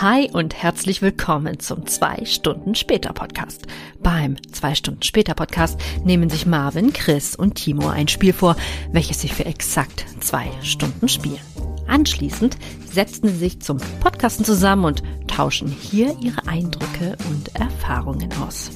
Hi 0.00 0.28
und 0.32 0.54
herzlich 0.60 1.02
willkommen 1.02 1.60
zum 1.60 1.86
2 1.86 2.24
Stunden 2.24 2.74
später 2.74 3.12
Podcast. 3.12 3.66
Beim 4.02 4.36
2 4.50 4.74
Stunden 4.74 5.02
später 5.02 5.34
Podcast 5.34 5.78
nehmen 6.04 6.30
sich 6.30 6.46
Marvin, 6.46 6.92
Chris 6.92 7.36
und 7.36 7.54
Timo 7.54 7.88
ein 7.88 8.08
Spiel 8.08 8.32
vor, 8.32 8.56
welches 8.90 9.20
sie 9.20 9.28
für 9.28 9.44
exakt 9.44 10.04
zwei 10.20 10.50
Stunden 10.62 11.08
spielen. 11.08 11.38
Anschließend 11.86 12.56
setzen 12.90 13.28
sie 13.28 13.36
sich 13.36 13.60
zum 13.60 13.78
Podcasten 14.00 14.44
zusammen 14.44 14.86
und 14.86 15.02
tauschen 15.28 15.68
hier 15.68 16.16
ihre 16.20 16.48
Eindrücke 16.48 17.16
und 17.30 17.54
Erfahrungen 17.54 18.30
aus. 18.44 18.70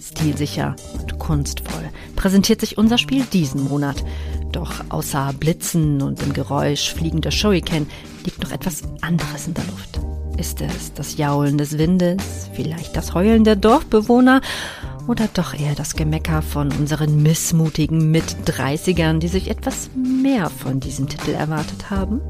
Stilsicher 0.00 0.76
und 0.98 1.18
kunstvoll 1.18 1.90
präsentiert 2.14 2.60
sich 2.60 2.78
unser 2.78 2.98
Spiel 2.98 3.24
diesen 3.24 3.64
Monat. 3.64 4.04
Doch 4.52 4.72
außer 4.90 5.32
Blitzen 5.38 6.02
und 6.02 6.20
dem 6.20 6.32
Geräusch 6.32 6.92
fliegender 6.92 7.30
Shuriken 7.30 7.88
liegt 8.24 8.42
noch 8.42 8.52
etwas 8.52 8.82
anderes 9.00 9.46
in 9.46 9.54
der 9.54 9.64
Luft. 9.64 9.89
Ist 10.40 10.62
es 10.62 10.94
das 10.94 11.18
Jaulen 11.18 11.58
des 11.58 11.76
Windes, 11.76 12.48
vielleicht 12.54 12.96
das 12.96 13.12
Heulen 13.12 13.44
der 13.44 13.56
Dorfbewohner 13.56 14.40
oder 15.06 15.28
doch 15.34 15.52
eher 15.52 15.74
das 15.74 15.96
Gemecker 15.96 16.40
von 16.40 16.72
unseren 16.72 17.22
missmutigen 17.22 18.10
Mit-30ern, 18.10 19.18
die 19.18 19.28
sich 19.28 19.50
etwas 19.50 19.90
mehr 19.94 20.48
von 20.48 20.80
diesem 20.80 21.10
Titel 21.10 21.32
erwartet 21.32 21.90
haben? 21.90 22.22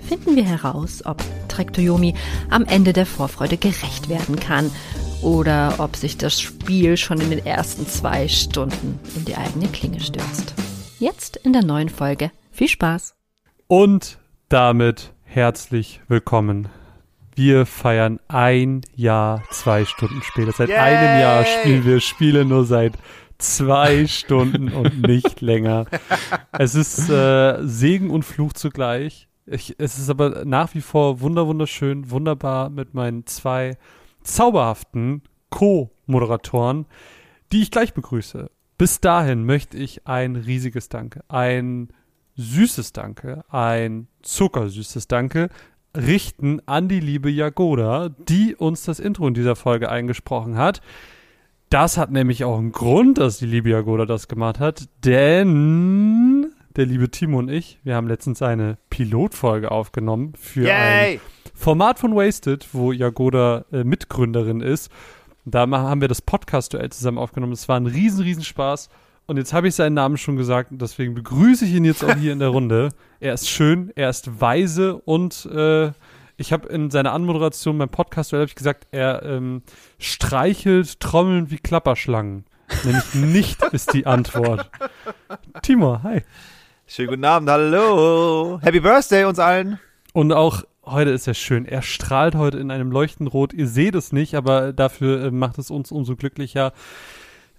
Finden 0.00 0.36
wir 0.36 0.44
heraus, 0.44 1.02
ob 1.06 1.24
Trektoyomi 1.48 2.12
am 2.50 2.66
Ende 2.66 2.92
der 2.92 3.06
Vorfreude 3.06 3.56
gerecht 3.56 4.10
werden 4.10 4.38
kann 4.38 4.70
oder 5.22 5.76
ob 5.78 5.96
sich 5.96 6.18
das 6.18 6.38
Spiel 6.38 6.98
schon 6.98 7.22
in 7.22 7.30
den 7.30 7.46
ersten 7.46 7.86
zwei 7.86 8.28
Stunden 8.28 9.00
in 9.16 9.24
die 9.24 9.36
eigene 9.36 9.68
Klinge 9.68 10.00
stürzt. 10.00 10.52
Jetzt 10.98 11.38
in 11.38 11.54
der 11.54 11.64
neuen 11.64 11.88
Folge. 11.88 12.32
Viel 12.52 12.68
Spaß! 12.68 13.14
Und 13.66 14.18
damit 14.50 15.14
herzlich 15.24 16.02
willkommen 16.06 16.68
wir 17.40 17.64
feiern 17.64 18.20
ein 18.28 18.82
Jahr, 18.94 19.42
zwei 19.50 19.86
Stunden 19.86 20.20
später. 20.22 20.52
Seit 20.52 20.68
Yay! 20.68 20.76
einem 20.76 21.20
Jahr 21.22 21.46
spielen 21.46 21.86
wir 21.86 22.00
Spiele 22.00 22.44
nur 22.44 22.66
seit 22.66 22.92
zwei 23.38 24.06
Stunden 24.08 24.68
und 24.68 25.00
nicht 25.00 25.40
länger. 25.40 25.86
Es 26.52 26.74
ist 26.74 27.08
äh, 27.08 27.66
Segen 27.66 28.10
und 28.10 28.26
Fluch 28.26 28.52
zugleich. 28.52 29.26
Ich, 29.46 29.74
es 29.78 29.98
ist 29.98 30.10
aber 30.10 30.44
nach 30.44 30.74
wie 30.74 30.82
vor 30.82 31.22
wunder 31.22 31.46
wunderschön, 31.46 32.10
wunderbar 32.10 32.68
mit 32.68 32.92
meinen 32.92 33.24
zwei 33.24 33.78
zauberhaften 34.22 35.22
Co-Moderatoren, 35.48 36.84
die 37.52 37.62
ich 37.62 37.70
gleich 37.70 37.94
begrüße. 37.94 38.50
Bis 38.76 39.00
dahin 39.00 39.46
möchte 39.46 39.78
ich 39.78 40.06
ein 40.06 40.36
riesiges 40.36 40.90
Danke, 40.90 41.24
ein 41.28 41.88
süßes 42.36 42.92
Danke, 42.92 43.44
ein 43.48 44.08
zuckersüßes 44.20 45.08
Danke 45.08 45.48
richten 45.96 46.60
an 46.66 46.88
die 46.88 47.00
liebe 47.00 47.30
Jagoda, 47.30 48.10
die 48.28 48.54
uns 48.54 48.84
das 48.84 49.00
Intro 49.00 49.26
in 49.26 49.34
dieser 49.34 49.56
Folge 49.56 49.90
eingesprochen 49.90 50.56
hat. 50.56 50.80
Das 51.68 51.96
hat 51.98 52.10
nämlich 52.10 52.44
auch 52.44 52.58
einen 52.58 52.72
Grund, 52.72 53.18
dass 53.18 53.38
die 53.38 53.46
liebe 53.46 53.70
Jagoda 53.70 54.06
das 54.06 54.28
gemacht 54.28 54.58
hat, 54.58 54.88
denn 55.04 56.52
der 56.76 56.86
liebe 56.86 57.10
Timo 57.10 57.38
und 57.38 57.48
ich, 57.48 57.78
wir 57.82 57.94
haben 57.94 58.08
letztens 58.08 58.42
eine 58.42 58.78
Pilotfolge 58.90 59.70
aufgenommen 59.70 60.34
für 60.38 60.64
Yay! 60.64 61.14
ein 61.14 61.20
Format 61.54 61.98
von 61.98 62.14
Wasted, 62.14 62.68
wo 62.72 62.92
Jagoda 62.92 63.64
äh, 63.72 63.84
Mitgründerin 63.84 64.60
ist. 64.60 64.90
Da 65.44 65.68
haben 65.68 66.00
wir 66.00 66.08
das 66.08 66.22
Podcast-Duell 66.22 66.90
zusammen 66.90 67.18
aufgenommen. 67.18 67.52
Es 67.52 67.68
war 67.68 67.76
ein 67.76 67.86
riesen, 67.86 68.22
riesen 68.22 68.44
Spaß. 68.44 68.88
Und 69.30 69.36
jetzt 69.36 69.52
habe 69.52 69.68
ich 69.68 69.76
seinen 69.76 69.94
Namen 69.94 70.16
schon 70.16 70.34
gesagt 70.34 70.72
und 70.72 70.82
deswegen 70.82 71.14
begrüße 71.14 71.64
ich 71.64 71.72
ihn 71.74 71.84
jetzt 71.84 72.02
auch 72.02 72.16
hier 72.16 72.32
in 72.32 72.40
der 72.40 72.48
Runde. 72.56 72.88
Er 73.20 73.32
ist 73.32 73.48
schön, 73.48 73.92
er 73.94 74.10
ist 74.10 74.40
weise 74.40 74.96
und 74.96 75.46
äh, 75.46 75.92
ich 76.36 76.52
habe 76.52 76.68
in 76.68 76.90
seiner 76.90 77.12
Anmoderation 77.12 77.78
beim 77.78 77.90
Podcast 77.90 78.32
habe 78.32 78.42
ich 78.42 78.56
gesagt, 78.56 78.88
er 78.90 79.22
ähm, 79.22 79.62
streichelt 80.00 80.98
Trommeln 80.98 81.48
wie 81.52 81.58
Klapperschlangen. 81.58 82.44
Nämlich 82.82 83.14
nicht 83.14 83.62
ist 83.70 83.94
die 83.94 84.04
Antwort. 84.04 84.68
Timo, 85.62 86.02
hi. 86.02 86.22
Schönen 86.88 87.10
guten 87.10 87.24
Abend, 87.24 87.50
hallo. 87.50 88.58
Happy 88.62 88.80
Birthday 88.80 89.26
uns 89.26 89.38
allen. 89.38 89.78
Und 90.12 90.32
auch 90.32 90.64
heute 90.84 91.10
ist 91.10 91.28
er 91.28 91.34
schön. 91.34 91.66
Er 91.66 91.82
strahlt 91.82 92.34
heute 92.34 92.58
in 92.58 92.72
einem 92.72 92.90
leuchtenden 92.90 93.30
Rot. 93.30 93.52
Ihr 93.52 93.68
seht 93.68 93.94
es 93.94 94.10
nicht, 94.10 94.34
aber 94.34 94.72
dafür 94.72 95.26
äh, 95.26 95.30
macht 95.30 95.58
es 95.58 95.70
uns 95.70 95.92
umso 95.92 96.16
glücklicher. 96.16 96.72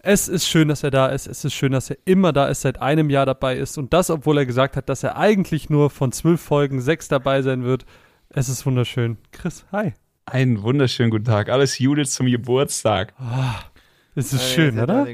Es 0.03 0.27
ist 0.27 0.47
schön, 0.47 0.67
dass 0.67 0.81
er 0.81 0.89
da 0.89 1.07
ist. 1.07 1.27
Es 1.27 1.45
ist 1.45 1.53
schön, 1.53 1.73
dass 1.73 1.91
er 1.91 1.97
immer 2.05 2.33
da 2.33 2.47
ist, 2.47 2.61
seit 2.61 2.81
einem 2.81 3.11
Jahr 3.11 3.27
dabei 3.27 3.55
ist. 3.57 3.77
Und 3.77 3.93
das, 3.93 4.09
obwohl 4.09 4.39
er 4.39 4.47
gesagt 4.47 4.75
hat, 4.75 4.89
dass 4.89 5.03
er 5.03 5.15
eigentlich 5.15 5.69
nur 5.69 5.91
von 5.91 6.11
zwölf 6.11 6.41
Folgen 6.41 6.81
sechs 6.81 7.07
dabei 7.07 7.43
sein 7.43 7.63
wird. 7.63 7.85
Es 8.29 8.49
ist 8.49 8.65
wunderschön. 8.65 9.19
Chris, 9.31 9.63
hi. 9.71 9.93
Einen 10.25 10.63
wunderschönen 10.63 11.11
guten 11.11 11.25
Tag. 11.25 11.49
Alles 11.49 11.77
Judith 11.77 12.09
zum 12.09 12.25
Geburtstag. 12.25 13.13
Oh, 13.19 13.59
es 14.15 14.33
ist 14.33 14.49
schön, 14.49 14.79
oder? 14.79 15.05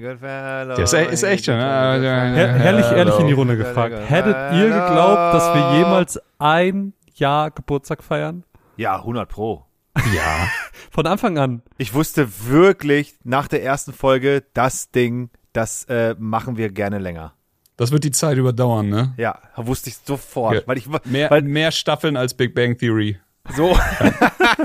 Das 0.77 0.93
ist 0.93 1.23
echt 1.23 1.45
schon. 1.45 1.55
Her 1.55 2.31
herrlich 2.33 2.85
ehrlich 2.85 3.19
in 3.19 3.27
die 3.27 3.33
Runde 3.33 3.57
gefragt. 3.57 3.93
Hättet 4.07 4.35
ihr 4.53 4.67
geglaubt, 4.67 5.33
dass 5.33 5.53
wir 5.53 5.79
jemals 5.79 6.17
ein 6.39 6.93
Jahr 7.15 7.51
Geburtstag 7.51 8.03
feiern? 8.03 8.45
Ja, 8.77 8.95
100 8.95 9.27
Pro. 9.27 9.66
Ja. 10.13 10.49
Von 10.91 11.05
Anfang 11.05 11.37
an. 11.37 11.61
Ich 11.77 11.93
wusste 11.93 12.27
wirklich 12.47 13.15
nach 13.23 13.47
der 13.47 13.63
ersten 13.63 13.93
Folge, 13.93 14.43
das 14.53 14.91
Ding, 14.91 15.29
das 15.53 15.83
äh, 15.85 16.15
machen 16.17 16.57
wir 16.57 16.69
gerne 16.69 16.99
länger. 16.99 17.33
Das 17.77 17.91
wird 17.91 18.03
die 18.03 18.11
Zeit 18.11 18.37
überdauern, 18.37 18.89
ne? 18.89 19.13
Ja, 19.17 19.39
wusste 19.55 19.89
ich 19.89 19.97
sofort. 19.97 20.55
Ja. 20.55 20.61
Weil 20.65 20.77
ich, 20.79 20.87
mehr, 21.05 21.29
weil, 21.29 21.43
mehr 21.43 21.71
Staffeln 21.71 22.17
als 22.17 22.33
Big 22.33 22.55
Bang 22.55 22.77
Theory. 22.77 23.19
So. 23.55 23.77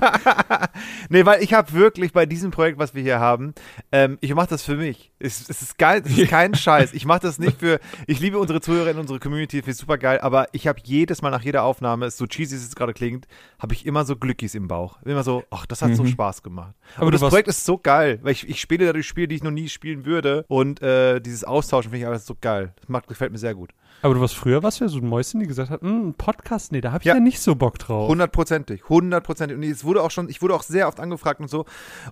nee, 1.08 1.24
weil 1.24 1.42
ich 1.42 1.54
habe 1.54 1.72
wirklich 1.72 2.12
bei 2.12 2.26
diesem 2.26 2.50
Projekt, 2.50 2.78
was 2.78 2.94
wir 2.94 3.02
hier 3.02 3.20
haben, 3.20 3.54
ähm, 3.90 4.18
ich 4.20 4.34
mache 4.34 4.48
das 4.48 4.62
für 4.62 4.76
mich. 4.76 5.12
Es, 5.18 5.48
es, 5.48 5.62
ist 5.62 5.78
geil, 5.78 6.02
es 6.04 6.16
ist 6.16 6.28
kein 6.28 6.54
Scheiß. 6.54 6.92
Ich 6.92 7.04
mache 7.04 7.20
das 7.20 7.38
nicht 7.38 7.58
für, 7.60 7.80
ich 8.06 8.20
liebe 8.20 8.38
unsere 8.38 8.60
Zuhörerinnen, 8.60 9.00
unsere 9.00 9.20
Community, 9.20 9.58
finde 9.58 9.72
ich 9.72 9.76
super 9.76 9.98
geil, 9.98 10.20
aber 10.20 10.48
ich 10.52 10.66
habe 10.66 10.80
jedes 10.84 11.22
Mal 11.22 11.30
nach 11.30 11.42
jeder 11.42 11.62
Aufnahme, 11.62 12.10
so 12.10 12.26
cheesy 12.26 12.56
es 12.56 12.74
gerade 12.74 12.92
klingt, 12.92 13.26
habe 13.58 13.74
ich 13.74 13.86
immer 13.86 14.04
so 14.04 14.16
Glückis 14.16 14.54
im 14.54 14.68
Bauch. 14.68 15.00
Immer 15.04 15.22
so, 15.22 15.44
ach, 15.50 15.66
das 15.66 15.82
hat 15.82 15.90
mhm. 15.90 15.96
so 15.96 16.06
Spaß 16.06 16.42
gemacht. 16.42 16.74
Aber 16.96 17.10
das 17.10 17.20
Projekt 17.20 17.48
ist 17.48 17.64
so 17.64 17.78
geil, 17.78 18.18
weil 18.22 18.32
ich, 18.32 18.48
ich 18.48 18.60
spiele 18.60 18.86
dadurch 18.86 19.06
Spiele, 19.06 19.28
die 19.28 19.36
ich 19.36 19.42
noch 19.42 19.50
nie 19.50 19.68
spielen 19.68 20.04
würde 20.04 20.44
und 20.48 20.82
äh, 20.82 21.20
dieses 21.20 21.44
Austauschen 21.44 21.90
finde 21.90 22.04
ich 22.04 22.12
einfach 22.12 22.24
so 22.24 22.36
geil. 22.40 22.74
Das 22.80 22.88
macht, 22.88 23.06
gefällt 23.06 23.32
mir 23.32 23.38
sehr 23.38 23.54
gut. 23.54 23.70
Aber 24.02 24.14
du 24.14 24.20
warst 24.20 24.34
früher, 24.34 24.60
du 24.60 24.66
ja 24.66 24.88
so 24.88 24.98
ein 24.98 25.08
Mäuschen, 25.08 25.38
die 25.38 25.46
gesagt 25.46 25.70
hat, 25.70 25.80
hm, 25.80 26.08
ein 26.08 26.14
Podcast, 26.14 26.72
nee, 26.72 26.80
da 26.80 26.90
habe 26.90 27.02
ich 27.02 27.06
ja. 27.06 27.14
ja. 27.14 27.20
nicht 27.20 27.40
so 27.40 27.54
Bock 27.54 27.78
drauf. 27.78 28.08
Hundertprozentig, 28.08 28.88
hundertprozentig. 28.88 29.56
Und 29.56 29.62
es 29.62 29.84
wurde 29.84 30.02
auch 30.02 30.10
schon, 30.10 30.28
ich 30.28 30.42
wurde 30.42 30.54
auch 30.54 30.64
sehr 30.64 30.88
oft 30.88 30.98
angefragt 30.98 31.40
und 31.40 31.48
so. 31.48 31.66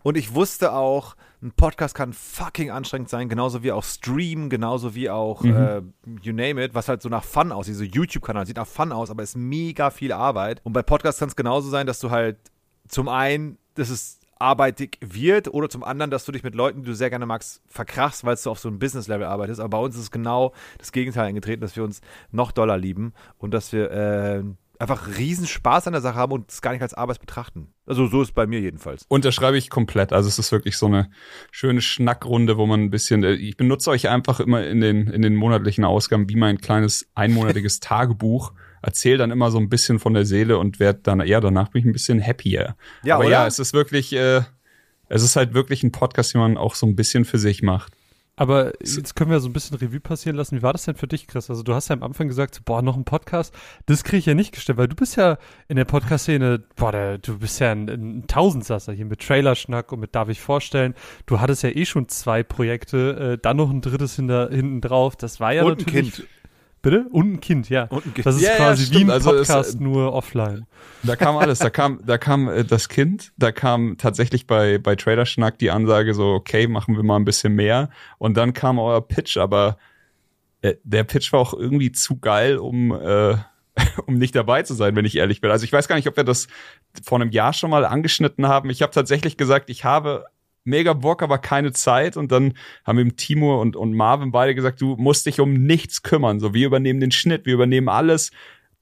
Und 0.05 0.17
ich 0.17 0.35
wusste 0.35 0.73
auch, 0.73 1.17
ein 1.43 1.51
Podcast 1.51 1.97
kann 1.97 2.13
fucking 2.13 2.71
anstrengend 2.71 3.09
sein, 3.09 3.29
genauso 3.29 3.65
wie 3.65 3.73
auch 3.73 3.83
Stream, 3.83 4.51
genauso 4.51 4.95
wie 4.95 5.11
auch 5.11 5.43
mhm. 5.43 5.57
äh, 5.57 5.83
you 6.23 6.33
name 6.33 6.65
it, 6.65 6.75
was 6.75 6.89
halt 6.89 7.03
so 7.03 7.09
nach 7.09 7.25
Fun 7.25 7.51
aussieht. 7.51 7.75
So 7.75 7.85
YouTube-Kanal 7.85 8.47
sieht 8.47 8.57
nach 8.57 8.69
Fun 8.69 8.93
aus, 8.93 9.11
aber 9.11 9.25
ist 9.25 9.37
mega 9.37 9.91
viel 9.91 10.13
Arbeit. 10.13 10.61
Und 10.63 10.73
bei 10.73 10.83
Podcasts 10.83 11.19
kann 11.19 11.29
es 11.29 11.37
genauso 11.37 11.71
sein, 11.71 11.89
dass 11.89 11.99
du 11.99 12.11
halt 12.11 12.39
zum 12.87 13.09
einen, 13.09 13.59
das 13.75 13.91
ist 13.91 14.20
arbeitig 14.41 14.99
wird 15.01 15.53
oder 15.53 15.69
zum 15.69 15.85
anderen, 15.85 16.11
dass 16.11 16.25
du 16.25 16.33
dich 16.33 16.43
mit 16.43 16.55
Leuten, 16.55 16.83
die 16.83 16.87
du 16.87 16.95
sehr 16.95 17.11
gerne 17.11 17.27
magst, 17.27 17.63
verkrachst, 17.67 18.25
weil 18.25 18.37
du 18.37 18.51
auf 18.51 18.59
so 18.59 18.69
einem 18.69 18.79
Business-Level 18.79 19.27
arbeitest. 19.27 19.61
Aber 19.61 19.79
bei 19.79 19.85
uns 19.85 19.95
ist 19.97 20.03
es 20.03 20.11
genau 20.11 20.53
das 20.79 20.93
Gegenteil 20.93 21.27
eingetreten, 21.27 21.61
dass 21.61 21.77
wir 21.77 21.85
uns 21.85 22.01
noch 22.31 22.53
doller 22.53 22.79
lieben 22.79 23.13
und 23.39 23.53
dass 23.53 23.73
wir 23.73 23.91
äh, 23.91 24.43
einfach 24.81 25.19
riesen 25.19 25.47
Spaß 25.47 25.87
an 25.87 25.93
der 25.93 26.03
Sache 26.03 26.17
haben 26.17 26.33
und 26.33 26.51
es 26.51 26.63
gar 26.63 26.73
nicht 26.73 26.83
als 26.83 26.95
Arbeit 26.95 27.21
betrachten. 27.21 27.69
Also 27.87 28.07
so 28.07 28.23
ist 28.23 28.35
bei 28.35 28.47
mir 28.47 28.61
jedenfalls. 28.61 29.05
Unterschreibe 29.09 29.59
ich 29.59 29.69
komplett. 29.69 30.13
Also 30.13 30.29
es 30.29 30.39
ist 30.39 30.53
wirklich 30.53 30.79
so 30.79 30.87
eine 30.87 31.11
schöne 31.51 31.83
Schnackrunde, 31.83 32.57
wo 32.57 32.67
man 32.67 32.85
ein 32.85 32.91
bisschen, 32.91 33.23
äh, 33.23 33.35
ich 33.35 33.57
benutze 33.57 33.91
euch 33.91 34.09
einfach 34.09 34.41
immer 34.41 34.67
in 34.67 34.81
den, 34.81 35.07
in 35.09 35.21
den 35.21 35.37
monatlichen 35.37 35.85
Ausgaben 35.85 36.29
wie 36.31 36.37
mein 36.37 36.59
kleines 36.59 37.09
einmonatiges 37.15 37.81
Tagebuch 37.81 38.53
erzähle 38.83 39.19
dann 39.19 39.31
immer 39.31 39.51
so 39.51 39.59
ein 39.59 39.69
bisschen 39.69 39.99
von 39.99 40.15
der 40.15 40.25
Seele 40.25 40.59
und 40.59 40.81
werde 40.81 41.01
dann, 41.03 41.27
ja, 41.27 41.41
danach 41.41 41.69
bin 41.69 41.81
ich 41.81 41.87
ein 41.87 41.93
bisschen 41.93 42.25
happier. 42.25 42.77
Ja, 43.03 43.17
Aber 43.17 43.25
oder? 43.25 43.33
ja, 43.33 43.47
es 43.47 43.59
ist 43.59 43.73
wirklich, 43.73 44.13
äh, 44.13 44.43
es 45.09 45.23
ist 45.23 45.37
halt 45.37 45.55
wirklich 45.55 45.83
ein 45.83 45.93
Podcast, 45.93 46.35
den 46.35 46.41
man 46.41 46.57
auch 46.57 46.75
so 46.75 46.87
ein 46.87 46.97
bisschen 46.97 47.25
für 47.25 47.39
sich 47.39 47.63
macht. 47.63 47.93
Aber 48.41 48.73
jetzt 48.81 49.17
können 49.17 49.31
wir 49.31 49.39
so 49.39 49.51
ein 49.51 49.53
bisschen 49.53 49.77
Revue 49.77 50.01
passieren 50.01 50.35
lassen. 50.35 50.57
Wie 50.57 50.63
war 50.63 50.73
das 50.73 50.87
denn 50.87 50.95
für 50.95 51.07
dich, 51.07 51.27
Chris? 51.27 51.51
Also 51.51 51.63
du 51.63 51.75
hast 51.75 51.89
ja 51.89 51.97
am 51.97 52.03
Anfang 52.03 52.27
gesagt, 52.27 52.65
boah, 52.65 52.81
noch 52.81 52.97
ein 52.97 53.05
Podcast. 53.05 53.55
Das 53.85 54.03
kriege 54.03 54.17
ich 54.17 54.25
ja 54.25 54.33
nicht 54.33 54.53
gestellt, 54.53 54.79
weil 54.79 54.89
du 54.89 54.97
bist 54.97 55.17
ja 55.17 55.37
in 55.69 55.77
der 55.77 55.85
Podcast-Szene, 55.85 56.65
boah, 56.75 56.91
der, 56.91 57.19
du 57.19 57.39
bist 57.39 57.61
ja 57.61 57.73
ein, 57.73 57.91
ein 57.91 58.27
Tausendsasser 58.29 58.95
hier 58.95 59.05
mit 59.05 59.21
Trailerschnack 59.21 59.93
und 59.93 60.01
mit 60.01 60.15
Darf 60.15 60.31
ich 60.31 60.41
vorstellen. 60.41 60.95
Du 61.27 61.39
hattest 61.39 61.65
ja 61.65 61.69
eh 61.69 61.85
schon 61.85 62.09
zwei 62.09 62.43
Projekte, 62.43 63.35
äh, 63.35 63.39
dann 63.43 63.59
noch 63.59 63.69
ein 63.69 63.83
drittes 63.83 64.17
hinter, 64.17 64.49
hinten 64.49 64.81
drauf. 64.81 65.17
Das 65.17 65.39
war 65.39 65.53
ja 65.53 65.65
und 65.65 65.81
natürlich. 65.81 66.07
Ein 66.07 66.13
kind. 66.13 66.29
Bitte? 66.83 67.07
Und 67.11 67.35
ein 67.35 67.41
Kind, 67.41 67.69
ja. 67.69 67.85
Und 67.85 68.07
ein 68.07 68.15
kind. 68.15 68.27
Das 68.27 68.37
ist 68.37 68.43
ja, 68.43 68.57
quasi 68.57 68.85
ja, 68.93 68.99
wie 68.99 69.05
ein 69.05 69.11
also 69.11 69.31
Podcast, 69.31 69.51
also 69.51 69.69
es, 69.71 69.81
nur 69.81 70.15
offline. 70.15 70.67
Da 71.03 71.15
kam 71.15 71.37
alles. 71.37 71.59
Da 71.59 71.69
kam, 71.69 72.01
da 72.07 72.17
kam 72.17 72.49
äh, 72.49 72.65
das 72.65 72.89
Kind, 72.89 73.33
da 73.37 73.53
kam 73.53 73.97
tatsächlich 73.99 74.47
bei, 74.47 74.79
bei 74.79 74.97
Trader 74.97 75.27
Schnack 75.27 75.59
die 75.59 75.71
Ansage 75.71 76.15
so, 76.15 76.29
okay, 76.29 76.67
machen 76.67 76.97
wir 76.97 77.03
mal 77.03 77.17
ein 77.17 77.27
bisschen 77.27 77.55
mehr. 77.55 77.91
Und 78.19 78.37
dann 78.37 78.55
kam 78.55 78.79
euer 78.79 79.07
Pitch, 79.07 79.37
aber 79.37 79.77
äh, 80.63 80.77
der 80.83 81.05
Pitch 81.05 81.33
war 81.33 81.41
auch 81.41 81.53
irgendwie 81.53 81.93
zu 81.93 82.19
geil, 82.19 82.57
um, 82.57 82.93
äh, 82.93 83.37
um 84.07 84.15
nicht 84.15 84.35
dabei 84.35 84.63
zu 84.63 84.73
sein, 84.73 84.97
wenn 84.97 85.05
ich 85.05 85.17
ehrlich 85.17 85.43
bin. 85.43 85.51
Also 85.51 85.65
ich 85.65 85.73
weiß 85.73 85.87
gar 85.87 85.97
nicht, 85.97 86.09
ob 86.09 86.17
wir 86.17 86.25
das 86.25 86.49
vor 87.05 87.21
einem 87.21 87.31
Jahr 87.31 87.53
schon 87.53 87.71
mal 87.71 87.85
angeschnitten 87.85 88.49
haben. 88.49 88.71
Ich 88.71 88.81
habe 88.81 88.93
tatsächlich 88.93 89.37
gesagt, 89.37 89.69
ich 89.69 89.85
habe 89.85 90.25
mega 90.65 90.93
Bock, 90.93 91.23
aber 91.23 91.39
keine 91.39 91.73
Zeit. 91.73 92.17
Und 92.17 92.33
dann 92.33 92.55
haben 92.85 92.99
eben 92.99 93.17
Timo 93.17 93.61
und, 93.61 93.77
und 93.77 93.95
Marvin 93.95 94.33
beide 94.33 94.55
gesagt, 94.55 94.81
du 94.81 94.97
musst 94.97 95.27
dich 95.27 95.41
um 95.41 95.53
nichts 95.53 96.03
kümmern. 96.03 96.41
So, 96.41 96.55
wir 96.55 96.67
übernehmen 96.67 97.01
den 97.01 97.13
Schnitt, 97.13 97.47
wir 97.47 97.55
übernehmen 97.55 97.89
alles. 97.89 98.31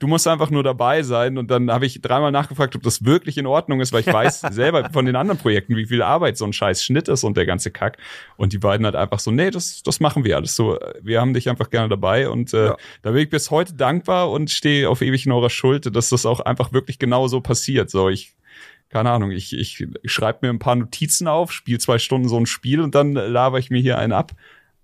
Du 0.00 0.06
musst 0.06 0.28
einfach 0.28 0.50
nur 0.50 0.62
dabei 0.62 1.02
sein. 1.02 1.38
Und 1.38 1.50
dann 1.50 1.72
habe 1.72 1.84
ich 1.84 2.00
dreimal 2.00 2.30
nachgefragt, 2.30 2.76
ob 2.76 2.82
das 2.84 3.04
wirklich 3.04 3.36
in 3.36 3.46
Ordnung 3.46 3.80
ist, 3.80 3.92
weil 3.92 4.02
ich 4.02 4.12
weiß 4.12 4.40
selber 4.50 4.90
von 4.92 5.06
den 5.06 5.16
anderen 5.16 5.38
Projekten, 5.38 5.75
wie 5.75 5.86
viel 5.86 6.02
Arbeit 6.02 6.36
so 6.36 6.44
ein 6.44 6.52
scheiß 6.52 6.84
Schnitt 6.84 7.08
ist 7.08 7.25
und 7.25 7.36
der 7.36 7.46
ganze 7.46 7.72
Kack. 7.72 7.98
Und 8.36 8.52
die 8.52 8.58
beiden 8.58 8.84
halt 8.84 8.94
einfach 8.94 9.19
so, 9.19 9.32
nee, 9.32 9.50
das, 9.50 9.82
das 9.82 9.98
machen 9.98 10.25
wir 10.25 10.36
alles 10.36 10.54
so. 10.54 10.78
Wir 11.02 11.20
haben 11.20 11.34
dich 11.34 11.48
einfach 11.48 11.70
gerne 11.70 11.88
dabei. 11.88 12.28
Und 12.28 12.54
äh, 12.54 12.66
ja. 12.66 12.76
da 13.02 13.10
bin 13.10 13.22
ich 13.22 13.30
bis 13.30 13.50
heute 13.50 13.75
dankbar 13.75 14.30
und 14.30 14.50
stehe 14.50 14.88
auf 14.88 15.02
ewig 15.02 15.26
in 15.26 15.32
eurer 15.32 15.50
Schuld, 15.50 15.94
dass 15.94 16.10
das 16.10 16.26
auch 16.26 16.40
einfach 16.40 16.72
wirklich 16.72 17.00
genau 17.00 17.26
so 17.26 17.40
passiert. 17.40 17.90
So, 17.90 18.08
ich 18.08 18.36
keine 18.88 19.11
Ahnung, 19.11 19.31
ich, 19.31 19.52
ich 19.52 19.87
schreibe 20.05 20.40
mir 20.43 20.50
ein 20.50 20.58
paar 20.58 20.76
Notizen 20.76 21.29
auf, 21.29 21.52
spiele 21.52 21.79
zwei 21.79 21.99
Stunden 21.99 22.29
so 22.29 22.38
ein 22.38 22.46
Spiel 22.46 22.81
und 22.81 22.94
dann 22.94 23.12
laber 23.12 23.58
ich 23.58 23.70
mir 23.70 23.81
hier 23.81 23.99
einen 23.99 24.12
ab. 24.12 24.32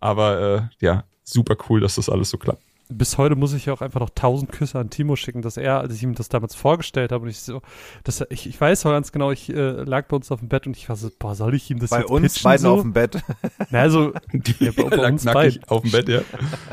Aber 0.00 0.70
äh, 0.80 0.84
ja, 0.84 1.04
super 1.22 1.56
cool, 1.68 1.80
dass 1.80 1.94
das 1.94 2.08
alles 2.10 2.30
so 2.30 2.38
klappt. 2.38 2.62
Bis 2.90 3.16
heute 3.16 3.34
muss 3.34 3.54
ich 3.54 3.70
auch 3.70 3.80
einfach 3.80 4.00
noch 4.00 4.10
tausend 4.10 4.52
Küsse 4.52 4.78
an 4.78 4.90
Timo 4.90 5.16
schicken, 5.16 5.40
dass 5.40 5.56
er, 5.56 5.80
als 5.80 5.94
ich 5.94 6.02
ihm 6.02 6.14
das 6.14 6.28
damals 6.28 6.54
vorgestellt 6.54 7.12
habe 7.12 7.22
und 7.24 7.30
ich 7.30 7.40
so, 7.40 7.62
dass 8.04 8.20
er, 8.20 8.30
ich, 8.30 8.46
ich 8.46 8.60
weiß 8.60 8.84
noch 8.84 8.92
ganz 8.92 9.10
genau, 9.10 9.30
ich 9.30 9.48
äh, 9.48 9.54
lag 9.54 10.06
bei 10.06 10.16
uns 10.16 10.30
auf 10.30 10.40
dem 10.40 10.50
Bett 10.50 10.66
und 10.66 10.76
ich 10.76 10.86
war 10.90 10.96
so, 10.96 11.08
boah, 11.18 11.34
soll 11.34 11.54
ich 11.54 11.70
ihm 11.70 11.78
das 11.78 11.88
bei 11.88 12.00
jetzt 12.00 12.10
uns 12.10 12.34
pitchen 12.34 12.44
beiden 12.44 12.62
so? 12.62 12.74
auf 12.74 12.82
dem 12.82 12.92
Bett. 12.92 13.22
Na, 13.70 13.80
also, 13.80 14.12
ja, 14.60 14.70
bei, 14.76 14.82
bei 14.82 15.08
uns 15.08 15.24
beiden. 15.24 15.64
auf 15.64 15.80
dem 15.80 15.92
Bett, 15.92 16.08
ja. 16.10 16.20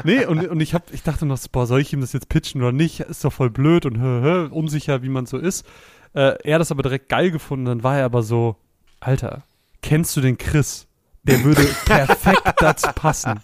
Nee, 0.03 0.25
und, 0.25 0.45
und 0.49 0.59
ich 0.59 0.73
hab, 0.73 0.93
ich 0.93 1.01
dachte 1.01 1.25
noch, 1.25 1.37
so, 1.37 1.47
boah, 1.49 1.65
soll 1.65 1.79
ich 1.79 1.93
ihm 1.93 2.01
das 2.01 2.11
jetzt 2.11 2.27
pitchen 2.27 2.61
oder 2.61 2.73
nicht? 2.73 2.99
Ist 2.99 3.23
doch 3.23 3.31
voll 3.31 3.49
blöd 3.49 3.85
und 3.85 3.97
hö, 3.97 4.21
hö, 4.21 4.47
unsicher, 4.49 5.03
wie 5.03 5.09
man 5.09 5.25
so 5.25 5.37
ist. 5.37 5.65
Äh, 6.13 6.35
er 6.43 6.55
hat 6.55 6.61
das 6.61 6.71
aber 6.71 6.83
direkt 6.83 7.09
geil 7.09 7.31
gefunden. 7.31 7.65
Dann 7.65 7.83
war 7.83 7.97
er 7.97 8.05
aber 8.05 8.23
so, 8.23 8.55
Alter, 8.99 9.43
kennst 9.81 10.15
du 10.15 10.21
den 10.21 10.37
Chris? 10.37 10.87
Der 11.23 11.43
würde 11.43 11.63
perfekt 11.85 12.41
dazu 12.57 12.89
passen. 12.95 13.39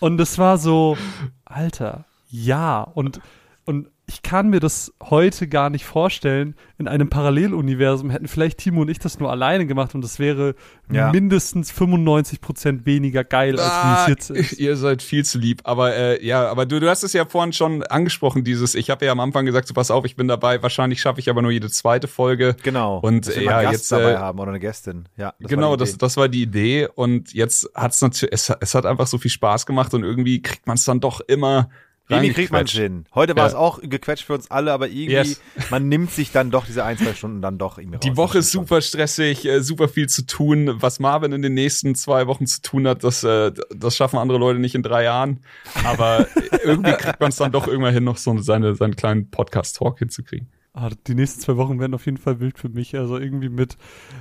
Und 0.00 0.20
es 0.20 0.38
war 0.38 0.58
so, 0.58 0.96
Alter, 1.44 2.04
ja. 2.28 2.82
Und, 2.82 3.20
und 3.64 3.88
ich 4.10 4.22
kann 4.22 4.50
mir 4.50 4.58
das 4.58 4.92
heute 5.00 5.46
gar 5.46 5.70
nicht 5.70 5.84
vorstellen. 5.84 6.56
In 6.78 6.88
einem 6.88 7.08
Paralleluniversum 7.08 8.10
hätten 8.10 8.26
vielleicht 8.26 8.58
Timo 8.58 8.80
und 8.80 8.90
ich 8.90 8.98
das 8.98 9.20
nur 9.20 9.30
alleine 9.30 9.66
gemacht 9.66 9.94
und 9.94 10.04
es 10.04 10.18
wäre 10.18 10.56
ja. 10.90 11.12
mindestens 11.12 11.70
95 11.70 12.40
Prozent 12.40 12.86
weniger 12.86 13.22
geil, 13.22 13.60
als 13.60 13.70
ah, 13.70 13.84
wie 13.84 13.92
es 13.92 14.00
ah, 14.00 14.08
jetzt 14.08 14.30
ist. 14.30 14.58
Ihr 14.58 14.76
seid 14.76 15.02
viel 15.02 15.24
zu 15.24 15.38
lieb. 15.38 15.60
Aber 15.62 15.94
äh, 15.94 16.26
ja, 16.26 16.50
aber 16.50 16.66
du, 16.66 16.80
du 16.80 16.90
hast 16.90 17.04
es 17.04 17.12
ja 17.12 17.24
vorhin 17.24 17.52
schon 17.52 17.84
angesprochen, 17.84 18.42
dieses, 18.42 18.74
ich 18.74 18.90
habe 18.90 19.06
ja 19.06 19.12
am 19.12 19.20
Anfang 19.20 19.46
gesagt, 19.46 19.68
so 19.68 19.74
pass 19.74 19.92
auf, 19.92 20.04
ich 20.04 20.16
bin 20.16 20.26
dabei, 20.26 20.60
wahrscheinlich 20.60 21.00
schaffe 21.00 21.20
ich 21.20 21.30
aber 21.30 21.40
nur 21.40 21.52
jede 21.52 21.70
zweite 21.70 22.08
Folge. 22.08 22.56
Genau. 22.64 22.98
Und 22.98 23.28
dass 23.28 23.36
wir 23.36 23.44
ja, 23.44 23.62
Gast 23.62 23.74
jetzt 23.74 23.92
dabei 23.92 24.14
äh, 24.14 24.16
haben 24.16 24.40
oder 24.40 24.50
eine 24.50 24.58
Gästin. 24.58 25.08
Ja, 25.16 25.34
das 25.38 25.48
genau, 25.48 25.76
das, 25.76 25.96
das 25.98 26.16
war 26.16 26.28
die 26.28 26.42
Idee. 26.42 26.88
Und 26.92 27.32
jetzt 27.32 27.70
hat's 27.76 28.02
natürlich, 28.02 28.34
es, 28.34 28.52
es 28.60 28.74
hat 28.74 28.86
einfach 28.86 29.06
so 29.06 29.18
viel 29.18 29.30
Spaß 29.30 29.66
gemacht 29.66 29.94
und 29.94 30.02
irgendwie 30.02 30.42
kriegt 30.42 30.66
man 30.66 30.74
es 30.74 30.84
dann 30.84 30.98
doch 30.98 31.20
immer 31.20 31.70
irgendwie 32.10 32.32
kriegt 32.32 32.52
man 32.52 32.66
hin. 32.66 33.04
Heute 33.14 33.36
war 33.36 33.44
ja. 33.44 33.48
es 33.48 33.54
auch 33.54 33.80
gequetscht 33.80 34.24
für 34.24 34.34
uns 34.34 34.50
alle, 34.50 34.72
aber 34.72 34.88
irgendwie, 34.88 35.12
yes. 35.12 35.40
man 35.70 35.88
nimmt 35.88 36.10
sich 36.10 36.32
dann 36.32 36.50
doch 36.50 36.66
diese 36.66 36.84
ein, 36.84 36.98
zwei 36.98 37.14
Stunden 37.14 37.42
dann 37.42 37.58
doch 37.58 37.78
irgendwie 37.78 37.96
raus. 37.96 38.02
Die 38.04 38.16
Woche 38.16 38.38
ist 38.38 38.50
super 38.50 38.80
stressig, 38.80 39.44
äh, 39.46 39.62
super 39.62 39.88
viel 39.88 40.08
zu 40.08 40.26
tun. 40.26 40.76
Was 40.80 41.00
Marvin 41.00 41.32
in 41.32 41.42
den 41.42 41.54
nächsten 41.54 41.94
zwei 41.94 42.26
Wochen 42.26 42.46
zu 42.46 42.62
tun 42.62 42.86
hat, 42.86 43.04
das, 43.04 43.24
äh, 43.24 43.52
das 43.74 43.96
schaffen 43.96 44.18
andere 44.18 44.38
Leute 44.38 44.58
nicht 44.58 44.74
in 44.74 44.82
drei 44.82 45.04
Jahren. 45.04 45.40
Aber 45.84 46.26
irgendwie 46.64 46.92
kriegt 46.92 47.20
man 47.20 47.30
es 47.30 47.36
dann 47.36 47.52
doch 47.52 47.66
irgendwann 47.66 47.94
hin, 47.94 48.04
noch 48.04 48.16
so 48.16 48.36
seine, 48.38 48.74
seinen 48.74 48.96
kleinen 48.96 49.30
Podcast-Talk 49.30 49.98
hinzukriegen. 49.98 50.48
Ah, 50.72 50.90
die 51.06 51.14
nächsten 51.14 51.40
zwei 51.40 51.56
Wochen 51.56 51.80
werden 51.80 51.94
auf 51.94 52.06
jeden 52.06 52.18
Fall 52.18 52.38
wild 52.40 52.58
für 52.58 52.68
mich. 52.68 52.96
Also 52.96 53.18
irgendwie 53.18 53.48
mit 53.48 53.76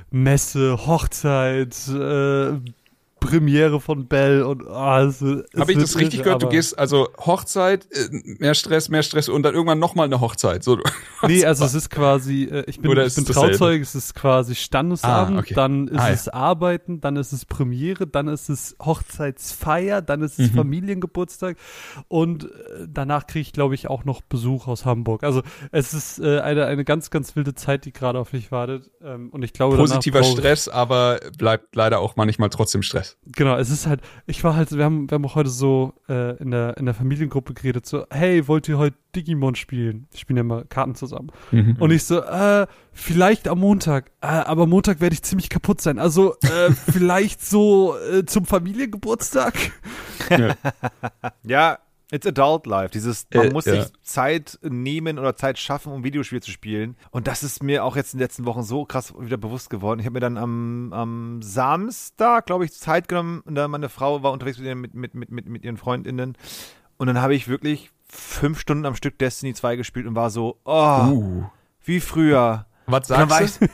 Messe, 0.10 0.86
Hochzeit, 0.88 1.76
äh, 1.88 2.54
Premiere 3.20 3.80
von 3.80 4.08
Bell 4.08 4.44
und 4.44 4.64
oh, 4.64 4.72
also, 4.72 5.44
habe 5.58 5.72
ich 5.72 5.78
das 5.78 5.98
richtig 5.98 6.24
gehört? 6.24 6.42
Du 6.42 6.50
gehst 6.50 6.78
also 6.78 7.10
Hochzeit, 7.18 7.88
äh, 7.92 8.36
mehr 8.40 8.54
Stress, 8.54 8.90
mehr 8.90 9.04
Stress 9.04 9.30
und 9.30 9.44
dann 9.44 9.54
irgendwann 9.54 9.80
nochmal 9.80 10.06
eine 10.06 10.22
Hochzeit. 10.22 10.64
So, 10.64 10.80
nee, 11.28 11.46
also 11.46 11.66
es 11.66 11.74
ist 11.74 11.90
quasi, 11.90 12.44
äh, 12.44 12.64
ich 12.68 12.80
bin, 12.80 12.98
ich 12.98 13.16
bin 13.16 13.26
Trauzeug, 13.26 13.82
es 13.82 13.96
ist 13.96 14.16
quasi 14.16 14.56
Standesabend, 14.56 15.38
ah, 15.38 15.40
okay. 15.42 15.54
dann 15.54 15.88
ist 15.88 16.00
ah, 16.00 16.10
es 16.10 16.26
ja. 16.26 16.34
Arbeiten, 16.34 17.02
dann 17.02 17.16
ist 17.16 17.32
es 17.32 17.46
Premiere, 17.46 18.08
dann 18.08 18.28
ist 18.28 18.50
es 18.50 18.76
Hochzeitsfeier, 18.84 20.02
dann 20.02 20.22
ist 20.22 20.40
es 20.40 20.52
mhm. 20.52 20.56
Familiengeburtstag 20.56 21.58
und 22.08 22.46
äh, 22.46 22.88
danach 22.88 23.28
kriege 23.28 23.42
ich, 23.42 23.54
glaube 23.54 23.76
ich, 23.76 23.90
auch 23.90 24.06
noch 24.06 24.22
Besuch 24.22 24.68
aus 24.68 24.86
Hamburg. 24.86 25.24
Also 25.24 25.42
es 25.72 25.94
ist 25.94 26.20
äh, 26.20 26.40
eine, 26.40 26.66
eine 26.66 26.86
ganz, 26.86 27.10
ganz 27.10 27.36
wilde 27.36 27.56
Zeit, 27.56 27.86
die 27.86 27.94
gerade 27.94 28.20
auf 28.20 28.34
mich 28.34 28.52
wartet. 28.52 28.90
Ähm, 29.02 29.30
und 29.30 29.44
ich 29.44 29.54
glaube, 29.54 29.78
Positiver 29.78 30.24
Stress, 30.24 30.68
aber 30.68 31.20
bleibt 31.38 31.76
leider 31.76 32.00
auch 32.00 32.16
manchmal 32.16 32.50
trotzdem 32.50 32.82
Stress. 32.82 33.09
Genau, 33.26 33.58
es 33.58 33.70
ist 33.70 33.88
halt, 33.88 34.02
ich 34.26 34.44
war 34.44 34.56
halt, 34.56 34.72
wir 34.72 34.84
haben, 34.84 35.10
wir 35.10 35.16
haben 35.16 35.26
auch 35.26 35.36
heute 35.36 35.50
so 35.50 35.94
äh, 36.08 36.38
in, 36.38 36.52
der, 36.52 36.78
in 36.78 36.86
der 36.86 36.94
Familiengruppe 36.94 37.54
geredet, 37.54 37.86
so, 37.86 38.06
hey, 38.10 38.48
wollt 38.48 38.68
ihr 38.68 38.78
heute 38.78 38.98
Digimon 39.16 39.56
spielen? 39.56 40.08
Wir 40.12 40.20
spielen 40.20 40.38
ja 40.38 40.44
mal 40.44 40.66
Karten 40.66 40.96
zusammen. 40.96 41.32
Mhm. 41.52 41.78
Und 41.80 41.92
ich 41.92 42.04
so, 42.04 42.22
äh, 42.22 42.68
vielleicht 42.94 43.48
am 43.48 43.60
Montag, 43.60 44.12
äh, 44.22 44.28
aber 44.28 44.68
Montag 44.68 45.02
werde 45.02 45.14
ich 45.14 45.24
ziemlich 45.24 45.50
kaputt 45.50 45.82
sein. 45.82 46.00
Also 46.00 46.36
äh, 46.42 46.72
vielleicht 46.92 47.46
so 47.46 47.96
äh, 47.98 48.26
zum 48.26 48.46
Familiengeburtstag. 48.46 49.54
Ja. 50.30 50.56
ja, 51.44 51.80
It's 52.12 52.26
adult 52.26 52.66
life. 52.66 52.90
Dieses, 52.92 53.28
man 53.34 53.48
äh, 53.48 53.52
muss 53.52 53.66
ja. 53.66 53.82
sich 53.82 53.94
Zeit 54.02 54.58
nehmen 54.64 55.20
oder 55.20 55.36
Zeit 55.36 55.60
schaffen, 55.60 55.94
um 55.94 56.04
Videospiele 56.04 56.42
zu 56.42 56.50
spielen. 56.50 56.96
Und 57.12 57.28
das 57.28 57.44
ist 57.44 57.62
mir 57.62 57.84
auch 57.84 57.96
jetzt 57.96 58.14
in 58.14 58.18
den 58.18 58.24
letzten 58.24 58.46
Wochen 58.46 58.64
so 58.64 58.86
krass 58.86 59.14
wieder 59.18 59.38
bewusst 59.38 59.70
geworden. 59.70 60.00
Ich 60.00 60.06
habe 60.06 60.14
mir 60.14 60.20
dann 60.20 60.38
am, 60.38 60.92
am 60.92 61.42
Samstag, 61.44 62.48
glaube 62.48 62.66
ich, 62.66 62.74
Zeit 62.74 63.08
genommen. 63.08 63.42
Und 63.42 63.56
dann 63.56 63.70
meine 63.70 63.90
Frau 63.90 64.24
war 64.24 64.32
unterwegs 64.32 64.58
mit, 64.58 64.96
mit, 64.96 65.14
mit, 65.14 65.30
mit, 65.30 65.48
mit 65.48 65.64
ihren 65.64 65.78
FreundInnen. 65.78 66.36
Und 66.98 67.08
dann 67.08 67.22
habe 67.22 67.36
ich 67.36 67.48
wirklich 67.48 67.92
fünf 68.08 68.60
Stunden 68.60 68.86
am 68.86 68.96
Stück 68.96 69.20
Destiny 69.20 69.54
2 69.54 69.76
gespielt 69.76 70.08
und 70.08 70.16
war 70.16 70.32
so, 70.32 70.60
oh, 70.66 71.12
uh. 71.12 71.44
wie 71.84 72.00
früher. 72.00 72.66
Was 72.92 73.08
sagst 73.08 73.62
du? 73.62 73.68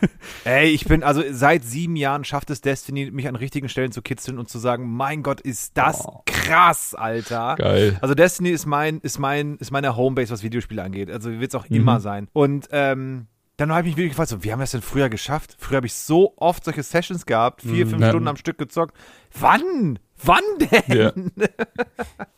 ey, 0.45 0.69
ich 0.69 0.85
bin, 0.85 1.03
also 1.03 1.23
seit 1.29 1.63
sieben 1.63 1.95
Jahren 1.95 2.23
schafft 2.23 2.49
es 2.49 2.61
Destiny, 2.61 3.11
mich 3.11 3.27
an 3.27 3.35
richtigen 3.35 3.69
Stellen 3.69 3.91
zu 3.91 4.01
kitzeln 4.01 4.37
und 4.39 4.49
zu 4.49 4.59
sagen, 4.59 4.89
mein 4.89 5.23
Gott, 5.23 5.41
ist 5.41 5.77
das 5.77 6.05
oh. 6.05 6.21
krass, 6.25 6.95
Alter. 6.95 7.55
Geil. 7.57 7.97
Also 8.01 8.15
Destiny 8.15 8.49
ist 8.49 8.65
mein, 8.65 8.99
ist 8.99 9.19
mein, 9.19 9.57
ist 9.57 9.71
meine 9.71 9.95
Homebase, 9.95 10.31
was 10.31 10.43
Videospiele 10.43 10.83
angeht. 10.83 11.09
Also 11.09 11.31
wird 11.31 11.51
es 11.51 11.55
auch 11.55 11.69
mhm. 11.69 11.75
immer 11.75 11.99
sein. 11.99 12.27
Und 12.33 12.67
ähm, 12.71 13.27
dann 13.57 13.71
habe 13.71 13.81
ich 13.81 13.93
mich 13.93 13.97
wirklich 13.97 14.11
gefragt, 14.11 14.29
so, 14.29 14.43
wie 14.43 14.51
haben 14.51 14.59
wir 14.59 14.65
es 14.65 14.71
denn 14.71 14.81
früher 14.81 15.09
geschafft? 15.09 15.55
Früher 15.59 15.77
habe 15.77 15.87
ich 15.87 15.93
so 15.93 16.33
oft 16.37 16.65
solche 16.65 16.83
Sessions 16.83 17.25
gehabt, 17.25 17.61
vier, 17.61 17.85
mhm. 17.85 17.89
fünf 17.91 18.01
ja. 18.01 18.09
Stunden 18.09 18.27
am 18.27 18.35
Stück 18.35 18.57
gezockt. 18.57 18.95
Wann? 19.39 19.99
Wann 20.23 20.43
denn? 20.59 21.31
Ja. 21.35 21.47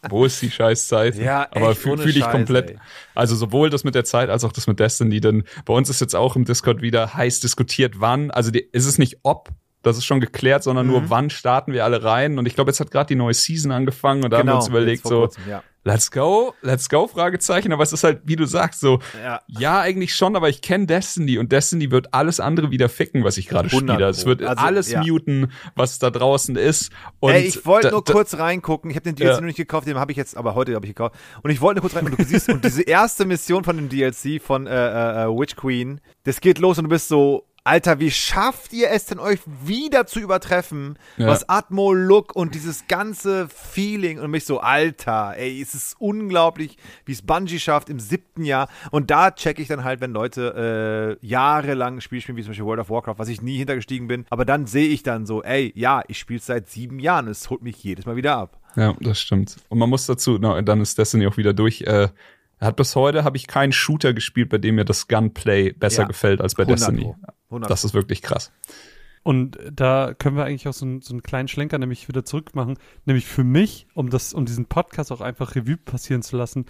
Wo 0.10 0.26
ist 0.26 0.42
die 0.42 0.50
Scheißzeit? 0.50 1.16
Ja, 1.16 1.48
aber 1.52 1.76
fühle 1.76 2.04
fühl 2.04 2.18
ich 2.18 2.28
komplett. 2.28 2.72
Ey. 2.72 2.78
Also 3.14 3.36
sowohl 3.36 3.70
das 3.70 3.84
mit 3.84 3.96
der 3.96 4.04
Zeit 4.04 4.30
als 4.30 4.44
auch 4.44 4.52
das 4.52 4.68
mit 4.68 4.80
Destiny. 4.80 5.22
Denn 5.22 5.44
bei 5.66 5.74
uns 5.74 5.90
ist 5.90 6.02
jetzt 6.02 6.16
auch 6.16 6.36
im 6.36 6.46
Discord 6.46 6.82
wieder 6.82 7.14
heiß 7.14 7.40
diskutiert, 7.40 8.00
wann. 8.00 8.32
Also 8.32 8.52
die, 8.52 8.60
ist 8.60 8.86
es 8.86 8.98
nicht 8.98 9.20
ob, 9.24 9.50
das 9.88 9.98
ist 9.98 10.06
schon 10.06 10.20
geklärt, 10.20 10.64
sondern 10.64 10.86
mhm. 10.86 10.92
nur 10.92 11.10
wann 11.10 11.30
starten 11.30 11.74
wir 11.74 11.84
alle 11.84 12.04
rein. 12.04 12.38
Und 12.38 12.46
ich 12.46 12.56
glaube, 12.56 12.70
jetzt 12.70 12.80
hat 12.80 12.92
gerade 12.92 13.08
die 13.08 13.16
neue 13.16 13.34
Season 13.34 13.72
angefangen 13.72 14.24
und 14.24 14.32
da 14.32 14.42
genau, 14.42 14.52
haben 14.52 14.56
wir 14.56 14.60
uns 14.60 14.68
überlegt, 14.68 15.08
so, 15.08 15.22
kurzem, 15.22 15.44
ja. 15.50 15.64
let's 15.84 16.12
go, 16.12 16.54
let's 16.62 16.90
go, 16.90 17.08
Fragezeichen. 17.08 17.72
Aber 17.72 17.84
es 17.84 17.94
ist 17.94 18.04
halt, 18.04 18.22
wie 18.26 18.36
du 18.36 18.46
sagst, 18.46 18.82
so, 18.82 19.00
ja, 19.24 19.42
ja 19.48 19.80
eigentlich 19.80 20.14
schon, 20.14 20.36
aber 20.36 20.50
ich 20.50 20.62
kenne 20.62 20.86
Destiny 20.86 21.38
und 21.38 21.52
Destiny 21.52 21.90
wird 21.90 22.14
alles 22.14 22.40
andere 22.40 22.70
wieder 22.72 22.90
ficken, 22.90 23.24
was 23.24 23.38
ich 23.38 23.48
gerade 23.48 23.70
spiele. 23.70 24.06
Es 24.06 24.26
wird 24.26 24.44
also, 24.44 24.64
alles 24.64 24.92
ja. 24.92 25.02
muten, 25.02 25.52
was 25.76 25.98
da 26.00 26.10
draußen 26.10 26.56
ist. 26.56 26.92
Und 27.20 27.34
Ey, 27.34 27.44
ich 27.44 27.66
wollte 27.66 27.92
nur 27.92 28.04
kurz 28.04 28.38
reingucken. 28.38 28.92
Ich 28.92 28.98
habe 28.98 29.04
den 29.04 29.16
DLC 29.16 29.38
noch 29.38 29.48
nicht 29.48 29.58
gekauft, 29.58 29.88
den 29.88 29.98
habe 29.98 30.12
ich 30.12 30.18
jetzt, 30.18 30.38
aber 30.38 30.56
heute 30.56 30.76
habe 30.76 30.86
ich 30.86 30.94
gekauft. 30.94 31.16
Und 31.42 31.52
ich 31.52 31.62
wollte 31.62 31.82
nur 31.82 31.90
kurz 31.90 31.96
rein 31.96 32.06
und 32.06 32.20
du 32.20 32.24
siehst, 32.24 32.50
und 32.50 32.64
diese 32.64 32.84
erste 32.84 33.26
Mission 33.26 33.64
von 33.64 33.78
dem 33.78 33.90
DLC 33.90 34.42
von 34.42 34.68
äh, 34.68 34.72
äh, 34.72 35.24
äh, 35.24 35.28
Witch 35.28 35.56
Queen, 35.56 36.02
das 36.24 36.42
geht 36.42 36.60
los 36.60 36.78
und 36.78 36.84
du 36.84 36.90
bist 36.90 37.08
so, 37.08 37.47
Alter, 37.68 38.00
wie 38.00 38.12
schafft 38.12 38.72
ihr 38.72 38.92
es 38.92 39.08
denn, 39.08 39.20
euch 39.20 39.40
wieder 39.46 40.06
zu 40.08 40.22
übertreffen? 40.22 40.98
Ja. 41.18 41.28
Was 41.28 41.50
Atmo, 41.50 41.92
Look 41.92 42.34
und 42.34 42.56
dieses 42.56 42.88
ganze 42.88 43.50
Feeling 43.50 44.20
und 44.20 44.32
mich 44.32 44.46
so, 44.46 44.62
Alter, 44.62 45.34
ey, 45.36 45.62
es 45.62 45.76
ist 45.76 45.98
unglaublich, 46.00 46.78
wie 47.06 47.12
es 47.12 47.22
Bungie 47.22 47.60
schafft 47.60 47.90
im 47.90 48.00
siebten 48.00 48.46
Jahr. 48.46 48.70
Und 48.92 49.12
da 49.12 49.32
checke 49.32 49.62
ich 49.62 49.68
dann 49.68 49.84
halt, 49.84 50.00
wenn 50.00 50.14
Leute 50.14 51.18
äh, 51.22 51.26
jahrelang 51.28 52.00
Spiel 52.00 52.22
spielen, 52.22 52.38
wie 52.38 52.44
zum 52.44 52.52
Beispiel 52.52 52.66
World 52.66 52.80
of 52.80 52.90
Warcraft, 52.90 53.16
was 53.18 53.28
ich 53.28 53.42
nie 53.42 53.58
hintergestiegen 53.58 54.08
bin. 54.08 54.26
Aber 54.30 54.46
dann 54.46 54.66
sehe 54.66 54.88
ich 54.88 55.04
dann 55.04 55.26
so, 55.26 55.44
ey, 55.44 55.74
ja, 55.76 56.04
ich 56.08 56.20
spiele 56.20 56.40
seit 56.40 56.70
sieben 56.70 57.00
Jahren. 57.00 57.28
Es 57.28 57.50
holt 57.50 57.64
mich 57.64 57.84
jedes 57.84 58.06
Mal 58.06 58.16
wieder 58.16 58.38
ab. 58.38 58.62
Ja, 58.78 58.96
das 59.02 59.20
stimmt. 59.20 59.58
Und 59.68 59.80
man 59.80 59.90
muss 59.90 60.06
dazu, 60.06 60.38
na, 60.40 60.62
dann 60.62 60.80
ist 60.80 60.98
Destiny 60.98 61.28
auch 61.28 61.36
wieder 61.36 61.54
durch. 61.54 61.82
Äh, 61.82 62.08
hat 62.62 62.78
bis 62.78 62.96
heute 62.96 63.24
habe 63.24 63.38
ich 63.38 63.46
keinen 63.46 63.72
Shooter 63.72 64.14
gespielt, 64.14 64.50
bei 64.50 64.58
dem 64.58 64.76
mir 64.76 64.86
das 64.86 65.08
Gunplay 65.08 65.74
besser 65.74 66.04
ja, 66.04 66.08
gefällt 66.08 66.42
als 66.42 66.56
bei 66.56 66.66
Destiny. 66.66 67.14
100. 67.50 67.70
Das 67.70 67.84
ist 67.84 67.94
wirklich 67.94 68.22
krass. 68.22 68.52
Und 69.24 69.58
da 69.72 70.14
können 70.14 70.38
wir 70.38 70.46
eigentlich 70.46 70.68
auch 70.68 70.74
so, 70.74 70.86
einen, 70.86 71.02
so 71.02 71.14
einen 71.14 71.22
kleinen 71.22 71.50
Schlenker 71.50 71.78
nämlich 71.78 72.08
wieder 72.08 72.24
zurück 72.24 72.56
machen. 72.56 72.78
Nämlich 73.06 73.26
für 73.26 73.44
mich, 73.44 73.88
um 73.94 74.10
das, 74.10 74.34
um 74.34 74.46
diesen 74.46 74.68
Podcast 74.68 75.12
auch 75.12 75.20
einfach 75.22 75.56
Revue 75.56 75.76
passieren 75.76 76.22
zu 76.22 76.38
lassen, 76.38 76.66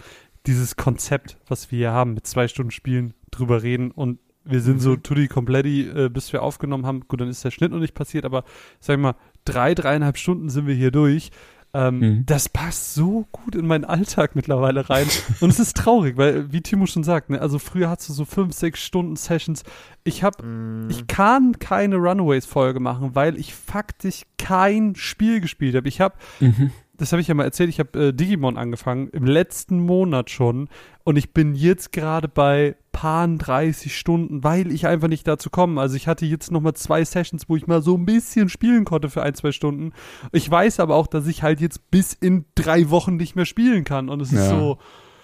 dieses 0.46 0.76
Konzept, 0.76 1.36
was 1.46 1.70
wir 1.70 1.78
hier 1.78 1.92
haben, 1.92 2.14
mit 2.14 2.26
zwei 2.26 2.48
Stunden 2.48 2.72
Spielen 2.72 3.14
drüber 3.30 3.62
reden 3.62 3.90
und 3.90 4.18
wir 4.44 4.60
sind 4.60 4.80
so 4.80 4.96
tutti 4.96 5.28
completi, 5.28 5.88
äh, 5.88 6.08
bis 6.08 6.32
wir 6.32 6.42
aufgenommen 6.42 6.86
haben. 6.86 7.06
Gut, 7.06 7.20
dann 7.20 7.28
ist 7.28 7.44
der 7.44 7.50
Schnitt 7.50 7.70
noch 7.70 7.80
nicht 7.80 7.94
passiert, 7.94 8.24
aber 8.24 8.44
sag 8.80 8.94
ich 8.96 9.02
mal, 9.02 9.14
drei, 9.44 9.74
dreieinhalb 9.74 10.16
Stunden 10.16 10.48
sind 10.48 10.66
wir 10.66 10.74
hier 10.74 10.90
durch. 10.90 11.30
Ähm, 11.74 11.98
Mhm. 11.98 12.22
Das 12.26 12.48
passt 12.48 12.94
so 12.94 13.26
gut 13.30 13.54
in 13.54 13.66
meinen 13.66 13.84
Alltag 13.84 14.34
mittlerweile 14.34 14.88
rein. 14.88 15.06
Und 15.40 15.50
es 15.50 15.58
ist 15.60 15.76
traurig, 15.76 16.16
weil, 16.16 16.50
wie 16.52 16.62
Timo 16.62 16.86
schon 16.86 17.04
sagt, 17.04 17.28
ne, 17.30 17.40
also 17.40 17.58
früher 17.58 17.90
hattest 17.90 18.08
du 18.08 18.12
so 18.14 18.24
fünf, 18.24 18.54
sechs 18.54 18.82
Stunden 18.82 19.16
Sessions. 19.16 19.64
Ich 20.04 20.22
hab, 20.22 20.42
ich 20.88 21.06
kann 21.08 21.58
keine 21.58 21.96
Runaways-Folge 21.96 22.80
machen, 22.80 23.14
weil 23.14 23.36
ich 23.38 23.54
faktisch 23.54 24.22
kein 24.38 24.94
Spiel 24.96 25.40
gespielt 25.40 25.74
habe. 25.76 25.88
Ich 25.88 26.00
habe 26.00 26.14
Mhm. 26.40 26.70
Das 26.98 27.12
habe 27.12 27.22
ich 27.22 27.28
ja 27.28 27.34
mal 27.34 27.44
erzählt, 27.44 27.70
ich 27.70 27.78
habe 27.78 28.08
äh, 28.08 28.12
Digimon 28.12 28.58
angefangen, 28.58 29.08
im 29.08 29.24
letzten 29.24 29.80
Monat 29.80 30.30
schon. 30.30 30.68
Und 31.04 31.16
ich 31.16 31.32
bin 31.32 31.54
jetzt 31.54 31.92
gerade 31.92 32.28
bei 32.28 32.76
paar 32.92 33.26
30 33.28 33.96
Stunden, 33.96 34.42
weil 34.44 34.72
ich 34.72 34.86
einfach 34.86 35.08
nicht 35.08 35.26
dazu 35.26 35.48
komme. 35.50 35.80
Also 35.80 35.94
ich 35.96 36.08
hatte 36.08 36.26
jetzt 36.26 36.50
noch 36.50 36.60
mal 36.60 36.74
zwei 36.74 37.04
Sessions, 37.04 37.48
wo 37.48 37.56
ich 37.56 37.66
mal 37.68 37.80
so 37.80 37.96
ein 37.96 38.04
bisschen 38.04 38.48
spielen 38.48 38.84
konnte 38.84 39.08
für 39.08 39.22
ein, 39.22 39.34
zwei 39.34 39.52
Stunden. 39.52 39.92
Ich 40.32 40.50
weiß 40.50 40.80
aber 40.80 40.96
auch, 40.96 41.06
dass 41.06 41.26
ich 41.28 41.42
halt 41.44 41.60
jetzt 41.60 41.90
bis 41.92 42.12
in 42.12 42.44
drei 42.56 42.90
Wochen 42.90 43.16
nicht 43.16 43.36
mehr 43.36 43.46
spielen 43.46 43.84
kann. 43.84 44.08
Und 44.08 44.20
es 44.20 44.32
ist 44.32 44.40
Ja. 44.50 44.58
so, 44.58 44.78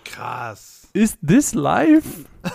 Krass. 0.04 0.83
Ist 0.94 1.18
this 1.26 1.52
life? 1.54 2.24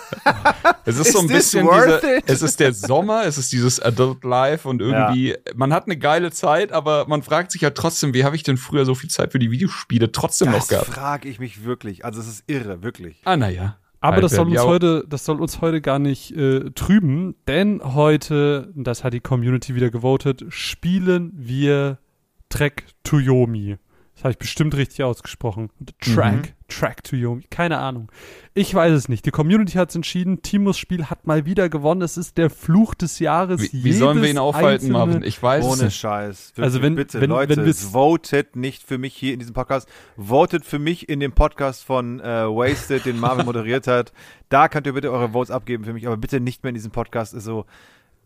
Es 0.85 0.97
ist, 0.97 1.07
Is 1.07 1.13
so 1.13 1.19
ein 1.19 1.27
bisschen 1.27 1.65
worth 1.65 2.01
diese, 2.03 2.17
it? 2.17 2.23
es 2.27 2.41
ist 2.41 2.59
der 2.59 2.73
Sommer, 2.73 3.25
es 3.25 3.37
ist 3.37 3.51
dieses 3.51 3.79
Adult 3.79 4.23
Life 4.23 4.67
und 4.67 4.81
irgendwie, 4.81 5.35
man 5.55 5.73
hat 5.73 5.85
eine 5.85 5.97
geile 5.97 6.31
Zeit, 6.31 6.71
aber 6.71 7.07
man 7.07 7.21
fragt 7.23 7.51
sich 7.51 7.63
halt 7.63 7.75
trotzdem, 7.75 8.13
wie 8.13 8.23
habe 8.23 8.35
ich 8.35 8.43
denn 8.43 8.57
früher 8.57 8.85
so 8.85 8.95
viel 8.95 9.09
Zeit 9.09 9.31
für 9.31 9.39
die 9.39 9.49
Videospiele 9.51 10.11
trotzdem 10.11 10.51
Das 10.51 10.61
noch 10.63 10.67
gehabt? 10.69 10.87
frage 10.87 11.29
ich 11.29 11.39
mich 11.39 11.63
wirklich. 11.63 12.05
Also 12.05 12.21
es 12.21 12.27
ist 12.27 12.43
irre, 12.47 12.81
wirklich. 12.83 13.21
Ah, 13.25 13.37
naja. 13.37 13.77
Aber 14.01 14.21
das 14.21 14.33
soll 14.33 14.45
uns 14.45 14.55
ja, 14.55 14.63
heute, 14.63 15.05
das 15.07 15.25
soll 15.25 15.41
uns 15.41 15.61
heute 15.61 15.81
gar 15.81 15.99
nicht 15.99 16.31
äh, 16.35 16.69
trüben, 16.71 17.35
denn 17.47 17.81
heute, 17.83 18.71
das 18.75 19.03
hat 19.03 19.13
die 19.13 19.19
Community 19.19 19.75
wieder 19.75 19.89
gewotet, 19.89 20.45
spielen 20.49 21.31
wir 21.35 21.97
Track 22.49 22.85
to 23.03 23.19
Yomi. 23.19 23.77
Das 24.19 24.25
habe 24.25 24.31
ich 24.33 24.37
bestimmt 24.37 24.75
richtig 24.75 25.01
ausgesprochen. 25.05 25.69
Track, 26.01 26.53
Track 26.67 27.05
to 27.05 27.15
Yomi. 27.15 27.45
Keine 27.49 27.77
Ahnung. 27.77 28.11
Ich 28.53 28.75
weiß 28.75 28.91
es 28.91 29.07
nicht. 29.07 29.25
Die 29.25 29.31
Community 29.31 29.75
hat 29.77 29.91
es 29.91 29.95
entschieden. 29.95 30.41
Timos 30.41 30.77
Spiel 30.77 31.05
hat 31.05 31.25
mal 31.25 31.45
wieder 31.45 31.69
gewonnen. 31.69 32.01
Es 32.01 32.17
ist 32.17 32.37
der 32.37 32.49
Fluch 32.49 32.95
des 32.95 33.19
Jahres. 33.19 33.61
Wie, 33.61 33.81
wie 33.85 33.93
sollen 33.93 34.21
wir 34.21 34.29
ihn 34.29 34.37
aufhalten, 34.37 34.91
Marvin? 34.91 35.23
Ich 35.23 35.41
weiß 35.41 35.63
es 35.65 35.71
Ohne 35.71 35.83
nicht. 35.85 35.95
Scheiß. 35.95 36.49
Wirklich, 36.49 36.63
Also 36.65 36.81
wenn- 36.81 36.95
bitte, 36.95 37.21
wenn- 37.21 37.29
Leute, 37.29 37.55
wenn 37.55 37.73
votet 37.73 38.57
nicht 38.57 38.83
für 38.83 38.97
mich 38.97 39.15
hier 39.15 39.31
in 39.31 39.39
diesem 39.39 39.53
Podcast. 39.53 39.87
Votet 40.17 40.65
für 40.65 40.79
mich 40.79 41.07
in 41.07 41.21
dem 41.21 41.31
Podcast 41.31 41.85
von 41.85 42.19
äh, 42.19 42.25
Wasted, 42.45 43.05
den 43.05 43.21
Marvin 43.21 43.45
moderiert 43.45 43.87
hat. 43.87 44.11
Da 44.49 44.67
könnt 44.67 44.85
ihr 44.85 44.91
bitte 44.91 45.13
eure 45.13 45.29
Votes 45.29 45.49
abgeben 45.49 45.85
für 45.85 45.93
mich, 45.93 46.07
aber 46.07 46.17
bitte 46.17 46.41
nicht 46.41 46.61
mehr 46.63 46.71
in 46.71 46.75
diesem 46.75 46.91
Podcast. 46.91 47.33
Ist 47.33 47.45
so 47.45 47.65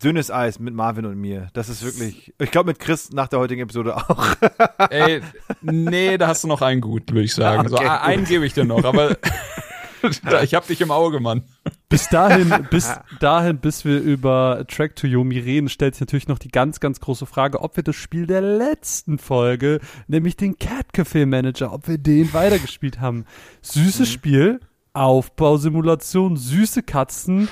dünnes 0.01 0.31
Eis 0.31 0.59
mit 0.59 0.73
Marvin 0.73 1.05
und 1.05 1.17
mir. 1.17 1.47
Das 1.53 1.69
ist 1.69 1.83
wirklich. 1.83 2.33
Ich 2.39 2.51
glaube 2.51 2.67
mit 2.71 2.79
Chris 2.79 3.11
nach 3.11 3.27
der 3.27 3.39
heutigen 3.39 3.61
Episode 3.61 3.95
auch. 3.97 4.25
Ey, 4.89 5.21
nee, 5.61 6.17
da 6.17 6.27
hast 6.27 6.43
du 6.43 6.47
noch 6.47 6.61
einen 6.61 6.81
gut, 6.81 7.11
würde 7.11 7.23
ich 7.23 7.33
sagen. 7.33 7.67
so, 7.69 7.75
Okay, 7.75 7.85
a- 7.87 8.01
einen 8.01 8.25
gebe 8.25 8.45
ich 8.45 8.53
dir 8.53 8.65
noch, 8.65 8.83
aber 8.83 9.17
ich 10.43 10.53
hab 10.53 10.67
dich 10.67 10.81
im 10.81 10.91
Auge, 10.91 11.19
Mann. 11.19 11.43
Bis 11.89 12.09
dahin, 12.09 12.67
bis 12.71 12.91
dahin, 13.19 13.59
bis 13.59 13.85
wir 13.85 13.99
über 13.99 14.65
Track 14.67 14.95
to 14.95 15.05
Yomi 15.07 15.37
reden, 15.39 15.69
stellt 15.69 15.93
sich 15.95 16.01
natürlich 16.01 16.27
noch 16.27 16.39
die 16.39 16.49
ganz, 16.49 16.79
ganz 16.79 16.99
große 16.99 17.25
Frage, 17.27 17.61
ob 17.61 17.75
wir 17.75 17.83
das 17.83 17.95
Spiel 17.95 18.25
der 18.25 18.41
letzten 18.41 19.19
Folge, 19.19 19.79
nämlich 20.07 20.35
den 20.35 20.57
Cat 20.57 20.87
Café 20.93 21.25
Manager, 21.27 21.71
ob 21.71 21.87
wir 21.87 21.99
den 21.99 22.33
weitergespielt 22.33 22.99
haben. 22.99 23.25
Süßes 23.61 24.09
Spiel, 24.09 24.59
Aufbausimulation, 24.93 26.35
süße 26.37 26.83
Katzen. 26.83 27.47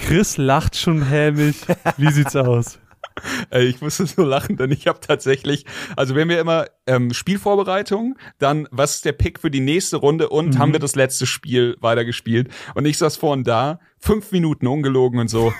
Chris 0.00 0.36
lacht 0.36 0.76
schon 0.76 1.02
hämisch. 1.02 1.58
Wie 1.96 2.10
sieht's 2.10 2.36
aus? 2.36 2.78
Ich 3.52 3.82
musste 3.82 4.06
so 4.06 4.22
lachen, 4.22 4.56
denn 4.56 4.70
ich 4.70 4.86
habe 4.86 5.00
tatsächlich, 5.00 5.66
also 5.94 6.14
wenn 6.14 6.28
wir 6.28 6.40
immer 6.40 6.66
ähm, 6.86 7.12
Spielvorbereitung, 7.12 8.16
dann 8.38 8.66
was 8.70 8.96
ist 8.96 9.04
der 9.04 9.12
Pick 9.12 9.40
für 9.40 9.50
die 9.50 9.60
nächste 9.60 9.98
Runde 9.98 10.30
und 10.30 10.58
haben 10.58 10.72
wir 10.72 10.80
das 10.80 10.94
letzte 10.94 11.26
Spiel 11.26 11.76
weitergespielt 11.80 12.50
und 12.74 12.86
ich 12.86 12.96
saß 12.96 13.16
vorhin 13.16 13.44
da, 13.44 13.80
fünf 14.02 14.32
Minuten 14.32 14.66
ungelogen 14.66 15.20
und 15.20 15.28
so, 15.28 15.52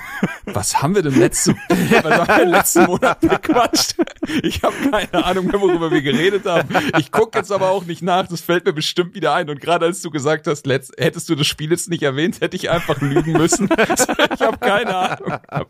was 0.46 0.80
haben 0.82 0.94
wir 0.94 1.02
denn 1.02 1.18
letzte, 1.18 1.54
was 1.68 2.28
haben 2.28 2.38
wir 2.38 2.46
letzten 2.46 2.84
Monat 2.86 3.20
bequatscht? 3.20 3.94
Ich 4.42 4.62
habe 4.62 4.74
keine 4.90 5.24
Ahnung 5.24 5.46
mehr, 5.46 5.60
worüber 5.60 5.90
wir 5.90 6.00
geredet 6.02 6.46
haben. 6.46 6.68
Ich 6.98 7.12
gucke 7.12 7.38
jetzt 7.38 7.52
aber 7.52 7.70
auch 7.70 7.84
nicht 7.84 8.02
nach, 8.02 8.26
das 8.28 8.40
fällt 8.40 8.64
mir 8.64 8.72
bestimmt 8.72 9.14
wieder 9.14 9.34
ein 9.34 9.50
und 9.50 9.60
gerade 9.60 9.84
als 9.86 10.00
du 10.02 10.10
gesagt 10.10 10.46
hast, 10.46 10.66
letzt, 10.66 10.92
hättest 10.98 11.28
du 11.28 11.34
das 11.34 11.46
Spiel 11.46 11.70
jetzt 11.70 11.90
nicht 11.90 12.02
erwähnt, 12.02 12.40
hätte 12.40 12.56
ich 12.56 12.70
einfach 12.70 13.00
lügen 13.00 13.32
müssen. 13.32 13.68
ich 14.34 14.40
habe 14.40 14.58
keine 14.58 14.96
Ahnung. 14.96 15.32
Aber 15.48 15.66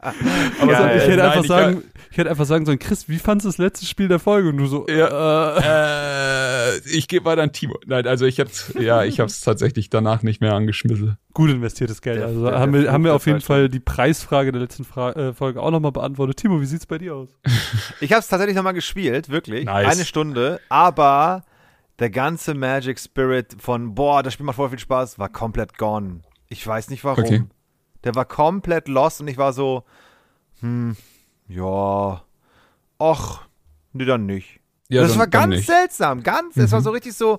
Geil. 0.73 0.97
ich 0.99 1.03
hätte 1.05 1.17
nein, 1.17 1.27
einfach 1.27 1.43
ich- 1.43 1.49
sagen, 1.49 1.85
ich 2.13 2.19
hätte 2.19 2.31
einfach 2.31 2.47
sagen 2.47 2.67
sollen, 2.67 2.79
Chris, 2.79 3.09
wie 3.09 3.19
fandst 3.19 3.45
du 3.47 3.49
das 3.49 3.59
letzte 3.59 3.87
Spiel 3.87 4.09
der 4.09 4.19
Folge? 4.19 4.49
Und 4.49 4.57
du 4.59 4.67
so, 4.67 4.87
Ja. 4.89 5.57
äh, 5.59 6.77
Äh, 6.77 6.79
ich 6.91 7.09
gebe 7.09 7.25
weiter 7.25 7.43
an 7.43 7.53
Timo. 7.53 7.79
Nein, 7.87 8.07
also 8.07 8.27
ich 8.27 8.39
hab's, 8.41 8.73
ja, 8.79 9.05
ich 9.05 9.21
hab's 9.21 9.41
tatsächlich 9.41 9.91
danach 9.91 10.23
nicht 10.23 10.41
mehr 10.41 10.55
angeschmissen. 10.55 11.17
Gut 11.35 11.51
investiertes 11.51 12.01
Geld. 12.03 12.19
Der- 12.19 12.27
also 12.27 12.45
der- 12.47 12.59
haben, 12.59 12.73
der 12.73 12.83
wir, 12.83 12.93
haben 12.93 13.05
wir 13.05 13.15
auf 13.15 13.27
jeden 13.27 13.41
zwei 13.41 13.47
Fall 13.55 13.69
die 13.69 13.81
Preisfrage 13.81 14.53
der 14.53 14.61
letzten 14.61 14.85
Fra 14.85 15.13
äh, 15.13 15.33
Folge 15.33 15.63
auch 15.63 15.71
nochmal 15.71 15.93
beantwortet. 15.93 16.37
Timo, 16.39 16.61
wie 16.61 16.67
sieht's 16.67 16.87
bei 16.87 16.99
dir 16.99 17.15
aus? 17.15 17.29
Ich 18.01 18.13
habe 18.13 18.21
es 18.21 18.29
tatsächlich 18.29 18.57
nochmal 18.57 18.73
gespielt, 18.75 19.29
wirklich. 19.29 19.67
Nice. 19.67 19.87
Eine 19.95 20.05
Stunde, 20.05 20.61
aber 20.71 21.45
der 21.99 22.09
ganze 22.11 22.55
Magic 22.55 22.99
Spirit 22.99 23.57
von, 23.59 23.95
boah, 23.95 24.23
das 24.23 24.33
Spiel 24.33 24.47
macht 24.47 24.57
voll 24.57 24.71
viel 24.71 24.79
Spaß, 24.79 25.19
war 25.19 25.29
komplett 25.29 25.77
gone. 25.77 26.21
Ich 26.49 26.67
weiß 26.67 26.89
nicht 26.91 27.05
warum. 27.05 27.23
Okay. 27.25 27.45
Der 28.05 28.15
war 28.15 28.25
komplett 28.25 28.89
lost 28.89 29.21
und 29.21 29.29
ich 29.29 29.37
war 29.37 29.53
so, 29.53 29.85
hm, 30.61 30.97
ja, 31.49 32.23
och, 32.99 33.41
nee, 33.93 34.05
dann 34.05 34.27
nicht. 34.27 34.61
Ja, 34.89 35.03
das 35.03 35.11
dann- 35.11 35.21
war 35.21 35.27
ganz 35.27 35.67
seltsam, 35.67 36.23
ganz, 36.23 36.57
es 36.57 36.69
Mhm. 36.71 36.73
war 36.73 36.81
so 36.81 36.91
richtig 36.91 37.13
so, 37.15 37.39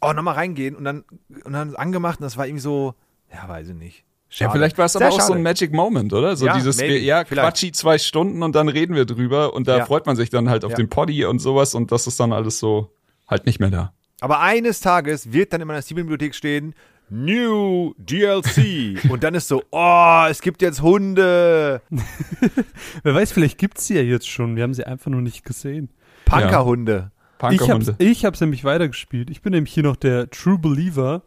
oh, 0.00 0.12
nochmal 0.12 0.34
reingehen 0.34 0.76
und 0.76 0.84
dann, 0.84 1.04
und 1.44 1.52
dann 1.52 1.74
angemacht 1.76 2.20
und 2.20 2.24
das 2.24 2.36
war 2.36 2.46
irgendwie 2.46 2.60
so, 2.62 2.94
ja, 3.32 3.48
weiß 3.48 3.68
ich 3.68 3.74
nicht. 3.74 4.04
Ja, 4.30 4.46
Schade. 4.46 4.52
vielleicht 4.52 4.78
war 4.78 4.86
es 4.86 4.96
aber 4.96 5.08
auch 5.08 5.12
so 5.12 5.18
schade. 5.20 5.34
ein 5.34 5.42
Magic 5.42 5.72
Moment, 5.72 6.12
oder? 6.14 6.36
So 6.36 6.46
Ja, 6.46 6.54
dieses, 6.54 6.78
maybe, 6.78 6.94
wir, 6.94 7.00
ja, 7.02 7.24
vielleicht. 7.26 7.44
quatschi 7.48 7.72
zwei 7.72 7.98
Stunden 7.98 8.42
und 8.42 8.54
dann 8.54 8.68
reden 8.68 8.94
wir 8.94 9.04
drüber 9.04 9.52
und 9.52 9.68
da 9.68 9.78
Ja. 9.78 9.84
freut 9.84 10.06
man 10.06 10.16
sich 10.16 10.30
dann 10.30 10.48
halt 10.48 10.64
auf 10.64 10.70
Ja. 10.70 10.76
den 10.78 10.88
Poddy 10.88 11.24
und 11.26 11.38
sowas 11.38 11.74
und 11.74 11.92
das 11.92 12.06
ist 12.06 12.18
dann 12.18 12.32
alles 12.32 12.58
so 12.58 12.92
halt 13.28 13.44
nicht 13.44 13.60
mehr 13.60 13.70
da. 13.70 13.92
Aber 14.20 14.40
eines 14.40 14.80
Tages 14.80 15.32
wird 15.32 15.52
dann 15.52 15.60
in 15.60 15.66
meiner 15.66 15.82
Steam-Bibliothek 15.82 16.34
stehen, 16.34 16.74
New 17.10 17.92
DLC. 17.98 18.96
Und 19.10 19.22
dann 19.22 19.34
ist 19.34 19.48
so, 19.48 19.62
oh, 19.70 20.24
es 20.30 20.40
gibt 20.40 20.62
jetzt 20.62 20.80
Hunde. 20.80 21.82
Wer 23.02 23.14
weiß, 23.14 23.32
vielleicht 23.32 23.58
gibt's 23.58 23.86
sie 23.86 23.96
ja 23.96 24.02
jetzt 24.02 24.28
schon. 24.28 24.56
Wir 24.56 24.62
haben 24.62 24.72
sie 24.74 24.84
einfach 24.84 25.10
nur 25.10 25.20
nicht 25.20 25.44
gesehen. 25.44 25.90
Punkerhunde. 26.24 27.10
Ich 27.38 27.42
hab's, 27.42 27.58
Punkerhunde. 27.58 27.96
ich 27.98 28.24
hab's 28.24 28.40
nämlich 28.40 28.64
weitergespielt. 28.64 29.28
Ich 29.30 29.42
bin 29.42 29.52
nämlich 29.52 29.74
hier 29.74 29.82
noch 29.82 29.96
der 29.96 30.30
True 30.30 30.58
Believer. 30.58 31.22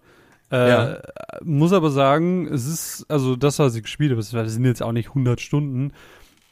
Äh, 0.51 0.69
Ja. 0.69 0.97
Muss 1.43 1.73
aber 1.73 1.89
sagen, 1.89 2.47
es 2.47 2.65
ist, 2.65 3.05
also 3.09 3.35
das, 3.35 3.59
was 3.59 3.75
ich 3.75 3.83
gespielt 3.83 4.11
habe, 4.11 4.21
das 4.21 4.29
sind 4.53 4.65
jetzt 4.65 4.81
auch 4.83 4.91
nicht 4.91 5.09
100 5.09 5.41
Stunden. 5.41 5.91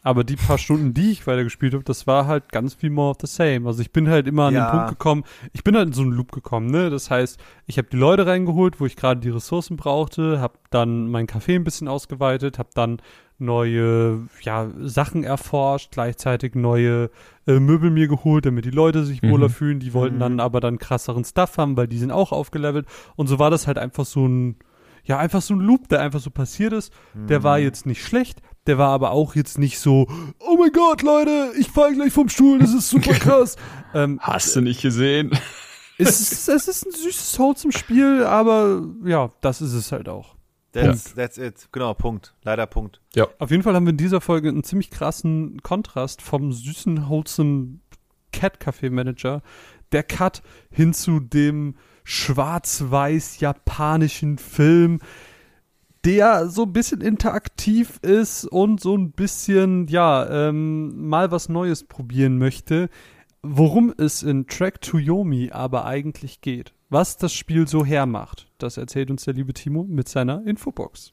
Aber 0.06 0.26
die 0.26 0.36
paar 0.36 0.58
Stunden, 0.58 0.94
die 0.94 1.12
ich 1.12 1.26
weitergespielt 1.28 1.74
habe, 1.74 1.86
das 1.86 2.06
war 2.08 2.28
halt 2.28 2.52
ganz 2.52 2.74
viel 2.74 2.90
more 2.90 3.12
of 3.12 3.18
the 3.22 3.28
same. 3.28 3.66
Also 3.66 3.82
ich 3.82 3.92
bin 3.94 4.10
halt 4.10 4.28
immer 4.28 4.48
an 4.48 4.54
Ja. 4.54 4.66
den 4.68 4.72
Punkt 4.72 4.90
gekommen, 4.90 5.24
ich 5.54 5.64
bin 5.64 5.78
halt 5.78 5.88
in 5.88 5.94
so 5.94 6.02
einen 6.02 6.12
Loop 6.12 6.34
gekommen, 6.34 6.68
ne? 6.68 6.90
Das 6.90 7.10
heißt, 7.10 7.40
ich 7.68 7.78
habe 7.78 7.88
die 7.90 7.96
Leute 7.98 8.26
reingeholt, 8.28 8.82
wo 8.82 8.86
ich 8.86 8.98
gerade 8.98 9.22
die 9.22 9.30
Ressourcen 9.30 9.78
brauchte, 9.78 10.42
habe 10.42 10.56
dann 10.72 11.08
mein 11.10 11.26
Café 11.26 11.56
ein 11.56 11.64
bisschen 11.64 11.88
ausgeweitet, 11.88 12.60
habe 12.60 12.70
dann 12.74 12.98
neue 13.40 14.28
ja, 14.42 14.70
Sachen 14.82 15.24
erforscht, 15.24 15.92
gleichzeitig 15.92 16.56
neue 16.56 17.10
äh, 17.48 17.60
Möbel 17.60 17.90
mir 17.90 18.08
geholt, 18.08 18.46
damit 18.46 18.66
die 18.66 18.70
Leute 18.72 19.04
sich 19.04 19.22
Mhm. 19.22 19.32
wohler 19.32 19.50
fühlen. 19.50 19.80
Die 19.80 19.94
wollten 19.94 20.16
Mhm. 20.16 20.20
dann 20.22 20.40
aber 20.40 20.60
dann 20.60 20.78
krasseren 20.78 21.26
Stuff 21.26 21.58
haben, 21.58 21.76
weil 21.78 21.88
die 21.88 21.98
sind 21.98 22.12
auch 22.12 22.32
aufgelevelt. 22.32 22.86
Und 23.16 23.28
so 23.28 23.40
war 23.40 23.50
das 23.52 23.68
halt 23.68 23.78
einfach 23.78 24.06
so 24.06 24.26
ein, 24.28 24.58
ja, 25.06 25.18
einfach 25.18 25.42
so 25.42 25.54
ein 25.54 25.60
Loop, 25.60 25.90
der 25.90 26.00
einfach 26.02 26.20
so 26.22 26.30
passiert 26.30 26.72
ist. 26.72 26.94
Der 27.14 27.44
war 27.44 27.60
jetzt 27.60 27.86
nicht 27.86 28.02
schlecht, 28.02 28.42
der 28.68 28.78
war 28.78 28.90
aber 28.90 29.12
auch 29.12 29.36
jetzt 29.36 29.58
nicht 29.58 29.80
so, 29.80 30.08
oh 30.40 30.58
mein 30.58 30.72
Gott, 30.72 31.02
Leute, 31.02 31.52
ich 31.60 31.70
fall 31.70 31.94
gleich 31.94 32.14
vom 32.14 32.30
Stuhl, 32.30 32.60
das 32.60 32.74
ist 32.74 32.90
super 32.90 33.14
krass. 33.20 33.56
ähm, 33.94 34.20
Hast 34.22 34.56
du 34.56 34.62
nicht 34.62 34.82
gesehen? 34.82 35.32
es, 35.98 36.20
ist, 36.20 36.48
es 36.50 36.68
ist 36.68 36.86
ein 36.86 36.92
süßes 36.92 37.38
Wholesome-Spiel, 37.40 38.24
aber 38.24 38.84
ja, 39.04 39.32
das 39.42 39.62
ist 39.62 39.74
es 39.74 39.92
halt 39.92 40.10
auch. 40.10 40.36
That's, 40.72 41.14
that's 41.14 41.38
it. 41.38 41.68
Genau, 41.72 41.94
Punkt. 41.94 42.34
Leider 42.44 42.66
Punkt. 42.66 43.00
Auf 43.38 43.52
jeden 43.52 43.62
Fall 43.62 43.76
haben 43.76 43.86
wir 43.86 43.92
in 43.92 43.98
dieser 43.98 44.22
Folge 44.22 44.50
einen 44.50 44.64
ziemlich 44.64 44.90
krassen 44.90 45.62
Kontrast 45.62 46.22
vom 46.24 46.52
süßen, 46.52 47.10
wholesome 47.10 47.80
Cat 48.32 48.60
Café 48.60 48.90
Manager, 48.90 49.44
der 49.92 50.02
Cut 50.02 50.42
hin 50.72 50.96
zu 50.96 51.20
dem 51.20 51.76
schwarz-weiß 52.04 53.40
japanischen 53.40 54.40
Film, 54.40 55.00
der 56.06 56.48
so 56.50 56.64
ein 56.64 56.74
bisschen 56.74 57.02
interaktiv 57.64 58.00
ist 58.02 58.46
und 58.46 58.82
so 58.82 58.96
ein 58.96 59.12
bisschen, 59.12 59.88
ja, 59.88 60.50
ähm, 60.50 61.08
mal 61.08 61.32
was 61.32 61.50
Neues 61.50 61.84
probieren 61.84 62.38
möchte. 62.38 62.90
Worum 63.42 63.94
es 63.98 64.24
in 64.24 64.48
Track 64.48 64.82
to 64.82 64.98
Yomi 64.98 65.50
aber 65.52 65.86
eigentlich 65.86 66.42
geht. 66.42 66.74
was 66.90 67.18
das 67.18 67.34
Spiel 67.34 67.68
so 67.68 67.84
hermacht, 67.84 68.46
das 68.60 68.78
erzählt 68.78 69.10
uns 69.10 69.24
der 69.26 69.34
liebe 69.34 69.52
Timo 69.54 69.84
mit 69.84 70.08
seiner 70.08 70.46
Infobox. 70.46 71.12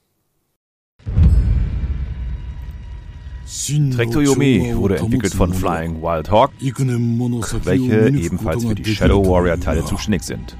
Trektoyomi 3.47 4.76
wurde 4.76 4.99
entwickelt 4.99 5.33
von 5.33 5.54
Flying 5.54 6.02
Wild 6.02 6.30
Hawk, 6.30 6.52
welche 6.61 8.09
ebenfalls 8.11 8.64
für 8.66 8.75
die 8.75 8.95
Shadow 8.95 9.26
Warrior 9.26 9.59
Teile 9.59 9.83
zuständig 9.87 10.23
sind 10.23 10.54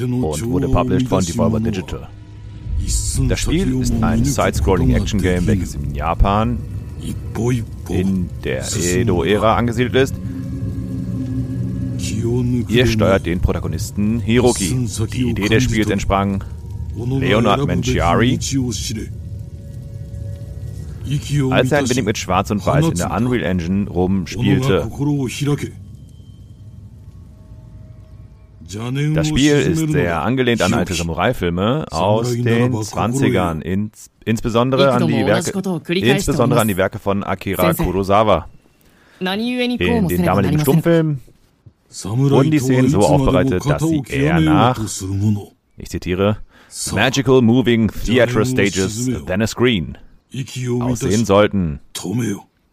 und 0.00 0.44
wurde 0.44 0.68
published 0.68 1.08
von 1.08 1.24
Devolver 1.24 1.58
Digital. 1.58 2.08
Das 3.28 3.40
Spiel 3.40 3.80
ist 3.80 3.92
ein 4.02 4.24
Side-Scrolling 4.24 4.90
Action-Game, 4.94 5.46
welches 5.46 5.74
in 5.74 5.94
Japan 5.94 6.58
in 7.88 8.28
der 8.44 8.64
Edo-Ära 9.00 9.56
angesiedelt 9.56 9.94
ist. 9.96 10.14
Ihr 12.68 12.86
steuert 12.86 13.26
den 13.26 13.40
Protagonisten 13.40 14.20
Hiroki. 14.20 14.86
Die 15.12 15.30
Idee 15.30 15.48
des 15.48 15.64
Spiels 15.64 15.90
entsprang 15.90 16.44
Leonard 16.96 17.66
Menciari, 17.66 18.38
als 21.50 21.72
er 21.72 21.78
ein 21.78 21.90
wenig 21.90 22.04
mit 22.04 22.18
Schwarz 22.18 22.50
und 22.50 22.64
Weiß 22.66 22.84
in 22.88 22.94
der 22.96 23.10
Unreal 23.12 23.42
Engine 23.44 23.88
rumspielte. 23.88 24.88
Das 29.14 29.28
Spiel 29.28 29.54
ist 29.54 29.92
sehr 29.92 30.22
angelehnt 30.22 30.62
an 30.62 30.74
alte 30.74 30.94
Samurai-Filme 30.94 31.86
aus 31.90 32.32
den 32.32 32.72
20ern, 32.72 33.60
ins, 33.60 34.10
insbesondere, 34.24 34.92
an 34.92 35.06
die 35.06 35.24
Werke, 35.26 35.52
insbesondere 35.94 36.60
an 36.60 36.68
die 36.68 36.76
Werke 36.76 36.98
von 36.98 37.22
Akira 37.22 37.74
Kurosawa. 37.74 38.48
In 39.20 39.78
den 39.78 40.24
damaligen 40.24 40.58
Stummfilmen 40.60 41.20
wurden 42.04 42.50
die 42.50 42.58
Szenen 42.58 42.90
so 42.90 43.00
aufbereitet, 43.00 43.64
dass 43.66 43.82
sie 43.82 44.02
eher 44.08 44.40
nach, 44.40 44.80
ich 45.76 45.88
zitiere, 45.88 46.38
Magical 46.92 47.42
Moving 47.42 47.90
Theatre 48.04 48.44
Stages 48.44 49.08
than 49.26 49.42
a 49.42 49.46
Screen 49.46 49.96
aussehen 50.80 51.24
sollten. 51.24 51.80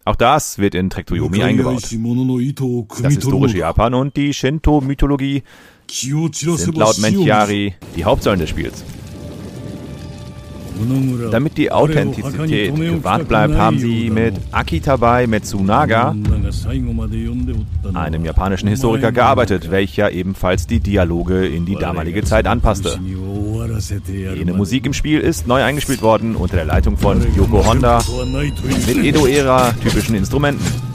Auch 0.06 0.16
das 0.18 0.58
wird 0.58 0.76
in 0.76 0.90
Trektoyomi 0.90 1.44
eingebaut. 1.44 1.84
Das 1.84 3.14
historische 3.14 3.58
Japan 3.60 3.94
und 3.94 4.18
die 4.18 4.34
Shinto-Mythologie 4.34 5.44
sind 5.94 6.78
laut 6.78 6.98
Menchiari 7.00 7.76
die 7.96 8.04
Hauptsäulen 8.04 8.40
des 8.40 8.50
Spiels. 8.50 8.84
Damit 11.32 11.58
die 11.58 11.72
Authentizität 11.72 12.76
gewahrt 12.76 13.28
bleibt, 13.28 13.56
haben 13.56 13.78
sie 13.78 14.10
mit 14.10 14.34
Akitabai 14.52 15.28
Metsunaga, 15.28 16.16
einem 17.94 18.26
japanischen 18.26 18.68
Historiker, 18.68 19.12
gearbeitet, 19.12 19.70
welcher 19.70 20.12
ebenfalls 20.12 20.66
die 20.66 20.80
Dialoge 20.80 21.46
in 21.46 21.66
die 21.66 21.76
damalige 21.76 22.24
Zeit 22.24 22.48
anpasste. 22.48 23.00
Jene 24.36 24.54
Musik 24.54 24.86
im 24.88 24.94
Spiel 24.94 25.20
ist 25.20 25.48
neu 25.48 25.62
eingespielt 25.62 26.02
worden 26.02 26.36
unter 26.36 26.56
der 26.56 26.66
Leitung 26.66 26.98
von 26.98 27.22
Yoko 27.36 27.66
Honda 27.66 28.04
mit 28.88 28.98
Edo-Ära 28.98 29.74
typischen 29.74 30.16
Instrumenten. 30.16 30.93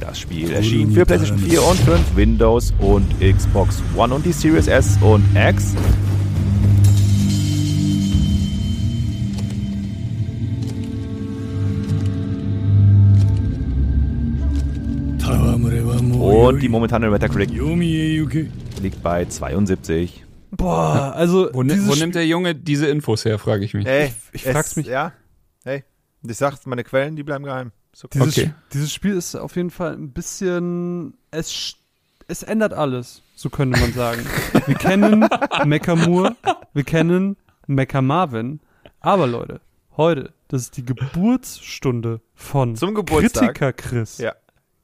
Das 0.00 0.20
Spiel 0.20 0.52
erschien 0.52 0.92
für 0.92 1.04
PlayStation 1.04 1.38
4 1.38 1.62
und 1.62 1.80
5, 1.80 2.16
Windows 2.16 2.72
und 2.78 3.06
Xbox 3.20 3.82
One 3.96 4.14
und 4.14 4.24
die 4.24 4.32
Series 4.32 4.68
S 4.68 4.96
und 5.02 5.24
X. 5.34 5.74
Und 16.20 16.62
die 16.62 16.68
momentane 16.68 17.10
Metacritic 17.10 17.50
liegt 18.80 19.02
bei 19.02 19.24
72. 19.24 20.24
Boah, 20.52 21.12
also 21.14 21.50
Wo, 21.52 21.58
wo 21.58 21.94
nimmt 21.94 22.14
der 22.14 22.26
Junge 22.26 22.54
diese 22.54 22.86
Infos 22.86 23.24
her, 23.24 23.38
frage 23.38 23.64
ich 23.64 23.74
mich. 23.74 23.86
Ey, 23.86 24.12
ich 24.32 24.44
frag's 24.44 24.76
mich. 24.76 24.86
Ja, 24.86 25.12
hey, 25.64 25.84
ich 26.22 26.36
sag's, 26.36 26.64
meine 26.64 26.84
Quellen, 26.84 27.16
die 27.16 27.24
bleiben 27.24 27.44
geheim. 27.44 27.72
Ist 27.92 28.04
okay. 28.04 28.18
Dieses, 28.20 28.38
Okay. 28.38 28.50
dieses 28.72 28.92
Spiel 28.92 29.16
ist 29.16 29.34
auf 29.34 29.56
jeden 29.56 29.70
Fall 29.70 29.92
ein 29.94 30.10
bisschen. 30.12 31.14
Es, 31.30 31.74
es 32.28 32.42
ändert 32.42 32.72
alles, 32.72 33.22
so 33.34 33.48
könnte 33.50 33.78
man 33.80 33.92
sagen. 33.92 34.24
wir 34.66 34.74
kennen 34.74 35.28
Mekamur, 35.64 36.36
wir 36.74 36.84
kennen 36.84 37.36
Mecha 37.66 38.00
Marvin, 38.02 38.60
aber 39.00 39.26
Leute, 39.26 39.60
heute, 39.96 40.32
das 40.48 40.62
ist 40.62 40.76
die 40.76 40.84
Geburtsstunde 40.84 42.20
von 42.34 42.76
Zum 42.76 42.94
Geburtstag. 42.94 43.54
Kritiker 43.54 43.72
Chris. 43.72 44.18
Ja, 44.18 44.34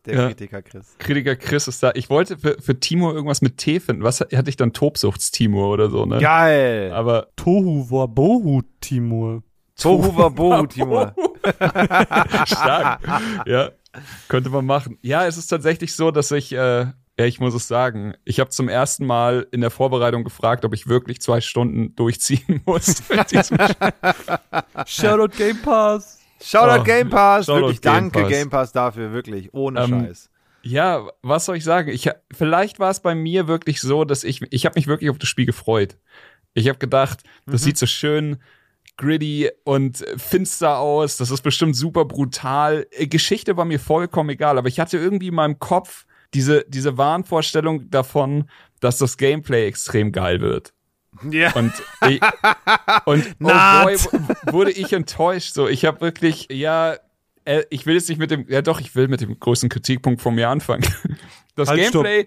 der 0.06 0.14
Ja. 0.14 0.26
Kritiker 0.28 0.62
Chris. 0.62 0.94
Kritiker 0.98 1.36
Chris 1.36 1.68
ist 1.68 1.82
da. 1.82 1.92
Ich 1.94 2.10
wollte 2.10 2.36
für, 2.38 2.56
für 2.60 2.78
Timo 2.78 3.12
irgendwas 3.12 3.40
mit 3.42 3.56
T 3.58 3.80
finden. 3.80 4.02
Was 4.02 4.20
hatte 4.20 4.48
ich 4.50 4.56
dann? 4.56 4.72
Tobsuchts-Timo 4.72 5.72
oder 5.72 5.88
so, 5.90 6.04
ne? 6.06 6.18
Geil. 6.18 6.92
Aber 6.92 7.28
Tohu 7.36 7.90
Wabohu 7.90 8.62
Timur. 8.80 9.42
Tohu 9.76 10.16
Wabohu, 10.16 10.66
Timur. 10.66 11.14
Stark. 12.46 13.00
ja, 13.46 13.70
könnte 14.28 14.50
man 14.50 14.64
machen. 14.66 14.98
Ja, 15.02 15.26
es 15.26 15.36
ist 15.36 15.46
tatsächlich 15.48 15.94
so, 15.94 16.10
dass 16.10 16.30
ich, 16.30 16.52
äh, 16.52 16.86
ja, 17.16 17.24
ich 17.26 17.38
muss 17.40 17.54
es 17.54 17.68
sagen, 17.68 18.14
ich 18.24 18.40
habe 18.40 18.50
zum 18.50 18.68
ersten 18.68 19.06
Mal 19.06 19.46
in 19.52 19.60
der 19.60 19.70
Vorbereitung 19.70 20.24
gefragt, 20.24 20.64
ob 20.64 20.74
ich 20.74 20.88
wirklich 20.88 21.20
zwei 21.20 21.40
Stunden 21.40 21.94
durchziehen 21.96 22.60
muss. 22.66 23.08
mit 23.08 23.30
diesem 23.30 23.56
Shoutout 24.86 25.36
Game 25.36 25.60
Pass. 25.62 26.20
Shoutout 26.42 26.80
Oh, 26.80 26.84
Game 26.84 27.08
Pass. 27.10 27.46
Shoutout 27.46 27.60
wirklich, 27.62 27.80
Game 27.80 27.92
danke 27.92 28.20
Pass. 28.20 28.28
Game 28.30 28.50
Pass 28.50 28.72
dafür, 28.72 29.12
wirklich. 29.12 29.52
Ohne 29.54 29.80
Ähm, 29.82 29.90
Scheiß. 30.06 30.30
Ja, 30.62 31.06
was 31.22 31.44
soll 31.44 31.56
ich 31.56 31.64
sagen? 31.64 31.90
Ich, 31.90 32.08
vielleicht 32.32 32.78
war 32.80 32.90
es 32.90 33.00
bei 33.00 33.14
mir 33.14 33.46
wirklich 33.48 33.80
so, 33.80 34.04
dass 34.04 34.24
ich, 34.24 34.40
ich 34.50 34.64
habe 34.66 34.74
mich 34.78 34.86
wirklich 34.86 35.10
auf 35.10 35.18
das 35.18 35.28
Spiel 35.28 35.44
gefreut. 35.46 35.98
Ich 36.54 36.68
habe 36.68 36.78
gedacht, 36.78 37.22
das 37.46 37.60
Mhm. 37.62 37.64
sieht 37.66 37.78
so 37.78 37.86
schön 37.86 38.38
gritty 38.96 39.50
und 39.64 40.04
finster 40.16 40.78
aus. 40.78 41.16
Das 41.16 41.30
ist 41.30 41.42
bestimmt 41.42 41.76
super 41.76 42.04
brutal. 42.04 42.86
Äh, 42.90 43.06
Geschichte 43.06 43.56
war 43.56 43.64
mir 43.64 43.80
vollkommen 43.80 44.30
egal, 44.30 44.58
aber 44.58 44.68
ich 44.68 44.80
hatte 44.80 44.98
irgendwie 44.98 45.28
in 45.28 45.34
meinem 45.34 45.58
Kopf 45.58 46.06
diese, 46.32 46.64
diese 46.68 46.98
Wahnvorstellung 46.98 47.90
davon, 47.90 48.48
dass 48.80 48.98
das 48.98 49.16
Gameplay 49.16 49.66
extrem 49.66 50.12
geil 50.12 50.40
wird. 50.40 50.72
Ja. 51.30 51.52
Und, 51.54 51.72
ich, 52.08 52.20
und 53.04 53.36
oh 53.40 53.48
boy, 53.48 53.96
wurde 54.50 54.72
ich 54.72 54.92
enttäuscht. 54.92 55.54
So, 55.54 55.68
ich 55.68 55.84
habe 55.84 56.00
wirklich, 56.00 56.48
ja, 56.50 56.96
äh, 57.44 57.62
ich 57.70 57.86
will 57.86 57.94
jetzt 57.94 58.08
nicht 58.08 58.18
mit 58.18 58.30
dem, 58.30 58.46
ja 58.48 58.62
doch, 58.62 58.80
ich 58.80 58.94
will 58.94 59.08
mit 59.08 59.20
dem 59.20 59.38
größten 59.38 59.68
Kritikpunkt 59.68 60.20
von 60.22 60.34
mir 60.34 60.48
anfangen. 60.48 60.84
Das 61.56 61.68
Halt, 61.68 61.84
stopp. 61.86 62.02
Gameplay, 62.04 62.26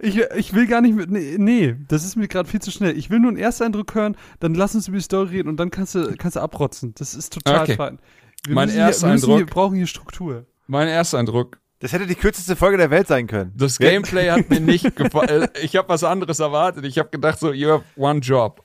Ich, 0.00 0.16
ich 0.36 0.54
will 0.54 0.66
gar 0.66 0.80
nicht 0.80 0.94
mit. 0.96 1.10
Nee, 1.10 1.36
nee 1.38 1.76
das 1.88 2.02
ist 2.02 2.16
mir 2.16 2.28
gerade 2.28 2.48
viel 2.48 2.62
zu 2.62 2.70
schnell. 2.70 2.96
Ich 2.96 3.10
will 3.10 3.18
nur 3.18 3.28
einen 3.28 3.36
Ersteindruck 3.36 3.94
hören, 3.94 4.16
dann 4.40 4.54
lass 4.54 4.74
uns 4.74 4.88
über 4.88 4.96
die 4.96 5.02
Story 5.02 5.28
reden 5.36 5.50
und 5.50 5.58
dann 5.58 5.70
kannst 5.70 5.94
du, 5.94 6.14
kannst 6.16 6.36
du 6.36 6.40
abrotzen. 6.40 6.94
Das 6.96 7.12
ist 7.14 7.34
total 7.34 7.64
Okay. 7.64 7.76
fein. 7.76 7.98
Wir 8.46 8.54
Mein 8.54 8.68
müssen 8.68 8.76
hier, 8.76 8.84
wir 8.86 8.88
Ersteindruck- 8.92 9.50
brauchen 9.50 9.76
hier 9.76 9.86
Struktur. 9.86 10.46
mein 10.66 10.88
erster 10.88 11.18
Eindruck, 11.18 11.58
Das 11.80 11.92
hätte 11.92 12.06
die 12.06 12.14
kürzeste 12.14 12.56
Folge 12.56 12.78
der 12.78 12.88
Welt 12.90 13.06
sein 13.06 13.26
können. 13.26 13.52
das 13.54 13.78
Wir- 13.80 13.90
Gameplay 13.90 14.30
hat 14.30 14.48
mir 14.48 14.60
nicht 14.60 14.96
gefallen. 14.96 15.48
Ich 15.60 15.76
habe 15.76 15.90
was 15.90 16.02
anderes 16.02 16.40
erwartet. 16.40 16.86
Ich 16.86 16.98
habe 16.98 17.10
gedacht, 17.10 17.38
so, 17.38 17.52
you 17.52 17.68
have 17.68 17.84
one 17.96 18.20
job. 18.20 18.62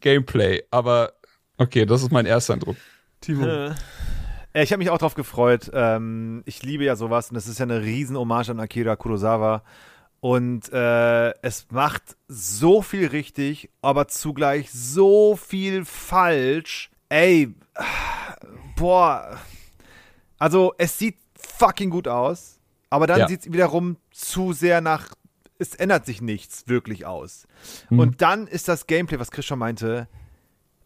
Gameplay. 0.00 0.62
Aber 0.70 1.12
okay, 1.58 1.84
das 1.84 2.02
ist 2.02 2.10
mein 2.10 2.24
erster 2.24 2.54
Eindruck. 2.54 2.76
Timo. 3.20 3.44
Äh, 4.54 4.62
Ich 4.62 4.72
habe 4.72 4.78
mich 4.78 4.88
auch 4.90 4.98
drauf 4.98 5.14
gefreut. 5.14 5.70
Ähm, 5.74 6.42
ich 6.46 6.62
liebe 6.62 6.84
ja 6.84 6.96
sowas 6.96 7.28
und 7.30 7.34
das 7.34 7.46
ist 7.46 7.58
ja 7.58 7.64
eine 7.64 7.82
riesen 7.82 8.16
Hommage 8.16 8.48
an 8.50 8.60
Akira 8.60 8.96
Kurosawa. 8.96 9.62
Und 10.20 10.72
äh, 10.72 11.34
es 11.42 11.66
macht 11.70 12.16
so 12.28 12.80
viel 12.80 13.08
richtig, 13.08 13.68
aber 13.82 14.08
zugleich 14.08 14.70
so 14.72 15.36
viel 15.36 15.84
falsch. 15.84 16.90
Ey, 17.10 17.54
boah. 18.76 19.38
Also 20.38 20.72
es 20.78 20.98
sieht 20.98 21.18
fucking 21.36 21.90
gut 21.90 22.08
aus, 22.08 22.58
aber 22.90 23.06
dann 23.06 23.20
Ja. 23.20 23.28
sieht 23.28 23.40
es 23.46 23.52
wiederum 23.52 23.96
zu 24.10 24.52
sehr 24.54 24.80
nach, 24.80 25.14
es 25.58 25.74
ändert 25.74 26.06
sich 26.06 26.22
nichts 26.22 26.66
wirklich 26.66 27.04
aus. 27.06 27.46
Hm. 27.88 27.98
Und 27.98 28.22
dann 28.22 28.46
ist 28.46 28.66
das 28.68 28.86
Gameplay, 28.86 29.18
was 29.20 29.30
Chris 29.30 29.44
schon 29.44 29.58
meinte, 29.58 30.08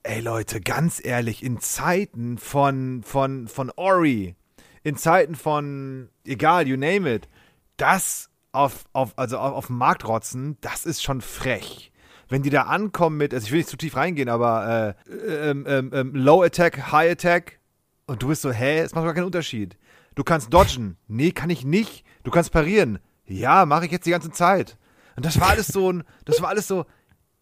Ey 0.02 0.20
Leute, 0.20 0.60
ganz 0.60 1.04
ehrlich, 1.04 1.42
in 1.42 1.60
Zeiten 1.60 2.38
von, 2.38 3.02
von, 3.02 3.48
von 3.48 3.70
Ori, 3.76 4.36
in 4.82 4.96
Zeiten 4.96 5.34
von, 5.34 6.08
egal, 6.24 6.66
you 6.66 6.76
name 6.76 7.12
it, 7.12 7.28
das 7.76 8.30
auf, 8.52 8.84
auf, 8.92 9.12
also 9.16 9.38
auf, 9.38 9.54
auf 9.54 9.66
den 9.66 9.76
Markt 9.76 10.06
rotzen, 10.06 10.56
das 10.60 10.86
ist 10.86 11.02
schon 11.02 11.20
frech. 11.20 11.92
Wenn 12.28 12.42
die 12.42 12.50
da 12.50 12.62
ankommen 12.62 13.16
mit, 13.16 13.34
also 13.34 13.46
ich 13.46 13.52
will 13.52 13.58
nicht 13.58 13.70
zu 13.70 13.76
tief 13.76 13.96
reingehen, 13.96 14.28
aber 14.28 14.96
äh, 15.08 15.50
ähm, 15.50 15.64
ähm, 15.66 15.90
ähm, 15.92 16.14
Low 16.14 16.42
Attack, 16.42 16.92
High 16.92 17.12
Attack 17.12 17.58
und 18.06 18.22
du 18.22 18.28
bist 18.28 18.42
so, 18.42 18.52
hä, 18.52 18.80
es 18.80 18.94
macht 18.94 19.04
gar 19.04 19.14
keinen 19.14 19.24
Unterschied. 19.24 19.76
Du 20.14 20.24
kannst 20.24 20.52
dodgen. 20.52 20.96
Nee, 21.06 21.32
kann 21.32 21.50
ich 21.50 21.64
nicht. 21.64 22.04
Du 22.24 22.30
kannst 22.30 22.52
parieren. 22.52 22.98
Ja, 23.26 23.66
mache 23.66 23.86
ich 23.86 23.92
jetzt 23.92 24.06
die 24.06 24.10
ganze 24.10 24.30
Zeit. 24.30 24.76
Und 25.16 25.24
das 25.24 25.40
war 25.40 25.50
alles 25.50 25.68
so 25.68 25.92
ein, 25.92 26.04
das 26.24 26.40
war 26.42 26.48
alles 26.48 26.68
so, 26.68 26.86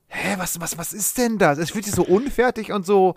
hä, 0.09 0.35
was, 0.39 0.61
was, 0.61 0.79
was 0.79 0.93
ist 0.93 1.19
denn 1.19 1.39
das? 1.39 1.59
Es 1.59 1.71
fühlt 1.71 1.85
sich 1.85 1.95
so 1.95 2.05
unfertig 2.05 2.73
und 2.73 2.87
so 2.87 3.17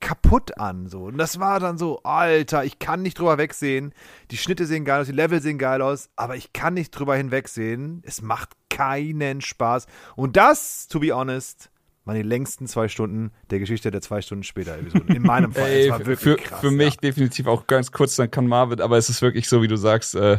kaputt 0.00 0.58
an. 0.58 0.86
So. 0.86 1.04
Und 1.04 1.18
das 1.18 1.40
war 1.40 1.60
dann 1.60 1.78
so, 1.78 2.00
Alter, 2.02 2.64
ich 2.64 2.78
kann 2.78 3.02
nicht 3.02 3.18
drüber 3.18 3.38
wegsehen. 3.38 3.94
Die 4.30 4.36
Schnitte 4.36 4.66
sehen 4.66 4.84
geil 4.84 5.00
aus, 5.00 5.06
die 5.06 5.12
Level 5.12 5.40
sehen 5.40 5.58
geil 5.58 5.80
aus, 5.80 6.10
aber 6.16 6.36
ich 6.36 6.52
kann 6.52 6.74
nicht 6.74 6.90
drüber 6.90 7.16
hinwegsehen. 7.16 8.02
Es 8.04 8.20
macht 8.20 8.50
keinen 8.68 9.40
Spaß. 9.40 9.86
Und 10.16 10.36
das, 10.36 10.88
to 10.88 11.00
be 11.00 11.14
honest, 11.14 11.70
waren 12.04 12.16
die 12.16 12.22
längsten 12.22 12.66
zwei 12.66 12.88
Stunden 12.88 13.32
der 13.50 13.60
Geschichte 13.60 13.90
der 13.90 14.02
zwei 14.02 14.20
Stunden 14.20 14.44
später 14.44 14.76
Episode. 14.76 15.14
In 15.14 15.22
meinem 15.22 15.52
Fall. 15.52 15.70
Ey, 15.70 15.84
es 15.84 15.90
war 15.90 15.98
wirklich 16.00 16.20
für, 16.20 16.36
krass. 16.36 16.60
für 16.60 16.70
mich 16.70 16.94
ja. 16.94 17.00
definitiv 17.00 17.46
auch 17.46 17.66
ganz 17.66 17.92
kurz, 17.92 18.16
dann 18.16 18.30
kann 18.30 18.46
Marvin, 18.46 18.80
aber 18.80 18.98
es 18.98 19.08
ist 19.08 19.22
wirklich 19.22 19.48
so, 19.48 19.62
wie 19.62 19.68
du 19.68 19.76
sagst, 19.76 20.14
äh, 20.14 20.38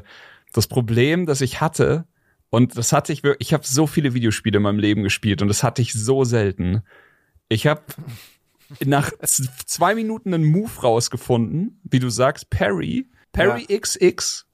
das 0.54 0.68
Problem, 0.68 1.26
das 1.26 1.42
ich 1.42 1.60
hatte, 1.62 2.06
und 2.56 2.78
das 2.78 2.94
hatte 2.94 3.12
ich 3.14 3.24
wirklich, 3.24 3.50
ich 3.50 3.54
habe 3.54 3.66
so 3.66 3.86
viele 3.88 4.14
Videospiele 4.14 4.58
in 4.58 4.64
meinem 4.64 4.80
Leben 4.80 5.04
gespielt 5.04 5.42
und 5.42 5.48
das 5.50 5.62
hatte 5.64 5.82
ich 5.82 5.94
so 5.94 6.24
selten. 6.24 6.84
Ich 7.50 7.68
habe 7.68 7.82
nach 8.84 9.12
zwei 9.66 9.94
Minuten 9.96 10.34
einen 10.34 10.46
Move 10.46 10.72
rausgefunden, 10.82 11.80
wie 11.84 12.00
du 12.00 12.10
sagst, 12.10 12.50
Parry, 12.50 13.10
Parry 13.34 13.66
XX. 13.68 14.46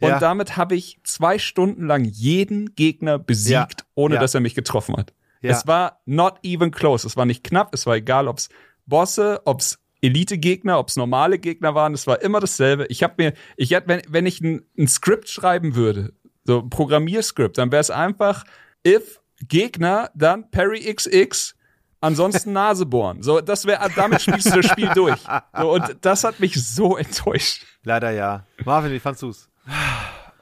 Und 0.00 0.08
Ja. 0.08 0.18
damit 0.18 0.56
habe 0.56 0.74
ich 0.74 0.98
zwei 1.04 1.38
Stunden 1.38 1.86
lang 1.86 2.04
jeden 2.04 2.74
Gegner 2.74 3.18
besiegt, 3.18 3.80
Ja. 3.80 3.86
ohne 3.94 4.14
Ja. 4.16 4.20
dass 4.20 4.34
er 4.34 4.40
mich 4.40 4.54
getroffen 4.54 4.96
hat. 4.96 5.14
Ja. 5.42 5.50
Es 5.52 5.66
war 5.66 6.00
not 6.06 6.34
even 6.42 6.70
close. 6.70 7.06
Es 7.06 7.16
war 7.16 7.26
nicht 7.26 7.44
knapp. 7.44 7.72
Es 7.74 7.86
war 7.86 7.96
egal, 7.96 8.28
ob 8.28 8.38
es 8.38 8.48
Bosse, 8.86 9.40
ob 9.44 9.60
es 9.60 9.78
Elite-Gegner, 10.02 10.78
ob 10.78 10.88
es 10.88 10.96
normale 10.96 11.38
Gegner 11.38 11.74
waren. 11.74 11.94
Es 11.94 12.06
war 12.06 12.20
immer 12.22 12.40
dasselbe. 12.40 12.86
Ich 12.88 13.02
habe 13.02 13.14
mir, 13.18 13.34
ich 13.56 13.70
hätte, 13.72 13.88
wenn, 13.88 14.02
wenn 14.08 14.26
ich 14.26 14.40
ein, 14.40 14.62
ein 14.78 14.88
Skript 14.88 15.28
schreiben 15.28 15.74
würde, 15.74 16.12
so 16.44 16.60
ein 16.60 16.70
Programmierskript, 16.70 17.58
dann 17.58 17.70
wäre 17.72 17.80
es 17.80 17.90
einfach 17.90 18.44
if 18.86 19.20
Gegner, 19.48 20.10
dann 20.14 20.50
Parry 20.50 20.80
XX, 20.94 21.54
ansonsten 22.00 22.52
Nase 22.52 22.86
bohren. 22.86 23.22
So, 23.22 23.40
das 23.40 23.66
wäre, 23.66 23.88
damit 23.96 24.22
spielst 24.22 24.54
du 24.54 24.60
das 24.60 24.66
Spiel 24.70 24.90
durch. 24.94 25.18
So, 25.58 25.72
und 25.72 25.96
das 26.02 26.24
hat 26.24 26.40
mich 26.40 26.54
so 26.62 26.96
enttäuscht. 26.96 27.64
Leider 27.84 28.10
ja. 28.10 28.44
Marvin, 28.64 28.92
wie 28.92 29.00
fandst 29.00 29.22
du's? 29.22 29.48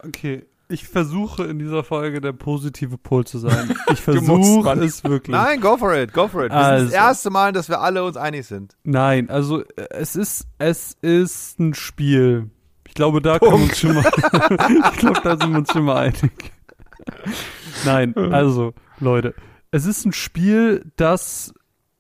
Okay, 0.05 0.47
ich 0.69 0.87
versuche 0.87 1.45
in 1.45 1.59
dieser 1.59 1.83
Folge 1.83 2.21
der 2.21 2.33
positive 2.33 2.99
Pol 2.99 3.25
zu 3.25 3.39
sein. 3.39 3.75
Ich 3.91 4.01
versuche 4.03 4.71
es 4.85 5.03
wirklich. 5.03 5.35
Nein, 5.35 5.61
go 5.61 5.77
for 5.77 5.95
it, 5.95 6.13
go 6.13 6.29
for 6.29 6.45
it. 6.45 6.53
Das 6.53 6.59
ist 6.59 6.65
Also. 6.65 6.85
das 6.87 6.95
erste 6.95 7.31
Mal, 7.31 7.53
dass 7.53 7.69
wir 7.69 7.81
alle 7.81 8.05
uns 8.05 8.17
einig 8.17 8.47
sind. 8.47 8.77
Nein, 8.85 9.31
also 9.31 9.63
äh, 9.63 9.87
es 9.91 10.15
ist 10.15 10.47
es 10.59 10.97
ist 11.01 11.59
ein 11.59 11.75
Spiel. 11.75 12.51
Ich 12.99 13.01
glaube, 13.01 13.23
da 13.23 13.39
können 13.39 13.53
wir 13.53 13.63
uns 13.63 13.79
schon 13.79 13.95
mal. 13.95 14.05
ich 14.93 14.99
glaube, 14.99 15.21
da 15.23 15.37
sind 15.37 15.53
wir 15.53 15.59
uns 15.59 15.73
schon 15.73 15.85
mal 15.85 15.99
einig. 15.99 16.33
Nein, 17.85 18.17
also 18.17 18.75
Leute, 18.99 19.37
es 19.71 19.87
ist 19.87 20.05
ein 20.05 20.13
Spiel, 20.13 20.91
das 20.97 21.55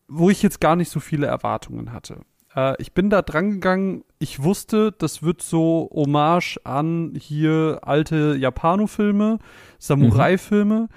wo 0.08 0.28
ich 0.28 0.42
jetzt 0.42 0.60
gar 0.60 0.74
nicht 0.74 0.90
so 0.90 0.98
viele 0.98 1.28
Erwartungen 1.28 1.92
hatte. 1.92 2.22
Äh, 2.52 2.74
ich 2.82 2.94
bin 2.94 3.10
da 3.10 3.22
dran 3.22 3.52
gegangen. 3.52 4.02
Ich 4.18 4.42
wusste, 4.42 4.90
das 4.90 5.22
wird 5.22 5.40
so 5.40 5.88
Hommage 5.94 6.58
an 6.64 7.12
hier 7.16 7.78
alte 7.82 8.34
Japano-Filme, 8.34 9.38
Samurai-Filme. 9.78 10.88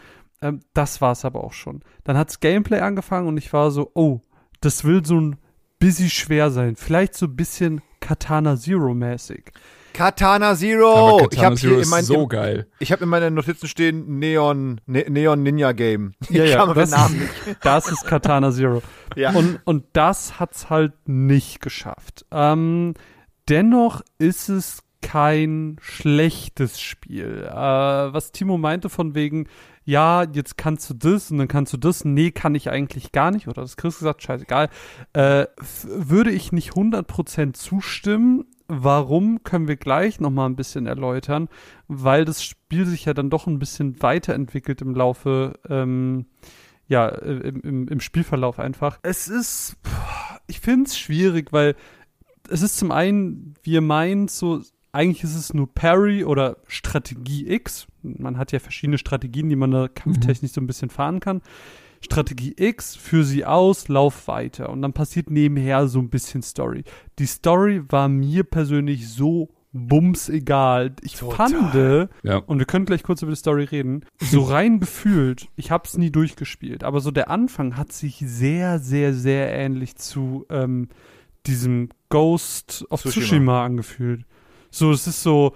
Ähm, 0.42 0.62
das 0.74 1.00
war's 1.02 1.26
aber 1.26 1.44
auch 1.44 1.54
schon. 1.54 1.84
Dann 2.06 2.18
hat's 2.18 2.40
Gameplay 2.40 2.80
angefangen 2.80 3.28
und 3.28 3.38
ich 3.38 3.54
war 3.54 3.70
so, 3.70 3.92
oh, 3.94 4.22
das 4.62 4.84
will 4.84 5.06
so 5.06 5.22
ein 5.22 5.36
bisschen 5.78 6.10
schwer 6.10 6.50
sein. 6.50 6.76
Vielleicht 6.76 7.14
so 7.14 7.28
ein 7.28 7.36
bisschen 7.36 7.82
Katana 8.00 8.58
Zero-mäßig. 8.58 9.52
Katana 9.94 10.56
Zero. 10.56 10.94
Aber 10.94 11.14
Oh, 11.14 11.20
ich 11.20 11.30
Katana 11.30 11.46
habe 11.46 11.56
Zero 11.56 11.70
hier 11.70 11.78
in 11.78 11.82
ist 11.84 11.90
meinen 11.90 12.04
so 12.06 12.28
geil. 12.28 12.68
Ich 12.80 12.92
habe 12.92 13.04
in 13.04 13.10
meinen 13.10 13.34
Notizen 13.34 13.68
stehen 13.68 14.20
Neon, 14.20 14.82
ne, 14.86 15.06
Neon 15.10 15.44
Ninja 15.44 15.72
Game. 15.72 16.14
Ja, 16.30 16.44
ich 16.44 16.52
ja, 16.52 16.58
kann 16.58 16.70
mir 16.70 16.74
den 16.76 16.82
das, 16.82 16.92
Namen 16.92 17.20
nicht. 17.20 17.58
das 17.62 17.92
ist 17.92 18.06
Katana 18.06 18.52
Zero. 18.52 18.82
Ja. 19.18 19.32
Und, 19.32 19.60
und 19.66 19.84
das 19.92 20.40
hat's 20.40 20.70
halt 20.70 20.94
nicht 21.06 21.60
geschafft. 21.60 22.26
Ähm, 22.32 22.94
dennoch 23.50 24.02
ist 24.20 24.48
es 24.48 24.84
kein 25.02 25.76
schlechtes 25.82 26.80
Spiel. 26.80 27.44
Äh, 27.46 27.54
was 27.54 28.32
Timo 28.32 28.58
meinte 28.58 28.88
von 28.88 29.14
wegen, 29.14 29.48
ja, 29.84 30.24
jetzt 30.32 30.58
kannst 30.58 30.90
du 30.90 30.94
das 30.94 31.32
und 31.32 31.40
dann 31.40 31.48
kannst 31.48 31.74
du 31.74 31.78
das. 31.78 32.06
Nee, 32.06 32.32
kann 32.32 32.56
ich 32.56 32.70
eigentlich 32.70 33.12
gar 33.12 33.32
nicht. 33.32 33.48
Oder 33.48 33.64
das 33.64 33.78
Chris 33.78 33.98
gesagt, 33.98 34.22
scheißegal. 34.24 34.70
Äh, 35.14 35.48
würde 35.84 36.32
ich 36.32 36.52
nicht 36.52 36.72
100% 36.72 37.54
zustimmen. 37.54 38.46
Warum, 38.74 39.44
können 39.44 39.68
wir 39.68 39.76
gleich 39.76 40.22
nochmal 40.22 40.48
ein 40.48 40.56
bisschen 40.56 40.86
erläutern. 40.86 41.50
Weil 41.90 42.24
das 42.24 42.42
Spiel 42.42 42.86
sich 42.86 43.04
ja 43.04 43.14
dann 43.14 43.30
doch 43.30 43.46
ein 43.46 43.60
bisschen 43.60 44.02
weiterentwickelt 44.02 44.82
im 44.82 44.96
Laufe 44.96 45.60
ähm, 45.70 46.26
ja, 46.88 47.08
im, 47.08 47.62
im, 47.62 47.88
im 47.88 48.00
Spielverlauf 48.00 48.60
einfach. 48.60 49.00
Es 49.02 49.28
ist, 49.28 49.78
ich 50.48 50.60
finde 50.60 50.88
es 50.88 50.98
schwierig, 50.98 51.54
weil 51.54 51.76
es 52.50 52.62
ist 52.62 52.78
zum 52.78 52.92
einen, 52.92 53.56
wie 53.64 53.72
ihr 53.72 53.82
meint, 53.82 54.30
so, 54.30 54.62
eigentlich 54.92 55.24
ist 55.24 55.36
es 55.36 55.54
nur 55.54 55.74
Parry 55.74 56.24
oder 56.26 56.58
Strategie 56.68 57.50
X. 57.50 57.88
Man 58.02 58.38
hat 58.38 58.52
ja 58.52 58.60
verschiedene 58.60 58.98
Strategien, 58.98 59.48
die 59.48 59.56
man 59.56 59.72
da 59.72 59.88
kampftechnisch 59.88 60.52
so 60.52 60.62
ein 60.62 60.68
bisschen 60.68 60.90
fahren 60.90 61.20
kann. 61.20 61.42
Strategie 62.04 62.54
X, 62.58 62.96
führ 62.96 63.24
sie 63.24 63.46
aus, 63.46 63.88
lauf 63.88 64.28
weiter. 64.28 64.70
Und 64.70 64.82
dann 64.82 64.94
passiert 64.94 65.30
nebenher 65.30 65.88
so 65.88 66.00
ein 66.00 66.10
bisschen 66.10 66.42
Story. 66.42 66.84
Die 67.20 67.26
Story 67.28 67.82
war 67.90 68.08
mir 68.10 68.44
persönlich 68.44 69.08
so 69.10 69.50
bums 69.74 70.28
egal. 70.28 70.94
Ich 71.02 71.16
Total. 71.16 71.50
fand, 71.50 72.10
Ja. 72.24 72.38
und 72.38 72.60
wir 72.60 72.66
können 72.66 72.86
gleich 72.86 73.04
kurz 73.04 73.22
über 73.22 73.32
die 73.32 73.38
Story 73.38 73.64
reden, 73.64 74.04
so 74.20 74.42
rein 74.44 74.80
gefühlt, 74.82 75.48
ich 75.56 75.72
hab's 75.72 75.98
nie 75.98 76.12
durchgespielt, 76.12 76.84
aber 76.84 77.00
so 77.00 77.10
der 77.12 77.30
Anfang 77.30 77.78
hat 77.78 77.94
sich 77.94 78.22
sehr, 78.26 78.80
sehr, 78.80 79.14
sehr 79.14 79.54
ähnlich 79.54 79.96
zu 79.96 80.46
ähm, 80.50 80.90
diesem 81.46 81.88
Ghost 82.10 82.86
of 82.90 83.02
Tsushima. 83.02 83.22
Tsushima, 83.24 83.66
angefühlt. 83.66 84.26
So, 84.72 84.92
es 84.92 85.08
ist 85.08 85.24
so, 85.24 85.54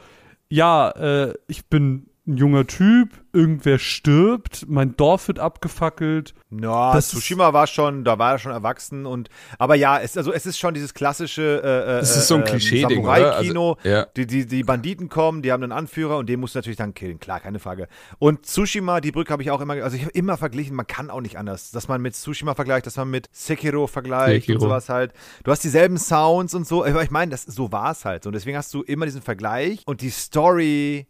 ja, 0.49 0.89
äh, 0.91 1.34
ich 1.47 1.65
bin 1.67 2.08
ein 2.27 2.38
junger 2.38 2.65
Typ, 2.65 3.09
irgendwer 3.33 3.77
stirbt, 3.77 4.65
mein 4.67 4.95
Dorf 4.95 5.27
wird 5.27 5.39
abgefackelt. 5.39 6.33
No, 6.49 6.91
Das 6.93 7.09
Tsushima 7.09 7.53
war 7.53 7.67
schon, 7.67 8.03
da 8.03 8.17
war 8.17 8.33
er 8.33 8.39
schon 8.39 8.51
erwachsen 8.51 9.05
und 9.05 9.29
aber 9.59 9.75
ja, 9.75 9.99
es, 9.99 10.17
also 10.17 10.31
es 10.33 10.45
ist 10.45 10.57
schon 10.57 10.73
dieses 10.73 10.93
klassische 10.93 11.61
äh, 11.63 11.97
äh, 11.97 11.99
Es 11.99 12.15
ist 12.15 12.27
so 12.27 12.35
ein 12.35 12.41
äh, 12.41 12.45
Klischee-Ding? 12.45 13.03
Samurai-Kino. 13.03 13.73
Also, 13.73 13.89
ja. 13.89 14.05
die, 14.15 14.25
die, 14.25 14.45
die 14.45 14.63
Banditen 14.63 15.09
kommen, 15.09 15.41
die 15.41 15.51
haben 15.51 15.61
einen 15.63 15.71
Anführer 15.71 16.17
und 16.17 16.27
den 16.27 16.39
musst 16.39 16.55
du 16.55 16.59
natürlich 16.59 16.77
dann 16.77 16.93
killen, 16.93 17.19
klar, 17.19 17.39
keine 17.41 17.59
Frage. 17.59 17.88
Und 18.17 18.45
Tsushima, 18.45 19.01
die 19.01 19.11
Brücke 19.11 19.31
habe 19.31 19.43
ich 19.43 19.51
auch 19.51 19.61
immer, 19.61 19.73
also 19.73 19.95
ich 19.95 20.03
habe 20.03 20.11
immer 20.13 20.38
verglichen, 20.38 20.75
man 20.75 20.88
kann 20.88 21.09
auch 21.09 21.21
nicht 21.21 21.38
anders, 21.38 21.71
dass 21.71 21.88
man 21.88 22.01
mit 22.01 22.15
Tsushima 22.15 22.55
vergleicht, 22.55 22.88
dass 22.88 22.95
man 22.95 23.09
mit 23.09 23.27
Sekiro 23.31 23.88
vergleicht 23.88 24.45
Sekiro. 24.45 24.55
und 24.55 24.61
sowas 24.61 24.89
halt. 24.89 25.13
Du 25.43 25.51
hast 25.51 25.63
dieselben 25.63 25.97
Sounds 25.97 26.53
und 26.55 26.65
so, 26.65 26.83
aber 26.83 27.03
ich 27.03 27.11
meine, 27.11 27.31
das 27.31 27.43
so 27.43 27.71
war 27.71 27.91
es 27.91 28.05
halt. 28.05 28.25
Und 28.25 28.33
deswegen 28.33 28.57
hast 28.57 28.73
du 28.73 28.81
immer 28.81 29.05
diesen 29.05 29.21
Vergleich 29.21 29.83
und 29.85 30.01
die 30.01 30.09
Story 30.09 31.07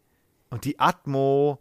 und 0.49 0.65
die 0.65 0.79
Atmo, 0.79 1.59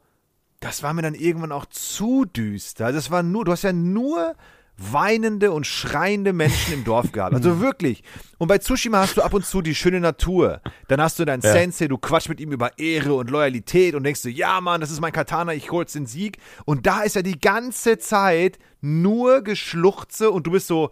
das 0.61 0.83
war 0.83 0.95
mir 0.95 1.03
dann 1.03 1.15
irgendwann 1.15 1.53
auch 1.53 1.67
zu 1.67 2.25
düster. 2.25 2.93
Das 2.93 3.11
war 3.11 3.23
nur, 3.23 3.45
du 3.45 3.53
hast 3.53 3.63
ja 3.63 3.73
nur 3.73 4.35
weinende 4.77 5.53
und 5.53 5.67
schreiende 5.67 6.33
Menschen 6.33 6.75
im 6.75 6.85
Dorf 6.85 7.13
gehabt. 7.13 7.35
Also 7.35 7.61
wirklich. 7.63 8.03
Und 8.39 8.49
bei 8.49 8.59
Tsushima 8.59 8.99
hast 8.99 9.17
du 9.17 9.23
ab 9.23 9.33
und 9.33 9.47
zu 9.47 9.63
die 9.63 9.75
schöne 9.75 10.01
Natur. 10.01 10.61
Dann 10.89 11.01
hast 11.01 11.19
du 11.19 11.25
deinen 11.25 11.43
Ja. 11.43 11.53
Sensei, 11.53 11.87
du 11.87 11.97
quatsch 11.97 12.29
mit 12.29 12.41
ihm 12.41 12.51
über 12.51 12.79
Ehre 12.79 13.15
und 13.15 13.31
Loyalität 13.31 13.95
und 13.95 14.03
denkst 14.03 14.23
du, 14.23 14.31
ja 14.31 14.61
Mann, 14.61 14.81
das 14.81 14.91
ist 14.91 15.01
mein 15.01 15.13
Katana, 15.13 15.55
ich 15.55 15.71
hol 15.71 15.83
jetzt 15.83 15.95
den 15.95 16.07
Sieg. 16.07 16.39
Und 16.65 16.87
da 16.87 17.03
ist 17.03 17.15
ja 17.15 17.23
die 17.23 17.39
ganze 17.39 17.99
Zeit 17.99 18.59
nur 18.81 19.43
Geschluchze 19.43 20.31
und 20.31 20.47
du 20.47 20.51
bist 20.51 20.67
so, 20.67 20.91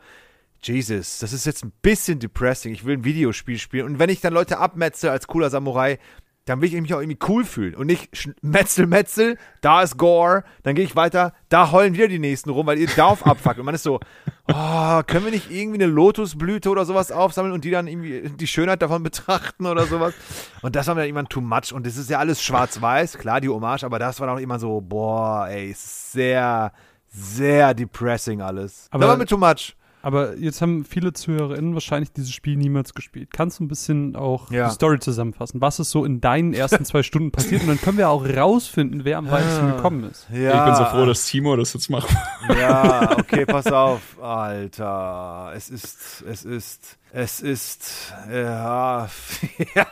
Jesus, 0.63 1.19
das 1.19 1.33
ist 1.33 1.45
jetzt 1.45 1.65
ein 1.65 1.73
bisschen 1.83 2.21
depressing. 2.21 2.73
Ich 2.73 2.85
will 2.85 2.99
ein 2.99 3.05
Videospiel 3.05 3.59
spielen. 3.59 3.87
Und 3.87 3.99
wenn 3.99 4.11
ich 4.11 4.21
dann 4.21 4.33
Leute 4.33 4.59
abmetze 4.59 5.11
als 5.11 5.27
cooler 5.27 5.51
Samurai, 5.51 5.99
dann 6.45 6.61
will 6.61 6.75
ich 6.75 6.81
mich 6.81 6.93
auch 6.93 7.01
irgendwie 7.01 7.19
cool 7.29 7.45
fühlen. 7.45 7.75
Und 7.77 7.87
nicht 7.87 8.31
Metzel, 8.43 8.87
Metzel, 8.87 9.39
da 9.61 9.83
ist 9.83 9.97
Gore, 9.97 10.43
dann 10.65 10.75
gehe 10.75 10.85
ich 10.85 10.97
weiter, 10.97 11.33
da 11.49 11.71
heulen 11.71 11.95
wieder 11.95 12.09
die 12.09 12.19
Nächsten 12.19 12.51
rum, 12.51 12.67
weil 12.67 12.79
ihr 12.79 12.89
Dorf 12.89 13.25
abfuckt. 13.27 13.61
Und 13.61 13.65
man 13.65 13.75
ist 13.77 13.85
so, 13.85 14.01
oh, 14.49 15.03
können 15.07 15.25
wir 15.25 15.31
nicht 15.31 15.51
irgendwie 15.53 15.83
eine 15.83 15.93
Lotusblüte 15.93 16.69
oder 16.69 16.85
sowas 16.85 17.13
aufsammeln 17.13 17.53
und 17.55 17.65
die 17.65 17.71
dann 17.71 17.87
irgendwie 17.87 18.29
die 18.29 18.47
Schönheit 18.49 18.83
davon 18.83 19.03
betrachten 19.05 19.67
oder 19.67 19.87
sowas? 19.87 20.15
Und 20.63 20.75
das 20.75 20.89
war 20.89 20.95
mir 20.97 21.03
dann 21.03 21.09
irgendwann 21.09 21.29
too 21.29 21.41
much. 21.41 21.73
Und 21.73 21.87
das 21.87 21.97
ist 21.97 22.11
ja 22.11 22.19
alles 22.19 22.43
schwarz-weiß, 22.43 23.19
klar, 23.19 23.41
die 23.41 23.49
Hommage, 23.49 23.85
aber 23.85 24.01
das 24.01 24.19
war 24.19 24.27
dann 24.27 24.37
auch 24.37 24.41
immer 24.41 24.59
so, 24.59 24.81
boah, 24.81 25.47
ey, 25.49 25.73
sehr, 25.77 26.73
sehr 27.09 27.73
depressing 27.75 28.41
alles. 28.43 28.89
Aber- 28.91 29.03
das 29.03 29.11
war 29.11 29.17
mir 29.17 29.27
too 29.27 29.39
much. 29.39 29.77
Aber 30.03 30.37
jetzt 30.37 30.61
haben 30.61 30.85
viele 30.85 31.13
ZuhörerInnen 31.13 31.75
wahrscheinlich 31.75 32.13
dieses 32.13 32.33
Spiel 32.33 32.57
niemals 32.57 32.93
gespielt. 32.95 33.31
Kannst 33.33 33.61
du 33.61 33.65
ein 33.65 33.69
bisschen 33.69 34.17
auch 34.17 34.51
Ja. 34.51 34.69
die 34.69 34.75
Story 34.75 34.99
zusammenfassen? 34.99 35.61
Was 35.61 35.79
ist 35.79 35.91
so 35.91 36.05
in 36.05 36.21
deinen 36.21 36.55
ersten 36.55 36.85
zwei 36.85 37.03
Stunden 37.03 37.31
passiert? 37.31 37.63
Und 37.63 37.69
dann 37.69 37.81
können 37.81 37.99
wir 37.99 38.09
auch 38.09 38.27
rausfinden, 38.27 39.05
wer 39.05 39.19
am 39.19 39.31
weitesten 39.31 39.67
Ah. 39.71 39.77
gekommen 39.77 40.05
ist. 40.11 40.27
Ja. 40.33 40.59
Ich 40.59 40.65
bin 40.67 40.75
so 40.77 40.91
froh, 40.91 41.07
dass 41.07 41.25
Timo 41.27 41.57
das 41.57 41.73
jetzt 41.73 41.89
macht. 41.89 42.09
Ja, 42.49 43.17
okay, 43.19 43.47
pass 43.47 43.67
auf, 43.69 44.01
Alter. 44.21 45.53
Es 45.55 45.71
ist, 45.71 46.25
es 46.29 46.45
ist, 46.45 46.99
es 47.13 47.41
ist, 47.41 48.13
ja. 48.33 49.07
ja. 49.75 49.87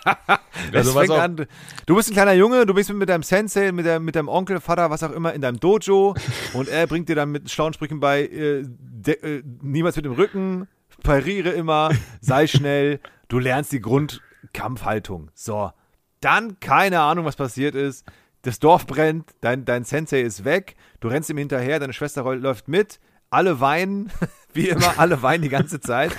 Es 0.72 0.74
Also 0.74 0.92
fängt 0.98 1.10
an. 1.12 1.46
Du 1.86 1.94
bist 1.96 2.10
ein 2.10 2.14
kleiner 2.14 2.32
Junge, 2.32 2.66
du 2.66 2.74
bist 2.74 2.92
mit 2.92 3.08
deinem 3.08 3.22
Sensei, 3.22 3.72
mit, 3.72 3.86
der, 3.86 4.00
mit 4.00 4.16
deinem 4.16 4.28
Onkel, 4.28 4.60
Vater, 4.60 4.90
was 4.90 5.02
auch 5.02 5.12
immer, 5.12 5.32
in 5.34 5.40
deinem 5.40 5.60
Dojo 5.60 6.14
und 6.54 6.68
er 6.68 6.86
bringt 6.86 7.08
dir 7.08 7.14
dann 7.16 7.30
mit 7.30 7.50
schlauen 7.50 7.72
Sprüchen 7.72 8.00
bei, 8.00 8.22
äh, 8.24 8.64
äh, 9.06 9.42
niemals 9.62 9.96
mit 9.96 10.04
dem 10.04 10.12
Rücken 10.12 10.68
pariere 11.02 11.50
immer, 11.50 11.90
sei 12.20 12.46
schnell, 12.46 13.00
du 13.28 13.38
lernst 13.38 13.72
die 13.72 13.80
Grundkampfhaltung. 13.80 15.30
So. 15.34 15.72
Dann, 16.20 16.60
keine 16.60 17.00
Ahnung, 17.00 17.24
was 17.24 17.36
passiert 17.36 17.74
ist. 17.74 18.06
Das 18.42 18.58
Dorf 18.58 18.86
brennt, 18.86 19.30
dein, 19.40 19.64
dein 19.64 19.84
Sensei 19.84 20.22
ist 20.22 20.44
weg, 20.44 20.76
du 21.00 21.08
rennst 21.08 21.28
ihm 21.28 21.36
hinterher, 21.36 21.78
deine 21.78 21.92
Schwester 21.92 22.24
läuft 22.36 22.68
mit, 22.68 22.98
alle 23.28 23.60
weinen, 23.60 24.10
wie 24.52 24.68
immer, 24.68 24.98
alle 24.98 25.22
weinen 25.22 25.42
die 25.42 25.48
ganze 25.48 25.80
Zeit. 25.80 26.12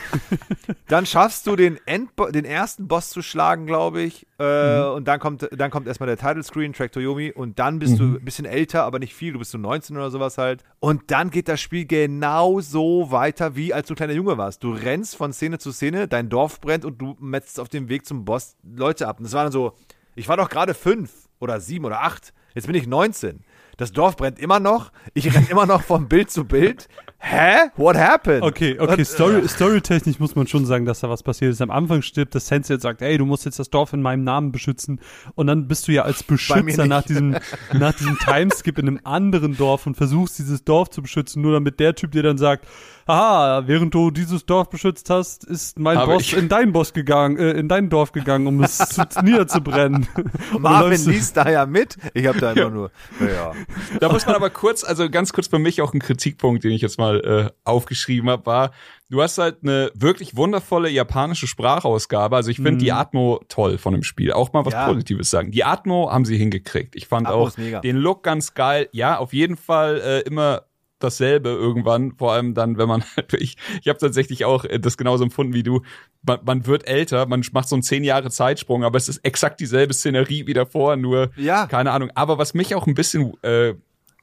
Dann 0.88 1.06
schaffst 1.06 1.48
du 1.48 1.56
den, 1.56 1.80
Endbo 1.86 2.28
den 2.32 2.46
ersten 2.46 2.88
Boss 2.88 3.10
zu 3.10 3.22
schlagen, 3.22 3.66
glaube 3.66 4.02
ich. 4.02 4.28
Äh, 4.40 4.80
mhm. 4.80 4.96
Und 4.96 5.08
dann 5.08 5.20
kommt, 5.20 5.48
dann 5.52 5.72
kommt 5.72 5.88
erstmal 5.88 6.08
der 6.08 6.18
Title 6.18 6.44
Screen, 6.44 6.74
Track 6.74 6.92
Toyomi. 6.92 7.32
Und 7.32 7.60
dann 7.60 7.80
bist 7.80 7.94
mhm. 7.94 7.98
du 7.98 8.04
ein 8.18 8.26
bisschen 8.26 8.46
älter, 8.46 8.84
aber 8.84 9.00
nicht 9.00 9.14
viel. 9.14 9.34
Du 9.34 9.40
bist 9.40 9.52
so 9.52 9.58
19 9.58 9.96
oder 9.96 10.12
sowas 10.12 10.38
halt. 10.38 10.64
Und 10.80 11.12
dann 11.12 11.30
geht 11.30 11.48
das 11.48 11.62
Spiel 11.62 11.86
genau 11.86 12.60
so 12.60 13.12
weiter, 13.12 13.56
wie 13.56 13.74
als 13.74 13.88
du 13.88 13.94
ein 13.94 13.98
kleiner 13.98 14.14
Junge 14.14 14.38
warst. 14.38 14.64
Du 14.64 14.74
rennst 14.74 15.16
von 15.16 15.34
Szene 15.34 15.60
zu 15.60 15.72
Szene, 15.72 16.08
dein 16.08 16.30
Dorf 16.30 16.60
brennt 16.62 16.86
und 16.86 17.02
du 17.02 17.16
metzt 17.20 17.60
auf 17.60 17.70
dem 17.70 17.90
Weg 17.90 18.06
zum 18.06 18.26
Boss 18.26 18.56
Leute 18.64 19.08
ab. 19.08 19.20
Und 19.20 19.26
das 19.26 19.34
war 19.34 19.44
dann 19.44 19.52
so, 19.52 19.74
ich 20.16 20.28
war 20.28 20.38
doch 20.38 20.50
gerade 20.50 20.74
fünf 20.74 21.12
oder 21.40 21.60
sieben 21.60 21.86
oder 21.86 22.02
acht. 22.02 22.34
Jetzt 22.54 22.68
bin 22.68 22.76
ich 22.76 22.88
19. 22.88 23.44
Das 23.78 23.92
Dorf 23.92 24.16
brennt 24.16 24.40
immer 24.40 24.60
noch. 24.60 24.92
Ich 25.14 25.34
renne 25.34 25.48
immer 25.50 25.66
noch 25.66 25.82
von 25.82 26.08
Bild 26.08 26.30
zu 26.30 26.46
Bild. 26.46 26.88
Hä? 27.24 27.70
What 27.78 27.96
happened? 27.96 28.42
Okay, 28.42 28.80
okay, 28.80 29.06
Story, 29.06 29.48
storytechnisch 29.48 30.20
muss 30.20 30.36
man 30.36 30.48
schon 30.48 30.66
sagen, 30.66 30.86
dass 30.86 31.02
da 31.02 31.10
was 31.10 31.22
passiert 31.22 31.52
ist. 31.52 31.62
Am 31.62 31.70
Anfang 31.70 32.02
stirbt 32.02 32.34
das 32.34 32.48
Sensei 32.48 32.74
und 32.74 32.82
sagt, 32.82 33.04
ey, 33.04 33.16
du 33.20 33.28
musst 33.28 33.46
jetzt 33.46 33.60
das 33.60 33.70
Dorf 33.70 33.94
in 33.94 34.02
meinem 34.02 34.24
Namen 34.24 34.52
beschützen. 34.52 35.00
Und 35.36 35.46
dann 35.46 35.68
bist 35.68 35.88
du 35.88 35.92
ja 35.92 36.02
als 36.02 36.24
Beschützer 36.24 36.88
nach 36.88 37.04
diesem, 37.04 37.38
nach 37.74 37.94
diesem 37.94 38.18
Timeskip 38.18 38.80
in 38.80 38.88
einem 38.88 39.00
anderen 39.04 39.56
Dorf 39.56 39.86
und 39.86 39.96
versuchst 39.96 40.40
dieses 40.40 40.64
Dorf 40.64 40.90
zu 40.90 41.04
beschützen, 41.04 41.44
nur 41.44 41.54
damit 41.54 41.80
der 41.80 41.94
Typ 41.94 42.12
dir 42.12 42.24
dann 42.24 42.40
sagt, 42.40 42.66
aha, 43.06 43.64
während 43.66 43.94
du 43.94 44.12
dieses 44.12 44.46
Dorf 44.46 44.70
beschützt 44.70 45.10
hast, 45.10 45.44
ist 45.44 45.80
mein 45.80 45.98
Aber 45.98 46.14
Boss 46.14 46.34
in 46.34 46.50
dein 46.50 46.72
Boss 46.72 46.94
gegangen, 46.94 47.38
äh, 47.38 47.52
in 47.52 47.68
dein 47.68 47.90
Dorf 47.90 48.12
gegangen, 48.12 48.48
um 48.48 48.64
es 48.64 48.78
zu, 48.78 49.04
niederzubrennen. 49.24 50.08
Marvin 50.60 51.06
liest 51.06 51.38
da 51.38 51.50
ja 51.50 51.66
mit. 51.66 51.98
Ich 52.14 52.26
habe 52.26 52.40
da 52.40 52.52
immer 52.52 52.70
nur, 52.70 52.92
ja. 53.20 53.52
Da 54.00 54.12
muss 54.12 54.26
man 54.26 54.36
aber 54.36 54.50
kurz, 54.50 54.84
also 54.84 55.10
ganz 55.10 55.34
kurz 55.34 55.48
für 55.48 55.60
mich 55.60 55.82
auch 55.82 55.94
ein 55.94 56.00
Kritikpunkt, 56.00 56.64
den 56.64 56.72
ich 56.72 56.82
jetzt 56.82 56.98
mal 56.98 57.11
äh, 57.20 57.50
aufgeschrieben 57.64 58.30
habe, 58.30 58.46
war, 58.46 58.72
du 59.10 59.22
hast 59.22 59.38
halt 59.38 59.58
eine 59.64 59.92
wirklich 59.94 60.36
wundervolle 60.36 60.90
japanische 60.90 61.48
Sprachausgabe. 61.48 62.36
Also 62.36 62.50
ich 62.50 62.58
finde 62.58 62.74
mhm. 62.74 62.80
die 62.80 62.92
Atmo 62.92 63.42
toll 63.50 63.78
von 63.78 63.94
dem 63.94 64.04
Spiel. 64.04 64.32
Auch 64.32 64.54
mal 64.54 64.66
was 64.66 64.74
ja. 64.74 64.88
Positives 64.88 65.30
sagen. 65.30 65.52
Die 65.52 65.64
Atmo 65.64 66.10
haben 66.12 66.26
sie 66.26 66.38
hingekriegt. 66.38 66.96
Ich 66.96 67.08
fand 67.08 67.28
Atmo 67.28 67.48
auch 67.48 67.82
den 67.82 67.98
Look 67.98 68.24
ganz 68.24 68.54
geil. 68.54 68.88
Ja, 68.92 69.18
auf 69.18 69.34
jeden 69.34 69.58
Fall 69.58 70.02
äh, 70.02 70.20
immer 70.22 70.64
dasselbe 71.04 71.50
irgendwann, 71.50 72.14
vor 72.18 72.32
allem 72.34 72.54
dann, 72.54 72.78
wenn 72.78 72.88
man 72.88 73.04
ich, 73.38 73.58
ich 73.82 73.88
habe 73.88 74.00
tatsächlich 74.00 74.46
auch 74.46 74.66
äh, 74.66 74.80
das 74.80 74.98
genauso 74.98 75.24
empfunden 75.24 75.54
wie 75.54 75.64
du. 75.64 75.82
Man, 76.24 76.40
man 76.46 76.66
wird 76.66 76.88
älter, 76.88 77.26
man 77.26 77.44
macht 77.52 77.68
so 77.68 77.76
einen 77.76 77.84
zehn 77.84 78.04
Jahre 78.04 78.30
Zeitsprung, 78.30 78.84
aber 78.84 78.98
es 78.98 79.10
ist 79.10 79.18
exakt 79.26 79.60
dieselbe 79.60 79.94
Szenerie 79.94 80.48
wie 80.48 80.54
davor, 80.54 80.96
nur 80.96 81.32
ja. 81.36 81.68
keine 81.68 81.92
Ahnung. 81.92 82.12
Aber 82.16 82.38
was 82.38 82.54
mich 82.54 82.76
auch 82.76 82.88
ein 82.88 82.94
bisschen 82.94 83.34
äh, 83.44 83.74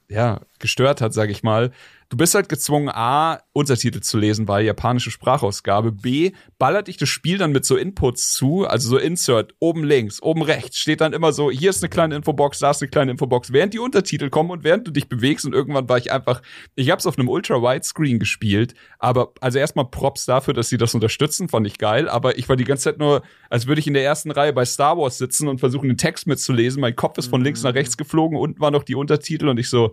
ja 0.08 0.40
gestört 0.58 1.00
hat, 1.00 1.12
sage 1.12 1.32
ich 1.32 1.42
mal, 1.42 1.72
Du 2.10 2.16
bist 2.16 2.34
halt 2.34 2.48
gezwungen, 2.48 2.88
A, 2.88 3.42
Untertitel 3.52 4.00
zu 4.00 4.16
lesen, 4.16 4.48
weil 4.48 4.64
japanische 4.64 5.10
Sprachausgabe. 5.10 5.92
B, 5.92 6.32
ballert 6.58 6.88
dich 6.88 6.96
das 6.96 7.10
Spiel 7.10 7.36
dann 7.36 7.52
mit 7.52 7.66
so 7.66 7.76
Inputs 7.76 8.32
zu, 8.32 8.66
also 8.66 8.88
so 8.88 8.96
Insert, 8.96 9.52
oben 9.58 9.84
links, 9.84 10.22
oben 10.22 10.40
rechts, 10.40 10.78
steht 10.78 11.02
dann 11.02 11.12
immer 11.12 11.32
so, 11.32 11.50
hier 11.50 11.68
ist 11.68 11.82
eine 11.82 11.90
kleine 11.90 12.16
Infobox, 12.16 12.60
da 12.60 12.70
ist 12.70 12.80
eine 12.80 12.88
kleine 12.88 13.10
Infobox, 13.10 13.52
während 13.52 13.74
die 13.74 13.78
Untertitel 13.78 14.30
kommen 14.30 14.50
und 14.50 14.64
während 14.64 14.86
du 14.86 14.90
dich 14.90 15.10
bewegst 15.10 15.44
und 15.44 15.52
irgendwann 15.52 15.90
war 15.90 15.98
ich 15.98 16.10
einfach, 16.10 16.40
ich 16.76 16.90
hab's 16.90 17.04
auf 17.04 17.18
einem 17.18 17.28
Ultra-Wide-Screen 17.28 18.18
gespielt, 18.18 18.72
aber 18.98 19.34
also 19.42 19.58
erstmal 19.58 19.90
Props 19.90 20.24
dafür, 20.24 20.54
dass 20.54 20.70
sie 20.70 20.78
das 20.78 20.94
unterstützen, 20.94 21.50
fand 21.50 21.66
ich 21.66 21.76
geil, 21.76 22.08
aber 22.08 22.38
ich 22.38 22.48
war 22.48 22.56
die 22.56 22.64
ganze 22.64 22.84
Zeit 22.84 22.98
nur, 22.98 23.20
als 23.50 23.66
würde 23.66 23.80
ich 23.80 23.86
in 23.86 23.92
der 23.92 24.04
ersten 24.04 24.30
Reihe 24.30 24.54
bei 24.54 24.64
Star 24.64 24.96
Wars 24.96 25.18
sitzen 25.18 25.46
und 25.46 25.58
versuchen, 25.58 25.88
den 25.88 25.98
Text 25.98 26.26
mitzulesen, 26.26 26.80
mein 26.80 26.96
Kopf 26.96 27.18
ist 27.18 27.28
von 27.28 27.44
links 27.44 27.62
nach 27.64 27.74
rechts 27.74 27.98
geflogen, 27.98 28.38
unten 28.38 28.60
waren 28.60 28.72
noch 28.72 28.84
die 28.84 28.94
Untertitel 28.94 29.48
und 29.48 29.58
ich 29.58 29.68
so, 29.68 29.92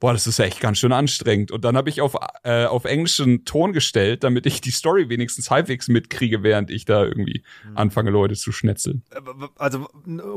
boah, 0.00 0.12
das 0.12 0.26
ist 0.26 0.38
echt 0.38 0.60
ganz 0.60 0.78
schön 0.78 0.92
anstrengend. 0.92 1.50
Und 1.50 1.64
dann 1.64 1.76
habe 1.76 1.88
ich 1.88 2.00
auf, 2.00 2.16
äh, 2.42 2.66
auf 2.66 2.84
englischen 2.84 3.44
Ton 3.44 3.72
gestellt, 3.72 4.24
damit 4.24 4.46
ich 4.46 4.60
die 4.60 4.70
Story 4.70 5.08
wenigstens 5.08 5.50
halbwegs 5.50 5.88
mitkriege, 5.88 6.42
während 6.42 6.70
ich 6.70 6.84
da 6.84 7.04
irgendwie 7.04 7.42
mhm. 7.68 7.76
anfange, 7.76 8.10
Leute 8.10 8.34
zu 8.34 8.52
schnetzeln. 8.52 9.02
Äh, 9.10 9.20
also 9.56 9.88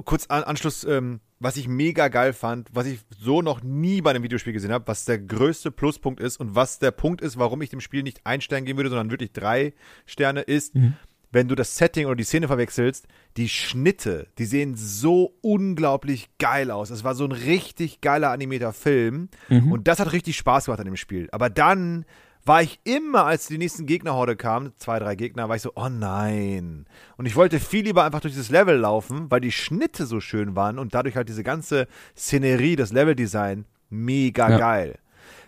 kurz 0.05 0.27
an 0.27 0.43
Anschluss, 0.43 0.83
ähm, 0.83 1.19
was 1.39 1.57
ich 1.57 1.67
mega 1.67 2.07
geil 2.07 2.33
fand, 2.33 2.69
was 2.73 2.87
ich 2.87 2.99
so 3.19 3.41
noch 3.41 3.61
nie 3.61 4.01
bei 4.01 4.11
einem 4.11 4.23
Videospiel 4.23 4.53
gesehen 4.53 4.71
habe, 4.71 4.87
was 4.87 5.05
der 5.05 5.19
größte 5.19 5.71
Pluspunkt 5.71 6.19
ist 6.19 6.39
und 6.39 6.55
was 6.55 6.79
der 6.79 6.91
Punkt 6.91 7.21
ist, 7.21 7.37
warum 7.37 7.61
ich 7.61 7.69
dem 7.69 7.81
Spiel 7.81 8.03
nicht 8.03 8.21
ein 8.25 8.41
Stern 8.41 8.65
geben 8.65 8.77
würde, 8.77 8.89
sondern 8.89 9.11
wirklich 9.11 9.33
drei 9.33 9.73
Sterne, 10.05 10.41
ist, 10.41 10.75
mhm 10.75 10.93
wenn 11.31 11.47
du 11.47 11.55
das 11.55 11.75
Setting 11.75 12.05
oder 12.05 12.15
die 12.15 12.23
Szene 12.23 12.47
verwechselst, 12.47 13.07
die 13.35 13.49
Schnitte, 13.49 14.27
die 14.37 14.45
sehen 14.45 14.75
so 14.75 15.35
unglaublich 15.41 16.29
geil 16.39 16.71
aus. 16.71 16.89
Es 16.89 17.03
war 17.03 17.15
so 17.15 17.25
ein 17.25 17.31
richtig 17.31 18.01
geiler 18.01 18.31
animierter 18.31 18.73
Film 18.73 19.29
mhm. 19.49 19.71
und 19.71 19.87
das 19.87 19.99
hat 19.99 20.13
richtig 20.13 20.37
Spaß 20.37 20.65
gemacht 20.65 20.79
an 20.79 20.85
dem 20.85 20.95
Spiel. 20.95 21.27
Aber 21.31 21.49
dann 21.49 22.05
war 22.47 22.61
ich 22.61 22.79
immer, 22.85 23.25
als 23.25 23.47
die 23.47 23.57
nächsten 23.57 23.85
Gegnerhorde 23.85 24.37
kamen, 24.37 24.71
zwei, 24.77 24.99
drei 24.99 25.15
Gegner, 25.15 25.49
war 25.49 25.57
ich 25.57 25.61
so, 25.61 25.73
oh 25.75 25.89
nein. 25.89 26.85
Und 27.17 27.25
ich 27.25 27.35
wollte 27.35 27.59
viel 27.59 27.83
lieber 27.83 28.05
einfach 28.05 28.21
durch 28.21 28.33
dieses 28.33 28.49
Level 28.49 28.77
laufen, 28.77 29.29
weil 29.29 29.41
die 29.41 29.51
Schnitte 29.51 30.05
so 30.05 30.21
schön 30.21 30.55
waren 30.55 30.79
und 30.79 30.95
dadurch 30.95 31.17
halt 31.17 31.27
diese 31.27 31.43
ganze 31.43 31.87
Szenerie, 32.15 32.77
das 32.77 32.93
Leveldesign 32.93 33.65
mega 33.89 34.49
ja. 34.49 34.57
geil. 34.57 34.99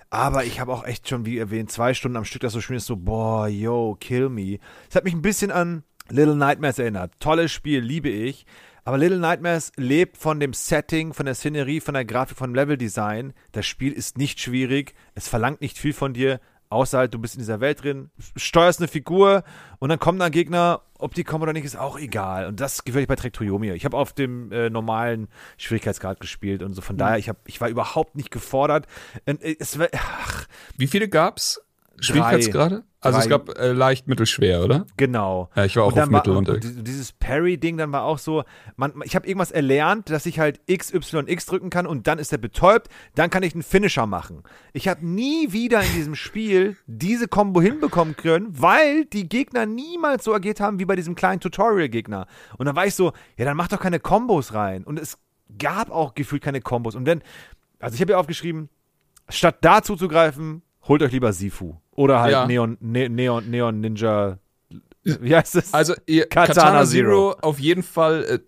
Aber 0.09 0.43
ich 0.43 0.59
habe 0.59 0.73
auch 0.73 0.85
echt 0.85 1.07
schon, 1.07 1.25
wie 1.25 1.37
erwähnt, 1.37 1.71
zwei 1.71 1.93
Stunden 1.93 2.17
am 2.17 2.25
Stück 2.25 2.41
das 2.41 2.53
so 2.53 2.61
spielen, 2.61 2.79
so, 2.79 2.95
boah, 2.95 3.47
yo, 3.47 3.95
kill 3.99 4.29
me. 4.29 4.57
Es 4.89 4.95
hat 4.95 5.03
mich 5.03 5.13
ein 5.13 5.21
bisschen 5.21 5.51
an 5.51 5.83
Little 6.09 6.35
Nightmares 6.35 6.79
erinnert. 6.79 7.13
Tolles 7.19 7.51
Spiel, 7.51 7.79
liebe 7.79 8.09
ich. 8.09 8.45
Aber 8.83 8.97
Little 8.97 9.19
Nightmares 9.19 9.71
lebt 9.75 10.17
von 10.17 10.39
dem 10.39 10.53
Setting, 10.53 11.13
von 11.13 11.27
der 11.27 11.35
Szenerie, 11.35 11.79
von 11.79 11.93
der 11.93 12.05
Grafik, 12.05 12.37
vom 12.37 12.55
Leveldesign. 12.55 13.33
Das 13.51 13.67
Spiel 13.67 13.93
ist 13.93 14.17
nicht 14.17 14.39
schwierig. 14.39 14.95
Es 15.13 15.27
verlangt 15.27 15.61
nicht 15.61 15.77
viel 15.77 15.93
von 15.93 16.13
dir. 16.13 16.39
Außer 16.71 16.99
halt, 16.99 17.13
du 17.15 17.19
bist 17.19 17.33
in 17.33 17.39
dieser 17.39 17.61
Welt 17.61 17.83
drin, 17.83 18.11
steuerst 18.35 18.79
eine 18.79 18.87
Figur 18.87 19.43
und 19.79 19.89
dann 19.89 19.99
kommen 19.99 20.19
da 20.19 20.29
Gegner, 20.29 20.81
ob 20.99 21.15
die 21.15 21.23
kommen 21.23 21.41
oder 21.41 21.53
nicht, 21.53 21.65
ist 21.65 21.75
auch 21.75 21.97
egal. 21.97 22.45
Und 22.45 22.59
das 22.59 22.83
gefällt 22.83 23.03
ich 23.03 23.07
bei 23.07 23.15
Trektoyomi. 23.15 23.71
Ich 23.71 23.85
habe 23.85 23.97
auf 23.97 24.13
dem 24.13 24.51
äh, 24.51 24.69
normalen 24.69 25.29
Schwierigkeitsgrad 25.57 26.19
gespielt 26.19 26.61
und 26.61 26.73
so. 26.73 26.81
Von 26.81 26.95
mhm. 26.95 26.99
daher, 26.99 27.17
ich, 27.17 27.27
hab, 27.27 27.37
ich 27.47 27.59
war 27.59 27.69
überhaupt 27.69 28.15
nicht 28.15 28.29
gefordert. 28.29 28.85
Und, 29.25 29.41
äh, 29.41 29.55
es 29.59 29.79
war, 29.79 29.87
ach, 29.93 30.45
Wie 30.77 30.87
viele 30.87 31.09
gab's? 31.09 31.59
Schwierigkeitsgrade? 32.01 32.83
Also 33.01 33.19
es 33.19 33.29
gab 33.29 33.57
äh, 33.57 33.71
leicht 33.71 34.07
mittelschwer, 34.07 34.61
oder? 34.61 34.85
Genau. 34.97 35.49
Ja, 35.55 35.63
ich 35.63 35.77
war 35.77 35.85
auch 35.85 35.95
auf 35.95 36.09
Mittel 36.09 36.35
und, 36.35 36.49
und 36.49 36.85
dieses 36.85 37.13
Parry-Ding 37.13 37.77
dann 37.77 37.93
war 37.93 38.03
auch 38.03 38.17
so, 38.17 38.43
man, 38.75 38.93
ich 39.05 39.15
habe 39.15 39.25
irgendwas 39.25 39.51
erlernt, 39.51 40.09
dass 40.09 40.25
ich 40.25 40.39
halt 40.39 40.59
X, 40.65 40.93
Y, 40.93 41.27
X 41.29 41.45
drücken 41.45 41.69
kann 41.69 41.87
und 41.87 42.07
dann 42.07 42.19
ist 42.19 42.33
er 42.33 42.37
betäubt, 42.37 42.89
dann 43.15 43.29
kann 43.29 43.43
ich 43.43 43.53
einen 43.53 43.63
Finisher 43.63 44.05
machen. 44.05 44.43
Ich 44.73 44.89
habe 44.89 45.05
nie 45.05 45.53
wieder 45.53 45.81
in 45.81 45.93
diesem 45.93 46.15
Spiel 46.15 46.75
diese 46.87 47.29
Combo 47.29 47.61
hinbekommen 47.61 48.17
können, 48.17 48.47
weil 48.49 49.05
die 49.05 49.29
Gegner 49.29 49.65
niemals 49.65 50.25
so 50.25 50.33
agiert 50.33 50.59
haben 50.59 50.79
wie 50.79 50.85
bei 50.85 50.97
diesem 50.97 51.15
kleinen 51.15 51.39
Tutorial-Gegner. 51.39 52.27
Und 52.57 52.65
dann 52.65 52.75
war 52.75 52.85
ich 52.85 52.95
so, 52.95 53.13
ja, 53.37 53.45
dann 53.45 53.55
mach 53.55 53.69
doch 53.69 53.79
keine 53.79 54.01
Kombos 54.01 54.53
rein. 54.53 54.83
Und 54.83 54.99
es 54.99 55.17
gab 55.57 55.89
auch 55.89 56.15
gefühlt 56.15 56.43
keine 56.43 56.59
Kombos. 56.59 56.95
Und 56.95 57.05
dann, 57.05 57.23
also 57.79 57.95
ich 57.95 58.01
habe 58.01 58.11
ja 58.11 58.17
aufgeschrieben, 58.17 58.69
statt 59.29 59.59
da 59.61 59.81
zuzugreifen, 59.81 60.63
holt 60.89 61.01
euch 61.01 61.11
lieber 61.13 61.31
Sifu. 61.31 61.75
Oder 61.95 62.19
halt 62.19 62.33
ja. 62.33 62.45
Neon, 62.45 62.77
ne, 62.81 63.07
Neon, 63.07 63.49
Neon 63.49 63.79
Ninja. 63.79 64.39
Wie 65.03 65.35
heißt 65.35 65.55
es? 65.55 65.73
Also 65.73 65.93
ihr, 66.05 66.27
Katana, 66.27 66.47
Katana 66.47 66.85
Zero. 66.85 67.33
Zero. 67.33 67.39
auf 67.41 67.59
jeden 67.59 67.83
Fall 67.83 68.23
äh, 68.25 68.39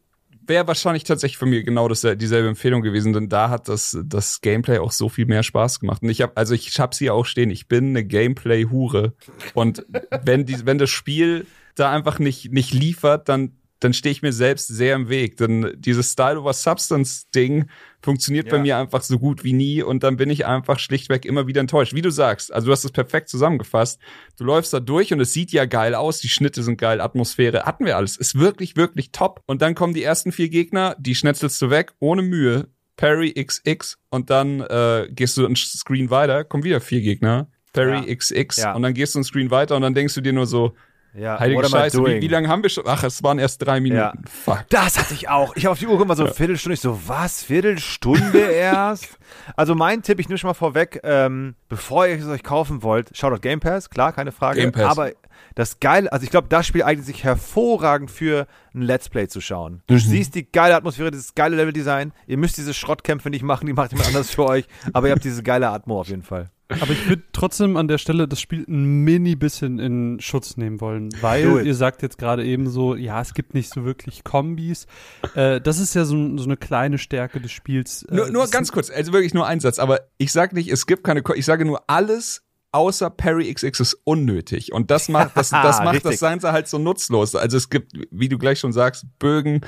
wäre 0.48 0.68
wahrscheinlich 0.68 1.04
tatsächlich 1.04 1.38
von 1.38 1.50
mir 1.50 1.64
genau 1.64 1.88
das, 1.88 2.02
dieselbe 2.02 2.50
Empfehlung 2.50 2.82
gewesen, 2.82 3.14
denn 3.14 3.30
da 3.30 3.50
hat 3.50 3.70
das, 3.70 3.98
das 4.04 4.42
Gameplay 4.42 4.80
auch 4.80 4.92
so 4.92 5.08
viel 5.08 5.26
mehr 5.26 5.44
Spaß 5.44 5.80
gemacht. 5.80 6.02
Und 6.04 6.10
ich 6.10 6.22
habe, 6.22 6.36
also 6.36 6.54
ich 6.54 6.78
habe 6.80 6.96
sie 6.96 7.10
auch 7.10 7.26
stehen, 7.26 7.50
ich 7.50 7.68
bin 7.68 7.90
eine 7.90 8.04
Gameplay-Hure. 8.04 9.14
Und 9.54 9.86
wenn, 10.24 10.46
die, 10.46 10.66
wenn 10.66 10.78
das 10.78 10.90
Spiel 10.90 11.46
da 11.76 11.92
einfach 11.92 12.20
nicht, 12.20 12.52
nicht 12.52 12.74
liefert, 12.74 13.30
dann 13.30 13.54
dann 13.82 13.94
stehe 13.94 14.12
ich 14.12 14.22
mir 14.22 14.32
selbst 14.32 14.68
sehr 14.68 14.96
im 14.96 15.10
Weg. 15.10 15.38
Denn 15.38 15.74
dieses 15.76 16.12
Style 16.12 16.40
over 16.40 16.54
Substance 16.54 17.26
Ding 17.36 17.66
funktioniert 18.02 18.46
ja. 18.46 18.54
bei 18.54 18.60
mir 18.60 18.78
einfach 18.78 19.02
so 19.02 19.20
gut 19.20 19.44
wie 19.44 19.54
nie 19.54 19.84
und 19.84 20.04
dann 20.04 20.18
bin 20.18 20.30
ich 20.30 20.46
einfach 20.46 20.80
schlichtweg 20.80 21.26
immer 21.26 21.48
wieder 21.48 21.62
enttäuscht. 21.62 21.94
Wie 21.94 22.02
du 22.02 22.12
sagst, 22.12 22.54
also 22.54 22.68
du 22.68 22.72
hast 22.72 22.86
es 22.86 22.92
perfekt 22.92 23.28
zusammengefasst. 23.28 24.00
Du 24.38 24.46
läufst 24.46 24.72
da 24.74 24.80
durch 24.80 25.12
und 25.12 25.20
es 25.20 25.34
sieht 25.34 25.52
ja 25.52 25.66
geil 25.66 25.96
aus, 25.96 26.20
die 26.20 26.30
Schnitte 26.30 26.64
sind 26.64 26.78
geil, 26.78 27.02
Atmosphäre, 27.02 27.64
hatten 27.64 27.86
wir 27.86 27.98
alles. 27.98 28.18
Ist 28.18 28.36
wirklich, 28.36 28.76
wirklich 28.76 29.12
top. 29.12 29.42
Und 29.48 29.62
dann 29.62 29.76
kommen 29.76 29.94
die 29.94 30.04
ersten 30.04 30.32
vier 30.32 30.50
Gegner, 30.50 30.96
die 31.00 31.16
schnetzelst 31.16 31.62
du 31.62 31.70
weg, 31.70 31.94
ohne 32.00 32.22
Mühe. 32.22 32.70
Parry 32.98 33.34
XX 33.34 33.98
und 34.12 34.30
dann 34.30 34.60
äh, 34.60 35.08
gehst 35.10 35.36
du 35.36 35.48
ein 35.48 35.56
Screen 35.56 36.12
weiter, 36.12 36.44
kommen 36.44 36.64
wieder 36.64 36.82
vier 36.82 37.02
Gegner. 37.02 37.50
Parry 37.74 38.08
ja. 38.08 38.16
XX 38.16 38.58
ja. 38.58 38.76
und 38.76 38.84
dann 38.84 38.94
gehst 38.94 39.16
du 39.16 39.20
ein 39.20 39.24
Screen 39.24 39.50
weiter 39.50 39.76
und 39.76 39.82
dann 39.82 39.96
denkst 39.96 40.14
du 40.14 40.22
dir 40.22 40.34
nur 40.34 40.46
so, 40.46 40.76
ja, 41.14 41.40
Heilige 41.40 41.68
Scheiße, 41.68 42.04
wie, 42.06 42.22
wie, 42.22 42.28
lange 42.28 42.48
haben 42.48 42.64
wir 42.64 42.70
schon? 42.70 42.86
Ach, 42.88 43.04
es 43.04 43.22
waren 43.22 43.38
erst 43.38 43.66
drei 43.66 43.80
Minuten. 43.82 44.00
Ja. 44.00 44.14
Fuck. 44.30 44.66
Das 44.70 44.98
hatte 44.98 45.14
ich 45.14 45.30
auch. 45.30 45.56
Ich 45.56 45.66
habe 45.66 45.74
auf 45.74 45.80
die 45.80 45.88
Uhr 45.88 45.98
gemacht, 45.98 46.18
so 46.18 46.26
ja. 46.26 46.32
Viertelstunde. 46.32 46.74
Ich 46.76 46.80
so, 46.80 47.00
was? 47.08 47.44
Viertelstunde 47.44 48.40
erst? 48.52 49.18
also 49.56 49.76
mein 49.76 50.02
Tipp, 50.04 50.20
ich 50.20 50.30
nehme 50.30 50.38
schon 50.38 50.50
mal 50.50 50.54
vorweg, 50.54 51.02
ähm, 51.04 51.56
bevor 51.70 52.08
ihr 52.08 52.18
es 52.18 52.28
euch 52.28 52.44
kaufen 52.44 52.84
wollt, 52.84 53.16
schaut 53.16 53.34
auf 53.34 53.42
Game 53.42 53.60
Pass, 53.60 53.90
klar, 53.90 54.14
keine 54.14 54.32
Frage. 54.32 54.62
Game 54.62 54.72
Pass. 54.72 54.86
Aber 54.86 55.12
das 55.56 55.80
Geile, 55.80 56.12
also 56.12 56.24
ich 56.24 56.30
glaube, 56.30 56.48
das 56.50 56.66
Spiel 56.66 56.84
eignet 56.84 57.06
sich 57.06 57.24
hervorragend 57.24 58.12
für 58.12 58.48
ein 58.74 58.82
Let's 58.82 59.10
Play 59.10 59.28
zu 59.28 59.42
schauen. 59.42 59.82
Du 59.88 59.96
mhm. 59.96 60.00
siehst 60.00 60.36
die 60.36 60.50
geile 60.50 60.76
Atmosphäre, 60.76 61.12
dieses 61.12 61.36
geile 61.36 61.56
Leveldesign. 61.56 62.14
Ihr 62.28 62.38
müsst 62.38 62.58
diese 62.58 62.74
Schrottkämpfe 62.74 63.30
nicht 63.30 63.44
machen, 63.44 63.66
die 63.66 63.74
macht 63.74 63.92
jemand 63.92 64.08
anders 64.08 64.32
für 64.32 64.46
euch, 64.46 64.66
aber 64.94 65.08
ihr 65.08 65.14
habt 65.14 65.24
diese 65.24 65.44
geile 65.44 65.70
Atmo 65.70 66.00
auf 66.00 66.08
jeden 66.08 66.24
Fall. 66.24 66.50
Aber 66.80 66.92
ich 66.92 67.10
würde 67.10 67.24
trotzdem 67.34 67.78
an 67.78 67.88
der 67.88 67.98
Stelle 67.98 68.28
das 68.28 68.40
Spiel 68.40 68.66
ein 68.68 69.04
mini 69.04 69.36
bisschen 69.36 69.80
in 69.80 70.20
Schutz 70.20 70.58
nehmen 70.58 70.82
wollen, 70.82 71.10
weil 71.22 71.66
ihr 71.66 71.76
sagt 71.76 72.02
jetzt 72.02 72.18
gerade 72.18 72.46
eben 72.46 72.70
so, 72.70 72.96
ja, 72.96 73.22
es 73.22 73.34
gibt 73.34 73.54
nicht 73.54 73.74
so 73.74 73.84
wirklich 73.84 74.24
Kombis. 74.24 74.88
Äh, 75.36 75.62
das 75.62 75.80
ist 75.80 75.94
ja 75.94 76.06
so, 76.06 76.38
so, 76.38 76.44
eine 76.44 76.58
kleine 76.58 76.98
Stärke 76.98 77.42
des 77.42 77.52
Spiels. 77.52 78.04
Äh, 78.04 78.16
nur, 78.16 78.30
nur 78.30 78.48
ganz 78.48 78.72
kurz, 78.72 78.90
also 78.90 79.14
wirklich 79.14 79.34
nur 79.34 79.48
ein 79.48 79.60
Satz, 79.60 79.80
aber 79.80 80.02
ich 80.18 80.32
sage 80.32 80.56
nicht, 80.56 80.72
es 80.72 80.86
gibt 80.86 81.04
keine, 81.04 81.22
Ko 81.22 81.34
ich 81.34 81.46
sage 81.46 81.66
nur, 81.66 81.84
alles 81.88 82.44
außer 82.72 83.10
Parry 83.10 83.54
XX 83.54 83.80
ist 83.80 83.98
unnötig. 84.04 84.72
Und 84.72 84.92
das 84.92 85.10
macht, 85.10 85.36
das, 85.36 85.50
das 85.50 85.80
macht 85.80 86.06
das 86.06 86.18
Science 86.18 86.44
halt 86.44 86.68
so 86.68 86.78
nutzlos. 86.78 87.36
Also 87.36 87.58
es 87.58 87.70
gibt, 87.70 87.94
wie 88.12 88.30
du 88.30 88.38
gleich 88.38 88.60
schon 88.60 88.74
sagst, 88.74 89.06
Bögen, 89.20 89.62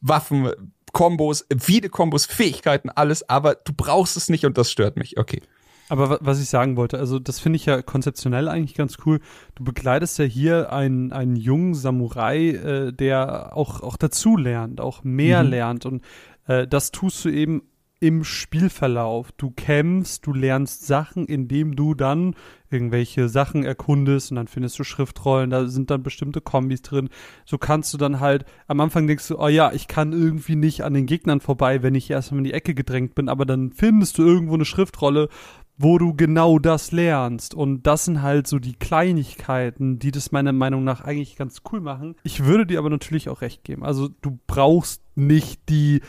Waffen, 0.00 0.50
Kombos, 0.92 1.46
viele 1.58 1.88
Kombos, 1.88 2.26
Fähigkeiten, 2.26 2.90
alles, 2.90 3.28
aber 3.28 3.54
du 3.54 3.72
brauchst 3.72 4.16
es 4.16 4.28
nicht 4.28 4.44
und 4.44 4.58
das 4.58 4.70
stört 4.70 4.96
mich. 4.96 5.18
Okay. 5.18 5.40
Aber 5.90 6.18
was 6.20 6.40
ich 6.40 6.48
sagen 6.48 6.76
wollte, 6.76 6.98
also 7.00 7.18
das 7.18 7.40
finde 7.40 7.56
ich 7.56 7.66
ja 7.66 7.82
konzeptionell 7.82 8.48
eigentlich 8.48 8.74
ganz 8.74 8.98
cool. 9.04 9.18
Du 9.56 9.64
begleitest 9.64 10.20
ja 10.20 10.24
hier 10.24 10.72
einen, 10.72 11.12
einen 11.12 11.34
jungen 11.34 11.74
Samurai, 11.74 12.50
äh, 12.50 12.92
der 12.92 13.56
auch, 13.56 13.80
auch 13.82 13.96
dazu 13.96 14.36
lernt, 14.36 14.80
auch 14.80 15.02
mehr 15.02 15.42
mhm. 15.42 15.50
lernt. 15.50 15.86
Und 15.86 16.04
äh, 16.46 16.68
das 16.68 16.92
tust 16.92 17.24
du 17.24 17.28
eben 17.28 17.62
im 18.00 18.24
Spielverlauf. 18.24 19.30
Du 19.32 19.50
kämpfst, 19.50 20.26
du 20.26 20.32
lernst 20.32 20.86
Sachen, 20.86 21.26
indem 21.26 21.76
du 21.76 21.94
dann 21.94 22.34
irgendwelche 22.70 23.28
Sachen 23.28 23.64
erkundest 23.64 24.30
und 24.30 24.36
dann 24.36 24.48
findest 24.48 24.78
du 24.78 24.84
Schriftrollen, 24.84 25.50
da 25.50 25.66
sind 25.66 25.90
dann 25.90 26.02
bestimmte 26.02 26.40
Kombis 26.40 26.82
drin. 26.82 27.10
So 27.44 27.58
kannst 27.58 27.92
du 27.92 27.98
dann 27.98 28.20
halt, 28.20 28.44
am 28.68 28.80
Anfang 28.80 29.06
denkst 29.06 29.28
du, 29.28 29.38
oh 29.38 29.48
ja, 29.48 29.72
ich 29.72 29.86
kann 29.86 30.12
irgendwie 30.12 30.56
nicht 30.56 30.82
an 30.82 30.94
den 30.94 31.06
Gegnern 31.06 31.40
vorbei, 31.40 31.82
wenn 31.82 31.94
ich 31.94 32.10
erstmal 32.10 32.38
in 32.38 32.44
die 32.44 32.54
Ecke 32.54 32.74
gedrängt 32.74 33.14
bin, 33.14 33.28
aber 33.28 33.44
dann 33.44 33.72
findest 33.72 34.18
du 34.18 34.22
irgendwo 34.22 34.54
eine 34.54 34.64
Schriftrolle 34.64 35.28
wo 35.82 35.96
du 35.96 36.14
genau 36.14 36.58
das 36.58 36.92
lernst. 36.92 37.54
Und 37.54 37.86
das 37.86 38.04
sind 38.04 38.20
halt 38.20 38.46
so 38.46 38.58
die 38.58 38.74
Kleinigkeiten, 38.74 39.98
die 39.98 40.10
das 40.10 40.30
meiner 40.30 40.52
Meinung 40.52 40.84
nach 40.84 41.00
eigentlich 41.00 41.36
ganz 41.36 41.62
cool 41.72 41.80
machen. 41.80 42.16
Ich 42.22 42.44
würde 42.44 42.66
dir 42.66 42.78
aber 42.78 42.90
natürlich 42.90 43.30
auch 43.30 43.40
recht 43.40 43.64
geben. 43.64 43.82
Also 43.82 44.08
du 44.20 44.38
brauchst 44.46 45.02
nicht 45.14 45.70
die 45.70 46.02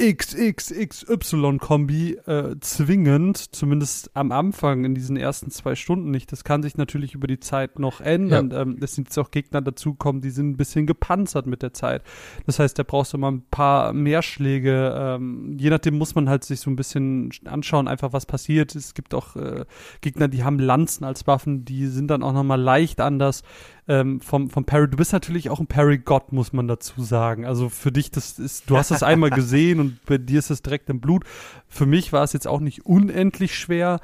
XXXY-Kombi 0.00 2.16
äh, 2.26 2.56
zwingend, 2.60 3.54
zumindest 3.54 4.16
am 4.16 4.32
Anfang 4.32 4.86
in 4.86 4.94
diesen 4.94 5.18
ersten 5.18 5.50
zwei 5.50 5.74
Stunden 5.74 6.10
nicht. 6.10 6.32
Das 6.32 6.42
kann 6.42 6.62
sich 6.62 6.78
natürlich 6.78 7.14
über 7.14 7.26
die 7.26 7.38
Zeit 7.38 7.78
noch 7.78 8.00
ändern. 8.00 8.50
Ja. 8.50 8.62
Ähm, 8.62 8.78
es 8.80 8.94
sind 8.94 9.08
jetzt 9.08 9.18
auch 9.18 9.30
Gegner 9.30 9.60
dazukommen, 9.60 10.22
die 10.22 10.30
sind 10.30 10.48
ein 10.50 10.56
bisschen 10.56 10.86
gepanzert 10.86 11.46
mit 11.46 11.60
der 11.60 11.74
Zeit. 11.74 12.02
Das 12.46 12.58
heißt, 12.58 12.78
da 12.78 12.82
brauchst 12.82 13.12
du 13.12 13.18
mal 13.18 13.30
ein 13.30 13.42
paar 13.50 13.92
mehr 13.92 14.22
Schläge. 14.22 14.94
Ähm, 14.96 15.58
je 15.60 15.68
nachdem 15.68 15.98
muss 15.98 16.14
man 16.14 16.30
halt 16.30 16.44
sich 16.44 16.60
so 16.60 16.70
ein 16.70 16.76
bisschen 16.76 17.28
anschauen, 17.44 17.86
einfach 17.86 18.14
was 18.14 18.24
passiert. 18.24 18.74
Es 18.74 18.94
gibt 18.94 19.12
auch 19.12 19.36
äh, 19.36 19.66
Gegner, 20.00 20.28
die 20.28 20.44
haben 20.44 20.58
Lanzen 20.58 21.04
als 21.04 21.26
Waffen, 21.26 21.66
die 21.66 21.88
sind 21.88 22.08
dann 22.08 22.22
auch 22.22 22.32
nochmal 22.32 22.60
leicht 22.60 23.02
anders 23.02 23.42
ähm, 23.90 24.20
vom, 24.20 24.48
vom 24.50 24.64
Parry. 24.64 24.88
Du 24.88 24.96
bist 24.96 25.12
natürlich 25.12 25.50
auch 25.50 25.58
ein 25.58 25.66
Parry-Gott, 25.66 26.32
muss 26.32 26.52
man 26.52 26.68
dazu 26.68 27.02
sagen. 27.02 27.44
Also 27.44 27.68
für 27.68 27.90
dich, 27.90 28.12
das 28.12 28.38
ist, 28.38 28.70
du 28.70 28.76
hast 28.76 28.92
das 28.92 29.02
einmal 29.02 29.30
gesehen 29.30 29.80
und 29.80 29.98
bei 30.06 30.16
dir 30.16 30.38
ist 30.38 30.50
es 30.50 30.62
direkt 30.62 30.88
im 30.90 31.00
Blut. 31.00 31.24
Für 31.66 31.86
mich 31.86 32.12
war 32.12 32.22
es 32.22 32.32
jetzt 32.32 32.46
auch 32.46 32.60
nicht 32.60 32.86
unendlich 32.86 33.58
schwer, 33.58 33.98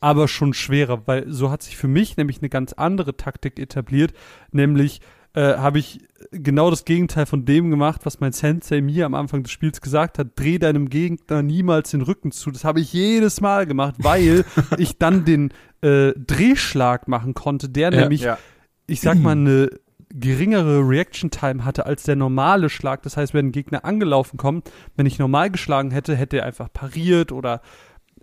aber 0.00 0.26
schon 0.26 0.54
schwerer, 0.54 1.02
weil 1.06 1.30
so 1.30 1.50
hat 1.50 1.62
sich 1.62 1.76
für 1.76 1.86
mich 1.86 2.16
nämlich 2.16 2.38
eine 2.40 2.48
ganz 2.48 2.72
andere 2.72 3.18
Taktik 3.18 3.58
etabliert, 3.58 4.14
nämlich 4.52 5.02
äh, 5.34 5.58
habe 5.58 5.80
ich 5.80 6.00
genau 6.30 6.70
das 6.70 6.86
Gegenteil 6.86 7.26
von 7.26 7.44
dem 7.44 7.70
gemacht, 7.70 8.02
was 8.04 8.20
mein 8.20 8.32
Sensei 8.32 8.80
mir 8.80 9.04
am 9.04 9.14
Anfang 9.14 9.42
des 9.42 9.52
Spiels 9.52 9.82
gesagt 9.82 10.18
hat. 10.18 10.28
Dreh 10.36 10.58
deinem 10.58 10.88
Gegner 10.88 11.42
niemals 11.42 11.90
den 11.90 12.00
Rücken 12.00 12.32
zu. 12.32 12.50
Das 12.50 12.64
habe 12.64 12.80
ich 12.80 12.90
jedes 12.94 13.42
Mal 13.42 13.66
gemacht, 13.66 13.96
weil 13.98 14.46
ich 14.78 14.96
dann 14.96 15.26
den 15.26 15.52
äh, 15.82 16.12
Drehschlag 16.16 17.06
machen 17.06 17.34
konnte, 17.34 17.68
der 17.68 17.92
ja, 17.92 18.00
nämlich 18.00 18.22
ja 18.22 18.38
ich 18.86 19.00
sag 19.00 19.18
mal, 19.18 19.32
eine 19.32 19.70
geringere 20.10 20.80
Reaction 20.80 21.30
Time 21.30 21.64
hatte 21.64 21.86
als 21.86 22.04
der 22.04 22.16
normale 22.16 22.70
Schlag. 22.70 23.02
Das 23.02 23.16
heißt, 23.16 23.34
wenn 23.34 23.48
ein 23.48 23.52
Gegner 23.52 23.84
angelaufen 23.84 24.36
kommt, 24.36 24.70
wenn 24.96 25.06
ich 25.06 25.18
normal 25.18 25.50
geschlagen 25.50 25.90
hätte, 25.90 26.16
hätte 26.16 26.38
er 26.38 26.46
einfach 26.46 26.72
pariert 26.72 27.32
oder 27.32 27.60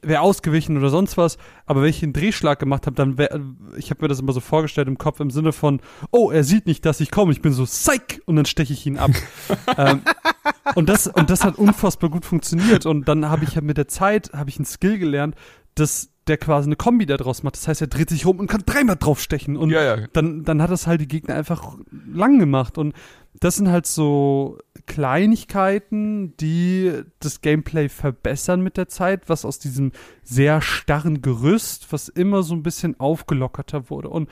wäre 0.02 0.22
ausgewichen 0.22 0.78
oder 0.78 0.90
sonst 0.90 1.18
was. 1.18 1.38
Aber 1.66 1.82
wenn 1.82 1.90
ich 1.90 2.00
den 2.00 2.14
Drehschlag 2.14 2.60
gemacht 2.60 2.86
habe, 2.86 2.96
dann 2.96 3.18
wäre, 3.18 3.42
ich 3.78 3.90
habe 3.90 4.04
mir 4.04 4.08
das 4.08 4.20
immer 4.20 4.34
so 4.34 4.40
vorgestellt 4.40 4.88
im 4.88 4.98
Kopf 4.98 5.20
im 5.20 5.30
Sinne 5.30 5.54
von, 5.54 5.82
oh, 6.12 6.32
er 6.32 6.44
sieht 6.44 6.66
nicht, 6.66 6.86
dass 6.86 7.00
ich 7.00 7.12
komme. 7.12 7.32
Ich 7.32 7.42
bin 7.42 7.54
so 7.54 7.66
psych 7.66 8.22
und 8.26 8.36
dann 8.36 8.46
steche 8.46 8.74
ich 8.74 8.86
ihn 8.86 8.98
ab. 8.98 9.12
ähm, 9.78 10.02
und 10.76 10.90
das 10.90 11.08
und 11.08 11.30
das 11.30 11.44
hat 11.44 11.58
unfassbar 11.58 12.10
gut 12.10 12.26
funktioniert. 12.26 12.86
Und 12.86 13.08
dann 13.08 13.30
habe 13.30 13.46
ich 13.46 13.60
mit 13.62 13.78
der 13.78 13.88
Zeit 13.88 14.32
habe 14.34 14.50
ich 14.50 14.58
einen 14.58 14.66
Skill 14.66 15.00
gelernt, 15.00 15.36
dass 15.76 16.10
der 16.28 16.38
quasi 16.38 16.68
eine 16.68 16.76
Kombi 16.76 17.06
daraus 17.06 17.44
macht. 17.44 17.56
Das 17.56 17.68
heißt, 17.68 17.82
er 17.82 17.88
dreht 17.88 18.10
sich 18.10 18.26
rum 18.26 18.40
und 18.40 18.48
kann 18.48 18.64
dreimal 18.66 18.96
draufstechen. 18.96 19.58
Und 19.58 19.72
ja, 19.72 19.84
ja. 19.84 20.08
Dann, 20.14 20.44
dann 20.44 20.62
hat 20.62 20.72
das 20.72 20.88
halt 20.88 21.02
die 21.02 21.08
Gegner 21.08 21.36
einfach 21.36 21.78
lang 22.12 22.40
gemacht. 22.40 22.78
Und 22.78 22.94
das 23.40 23.58
sind 23.58 23.70
halt 23.70 23.86
so 23.86 24.58
Kleinigkeiten, 24.86 26.36
die 26.38 26.94
das 27.20 27.42
Gameplay 27.42 27.90
verbessern 27.90 28.62
mit 28.62 28.78
der 28.78 28.88
Zeit, 28.88 29.28
was 29.28 29.44
aus 29.44 29.60
diesem 29.60 29.92
sehr 30.24 30.62
starren 30.62 31.22
Gerüst, 31.22 31.92
was 31.92 32.08
immer 32.08 32.44
so 32.44 32.54
ein 32.54 32.64
bisschen 32.64 33.00
aufgelockerter 33.00 33.90
wurde. 33.90 34.10
Und 34.10 34.30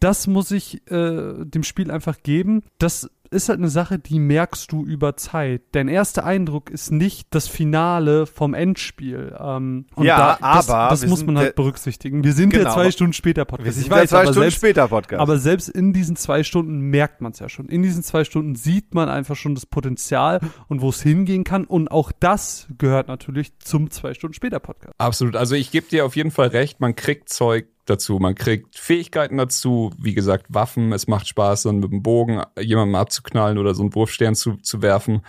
das 0.00 0.26
muss 0.26 0.50
ich 0.50 0.82
äh, 0.90 1.44
dem 1.44 1.62
Spiel 1.62 1.90
einfach 1.90 2.22
geben. 2.22 2.64
Das 2.78 3.08
ist 3.32 3.48
halt 3.48 3.58
eine 3.58 3.68
Sache, 3.68 3.98
die 3.98 4.18
merkst 4.18 4.70
du 4.72 4.84
über 4.84 5.16
Zeit. 5.16 5.62
Dein 5.72 5.88
erster 5.88 6.24
Eindruck 6.24 6.70
ist 6.70 6.90
nicht 6.90 7.28
das 7.30 7.48
Finale 7.48 8.26
vom 8.26 8.54
Endspiel. 8.54 9.36
Ähm, 9.38 9.86
ja, 9.98 10.38
da, 10.40 10.54
das, 10.54 10.70
aber 10.70 10.90
das 10.90 11.06
muss 11.06 11.24
man 11.24 11.38
halt 11.38 11.54
berücksichtigen. 11.54 12.24
Wir 12.24 12.32
sind 12.32 12.50
genau, 12.50 12.64
ja 12.64 12.74
zwei 12.74 12.90
Stunden 12.90 13.12
später 13.12 13.44
Podcast. 13.44 13.66
Wir 13.66 13.72
sind 13.72 13.84
ich 13.84 13.90
weiß, 13.90 14.10
zwei 14.10 14.22
Stunden 14.22 14.40
selbst, 14.40 14.56
später 14.56 14.88
Podcast. 14.88 15.20
Aber 15.20 15.38
selbst 15.38 15.68
in 15.68 15.92
diesen 15.92 16.16
zwei 16.16 16.42
Stunden 16.42 16.80
merkt 16.80 17.20
man 17.20 17.32
es 17.32 17.38
ja 17.38 17.48
schon. 17.48 17.68
In 17.68 17.82
diesen 17.82 18.02
zwei 18.02 18.24
Stunden 18.24 18.54
sieht 18.54 18.94
man 18.94 19.08
einfach 19.08 19.36
schon 19.36 19.54
das 19.54 19.66
Potenzial 19.66 20.40
und 20.68 20.80
wo 20.80 20.90
es 20.90 21.02
hingehen 21.02 21.44
kann. 21.44 21.64
Und 21.64 21.90
auch 21.90 22.12
das 22.12 22.68
gehört 22.78 23.08
natürlich 23.08 23.58
zum 23.58 23.90
zwei 23.90 24.14
Stunden 24.14 24.34
später 24.34 24.60
Podcast. 24.60 24.94
Absolut. 24.98 25.36
Also 25.36 25.54
ich 25.54 25.70
gebe 25.70 25.88
dir 25.88 26.04
auf 26.04 26.16
jeden 26.16 26.30
Fall 26.30 26.48
recht. 26.48 26.80
Man 26.80 26.94
kriegt 26.94 27.28
Zeug 27.28 27.66
dazu. 27.84 28.18
Man 28.18 28.34
kriegt 28.34 28.78
Fähigkeiten 28.78 29.36
dazu, 29.36 29.90
wie 29.98 30.14
gesagt, 30.14 30.46
Waffen. 30.48 30.92
Es 30.92 31.06
macht 31.06 31.26
Spaß, 31.26 31.64
dann 31.64 31.78
mit 31.78 31.90
dem 31.90 32.02
Bogen 32.02 32.42
jemanden 32.58 32.94
abzuknallen 32.94 33.58
oder 33.58 33.74
so 33.74 33.82
einen 33.82 33.94
Wurfstern 33.94 34.34
zu, 34.34 34.56
zu 34.56 34.82
werfen. 34.82 35.22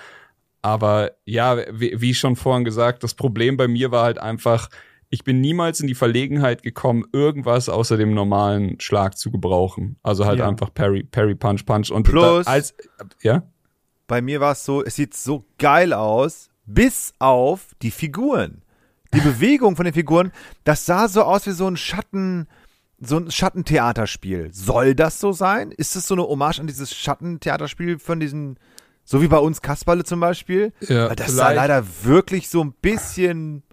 Aber 0.62 1.12
ja, 1.26 1.58
wie, 1.72 2.00
wie 2.00 2.14
schon 2.14 2.36
vorhin 2.36 2.64
gesagt, 2.64 3.04
das 3.04 3.16
Problem 3.16 3.58
bei 3.58 3.68
mir 3.68 3.92
war 3.92 4.06
halt 4.06 4.18
einfach, 4.18 4.70
ich 5.10 5.24
bin 5.24 5.42
niemals 5.42 5.80
in 5.80 5.88
die 5.88 5.96
Verlegenheit 5.96 6.64
gekommen, 6.64 7.04
irgendwas 7.12 7.70
außer 7.70 7.98
dem 7.98 8.14
normalen 8.14 8.80
Schlag 8.80 9.18
zu 9.18 9.30
gebrauchen. 9.30 9.98
Also 10.04 10.26
halt 10.26 10.40
ja. 10.40 10.48
einfach 10.48 10.74
Parry, 10.74 11.04
Parry, 11.04 11.36
Punch, 11.36 11.66
Punch 11.66 11.92
und 11.92 12.04
Plus, 12.04 12.46
da, 12.46 12.52
als, 12.52 12.74
ja? 13.22 13.44
Bei 14.08 14.22
mir 14.22 14.40
war 14.40 14.54
es 14.54 14.64
so, 14.64 14.84
es 14.84 14.96
sieht 14.96 15.14
so 15.14 15.46
geil 15.58 15.94
aus, 15.94 16.50
bis 16.66 17.14
auf 17.20 17.76
die 17.82 17.92
Figuren 17.92 18.64
die 19.14 19.22
Bewegung 19.22 19.76
von 19.76 19.86
den 19.86 19.94
Figuren, 19.94 20.32
das 20.64 20.86
sah 20.86 21.08
so 21.08 21.24
aus 21.24 21.46
wie 21.46 21.52
so 21.52 21.68
ein 21.68 21.78
Schatten, 21.78 22.48
so 23.00 23.18
ein 23.18 23.32
Schattentheaterspiel. 23.32 24.50
Soll 24.54 24.96
das 24.96 25.20
so 25.20 25.32
sein? 25.32 25.72
Ist 25.72 25.96
das 25.96 26.08
so 26.08 26.16
eine 26.16 26.24
Hommage 26.24 26.60
an 26.60 26.68
dieses 26.68 26.96
Schattentheaterspiel 26.96 28.00
von 28.00 28.20
diesen, 28.20 28.58
so 29.04 29.22
wie 29.22 29.28
bei 29.28 29.38
uns 29.38 29.62
Kasperle 29.62 30.04
zum 30.04 30.20
Beispiel? 30.20 30.74
Ja, 30.82 31.10
Weil 31.10 31.16
das 31.16 31.28
vielleicht. 31.28 31.38
sah 31.38 31.52
leider 31.52 31.86
wirklich 32.04 32.50
so 32.50 32.64
ein 32.64 32.74
bisschen 32.74 33.64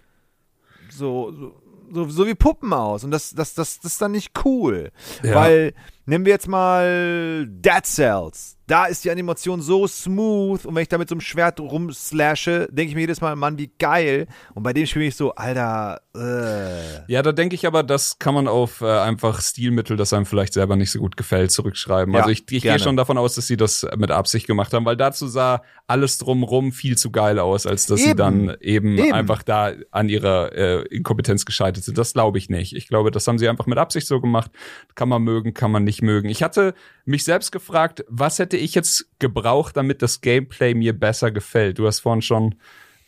so, 0.91 1.33
so 1.33 1.61
so, 1.93 2.09
so 2.09 2.27
wie 2.27 2.35
Puppen 2.35 2.73
aus. 2.73 3.05
Und 3.05 3.11
das, 3.11 3.31
das, 3.31 3.55
das, 3.55 3.81
das 3.81 3.93
ist 3.93 4.03
dann 4.03 4.13
nicht 4.13 4.33
cool. 4.45 4.91
Ja. 5.23 5.35
Weil, 5.35 5.75
nehmen 6.07 6.25
wir 6.25 6.33
jetzt 6.33 6.49
mal 6.49 7.47
Dead 7.49 7.85
Cells. 7.85 8.57
Da 8.71 8.85
ist 8.85 9.05
die 9.05 9.11
Animation 9.11 9.61
so 9.61 9.89
smooth 9.89 10.65
und 10.65 10.77
wenn 10.77 10.83
ich 10.83 10.89
da 10.89 10.97
mit 10.97 11.09
so 11.09 11.17
einem 11.17 11.21
Schwert 11.21 11.59
rumslashe, 11.59 12.69
denke 12.71 12.91
ich 12.91 12.95
mir 12.95 13.01
jedes 13.01 13.21
Mal, 13.21 13.35
Mann, 13.35 13.59
wie 13.59 13.73
geil. 13.81 14.29
Und 14.55 14.63
bei 14.63 14.73
dem 14.73 14.87
spiele 14.87 15.07
ich 15.07 15.17
so, 15.17 15.35
Alter, 15.35 16.01
äh. 16.15 17.13
Ja, 17.13 17.23
da 17.23 17.33
denke 17.33 17.57
ich 17.57 17.67
aber, 17.67 17.83
das 17.83 18.21
kann 18.21 18.33
man 18.33 18.47
auf 18.47 18.81
äh, 18.81 18.87
einfach 18.87 19.41
Stilmittel, 19.41 19.97
das 19.97 20.13
einem 20.13 20.25
vielleicht 20.25 20.53
selber 20.53 20.77
nicht 20.77 20.93
so 20.93 21.01
gut 21.01 21.17
gefällt, 21.17 21.51
zurückschreiben. 21.51 22.15
Ja, 22.15 22.21
also 22.21 22.31
ich, 22.31 22.45
ich 22.49 22.63
gehe 22.63 22.79
schon 22.79 22.97
davon 22.97 23.19
aus, 23.19 23.35
dass 23.35 23.49
sie 23.49 23.57
das 23.57 23.85
mit 23.97 24.13
Absicht 24.13 24.47
gemacht 24.47 24.73
haben, 24.73 24.85
weil 24.85 24.97
dazu 24.97 25.27
sah 25.27 25.63
alles 25.89 26.19
drumrum 26.19 26.71
viel 26.71 26.97
zu 26.97 27.11
geil 27.11 27.41
aus, 27.41 27.67
als 27.67 27.87
dass 27.87 27.99
eben. 27.99 28.09
sie 28.11 28.15
dann 28.15 28.57
eben, 28.61 28.99
eben, 28.99 29.13
einfach 29.13 29.43
da 29.43 29.73
an 29.91 30.09
ihrer 30.09 30.53
äh, 30.53 30.83
Inkompetenz 30.95 31.45
gescheitert 31.45 31.83
sind. 31.83 31.99
Das 31.99 32.13
glaube 32.13 32.39
ich 32.39 32.49
nicht. 32.49 32.77
Ich 32.77 32.87
glaube, 32.87 33.11
das 33.11 33.27
haben 33.27 33.39
sie 33.39 33.49
einfach 33.49 33.67
mit 33.67 33.79
Absicht 33.79 34.07
so 34.07 34.21
gemacht. 34.21 34.53
Kann 34.95 35.09
man 35.09 35.23
mögen, 35.23 35.55
kann 35.55 35.73
man 35.73 35.83
nicht 35.83 35.90
mögen. 36.03 36.29
Ich 36.29 36.43
hatte 36.43 36.75
mich 37.05 37.25
selbst 37.25 37.51
gefragt, 37.51 38.05
was 38.09 38.39
hätte 38.39 38.57
ich 38.57 38.75
jetzt 38.75 39.09
gebraucht, 39.19 39.77
damit 39.77 40.03
das 40.03 40.21
Gameplay 40.21 40.75
mir 40.75 40.99
besser 40.99 41.31
gefällt? 41.31 41.79
Du 41.79 41.87
hast 41.87 42.01
vorhin 42.01 42.23
schon 42.23 42.55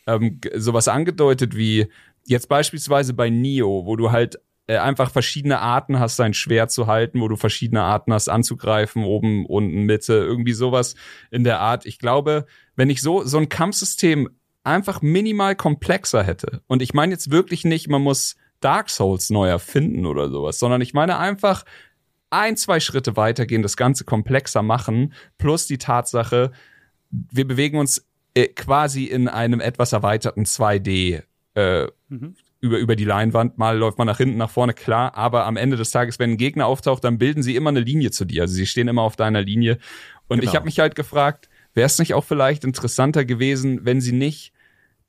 ähm, 0.07 0.39
sowas 0.55 0.87
angedeutet 0.87 1.55
wie 1.55 1.87
jetzt 2.25 2.49
beispielsweise 2.49 3.13
bei 3.13 3.29
Neo, 3.29 3.85
wo 3.85 3.95
du 3.95 4.11
halt 4.11 4.39
äh, 4.67 4.77
einfach 4.77 5.11
verschiedene 5.11 5.59
Arten 5.59 5.99
hast, 5.99 6.19
dein 6.19 6.33
Schwert 6.33 6.71
zu 6.71 6.87
halten, 6.87 7.19
wo 7.19 7.27
du 7.27 7.35
verschiedene 7.35 7.83
Arten 7.83 8.13
hast, 8.13 8.29
anzugreifen, 8.29 9.03
oben, 9.03 9.45
unten, 9.45 9.83
Mitte, 9.83 10.13
irgendwie 10.13 10.53
sowas 10.53 10.95
in 11.31 11.43
der 11.43 11.59
Art. 11.59 11.85
Ich 11.85 11.99
glaube, 11.99 12.45
wenn 12.75 12.89
ich 12.89 13.01
so, 13.01 13.23
so 13.25 13.37
ein 13.37 13.49
Kampfsystem 13.49 14.29
einfach 14.63 15.01
minimal 15.01 15.55
komplexer 15.55 16.23
hätte, 16.23 16.61
und 16.67 16.81
ich 16.81 16.93
meine 16.93 17.11
jetzt 17.11 17.29
wirklich 17.29 17.65
nicht, 17.65 17.89
man 17.89 18.01
muss 18.01 18.35
Dark 18.61 18.89
Souls 18.89 19.29
neu 19.29 19.49
erfinden 19.49 20.05
oder 20.05 20.29
sowas, 20.29 20.59
sondern 20.59 20.79
ich 20.79 20.93
meine 20.93 21.17
einfach 21.17 21.65
ein, 22.33 22.57
zwei 22.57 22.79
Schritte 22.79 23.15
weitergehen, 23.15 23.61
das 23.61 23.77
Ganze 23.77 24.03
komplexer 24.03 24.61
machen, 24.61 25.13
plus 25.37 25.67
die 25.67 25.77
Tatsache, 25.77 26.51
wir 27.09 27.47
bewegen 27.47 27.77
uns 27.77 28.05
äh, 28.33 28.47
quasi 28.47 29.05
in 29.05 29.27
einem 29.27 29.59
etwas 29.59 29.93
erweiterten 29.93 30.43
2D 30.43 31.23
äh, 31.55 31.87
mhm 32.09 32.35
über, 32.63 32.77
über 32.77 32.95
die 32.95 33.03
Leinwand. 33.03 33.57
Mal 33.57 33.77
läuft 33.77 33.97
man 33.97 34.07
nach 34.07 34.17
hinten, 34.17 34.37
nach 34.37 34.49
vorne, 34.49 34.73
klar. 34.73 35.17
Aber 35.17 35.45
am 35.45 35.57
Ende 35.57 35.75
des 35.75 35.91
Tages, 35.91 36.17
wenn 36.17 36.31
ein 36.31 36.37
Gegner 36.37 36.65
auftaucht, 36.65 37.03
dann 37.03 37.17
bilden 37.17 37.43
sie 37.43 37.57
immer 37.57 37.69
eine 37.69 37.81
Linie 37.81 38.11
zu 38.11 38.23
dir. 38.23 38.43
Also 38.43 38.53
sie 38.55 38.65
stehen 38.65 38.87
immer 38.87 39.01
auf 39.01 39.17
deiner 39.17 39.41
Linie. 39.41 39.79
Und 40.29 40.39
genau. 40.39 40.49
ich 40.49 40.55
habe 40.55 40.65
mich 40.65 40.79
halt 40.79 40.95
gefragt, 40.95 41.49
wäre 41.73 41.87
es 41.87 41.99
nicht 41.99 42.13
auch 42.13 42.23
vielleicht 42.23 42.63
interessanter 42.63 43.25
gewesen, 43.25 43.83
wenn 43.83 43.99
sie 43.99 44.13
nicht 44.13 44.52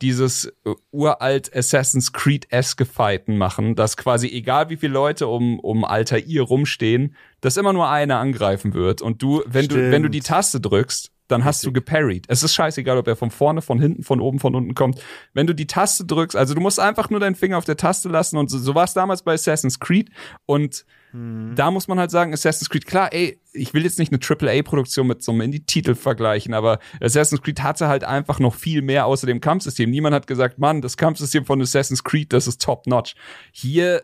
dieses 0.05 0.53
uh, 0.67 0.75
uralt 0.91 1.55
Assassin's 1.57 2.13
Creed-esque 2.13 2.85
Fighten 2.85 3.39
machen, 3.39 3.75
dass 3.75 3.97
quasi 3.97 4.29
egal 4.29 4.69
wie 4.69 4.77
viele 4.77 4.93
Leute 4.93 5.29
um, 5.29 5.59
um 5.59 5.83
Altair 5.83 6.43
rumstehen, 6.43 7.17
dass 7.41 7.57
immer 7.57 7.73
nur 7.73 7.89
einer 7.89 8.19
angreifen 8.19 8.75
wird. 8.75 9.01
Und 9.01 9.23
du, 9.23 9.43
wenn 9.47 9.65
Stimmt. 9.65 9.81
du, 9.81 9.91
wenn 9.91 10.03
du 10.03 10.11
die 10.11 10.21
Taste 10.21 10.61
drückst, 10.61 11.11
dann 11.27 11.47
hast 11.47 11.65
du 11.65 11.73
geparried. 11.73 12.27
Es 12.29 12.43
ist 12.43 12.53
scheißegal, 12.53 12.99
ob 12.99 13.09
er 13.09 13.17
von 13.17 13.31
vorne, 13.31 13.63
von 13.63 13.81
hinten, 13.81 14.03
von 14.03 14.21
oben, 14.21 14.41
von 14.41 14.55
unten 14.55 14.75
kommt. 14.75 15.01
Wenn 15.33 15.47
du 15.47 15.55
die 15.55 15.67
Taste 15.67 16.05
drückst, 16.05 16.37
also 16.37 16.53
du 16.53 16.61
musst 16.61 16.79
einfach 16.79 17.09
nur 17.09 17.19
deinen 17.19 17.35
Finger 17.35 17.57
auf 17.57 17.65
der 17.65 17.79
Taste 17.79 18.11
lassen 18.11 18.37
und 18.37 18.51
so, 18.51 18.59
so 18.59 18.75
war 18.75 18.85
es 18.85 18.93
damals 18.93 19.23
bei 19.23 19.33
Assassin's 19.33 19.81
Creed 19.81 20.11
und 20.45 20.85
hm. 21.15 21.53
da 21.55 21.71
muss 21.71 21.87
man 21.87 22.01
halt 22.01 22.11
sagen, 22.11 22.33
Assassin's 22.33 22.69
Creed, 22.69 22.87
klar, 22.87 23.13
ey, 23.13 23.39
ich 23.53 23.73
will 23.73 23.85
jetzt 23.85 24.01
nicht 24.01 24.13
eine 24.13 24.21
AAA-Produktion 24.21 25.07
mit 25.07 25.23
so 25.23 25.31
einem 25.31 25.43
Indie-Titel 25.43 25.95
vergleichen, 25.95 26.55
aber 26.55 26.81
Assassin's 27.01 27.41
Creed 27.41 27.63
hatte 27.63 27.87
halt 27.87 28.03
einfach 28.03 28.41
noch 28.41 28.57
viel 28.57 28.83
mehr 28.83 29.07
außer 29.07 29.29
dem 29.29 29.41
Kampfsystem. 29.41 29.89
Niemand 29.89 30.13
hat 30.13 30.27
gesagt, 30.27 30.59
Mann, 30.59 30.83
das 30.83 30.97
Kampfsystem 30.97 31.45
von 31.45 31.63
Assassin's 31.63 32.03
Creed, 32.03 32.33
das 32.33 32.49
ist 32.49 32.61
top-notch. 32.61 33.15
Hier 33.53 34.03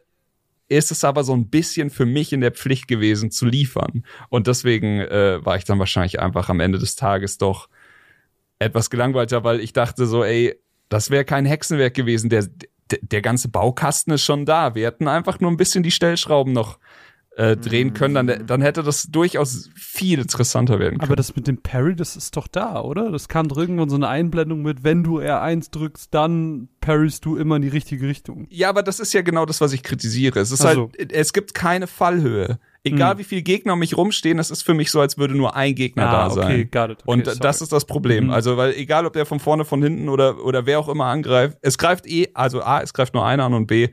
ist 0.69 0.93
es 0.93 1.03
aber 1.03 1.25
so 1.25 1.35
ein 1.35 1.51
bisschen 1.51 1.91
für 1.91 2.07
mich 2.07 2.33
in 2.33 2.43
der 2.43 2.53
Pflicht 2.53 2.87
gewesen 2.87 3.33
zu 3.33 3.45
liefern. 3.45 4.05
Und 4.29 4.47
deswegen 4.47 5.01
äh, 5.01 5.45
war 5.45 5.57
ich 5.57 5.65
dann 5.65 5.81
wahrscheinlich 5.81 6.21
einfach 6.21 6.49
am 6.49 6.61
Ende 6.61 6.79
des 6.79 6.95
Tages 6.95 7.39
doch 7.39 7.69
etwas 8.61 8.89
gelangweilter, 8.89 9.43
weil 9.43 9.59
ich 9.59 9.73
dachte 9.73 10.07
so, 10.07 10.23
ey, 10.23 10.55
das 10.89 11.11
wäre 11.11 11.25
kein 11.25 11.45
Hexenwerk 11.45 11.95
gewesen. 11.95 12.31
Der, 12.31 12.47
der, 12.91 13.23
ganze 13.23 13.49
Baukasten 13.49 14.13
ist 14.13 14.25
schon 14.25 14.45
da. 14.45 14.75
Wir 14.75 14.87
hätten 14.87 15.09
einfach 15.09 15.41
nur 15.41 15.51
ein 15.51 15.57
bisschen 15.57 15.83
die 15.83 15.91
Stellschrauben 15.91 16.53
noch 16.53 16.79
äh, 17.37 17.57
drehen 17.57 17.95
können, 17.95 18.15
dann, 18.15 18.47
dann 18.47 18.61
hätte 18.61 18.83
das 18.83 19.05
durchaus 19.05 19.71
viel 19.75 20.19
interessanter 20.19 20.79
werden 20.79 20.99
können. 20.99 21.09
Aber 21.09 21.17
das 21.17 21.37
mit 21.37 21.47
dem 21.47 21.63
Parry, 21.63 21.95
das 21.95 22.17
ist 22.17 22.37
doch 22.37 22.49
da, 22.49 22.81
oder? 22.83 23.11
Das 23.11 23.29
kam 23.29 23.49
irgendwann 23.49 23.89
so 23.89 23.97
eine 23.97 24.09
Einblendung 24.09 24.63
mit, 24.63 24.85
wenn 24.85 25.05
du 25.05 25.21
R1 25.21 25.71
drückst, 25.71 26.13
dann 26.13 26.69
parryst 26.81 27.25
du 27.25 27.37
immer 27.37 27.57
in 27.57 27.63
die 27.63 27.69
richtige 27.69 28.07
Richtung. 28.07 28.47
Ja, 28.51 28.69
aber 28.69 28.83
das 28.83 29.01
ist 29.01 29.13
ja 29.13 29.23
genau 29.23 29.47
das, 29.47 29.61
was 29.61 29.73
ich 29.73 29.83
kritisiere. 29.83 30.41
Es 30.41 30.51
ist 30.51 30.65
also. 30.65 30.91
halt, 30.99 31.13
es 31.13 31.33
gibt 31.33 31.55
keine 31.55 31.87
Fallhöhe. 31.87 32.59
Egal 32.83 33.13
hm. 33.13 33.19
wie 33.19 33.25
viele 33.25 33.43
Gegner 33.43 33.75
um 33.75 33.79
mich 33.79 33.97
rumstehen, 33.97 34.39
das 34.39 34.51
ist 34.51 34.63
für 34.63 34.73
mich 34.73 34.91
so, 34.91 35.01
als 35.01 35.19
würde 35.19 35.35
nur 35.35 35.55
ein 35.55 35.75
Gegner 35.75 36.09
ah, 36.09 36.13
da 36.13 36.31
sein. 36.31 36.45
Okay, 36.45 36.65
got 36.65 36.91
it. 36.91 37.03
Okay, 37.03 37.13
Und 37.13 37.25
sorry. 37.27 37.39
das 37.41 37.61
ist 37.61 37.73
das 37.73 37.85
Problem. 37.85 38.25
Mhm. 38.25 38.31
Also, 38.31 38.57
weil 38.57 38.73
egal, 38.75 39.05
ob 39.05 39.13
der 39.13 39.27
von 39.27 39.39
vorne, 39.39 39.67
von 39.67 39.83
hinten 39.83 40.09
oder, 40.09 40.43
oder 40.43 40.65
wer 40.65 40.81
auch 40.81 40.89
immer 40.89 41.07
angreift, 41.07 41.59
es 41.61 41.77
greift 41.77 42.07
eh, 42.07 42.29
also 42.33 42.63
A, 42.63 42.81
es 42.81 42.95
greift 42.95 43.13
nur 43.13 43.27
einer 43.27 43.45
an 43.45 43.53
und 43.53 43.67
B, 43.67 43.89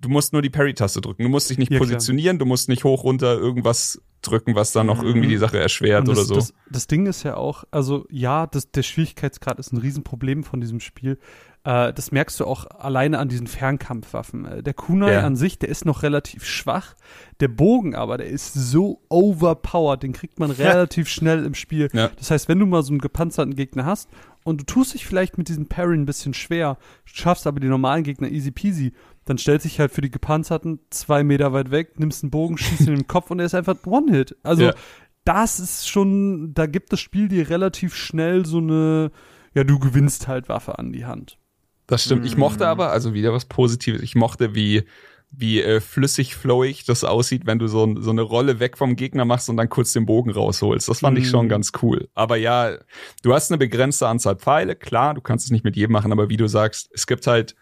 du 0.00 0.08
musst 0.08 0.32
nur 0.32 0.40
die 0.40 0.50
Parry-Taste 0.50 1.00
drücken. 1.00 1.22
Du 1.22 1.28
musst 1.28 1.50
dich 1.50 1.58
nicht 1.58 1.70
ja, 1.70 1.78
positionieren, 1.78 2.36
klar. 2.38 2.46
du 2.46 2.48
musst 2.48 2.68
nicht 2.68 2.84
hoch, 2.84 3.04
runter 3.04 3.36
irgendwas 3.36 4.00
drücken, 4.22 4.54
was 4.54 4.72
dann 4.72 4.86
noch 4.86 5.02
mhm. 5.02 5.08
irgendwie 5.08 5.28
die 5.28 5.36
Sache 5.36 5.58
erschwert 5.58 6.08
das, 6.08 6.16
oder 6.16 6.24
so. 6.26 6.34
Das, 6.36 6.54
das, 6.70 6.86
Ding 6.86 7.06
ist 7.06 7.24
ja 7.24 7.36
auch, 7.36 7.64
also 7.70 8.06
ja, 8.10 8.46
das, 8.46 8.70
der 8.70 8.82
Schwierigkeitsgrad 8.82 9.58
ist 9.58 9.72
ein 9.72 9.78
Riesenproblem 9.78 10.44
von 10.44 10.60
diesem 10.60 10.80
Spiel. 10.80 11.18
Äh, 11.64 11.94
das 11.94 12.12
merkst 12.12 12.38
du 12.40 12.44
auch 12.44 12.66
alleine 12.66 13.18
an 13.18 13.28
diesen 13.28 13.46
Fernkampfwaffen. 13.46 14.44
Äh, 14.44 14.62
der 14.62 14.74
Kunai 14.74 15.14
ja. 15.14 15.20
an 15.22 15.34
sich, 15.34 15.58
der 15.58 15.70
ist 15.70 15.86
noch 15.86 16.02
relativ 16.02 16.44
schwach. 16.44 16.94
Der 17.40 17.48
Bogen 17.48 17.94
aber, 17.94 18.18
der 18.18 18.28
ist 18.28 18.52
so 18.52 19.02
overpowered, 19.08 20.02
den 20.02 20.12
kriegt 20.12 20.38
man 20.38 20.50
relativ 20.50 21.08
schnell 21.08 21.44
im 21.44 21.54
Spiel. 21.54 21.88
Ja. 21.92 22.10
Das 22.16 22.30
heißt, 22.30 22.48
wenn 22.48 22.58
du 22.58 22.66
mal 22.66 22.82
so 22.82 22.92
einen 22.92 23.00
gepanzerten 23.00 23.56
Gegner 23.56 23.86
hast 23.86 24.10
und 24.44 24.60
du 24.60 24.64
tust 24.64 24.92
dich 24.92 25.06
vielleicht 25.06 25.38
mit 25.38 25.48
diesem 25.48 25.66
Parry 25.66 25.96
ein 25.96 26.06
bisschen 26.06 26.34
schwer, 26.34 26.76
schaffst 27.06 27.46
aber 27.46 27.60
die 27.60 27.68
normalen 27.68 28.04
Gegner 28.04 28.28
easy 28.28 28.50
peasy, 28.50 28.92
dann 29.24 29.38
stellt 29.38 29.62
sich 29.62 29.80
halt 29.80 29.90
für 29.90 30.02
die 30.02 30.10
Gepanzerten 30.10 30.80
zwei 30.90 31.24
Meter 31.24 31.54
weit 31.54 31.70
weg, 31.70 31.98
nimmst 31.98 32.22
einen 32.22 32.30
Bogen, 32.30 32.58
schießt 32.58 32.82
ihn 32.82 32.88
in 32.88 32.94
den 32.96 33.06
Kopf 33.06 33.30
und 33.30 33.38
er 33.38 33.46
ist 33.46 33.54
einfach 33.54 33.76
One-Hit. 33.86 34.36
Also 34.42 34.64
ja. 34.64 34.74
das 35.24 35.60
ist 35.60 35.88
schon, 35.88 36.52
da 36.52 36.66
gibt 36.66 36.92
das 36.92 37.00
Spiel 37.00 37.28
dir 37.28 37.48
relativ 37.48 37.94
schnell 37.94 38.44
so 38.44 38.58
eine, 38.58 39.10
ja, 39.54 39.64
du 39.64 39.78
gewinnst 39.78 40.28
halt 40.28 40.50
Waffe 40.50 40.78
an 40.78 40.92
die 40.92 41.06
Hand. 41.06 41.38
Das 41.86 42.04
stimmt. 42.04 42.24
Ich 42.24 42.36
mochte 42.36 42.66
aber, 42.66 42.90
also 42.90 43.14
wieder 43.14 43.32
was 43.32 43.44
Positives, 43.44 44.02
ich 44.02 44.14
mochte, 44.14 44.54
wie, 44.54 44.84
wie 45.30 45.60
äh, 45.60 45.80
flüssig, 45.80 46.34
flowig 46.34 46.84
das 46.84 47.04
aussieht, 47.04 47.46
wenn 47.46 47.58
du 47.58 47.66
so, 47.66 48.00
so 48.00 48.10
eine 48.10 48.22
Rolle 48.22 48.60
weg 48.60 48.78
vom 48.78 48.96
Gegner 48.96 49.24
machst 49.24 49.50
und 49.50 49.56
dann 49.56 49.68
kurz 49.68 49.92
den 49.92 50.06
Bogen 50.06 50.30
rausholst. 50.30 50.88
Das 50.88 51.00
fand 51.00 51.18
mm. 51.18 51.20
ich 51.20 51.28
schon 51.28 51.46
mhm. 51.46 51.50
ganz 51.50 51.72
cool. 51.82 52.08
Aber 52.14 52.36
ja, 52.36 52.78
du 53.22 53.34
hast 53.34 53.50
eine 53.50 53.58
begrenzte 53.58 54.08
Anzahl 54.08 54.36
Pfeile, 54.36 54.76
klar, 54.76 55.14
du 55.14 55.20
kannst 55.20 55.46
es 55.46 55.50
nicht 55.50 55.64
mit 55.64 55.76
jedem 55.76 55.92
machen, 55.92 56.12
aber 56.12 56.28
wie 56.30 56.36
du 56.36 56.46
sagst, 56.46 56.90
es 56.94 57.06
gibt 57.06 57.26
halt 57.26 57.54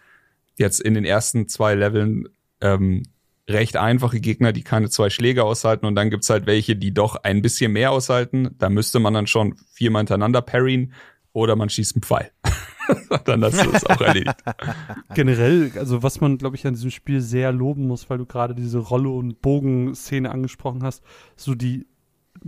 jetzt 0.56 0.80
in 0.80 0.94
den 0.94 1.04
ersten 1.04 1.48
zwei 1.48 1.74
Leveln 1.74 2.28
ähm, 2.60 3.04
recht 3.48 3.76
einfache 3.76 4.20
Gegner, 4.20 4.52
die 4.52 4.62
keine 4.62 4.88
zwei 4.88 5.10
Schläge 5.10 5.44
aushalten 5.44 5.86
und 5.86 5.94
dann 5.94 6.10
gibt's 6.10 6.30
halt 6.30 6.46
welche, 6.46 6.76
die 6.76 6.94
doch 6.94 7.16
ein 7.16 7.42
bisschen 7.42 7.72
mehr 7.72 7.90
aushalten. 7.90 8.54
Da 8.58 8.70
müsste 8.70 9.00
man 9.00 9.14
dann 9.14 9.26
schon 9.26 9.56
viermal 9.72 10.00
hintereinander 10.00 10.42
parryen 10.42 10.92
oder 11.32 11.56
man 11.56 11.68
schießt 11.68 11.96
einen 11.96 12.02
Pfeil. 12.02 12.30
dann 13.24 13.44
hast 13.44 13.64
du 13.64 13.70
das 13.70 13.86
auch 13.86 14.00
erledigt. 14.00 14.42
Generell, 15.14 15.72
also 15.76 16.02
was 16.02 16.20
man, 16.20 16.38
glaube 16.38 16.56
ich, 16.56 16.66
an 16.66 16.74
diesem 16.74 16.90
Spiel 16.90 17.20
sehr 17.20 17.52
loben 17.52 17.86
muss, 17.86 18.08
weil 18.10 18.18
du 18.18 18.26
gerade 18.26 18.54
diese 18.54 18.78
Rolle- 18.78 19.10
und 19.10 19.40
Bogenszene 19.42 20.30
angesprochen 20.30 20.82
hast, 20.82 21.02
so 21.36 21.54
die, 21.54 21.86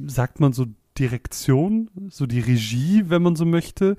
sagt 0.07 0.41
man 0.41 0.53
so 0.53 0.66
Direktion, 0.99 1.91
so 2.09 2.26
die 2.26 2.41
Regie, 2.41 3.05
wenn 3.09 3.22
man 3.22 3.37
so 3.37 3.45
möchte, 3.45 3.97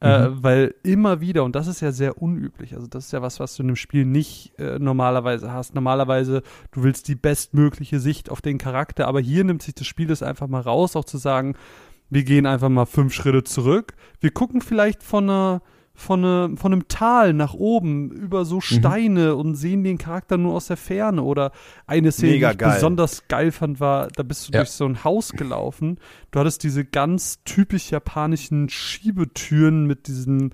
äh, 0.00 0.28
mhm. 0.28 0.42
weil 0.42 0.74
immer 0.82 1.20
wieder, 1.20 1.44
und 1.44 1.56
das 1.56 1.66
ist 1.66 1.80
ja 1.80 1.90
sehr 1.90 2.20
unüblich, 2.20 2.74
also 2.74 2.86
das 2.86 3.06
ist 3.06 3.12
ja 3.12 3.22
was, 3.22 3.40
was 3.40 3.56
du 3.56 3.62
in 3.62 3.70
einem 3.70 3.76
Spiel 3.76 4.04
nicht 4.04 4.52
äh, 4.58 4.78
normalerweise 4.78 5.52
hast. 5.52 5.74
Normalerweise, 5.74 6.42
du 6.72 6.82
willst 6.82 7.08
die 7.08 7.14
bestmögliche 7.14 8.00
Sicht 8.00 8.30
auf 8.30 8.42
den 8.42 8.58
Charakter, 8.58 9.08
aber 9.08 9.20
hier 9.20 9.44
nimmt 9.44 9.62
sich 9.62 9.74
das 9.74 9.86
Spiel 9.86 10.06
das 10.06 10.22
einfach 10.22 10.46
mal 10.46 10.60
raus, 10.60 10.96
auch 10.96 11.04
zu 11.06 11.16
sagen, 11.16 11.54
wir 12.10 12.24
gehen 12.24 12.44
einfach 12.44 12.68
mal 12.68 12.84
fünf 12.84 13.14
Schritte 13.14 13.44
zurück. 13.44 13.94
Wir 14.20 14.30
gucken 14.30 14.60
vielleicht 14.60 15.02
von 15.02 15.24
einer 15.24 15.62
von, 15.94 16.20
ne, 16.20 16.54
von 16.56 16.72
einem 16.72 16.88
Tal 16.88 17.32
nach 17.32 17.54
oben 17.54 18.10
über 18.10 18.44
so 18.44 18.56
mhm. 18.56 18.60
Steine 18.62 19.32
mhm. 19.32 19.40
und 19.40 19.54
sehen 19.54 19.84
den 19.84 19.98
Charakter 19.98 20.36
nur 20.36 20.54
aus 20.54 20.66
der 20.66 20.76
Ferne. 20.76 21.22
Oder 21.22 21.52
eine 21.86 22.10
Szene, 22.12 22.32
Mega 22.32 22.48
die 22.48 22.54
ich 22.54 22.58
geil. 22.58 22.74
besonders 22.74 23.28
geil 23.28 23.52
fand, 23.52 23.80
war, 23.80 24.08
da 24.08 24.22
bist 24.22 24.48
du 24.48 24.52
ja. 24.52 24.60
durch 24.60 24.70
so 24.70 24.84
ein 24.84 25.04
Haus 25.04 25.30
gelaufen. 25.32 25.98
Du 26.30 26.40
hattest 26.40 26.62
diese 26.64 26.84
ganz 26.84 27.42
typisch 27.44 27.90
japanischen 27.90 28.68
Schiebetüren 28.68 29.86
mit 29.86 30.08
diesen 30.08 30.52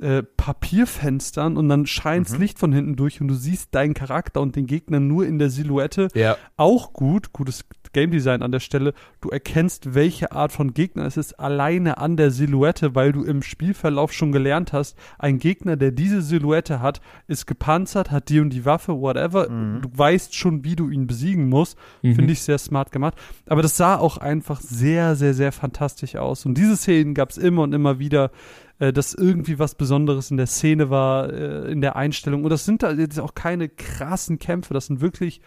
äh, 0.00 0.22
Papierfenstern 0.22 1.56
und 1.56 1.68
dann 1.68 1.86
scheint 1.86 2.30
mhm. 2.30 2.40
Licht 2.40 2.58
von 2.58 2.72
hinten 2.72 2.96
durch 2.96 3.20
und 3.20 3.28
du 3.28 3.34
siehst 3.34 3.74
deinen 3.74 3.94
Charakter 3.94 4.40
und 4.40 4.56
den 4.56 4.66
Gegner 4.66 5.00
nur 5.00 5.26
in 5.26 5.38
der 5.38 5.50
Silhouette. 5.50 6.08
Ja. 6.14 6.36
Auch 6.56 6.92
gut, 6.92 7.32
gutes 7.32 7.64
Game 7.92 8.10
Design 8.10 8.42
an 8.42 8.52
der 8.52 8.60
Stelle. 8.60 8.92
Du 9.20 9.30
erkennst, 9.30 9.94
welche 9.94 10.32
Art 10.32 10.52
von 10.52 10.74
Gegner 10.74 11.06
es 11.06 11.16
ist, 11.16 11.38
alleine 11.38 11.98
an 11.98 12.16
der 12.16 12.30
Silhouette, 12.30 12.94
weil 12.94 13.12
du 13.12 13.22
im 13.22 13.42
Spielverlauf 13.42 14.12
schon 14.12 14.32
gelernt 14.32 14.72
hast, 14.72 14.98
ein 15.18 15.38
Gegner, 15.38 15.76
der 15.76 15.92
diese 15.92 16.20
Silhouette 16.20 16.80
hat, 16.80 17.00
ist 17.28 17.46
gepanzert, 17.46 18.10
hat 18.10 18.28
die 18.28 18.40
und 18.40 18.50
die 18.50 18.64
Waffe, 18.64 19.00
whatever. 19.00 19.48
Mhm. 19.48 19.82
Du 19.82 19.90
weißt 19.94 20.34
schon, 20.34 20.64
wie 20.64 20.76
du 20.76 20.90
ihn 20.90 21.06
besiegen 21.06 21.48
musst. 21.48 21.78
Mhm. 22.02 22.16
Finde 22.16 22.32
ich 22.32 22.42
sehr 22.42 22.58
smart 22.58 22.90
gemacht. 22.92 23.14
Aber 23.46 23.62
das 23.62 23.76
sah 23.76 23.96
auch 23.96 24.18
einfach 24.18 24.60
sehr, 24.60 25.14
sehr, 25.14 25.34
sehr 25.34 25.52
fantastisch 25.52 26.16
aus. 26.16 26.44
Und 26.44 26.58
diese 26.58 26.76
Szenen 26.76 27.14
gab 27.14 27.30
es 27.30 27.38
immer 27.38 27.62
und 27.62 27.72
immer 27.72 28.00
wieder 28.00 28.32
äh, 28.78 28.92
dass 28.92 29.14
irgendwie 29.14 29.58
was 29.58 29.74
Besonderes 29.74 30.30
in 30.30 30.36
der 30.36 30.46
Szene 30.46 30.90
war, 30.90 31.32
äh, 31.32 31.70
in 31.70 31.80
der 31.80 31.96
Einstellung. 31.96 32.44
Und 32.44 32.50
das 32.50 32.64
sind 32.64 32.82
da 32.82 32.92
jetzt 32.92 33.20
auch 33.20 33.34
keine 33.34 33.68
krassen 33.68 34.38
Kämpfe, 34.38 34.74
das 34.74 34.86
sind 34.86 35.00
wirklich 35.00 35.40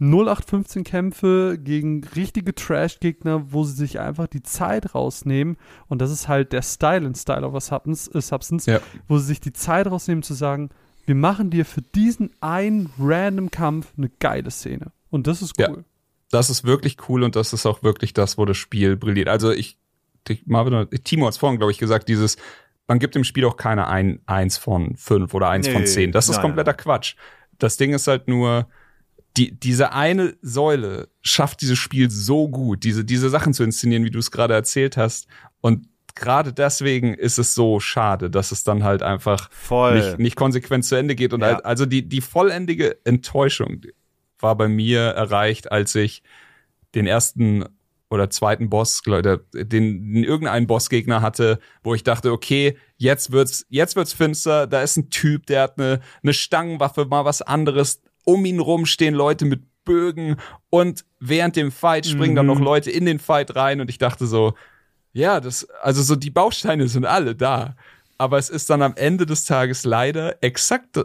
0815 0.00 0.84
Kämpfe 0.84 1.58
gegen 1.58 2.04
richtige 2.14 2.54
Trash-Gegner, 2.54 3.52
wo 3.52 3.64
sie 3.64 3.74
sich 3.74 3.98
einfach 3.98 4.28
die 4.28 4.42
Zeit 4.42 4.94
rausnehmen. 4.94 5.56
Und 5.88 6.00
das 6.00 6.10
ist 6.12 6.28
halt 6.28 6.52
der 6.52 6.62
Style 6.62 7.04
in 7.04 7.14
Style 7.14 7.44
of 7.44 7.54
a 7.54 7.60
Substance, 7.60 8.08
äh, 8.14 8.20
Substance 8.20 8.70
ja. 8.70 8.80
wo 9.08 9.18
sie 9.18 9.26
sich 9.26 9.40
die 9.40 9.52
Zeit 9.52 9.86
rausnehmen 9.86 10.22
zu 10.22 10.34
sagen, 10.34 10.70
wir 11.04 11.14
machen 11.14 11.50
dir 11.50 11.64
für 11.64 11.82
diesen 11.82 12.30
einen 12.40 12.90
random 12.98 13.50
Kampf 13.50 13.92
eine 13.96 14.10
geile 14.20 14.50
Szene. 14.50 14.92
Und 15.10 15.26
das 15.26 15.42
ist 15.42 15.54
cool. 15.58 15.78
Ja, 15.78 15.84
das 16.30 16.50
ist 16.50 16.64
wirklich 16.64 16.96
cool 17.08 17.22
und 17.22 17.34
das 17.34 17.52
ist 17.52 17.66
auch 17.66 17.82
wirklich 17.82 18.12
das, 18.12 18.38
wo 18.38 18.44
das 18.44 18.58
Spiel 18.58 18.96
brilliert. 18.96 19.28
Also 19.28 19.50
ich, 19.50 19.78
Marvin, 20.46 20.88
Timo 21.04 21.26
hat 21.26 21.32
es 21.32 21.38
vorhin, 21.38 21.58
glaube 21.58 21.72
ich, 21.72 21.78
gesagt, 21.78 22.08
dieses, 22.08 22.36
man 22.86 22.98
gibt 22.98 23.14
dem 23.14 23.24
Spiel 23.24 23.44
auch 23.44 23.56
keine 23.56 23.88
ein, 23.88 24.20
eins 24.26 24.56
von 24.58 24.96
fünf 24.96 25.34
oder 25.34 25.48
eins 25.48 25.66
nee, 25.66 25.72
von 25.72 25.86
zehn. 25.86 26.12
Das 26.12 26.28
ist 26.28 26.36
nein, 26.36 26.42
kompletter 26.42 26.72
nein. 26.72 26.78
Quatsch. 26.78 27.16
Das 27.58 27.76
Ding 27.76 27.92
ist 27.92 28.06
halt 28.06 28.28
nur, 28.28 28.68
die, 29.36 29.52
diese 29.52 29.92
eine 29.92 30.36
Säule 30.42 31.08
schafft 31.22 31.60
dieses 31.60 31.78
Spiel 31.78 32.10
so 32.10 32.48
gut, 32.48 32.84
diese, 32.84 33.04
diese 33.04 33.30
Sachen 33.30 33.54
zu 33.54 33.62
inszenieren, 33.62 34.04
wie 34.04 34.10
du 34.10 34.18
es 34.18 34.30
gerade 34.30 34.54
erzählt 34.54 34.96
hast. 34.96 35.28
Und 35.60 35.88
gerade 36.14 36.52
deswegen 36.52 37.14
ist 37.14 37.38
es 37.38 37.54
so 37.54 37.78
schade, 37.78 38.30
dass 38.30 38.52
es 38.52 38.64
dann 38.64 38.82
halt 38.84 39.02
einfach 39.02 39.50
nicht, 39.94 40.18
nicht 40.18 40.36
konsequent 40.36 40.84
zu 40.84 40.96
Ende 40.96 41.14
geht. 41.14 41.32
Und 41.32 41.40
Ja. 41.40 41.48
halt, 41.48 41.64
also 41.64 41.86
die, 41.86 42.08
die 42.08 42.20
vollendige 42.20 42.98
Enttäuschung 43.04 43.82
war 44.40 44.56
bei 44.56 44.68
mir 44.68 45.00
erreicht, 45.00 45.70
als 45.70 45.94
ich 45.94 46.22
den 46.94 47.06
ersten 47.06 47.64
oder 48.10 48.30
zweiten 48.30 48.70
Boss, 48.70 49.02
der- 49.02 49.38
den, 49.52 49.64
den 50.12 50.24
irgendeinen 50.24 50.66
Bossgegner 50.66 51.20
hatte, 51.20 51.58
wo 51.82 51.94
ich 51.94 52.04
dachte, 52.04 52.32
okay, 52.32 52.76
jetzt 52.96 53.32
wird's, 53.32 53.66
jetzt 53.68 53.96
wird's 53.96 54.12
finster, 54.12 54.66
da 54.66 54.82
ist 54.82 54.96
ein 54.96 55.10
Typ, 55.10 55.46
der 55.46 55.62
hat 55.62 55.78
eine, 55.78 56.00
eine 56.22 56.32
Stangenwaffe, 56.32 57.04
mal 57.04 57.24
was 57.24 57.42
anderes, 57.42 58.00
um 58.24 58.44
ihn 58.44 58.60
rum 58.60 58.86
stehen 58.86 59.14
Leute 59.14 59.44
mit 59.44 59.62
Bögen 59.84 60.36
und 60.70 61.04
während 61.18 61.56
dem 61.56 61.70
Fight 61.72 62.06
springen 62.06 62.34
dann 62.36 62.46
noch 62.46 62.60
Leute 62.60 62.90
in 62.90 63.06
den 63.06 63.18
Fight 63.18 63.56
rein 63.56 63.80
und 63.80 63.88
ich 63.90 63.98
dachte 63.98 64.26
so, 64.26 64.54
ja, 65.12 65.40
das, 65.40 65.68
also 65.82 66.02
so 66.02 66.14
die 66.16 66.30
Bausteine 66.30 66.88
sind 66.88 67.06
alle 67.06 67.34
da. 67.34 67.74
Aber 68.18 68.36
es 68.36 68.50
ist 68.50 68.68
dann 68.68 68.82
am 68.82 68.94
Ende 68.96 69.26
des 69.26 69.44
Tages 69.44 69.84
leider 69.84 70.42
exakt 70.42 70.98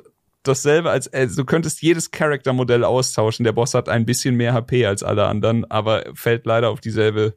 dasselbe, 0.44 0.91
als 0.91 1.08
äh, 1.08 1.28
du 1.28 1.46
könntest 1.46 1.82
jedes 1.82 2.12
Charaktermodell 2.12 2.84
austauschen. 2.84 3.44
Der 3.44 3.54
Boss 3.54 3.74
hat 3.74 3.89
ein 3.89 4.06
bisschen 4.06 4.36
mehr 4.36 4.54
HP 4.54 4.86
als 4.86 5.04
alle 5.04 5.26
anderen, 5.26 5.70
aber 5.70 6.04
fällt 6.14 6.46
leider 6.46 6.70
auf 6.70 6.82
dieselbe 6.82 7.36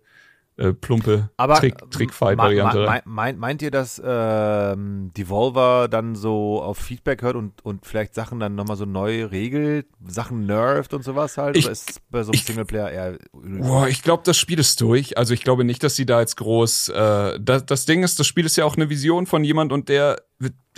äh, 0.58 0.72
plumpe 0.72 1.30
Aber 1.36 1.56
Trick, 1.56 1.76
Trick-Fight-Variante. 1.90 2.78
me- 2.78 2.86
me- 2.90 3.02
meint, 3.04 3.38
meint 3.38 3.62
ihr, 3.62 3.70
dass 3.70 4.00
ähm, 4.04 5.10
Devolver 5.16 5.88
dann 5.88 6.14
so 6.14 6.62
auf 6.62 6.78
Feedback 6.78 7.22
hört 7.22 7.36
und, 7.36 7.64
und 7.64 7.84
vielleicht 7.84 8.14
Sachen 8.14 8.40
dann 8.40 8.54
nochmal 8.54 8.76
so 8.76 8.84
neu 8.86 9.24
regelt, 9.26 9.86
Sachen 10.06 10.46
nervt 10.46 10.94
und 10.94 11.04
sowas 11.04 11.36
halt? 11.36 11.56
Ich- 11.56 11.64
oder 11.66 11.72
ist 11.72 12.00
bei 12.10 12.22
so 12.22 12.30
einem 12.30 12.34
ich- 12.36 12.44
Singleplayer 12.44 12.90
eher 12.90 13.18
Boah, 13.32 13.86
ich 13.88 14.02
glaube, 14.02 14.22
das 14.24 14.38
Spiel 14.38 14.58
ist 14.58 14.80
durch. 14.80 15.18
Also 15.18 15.34
ich 15.34 15.42
glaube 15.44 15.64
nicht, 15.64 15.82
dass 15.82 15.94
sie 15.96 16.06
da 16.06 16.20
jetzt 16.20 16.36
groß. 16.36 16.88
Äh, 16.88 17.38
das, 17.40 17.66
das 17.66 17.84
Ding 17.84 18.02
ist, 18.02 18.18
das 18.18 18.26
Spiel 18.26 18.46
ist 18.46 18.56
ja 18.56 18.64
auch 18.64 18.76
eine 18.76 18.88
Vision 18.88 19.26
von 19.26 19.44
jemand 19.44 19.72
und 19.72 19.88
der, 19.90 20.22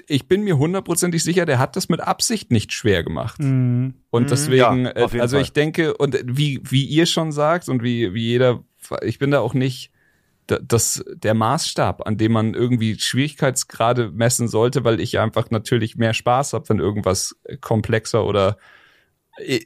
ich 0.07 0.27
bin 0.29 0.43
mir 0.43 0.59
hundertprozentig 0.59 1.23
sicher, 1.23 1.45
der 1.47 1.59
hat 1.59 1.77
das 1.77 1.89
mit 1.89 2.01
Absicht 2.01 2.51
nicht 2.53 2.73
schwer 2.73 3.03
gemacht. 3.05 3.41
Mhm. 3.41 3.95
Und 4.11 4.23
Mhm, 4.25 4.29
deswegen, 4.29 4.85
ja, 4.87 4.91
äh, 4.91 5.21
also 5.21 5.37
Fall. 5.37 5.43
ich 5.43 5.53
denke, 5.53 5.97
und 5.97 6.19
wie, 6.25 6.61
wie 6.65 6.85
ihr 6.85 7.07
schon 7.07 7.31
sagt 7.33 7.69
und 7.69 7.83
wie, 7.83 8.15
wie 8.15 8.25
jeder, 8.27 8.65
ich 9.03 9.19
bin 9.19 9.31
da 9.31 9.41
auch 9.41 9.55
nicht 9.55 9.91
da- 10.47 10.59
das, 10.61 11.05
der 11.13 11.35
Maßstab, 11.35 12.07
an 12.07 12.17
dem 12.17 12.33
man 12.33 12.55
irgendwie 12.55 12.99
Schwierigkeitsgrade 12.99 14.11
messen 14.11 14.49
sollte, 14.49 14.85
weil 14.85 15.01
ich 15.01 15.19
einfach 15.19 15.51
natürlich 15.51 15.97
mehr 15.97 16.15
Spaß 16.15 16.55
habe, 16.55 16.69
wenn 16.69 16.79
irgendwas 16.79 17.37
komplexer 17.61 18.25
oder 18.25 18.59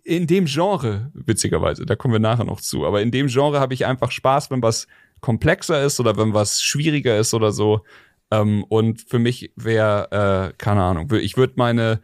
in 0.04 0.26
dem 0.26 0.44
Genre, 0.44 1.10
witzigerweise, 1.14 1.86
da 1.86 1.96
kommen 1.96 2.12
wir 2.12 2.18
nachher 2.20 2.44
noch 2.44 2.60
zu, 2.60 2.84
aber 2.84 3.00
in 3.00 3.10
dem 3.10 3.28
Genre 3.28 3.58
habe 3.58 3.74
ich 3.74 3.86
einfach 3.86 4.10
Spaß, 4.10 4.50
wenn 4.50 4.62
was 4.62 4.86
komplexer 5.20 5.82
ist 5.82 5.98
oder 5.98 6.16
wenn 6.16 6.34
was 6.34 6.60
schwieriger 6.60 7.16
ist 7.18 7.32
oder 7.32 7.52
so. 7.52 7.82
Ähm, 8.30 8.64
und 8.64 9.00
für 9.00 9.18
mich 9.18 9.52
wäre, 9.56 10.50
äh, 10.50 10.54
keine 10.58 10.82
Ahnung, 10.82 11.10
ich 11.12 11.36
würde 11.36 11.54
meine 11.56 12.02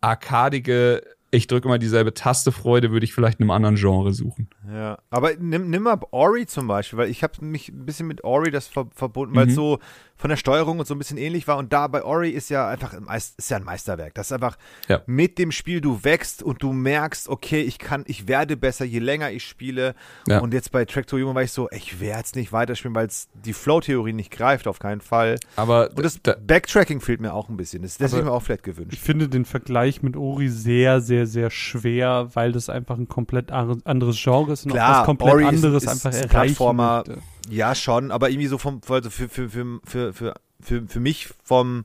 arkadige, 0.00 1.02
ich 1.34 1.46
drücke 1.46 1.68
immer 1.68 1.78
dieselbe 1.78 2.14
Taste 2.14 2.52
Freude, 2.52 2.90
würde 2.92 3.04
ich 3.04 3.12
vielleicht 3.14 3.38
in 3.40 3.44
einem 3.44 3.50
anderen 3.50 3.76
Genre 3.76 4.12
suchen. 4.12 4.48
Ja, 4.72 4.98
aber 5.10 5.32
nimm, 5.38 5.68
nimm 5.70 5.82
mal 5.82 5.98
Ori 6.10 6.46
zum 6.46 6.66
Beispiel, 6.66 6.98
weil 6.98 7.10
ich 7.10 7.22
habe 7.22 7.44
mich 7.44 7.68
ein 7.68 7.84
bisschen 7.84 8.06
mit 8.06 8.24
Ori 8.24 8.50
das 8.50 8.68
ver 8.68 8.86
verbunden, 8.94 9.34
weil 9.34 9.46
es 9.48 9.52
Mhm. 9.52 9.56
so 9.56 9.78
von 10.24 10.30
der 10.30 10.38
Steuerung 10.38 10.78
und 10.78 10.86
so 10.86 10.94
ein 10.94 10.98
bisschen 10.98 11.18
ähnlich 11.18 11.46
war. 11.46 11.58
Und 11.58 11.74
da 11.74 11.86
bei 11.86 12.02
Ori 12.02 12.30
ist 12.30 12.48
ja 12.48 12.66
einfach 12.66 12.94
ist 13.14 13.50
ja 13.50 13.58
ein 13.58 13.62
Meisterwerk. 13.64 14.14
Das 14.14 14.28
ist 14.28 14.32
einfach 14.32 14.56
Ja. 14.88 15.02
mit 15.04 15.38
dem 15.38 15.52
Spiel 15.52 15.82
du 15.82 16.02
wächst 16.02 16.42
und 16.42 16.62
du 16.62 16.72
merkst, 16.72 17.28
okay, 17.28 17.60
ich 17.60 17.78
kann, 17.78 18.04
ich 18.06 18.26
werde 18.26 18.56
besser, 18.56 18.86
je 18.86 19.00
länger 19.00 19.30
ich 19.32 19.44
spiele. 19.44 19.94
Ja. 20.26 20.38
Und 20.38 20.54
jetzt 20.54 20.72
bei 20.72 20.86
Track 20.86 21.08
to 21.08 21.18
Human 21.18 21.34
war 21.34 21.42
ich 21.42 21.52
so, 21.52 21.68
ich 21.72 22.00
werde 22.00 22.20
jetzt 22.20 22.36
nicht 22.36 22.52
weiterspielen, 22.54 22.94
weil 22.94 23.06
es 23.06 23.28
die 23.34 23.52
Flow-Theorie 23.52 24.14
nicht 24.14 24.30
greift, 24.30 24.66
auf 24.66 24.78
keinen 24.78 25.02
Fall. 25.02 25.36
Aber 25.56 25.90
Und 25.94 26.02
das 26.02 26.18
da, 26.22 26.34
Backtracking 26.40 27.02
fehlt 27.02 27.20
mir 27.20 27.34
auch 27.34 27.50
ein 27.50 27.58
bisschen. 27.58 27.82
Das, 27.82 27.98
das 27.98 28.12
hätte 28.12 28.20
ich 28.20 28.24
mir 28.24 28.32
auch 28.32 28.40
vielleicht 28.42 28.66
Ich 28.66 28.74
gewünscht. 28.76 28.98
finde 28.98 29.28
den 29.28 29.44
Vergleich 29.44 30.02
mit 30.02 30.16
Ori 30.16 30.48
sehr, 30.48 31.02
sehr, 31.02 31.26
sehr 31.26 31.50
schwer, 31.50 32.30
weil 32.32 32.52
das 32.52 32.70
einfach 32.70 32.96
ein 32.96 33.08
komplett 33.08 33.50
anderes 33.52 34.16
Genre 34.22 34.54
ist 34.54 34.64
und 34.64 34.70
auch 34.72 34.76
Klar, 34.76 34.98
was 35.00 35.04
komplett 35.04 35.34
Ori 35.34 35.42
ist- 35.42 35.48
anderes 35.50 35.82
ist 35.82 35.88
einfach 35.90 36.06
ein 36.06 36.14
erreichen 36.14 36.30
Plattformer. 36.30 37.04
möchte. 37.06 37.22
Ja, 37.50 37.74
schon, 37.74 38.10
aber 38.10 38.30
irgendwie 38.30 38.46
so 38.48 38.58
vom, 38.58 38.80
also 38.88 39.10
für, 39.10 39.28
für, 39.28 39.48
für, 39.50 39.80
für, 39.84 40.12
für, 40.12 40.34
für, 40.60 40.86
für 40.86 41.00
mich 41.00 41.28
vom, 41.42 41.84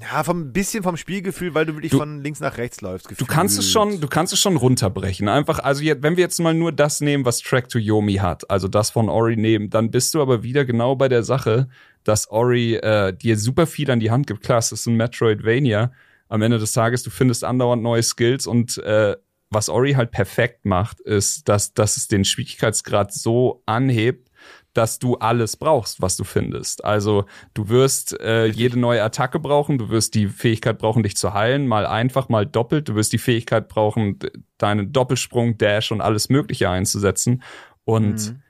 ja, 0.00 0.24
vom 0.24 0.52
bisschen 0.52 0.82
vom 0.82 0.96
Spielgefühl, 0.96 1.54
weil 1.54 1.64
du 1.64 1.74
wirklich 1.74 1.92
Du- 1.92 1.98
von 1.98 2.22
links 2.22 2.40
nach 2.40 2.58
rechts 2.58 2.80
läufst. 2.80 3.08
du 3.18 3.24
kannst 3.24 3.58
es 3.58 3.70
schon, 3.70 4.00
du 4.00 4.08
kannst 4.08 4.32
es 4.32 4.40
schon 4.40 4.56
runterbrechen. 4.56 5.28
Einfach, 5.28 5.60
also 5.60 5.82
jetzt, 5.82 6.02
wenn 6.02 6.16
wir 6.16 6.24
jetzt 6.24 6.38
mal 6.40 6.54
nur 6.54 6.72
das 6.72 7.00
nehmen, 7.00 7.24
was 7.24 7.38
Track 7.40 7.68
to 7.68 7.78
Yomi 7.78 8.14
hat, 8.14 8.50
also 8.50 8.68
das 8.68 8.90
von 8.90 9.08
Ori 9.08 9.36
nehmen, 9.36 9.70
dann 9.70 9.90
bist 9.90 10.12
du 10.14 10.20
aber 10.20 10.42
wieder 10.42 10.64
genau 10.64 10.96
bei 10.96 11.08
der 11.08 11.22
Sache, 11.22 11.68
dass 12.04 12.28
Ori 12.30 12.74
äh, 12.76 13.12
dir 13.16 13.38
super 13.38 13.66
viel 13.66 13.90
an 13.90 14.00
die 14.00 14.10
Hand 14.10 14.26
gibt. 14.26 14.42
Klar, 14.42 14.58
es 14.58 14.72
ist 14.72 14.86
ein 14.86 14.96
Metroidvania. 14.96 15.92
Am 16.28 16.42
Ende 16.42 16.58
des 16.58 16.72
Tages, 16.72 17.04
du 17.04 17.10
findest 17.10 17.44
andauernd 17.44 17.82
neue 17.84 18.02
Skills 18.02 18.48
und 18.48 18.78
äh, 18.78 19.16
was 19.50 19.68
Ori 19.68 19.92
halt 19.92 20.10
perfekt 20.10 20.64
macht, 20.64 21.00
ist, 21.00 21.48
dass, 21.48 21.72
dass 21.72 21.96
es 21.96 22.08
den 22.08 22.24
Schwierigkeitsgrad 22.24 23.12
so 23.12 23.62
anhebt, 23.66 24.30
dass 24.72 24.98
du 24.98 25.14
alles 25.16 25.56
brauchst, 25.56 26.02
was 26.02 26.16
du 26.16 26.24
findest. 26.24 26.84
Also 26.84 27.24
du 27.54 27.68
wirst 27.70 28.20
äh, 28.20 28.46
jede 28.46 28.78
neue 28.78 29.02
Attacke 29.02 29.38
brauchen, 29.38 29.78
du 29.78 29.88
wirst 29.88 30.14
die 30.14 30.28
Fähigkeit 30.28 30.78
brauchen, 30.78 31.02
dich 31.02 31.16
zu 31.16 31.32
heilen, 31.32 31.66
mal 31.66 31.86
einfach, 31.86 32.28
mal 32.28 32.44
doppelt. 32.44 32.88
Du 32.88 32.94
wirst 32.94 33.12
die 33.12 33.18
Fähigkeit 33.18 33.68
brauchen, 33.68 34.18
deinen 34.58 34.92
Doppelsprung, 34.92 35.56
Dash 35.56 35.92
und 35.92 36.02
alles 36.02 36.28
Mögliche 36.28 36.68
einzusetzen. 36.68 37.42
Und 37.84 38.32
Mhm. 38.32 38.42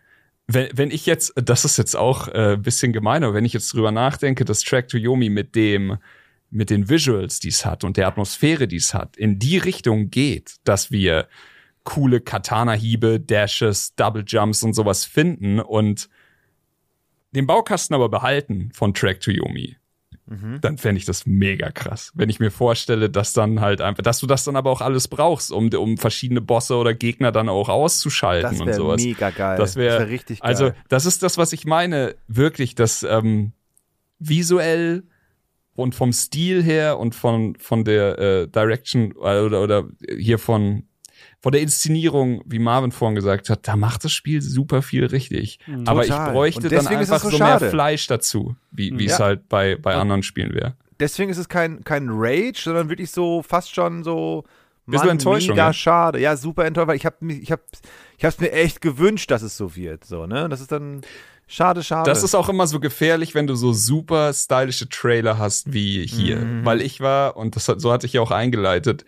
wenn, 0.48 0.68
wenn 0.74 0.90
ich 0.90 1.06
jetzt, 1.06 1.32
das 1.36 1.64
ist 1.64 1.76
jetzt 1.76 1.94
auch 1.94 2.26
äh, 2.28 2.54
ein 2.54 2.62
bisschen 2.62 2.92
gemeiner, 2.92 3.32
wenn 3.32 3.44
ich 3.44 3.52
jetzt 3.52 3.72
drüber 3.72 3.92
nachdenke, 3.92 4.44
dass 4.44 4.62
Track 4.62 4.88
to 4.88 4.96
Yomi 4.98 5.28
mit 5.30 5.54
dem 5.54 5.98
mit 6.50 6.70
den 6.70 6.88
Visuals, 6.88 7.40
die 7.40 7.48
es 7.48 7.64
hat 7.66 7.84
und 7.84 7.96
der 7.96 8.06
Atmosphäre, 8.06 8.68
die 8.68 8.76
es 8.76 8.94
hat, 8.94 9.16
in 9.16 9.38
die 9.38 9.58
Richtung 9.58 10.10
geht, 10.10 10.56
dass 10.64 10.90
wir 10.90 11.26
coole 11.84 12.20
Katana-Hiebe, 12.20 13.20
Dashes, 13.20 13.94
Double 13.94 14.24
Jumps 14.26 14.62
und 14.62 14.72
sowas 14.74 15.04
finden 15.04 15.60
und 15.60 16.08
den 17.32 17.46
Baukasten 17.46 17.94
aber 17.94 18.08
behalten 18.08 18.70
von 18.72 18.94
Track 18.94 19.20
to 19.20 19.30
Yomi, 19.30 19.76
Mhm. 20.28 20.58
dann 20.60 20.76
fände 20.76 20.98
ich 20.98 21.04
das 21.04 21.24
mega 21.24 21.70
krass. 21.70 22.10
Wenn 22.16 22.28
ich 22.28 22.40
mir 22.40 22.50
vorstelle, 22.50 23.08
dass 23.08 23.32
dann 23.32 23.60
halt 23.60 23.80
einfach, 23.80 24.02
dass 24.02 24.18
du 24.18 24.26
das 24.26 24.42
dann 24.42 24.56
aber 24.56 24.72
auch 24.72 24.80
alles 24.80 25.06
brauchst, 25.06 25.52
um, 25.52 25.68
um 25.74 25.98
verschiedene 25.98 26.40
Bosse 26.40 26.74
oder 26.74 26.94
Gegner 26.94 27.30
dann 27.30 27.48
auch 27.48 27.68
auszuschalten 27.68 28.50
Das 28.50 28.60
und 28.60 28.66
wäre 28.66 28.76
sowas. 28.76 29.04
mega 29.04 29.30
geil. 29.30 29.56
Das 29.56 29.76
wäre 29.76 30.00
wär 30.00 30.08
richtig 30.08 30.40
geil. 30.40 30.48
Also, 30.48 30.72
das 30.88 31.06
ist 31.06 31.22
das, 31.22 31.38
was 31.38 31.52
ich 31.52 31.64
meine. 31.64 32.16
Wirklich, 32.26 32.74
das 32.74 33.04
ähm, 33.04 33.52
visuell 34.18 35.04
und 35.76 35.94
vom 35.94 36.12
Stil 36.12 36.62
her 36.62 36.98
und 36.98 37.14
von, 37.14 37.54
von 37.56 37.84
der 37.84 38.18
äh, 38.18 38.48
Direction 38.48 39.12
äh, 39.22 39.40
oder, 39.40 39.62
oder 39.62 39.84
hier 40.18 40.38
von, 40.38 40.84
von 41.40 41.52
der 41.52 41.60
Inszenierung, 41.60 42.42
wie 42.46 42.58
Marvin 42.58 42.92
vorhin 42.92 43.14
gesagt 43.14 43.48
hat, 43.50 43.68
da 43.68 43.76
macht 43.76 44.04
das 44.04 44.12
Spiel 44.12 44.42
super 44.42 44.82
viel 44.82 45.06
richtig. 45.06 45.58
Aber 45.86 46.04
ich 46.04 46.10
bräuchte 46.10 46.62
Und 46.68 46.72
dann 46.72 46.86
einfach 46.86 47.16
es 47.16 47.22
so, 47.22 47.30
so 47.30 47.38
mehr. 47.38 47.60
Fleisch 47.60 48.06
dazu, 48.06 48.56
wie 48.70 48.98
wie 48.98 49.06
es 49.06 49.18
Ja. 49.18 49.26
halt 49.26 49.48
bei, 49.48 49.76
bei 49.76 49.94
anderen 49.94 50.22
Spielen 50.22 50.54
wäre. 50.54 50.74
Deswegen 50.98 51.30
ist 51.30 51.38
es 51.38 51.48
kein, 51.48 51.84
kein 51.84 52.08
Rage, 52.10 52.62
sondern 52.64 52.88
wirklich 52.88 53.10
so 53.10 53.42
fast 53.42 53.74
schon 53.74 54.02
so 54.02 54.44
Bisschen 54.88 55.08
Enttäuschung, 55.10 55.50
mega 55.56 55.66
ja. 55.66 55.72
schade. 55.72 56.20
Ja, 56.20 56.36
super 56.36 56.64
enttäuscht, 56.64 56.86
weil 56.88 56.96
ich 56.96 57.04
habe 57.04 57.16
ich 57.32 57.50
habe 57.50 57.62
ich 58.18 58.24
hab's 58.24 58.38
mir 58.38 58.52
echt 58.52 58.80
gewünscht, 58.80 59.28
dass 59.32 59.42
es 59.42 59.56
so 59.56 59.74
wird, 59.74 60.04
so, 60.04 60.26
ne? 60.26 60.48
Das 60.48 60.60
ist 60.60 60.70
dann 60.70 61.00
schade, 61.46 61.82
schade. 61.82 62.08
Das 62.10 62.22
ist 62.22 62.34
auch 62.34 62.48
immer 62.48 62.66
so 62.66 62.80
gefährlich, 62.80 63.34
wenn 63.34 63.46
du 63.46 63.54
so 63.54 63.72
super 63.72 64.32
stylische 64.32 64.88
Trailer 64.88 65.38
hast 65.38 65.72
wie 65.72 66.06
hier. 66.06 66.38
Mhm. 66.38 66.64
Weil 66.64 66.80
ich 66.82 67.00
war, 67.00 67.36
und 67.36 67.56
das 67.56 67.66
so 67.66 67.92
hatte 67.92 68.06
ich 68.06 68.12
ja 68.14 68.20
auch 68.20 68.30
eingeleitet, 68.30 69.04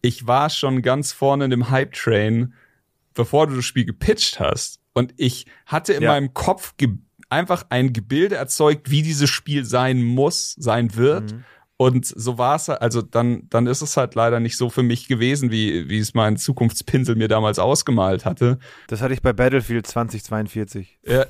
ich 0.00 0.26
war 0.26 0.50
schon 0.50 0.82
ganz 0.82 1.12
vorne 1.12 1.44
in 1.46 1.50
dem 1.50 1.70
Hype-Train, 1.70 2.54
bevor 3.14 3.46
du 3.48 3.56
das 3.56 3.64
Spiel 3.64 3.84
gepitcht 3.84 4.38
hast. 4.38 4.78
Und 4.92 5.12
ich 5.16 5.46
hatte 5.66 5.92
in 5.92 6.02
Ja. 6.02 6.12
meinem 6.12 6.34
Kopf 6.34 6.74
einfach 7.30 7.66
ein 7.68 7.92
Gebilde 7.92 8.36
erzeugt, 8.36 8.90
wie 8.90 9.02
dieses 9.02 9.28
Spiel 9.28 9.64
sein 9.64 10.02
muss, 10.02 10.54
sein 10.58 10.94
wird. 10.96 11.32
Mhm. 11.32 11.44
Und 11.80 12.06
so 12.06 12.38
war 12.38 12.56
es, 12.56 12.68
also 12.68 13.02
dann, 13.02 13.48
dann 13.50 13.68
ist 13.68 13.82
es 13.82 13.96
halt 13.96 14.16
leider 14.16 14.40
nicht 14.40 14.56
so 14.56 14.68
für 14.68 14.82
mich 14.82 15.06
gewesen, 15.06 15.52
wie, 15.52 15.88
wie 15.88 15.98
es 15.98 16.12
mein 16.12 16.36
Zukunftspinsel 16.36 17.14
mir 17.14 17.28
damals 17.28 17.60
ausgemalt 17.60 18.24
hatte. 18.24 18.58
das 18.88 19.00
hatte 19.00 19.14
ich 19.14 19.22
bei 19.22 19.32
Battlefield 19.32 19.86
2042. 19.86 20.98
Ja, 21.08 21.24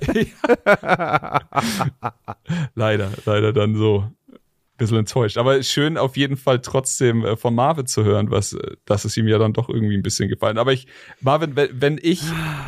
leider, 2.74 3.10
leider 3.26 3.52
dann 3.52 3.76
so 3.76 4.10
bisschen 4.78 4.98
enttäuscht. 4.98 5.36
Aber 5.36 5.62
schön 5.62 5.98
auf 5.98 6.16
jeden 6.16 6.36
Fall 6.36 6.60
trotzdem 6.60 7.24
äh, 7.24 7.36
von 7.36 7.54
Marvin 7.54 7.86
zu 7.86 8.04
hören, 8.04 8.30
was, 8.30 8.54
äh, 8.54 8.76
dass 8.86 9.04
es 9.04 9.16
ihm 9.16 9.28
ja 9.28 9.38
dann 9.38 9.52
doch 9.52 9.68
irgendwie 9.68 9.96
ein 9.96 10.02
bisschen 10.02 10.28
gefallen. 10.28 10.56
Aber 10.56 10.72
ich, 10.72 10.86
Marvin, 11.20 11.56
wenn, 11.56 11.68
wenn 11.80 12.00
ich 12.00 12.22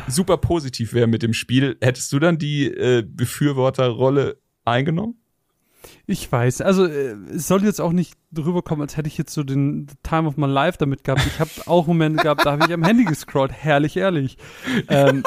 super 0.07 0.37
positiv 0.37 0.93
wäre 0.93 1.07
mit 1.07 1.23
dem 1.23 1.33
Spiel, 1.33 1.77
hättest 1.81 2.11
du 2.11 2.19
dann 2.19 2.37
die 2.37 2.67
äh, 2.67 3.03
Befürworterrolle 3.07 4.37
eingenommen? 4.65 5.20
Ich 6.05 6.31
weiß, 6.31 6.61
also 6.61 6.85
äh, 6.85 7.15
es 7.33 7.47
soll 7.47 7.63
jetzt 7.63 7.81
auch 7.81 7.91
nicht 7.91 8.15
rüberkommen, 8.37 8.81
als 8.81 8.97
hätte 8.97 9.07
ich 9.07 9.17
jetzt 9.17 9.33
so 9.33 9.43
den 9.43 9.87
Time 10.03 10.27
of 10.27 10.37
my 10.37 10.47
life 10.47 10.77
damit 10.77 11.03
gehabt. 11.03 11.25
Ich 11.25 11.39
habe 11.39 11.49
auch 11.65 11.87
Momente 11.87 12.23
gehabt, 12.23 12.45
da 12.45 12.51
habe 12.51 12.65
ich 12.65 12.73
am 12.73 12.83
Handy 12.83 13.05
gescrollt, 13.05 13.51
herrlich, 13.51 13.97
ehrlich. 13.97 14.37
Ähm, 14.87 15.23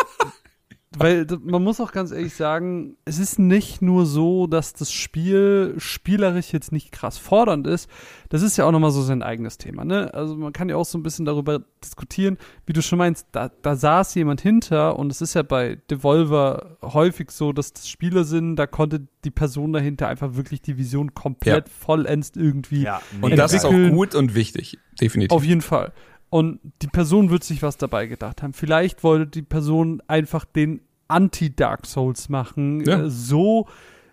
weil 0.99 1.27
man 1.43 1.63
muss 1.63 1.81
auch 1.81 1.93
ganz 1.93 2.11
ehrlich 2.13 2.35
sagen, 2.35 2.97
es 3.05 3.19
ist 3.19 3.39
nicht 3.39 3.83
nur 3.83 4.07
so, 4.07 4.47
dass 4.47 4.73
das 4.73 4.93
Spiel 4.93 5.75
spielerisch 5.79 6.53
jetzt 6.53 6.73
nicht 6.73 6.93
krass 6.93 7.19
fordernd 7.19 7.67
ist. 7.67 7.89
Das 8.29 8.43
ist 8.43 8.57
ja 8.57 8.65
auch 8.65 8.73
nochmal 8.73 8.91
so 8.91 9.03
sein 9.03 9.23
eigenes 9.23 9.59
Thema. 9.59 9.85
Ne? 9.85 10.13
Also 10.15 10.37
man 10.37 10.53
kann 10.53 10.69
ja 10.69 10.77
auch 10.77 10.85
so 10.85 10.99
ein 10.99 11.03
bisschen 11.03 11.25
darüber 11.25 11.61
diskutieren, 11.83 12.39
wie 12.67 12.73
du 12.73 12.83
schon 12.83 12.99
meinst, 12.99 13.27
da, 13.33 13.51
da 13.63 13.77
saß 13.77 14.15
jemand 14.15 14.41
hinter 14.41 14.99
und 14.99 15.11
es 15.11 15.21
ist 15.21 15.35
ja 15.35 15.43
bei 15.43 15.79
Devolver 15.91 16.79
häufig 16.83 17.31
so, 17.31 17.53
dass 17.53 17.73
das 17.73 17.89
Spieler 17.89 18.25
sind, 18.25 18.57
da 18.57 18.67
konnte 18.67 19.07
die 19.25 19.31
Person 19.31 19.73
dahinter 19.73 20.09
einfach 20.09 20.35
wirklich 20.35 20.61
die 20.63 20.77
Vision 20.77 21.15
komplett 21.15 21.67
Ja. 21.69 21.75
vollends 21.79 22.33
irgendwie 22.35 22.83
Ja, 22.83 23.01
Und 23.21 23.37
das 23.37 23.53
ist 23.53 23.65
auch 23.65 23.73
gut 23.73 24.15
und 24.15 24.35
wichtig, 24.35 24.79
definitiv. 25.01 25.35
Auf 25.35 25.45
jeden 25.45 25.63
Fall. 25.63 25.93
Und 26.35 26.59
die 26.83 26.89
Person 26.89 27.31
wird 27.31 27.45
sich 27.45 27.63
was 27.63 27.77
dabei 27.77 28.07
gedacht 28.09 28.43
haben. 28.43 28.55
Vielleicht 28.55 29.05
wollte 29.05 29.29
die 29.29 29.43
Person 29.43 30.03
einfach 30.09 30.45
den 30.45 30.81
Anti-Dark 31.07 31.87
Souls 31.87 32.29
machen, 32.29 32.81
Ja. 32.85 33.05
äh, 33.05 33.09
so 33.09 33.69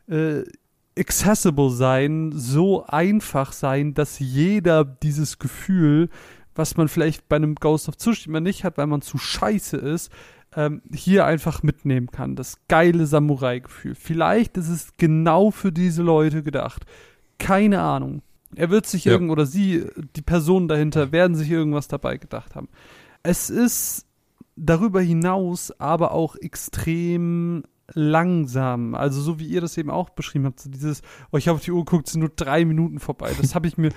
äh, 0.08 0.44
accessible 0.96 1.72
sein, 1.72 2.32
so 2.32 2.86
einfach 2.86 3.54
sein, 3.54 3.96
dass 3.96 4.20
jeder 4.20 4.86
dieses 4.86 5.40
Gefühl, 5.40 6.10
was 6.54 6.78
man 6.78 6.90
vielleicht 6.90 7.28
bei 7.28 7.38
einem 7.38 7.56
Ghost 7.56 7.90
of 7.90 7.98
Tsushima 7.98 8.40
nicht 8.40 8.64
hat, 8.66 8.78
weil 8.78 8.86
man 8.86 9.02
zu 9.02 9.18
scheiße 9.18 9.78
ist, 9.78 10.12
ähm, 10.56 10.84
hier 10.94 11.26
einfach 11.26 11.64
mitnehmen 11.64 12.12
kann. 12.12 12.36
Das 12.36 12.58
geile 12.68 13.08
Samurai-Gefühl. 13.08 13.96
Vielleicht 13.96 14.58
ist 14.58 14.70
es 14.70 14.90
genau 14.98 15.50
für 15.50 15.72
diese 15.72 16.04
Leute 16.04 16.44
gedacht. 16.44 16.86
Keine 17.40 17.82
Ahnung. 17.82 18.22
Er 18.56 18.70
wird 18.70 18.86
sich 18.86 19.06
Ja. 19.06 19.14
irgend 19.14 19.32
oder 19.32 19.46
sie, 19.46 19.86
die 20.16 20.22
Personen 20.22 20.68
dahinter, 20.68 21.12
werden 21.12 21.36
sich 21.36 21.50
irgendwas 21.50 21.88
dabei 21.88 22.18
gedacht 22.18 22.56
haben. 22.56 22.70
Es 23.24 23.50
ist 23.50 24.06
darüber 24.56 25.02
hinaus 25.02 25.72
aber 25.80 26.12
auch 26.12 26.36
extrem 26.36 27.64
langsam. 27.94 28.96
Also 28.96 29.22
so 29.22 29.40
wie 29.40 29.48
ihr 29.48 29.62
das 29.62 29.78
eben 29.78 29.90
auch 29.90 30.10
beschrieben 30.10 30.46
habt, 30.46 30.60
so 30.60 30.70
dieses, 30.70 31.02
oh, 31.32 31.38
ich 31.38 31.48
habe 31.48 31.56
auf 31.58 31.64
die 31.64 31.72
Uhr 31.72 31.84
geguckt, 31.86 32.08
es 32.08 32.14
sind 32.14 32.22
nur 32.22 32.32
drei 32.36 32.66
Minuten 32.66 33.00
vorbei. 33.00 33.32
Das 33.40 33.56
habe 33.56 33.68
ich 33.68 33.78
mir 33.78 33.92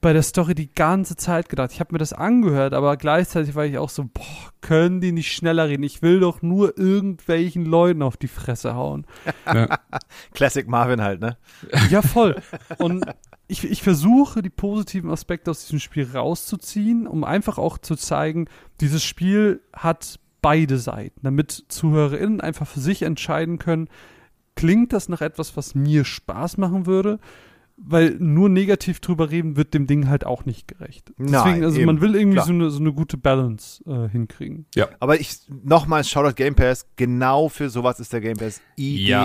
bei 0.00 0.12
der 0.12 0.22
Story 0.22 0.54
die 0.56 0.72
ganze 0.72 1.14
Zeit 1.14 1.48
gedacht. 1.48 1.70
Ich 1.72 1.78
habe 1.78 1.92
mir 1.92 1.98
das 1.98 2.12
angehört, 2.12 2.74
aber 2.74 2.96
gleichzeitig 2.96 3.54
war 3.54 3.64
ich 3.66 3.78
auch 3.78 3.88
so, 3.88 4.04
boah, 4.12 4.50
können 4.60 5.00
die 5.00 5.12
nicht 5.12 5.32
schneller 5.32 5.68
reden? 5.68 5.84
Ich 5.84 6.02
will 6.02 6.18
doch 6.18 6.42
nur 6.42 6.76
irgendwelchen 6.76 7.64
Leuten 7.64 8.02
auf 8.02 8.16
die 8.16 8.26
Fresse 8.26 8.74
hauen. 8.74 9.06
Classic 10.34 10.66
Marvin 10.66 11.00
halt, 11.02 11.20
ne? 11.20 11.36
Ja, 11.88 12.02
voll. 12.02 12.34
Und 12.78 13.04
ich, 13.52 13.64
ich 13.64 13.82
versuche, 13.82 14.42
die 14.42 14.50
positiven 14.50 15.10
Aspekte 15.10 15.50
aus 15.50 15.64
diesem 15.64 15.78
Spiel 15.78 16.08
rauszuziehen, 16.12 17.06
um 17.06 17.22
einfach 17.22 17.58
auch 17.58 17.78
zu 17.78 17.96
zeigen, 17.96 18.46
dieses 18.80 19.04
Spiel 19.04 19.60
hat 19.74 20.18
beide 20.40 20.78
Seiten, 20.78 21.20
damit 21.22 21.64
ZuhörerInnen 21.68 22.40
einfach 22.40 22.66
für 22.66 22.80
sich 22.80 23.02
entscheiden 23.02 23.58
können, 23.58 23.88
klingt 24.56 24.92
das 24.92 25.08
nach 25.08 25.20
etwas, 25.20 25.56
was 25.56 25.74
mir 25.74 26.04
Spaß 26.04 26.56
machen 26.56 26.86
würde? 26.86 27.20
Weil 27.76 28.16
nur 28.18 28.48
negativ 28.48 29.00
drüber 29.00 29.30
reden 29.30 29.56
wird 29.56 29.74
dem 29.74 29.86
Ding 29.86 30.08
halt 30.08 30.24
auch 30.24 30.44
nicht 30.44 30.68
gerecht. 30.68 31.12
Deswegen, 31.18 31.32
Nein, 31.32 31.64
also 31.64 31.76
eben, 31.78 31.86
man 31.86 32.00
will 32.00 32.14
irgendwie 32.14 32.40
so 32.40 32.52
eine, 32.52 32.70
so 32.70 32.80
eine 32.80 32.92
gute 32.92 33.16
Balance 33.16 33.82
äh, 33.86 34.08
hinkriegen. 34.08 34.66
Aber 35.00 35.20
ich, 35.20 35.40
nochmals, 35.48 36.08
Shoutout 36.08 36.34
Game 36.34 36.54
Pass, 36.54 36.86
genau 36.96 37.48
für 37.48 37.70
sowas 37.70 37.98
ist 37.98 38.12
der 38.12 38.20
Game 38.20 38.36
Pass 38.36 38.60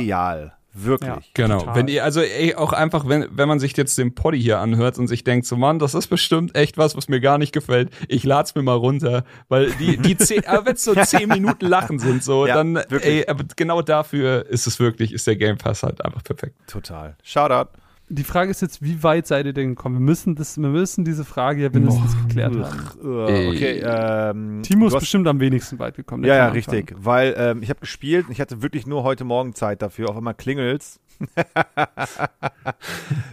Ja. 0.02 0.57
Wirklich. 0.80 1.10
Ja. 1.10 1.20
Genau. 1.34 1.60
Total. 1.60 1.76
Wenn 1.76 1.88
ihr, 1.88 2.04
also 2.04 2.22
ey, 2.22 2.56
auch 2.56 2.74
einfach, 2.74 3.08
wenn, 3.08 3.28
wenn 3.32 3.48
man 3.48 3.60
sich 3.60 3.76
jetzt 3.78 3.98
den 3.98 4.14
Poddy 4.16 4.40
hier 4.42 4.60
anhört 4.60 4.98
und 5.00 5.08
sich 5.08 5.24
denkt, 5.24 5.46
so 5.46 5.56
Mann, 5.58 5.80
das 5.80 5.94
ist 5.94 6.08
bestimmt 6.08 6.56
echt 6.56 6.78
was, 6.78 6.96
was 6.96 7.08
mir 7.10 7.20
gar 7.20 7.38
nicht 7.38 7.52
gefällt. 7.54 7.90
Ich 8.08 8.24
lad's 8.24 8.54
mir 8.56 8.62
mal 8.62 8.76
runter, 8.76 9.24
weil 9.50 9.72
die, 9.72 9.98
die 9.98 10.18
zehn, 10.18 10.46
aber 10.46 10.66
wenn's 10.68 10.84
so 10.84 10.94
zehn 10.96 11.30
Minuten 11.30 11.66
Lachen 11.66 12.00
sind, 12.00 12.24
so, 12.24 12.46
Ja, 12.46 12.56
dann, 12.56 12.76
wirklich. 12.76 13.04
ey, 13.06 13.28
aber 13.28 13.44
genau 13.56 13.82
dafür 13.82 14.46
ist 14.48 14.68
es 14.68 14.80
wirklich, 14.80 15.14
ist 15.14 15.26
der 15.28 15.36
Game 15.36 15.58
Pass 15.58 15.84
halt 15.84 16.04
einfach 16.06 16.24
perfekt. 16.24 16.56
Total. 16.68 17.16
Shoutout. 17.24 17.70
Die 18.10 18.24
Frage 18.24 18.52
ist 18.52 18.62
jetzt, 18.62 18.82
wie 18.82 19.04
weit 19.04 19.28
seid 19.28 19.46
ihr 19.46 19.54
denn 19.54 19.70
gekommen? 19.70 19.96
Wir 19.96 20.00
müssen, 20.06 20.36
das, 20.36 20.58
wir 20.58 20.70
müssen 20.70 21.04
diese 21.04 21.26
Frage 21.26 21.64
ja 21.64 21.74
wenigstens 21.74 22.16
geklärt 22.22 22.56
haben. 22.56 22.80
Äh, 23.04 23.48
Okay, 23.50 23.82
ähm, 23.86 24.62
Timo 24.64 24.88
ist 24.88 24.94
hast- 24.94 25.02
bestimmt 25.02 25.28
am 25.28 25.40
wenigsten 25.42 25.78
weit 25.80 25.96
gekommen. 25.96 26.24
Ja, 26.24 26.36
ja, 26.36 26.48
richtig. 26.48 26.94
Weil 26.98 27.36
ähm, 27.38 27.62
ich 27.62 27.70
habe 27.70 27.82
gespielt 27.82 28.28
und 28.28 28.32
ich 28.32 28.40
hatte 28.40 28.62
wirklich 28.62 28.88
nur 28.88 29.04
heute 29.04 29.26
Morgen 29.26 29.54
Zeit 29.56 29.82
dafür. 29.82 30.10
Auf 30.10 30.16
einmal 30.18 30.36
klingelt's. 30.36 31.02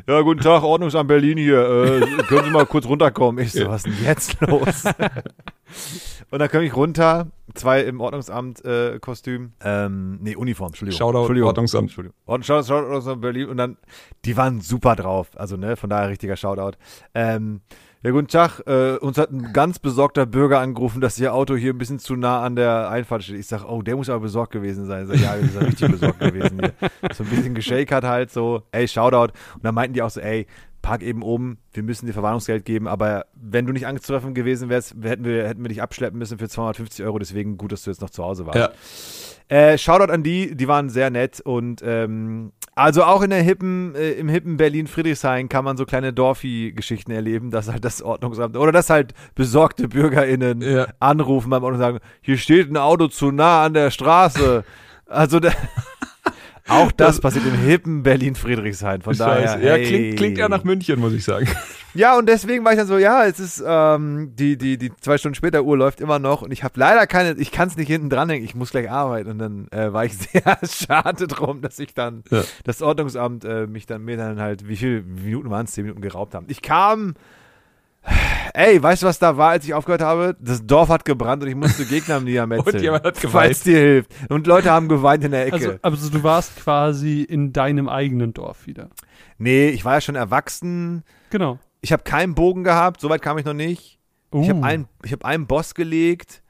ja, 0.06 0.20
guten 0.22 0.40
Tag, 0.40 0.62
Ordnungsamt 0.62 1.08
Berlin 1.08 1.38
hier. 1.38 1.58
Äh, 1.58 2.22
können 2.24 2.44
Sie 2.44 2.50
mal 2.50 2.66
kurz 2.66 2.86
runterkommen? 2.86 3.44
Ich 3.44 3.52
so, 3.52 3.68
was 3.68 3.84
ist 3.84 3.98
denn 3.98 4.04
jetzt 4.04 4.40
los? 4.40 4.84
und 6.30 6.38
dann 6.38 6.48
komme 6.48 6.64
ich 6.64 6.74
runter, 6.74 7.30
zwei 7.54 7.82
im 7.82 8.00
Ordnungsamt 8.00 8.64
äh, 8.64 8.98
Kostüm. 9.00 9.52
Ähm, 9.62 10.18
nee, 10.22 10.36
Uniform, 10.36 10.68
Entschuldigung. 10.68 10.98
Shoutout 10.98 11.18
Entschuldigung. 11.18 11.48
Ordnungsamt. 11.48 11.82
Entschuldigung. 11.84 12.16
Ordnung, 12.26 12.44
Shoutout, 12.44 12.66
Shoutout 12.66 12.84
Ordnungsamt 12.84 13.20
Berlin. 13.20 13.48
Und 13.48 13.56
dann, 13.58 13.76
die 14.24 14.36
waren 14.36 14.60
super 14.60 14.96
drauf. 14.96 15.28
Also, 15.36 15.56
ne, 15.56 15.76
von 15.76 15.90
daher 15.90 16.08
richtiger 16.08 16.36
Shoutout. 16.36 16.78
Ähm, 17.14 17.60
ja, 18.04 18.10
guten 18.10 18.28
Tag. 18.28 18.60
Äh, 18.66 18.98
uns 18.98 19.16
hat 19.16 19.30
ein 19.30 19.54
ganz 19.54 19.78
besorgter 19.78 20.26
Bürger 20.26 20.60
angerufen, 20.60 21.00
dass 21.00 21.18
Ihr 21.18 21.32
Auto 21.32 21.56
hier 21.56 21.72
ein 21.72 21.78
bisschen 21.78 21.98
zu 21.98 22.16
nah 22.16 22.42
an 22.42 22.54
der 22.54 22.90
Einfahrt 22.90 23.24
steht. 23.24 23.38
Ich 23.38 23.46
sag, 23.46 23.64
oh, 23.64 23.80
der 23.80 23.96
muss 23.96 24.10
aber 24.10 24.20
besorgt 24.20 24.52
gewesen 24.52 24.84
sein. 24.84 25.04
Ich 25.04 25.08
sag, 25.08 25.20
ja, 25.20 25.34
der 25.36 25.44
ist 25.44 25.54
ja 25.54 25.60
richtig 25.62 25.90
besorgt 25.90 26.20
gewesen 26.20 26.60
hier. 26.60 26.90
So 27.14 27.24
ein 27.24 27.30
bisschen 27.30 27.54
geschakert 27.54 28.04
halt 28.04 28.30
so, 28.30 28.62
ey, 28.72 28.86
Shoutout. 28.86 29.32
Und 29.54 29.64
dann 29.64 29.74
meinten 29.74 29.94
die 29.94 30.02
auch 30.02 30.10
so, 30.10 30.20
ey, 30.20 30.46
park 30.84 31.02
eben 31.02 31.22
oben, 31.22 31.56
wir 31.72 31.82
müssen 31.82 32.04
dir 32.04 32.12
Verwarnungsgeld 32.12 32.66
geben, 32.66 32.88
aber 32.88 33.24
wenn 33.34 33.64
du 33.64 33.72
nicht 33.72 33.86
anzutreffen 33.86 34.34
gewesen 34.34 34.68
wärst, 34.68 34.94
hätten 35.02 35.24
wir, 35.24 35.48
hätten 35.48 35.62
wir 35.62 35.70
dich 35.70 35.80
abschleppen 35.80 36.18
müssen 36.18 36.36
für 36.36 36.46
250 36.46 37.06
Euro, 37.06 37.18
deswegen 37.18 37.56
gut, 37.56 37.72
dass 37.72 37.84
du 37.84 37.90
jetzt 37.90 38.02
noch 38.02 38.10
zu 38.10 38.22
Hause 38.22 38.46
warst. 38.46 38.58
Ja. 38.58 38.70
Äh, 39.48 39.78
Shoutout 39.78 40.12
an 40.12 40.22
die, 40.22 40.54
die 40.54 40.68
waren 40.68 40.90
sehr 40.90 41.08
nett 41.08 41.40
und 41.40 41.80
ähm, 41.82 42.52
also 42.76 43.04
auch 43.04 43.22
in 43.22 43.30
der 43.30 43.42
hippen, 43.42 43.94
äh, 43.94 44.12
im 44.12 44.28
hippen 44.28 44.56
Berlin 44.56 44.86
Friedrichshain 44.86 45.48
kann 45.48 45.64
man 45.64 45.76
so 45.76 45.84
kleine 45.86 46.12
Dorfi-Geschichten 46.12 47.12
erleben, 47.12 47.50
dass 47.50 47.68
halt 47.70 47.84
das 47.84 48.02
Ordnungsamt 48.02 48.56
oder 48.56 48.72
dass 48.72 48.90
halt 48.90 49.14
besorgte 49.34 49.88
BürgerInnen 49.88 50.60
Ja. 50.60 50.86
anrufen 51.00 51.50
beim 51.50 51.62
Auto 51.62 51.74
und 51.74 51.78
sagen, 51.80 51.98
hier 52.20 52.36
steht 52.38 52.70
ein 52.70 52.76
Auto 52.76 53.08
zu 53.08 53.30
nah 53.30 53.64
an 53.64 53.74
der 53.74 53.90
Straße. 53.90 54.64
Also 55.06 55.40
da, 55.40 55.50
auch 56.68 56.92
das, 56.92 57.16
Das- 57.16 57.20
passiert 57.20 57.44
im 57.46 57.54
hippen 57.54 58.02
Berlin 58.02 58.34
Friedrichshain. 58.34 59.02
Von 59.02 59.16
daher. 59.16 59.48
Scheiße. 59.48 59.64
Ja, 59.64 59.72
hey. 59.74 59.84
klingt, 59.86 60.16
klingt 60.16 60.38
ja 60.38 60.48
nach 60.48 60.64
München, 60.64 60.98
muss 61.00 61.12
ich 61.12 61.24
sagen. 61.24 61.46
Ja, 61.96 62.18
und 62.18 62.28
deswegen 62.28 62.64
war 62.64 62.72
ich 62.72 62.78
dann 62.78 62.88
so, 62.88 62.98
ja, 62.98 63.24
es 63.24 63.38
ist, 63.38 63.62
ähm, 63.64 64.32
die, 64.34 64.56
die, 64.58 64.78
die 64.78 64.90
zwei 65.00 65.16
Stunden 65.16 65.36
später 65.36 65.62
Uhr 65.62 65.76
läuft 65.76 66.00
immer 66.00 66.18
noch 66.18 66.42
und 66.42 66.50
ich 66.52 66.64
habe 66.64 66.74
leider 66.80 67.06
keine, 67.06 67.34
ich 67.38 67.52
kann 67.52 67.68
es 67.68 67.76
nicht 67.76 67.86
hinten 67.86 68.10
dranhängen, 68.10 68.44
ich 68.44 68.56
muss 68.56 68.70
gleich 68.72 68.90
arbeiten. 68.90 69.30
Und 69.30 69.38
dann 69.38 69.68
äh, 69.70 69.92
war 69.92 70.04
ich 70.04 70.16
sehr 70.32 70.58
schade 70.68 71.28
drum, 71.28 71.60
dass 71.60 71.78
ich 71.78 71.94
dann 71.94 72.24
Ja. 72.30 72.42
das 72.64 72.82
Ordnungsamt 72.82 73.44
äh, 73.44 73.66
mich 73.68 73.86
dann 73.86 74.02
mir 74.02 74.16
dann 74.16 74.40
halt, 74.40 74.66
wie 74.66 74.76
viele 74.76 75.02
Minuten 75.02 75.50
waren 75.50 75.66
es? 75.66 75.72
Zehn 75.72 75.84
Minuten 75.84 76.00
geraubt 76.02 76.34
haben. 76.34 76.46
Ich 76.48 76.62
kam, 76.62 77.14
ey, 78.54 78.82
weißt 78.82 79.02
du, 79.02 79.06
was 79.06 79.18
da 79.18 79.36
war, 79.36 79.50
als 79.50 79.64
ich 79.66 79.74
aufgehört 79.74 80.00
habe? 80.00 80.36
Das 80.40 80.66
Dorf 80.66 80.88
hat 80.88 81.04
gebrannt 81.04 81.42
und 81.42 81.48
ich 81.50 81.54
musste 81.54 81.84
Gegner 81.84 82.20
niedermetzeln. 82.20 82.76
Und 82.76 82.82
jemand 82.82 83.04
hat 83.04 83.18
Falls 83.18 83.62
geweint. 83.62 83.66
dir 83.66 83.78
hilft. 83.78 84.12
Und 84.30 84.46
Leute 84.46 84.70
haben 84.70 84.88
geweint 84.88 85.22
in 85.24 85.32
der 85.32 85.46
Ecke. 85.46 85.78
Also, 85.82 86.00
also 86.06 86.10
du 86.10 86.22
warst 86.22 86.56
quasi 86.56 87.22
in 87.22 87.52
deinem 87.52 87.88
eigenen 87.88 88.32
Dorf 88.32 88.66
wieder. 88.66 88.88
nee, 89.38 89.68
ich 89.68 89.84
war 89.84 89.94
ja 89.94 90.00
schon 90.00 90.14
erwachsen. 90.14 91.04
Genau. 91.30 91.58
Ich 91.82 91.92
habe 91.92 92.02
keinen 92.04 92.34
Bogen 92.34 92.64
gehabt, 92.64 93.00
soweit 93.00 93.20
kam 93.20 93.36
ich 93.38 93.44
noch 93.44 93.52
nicht. 93.54 93.98
Ich 94.32 94.38
Uh. 94.40 94.48
habe 94.48 94.62
einen, 94.64 94.88
ich 95.04 95.12
hab 95.12 95.24
einen 95.24 95.46
Boss 95.46 95.74
gelegt 95.74 96.42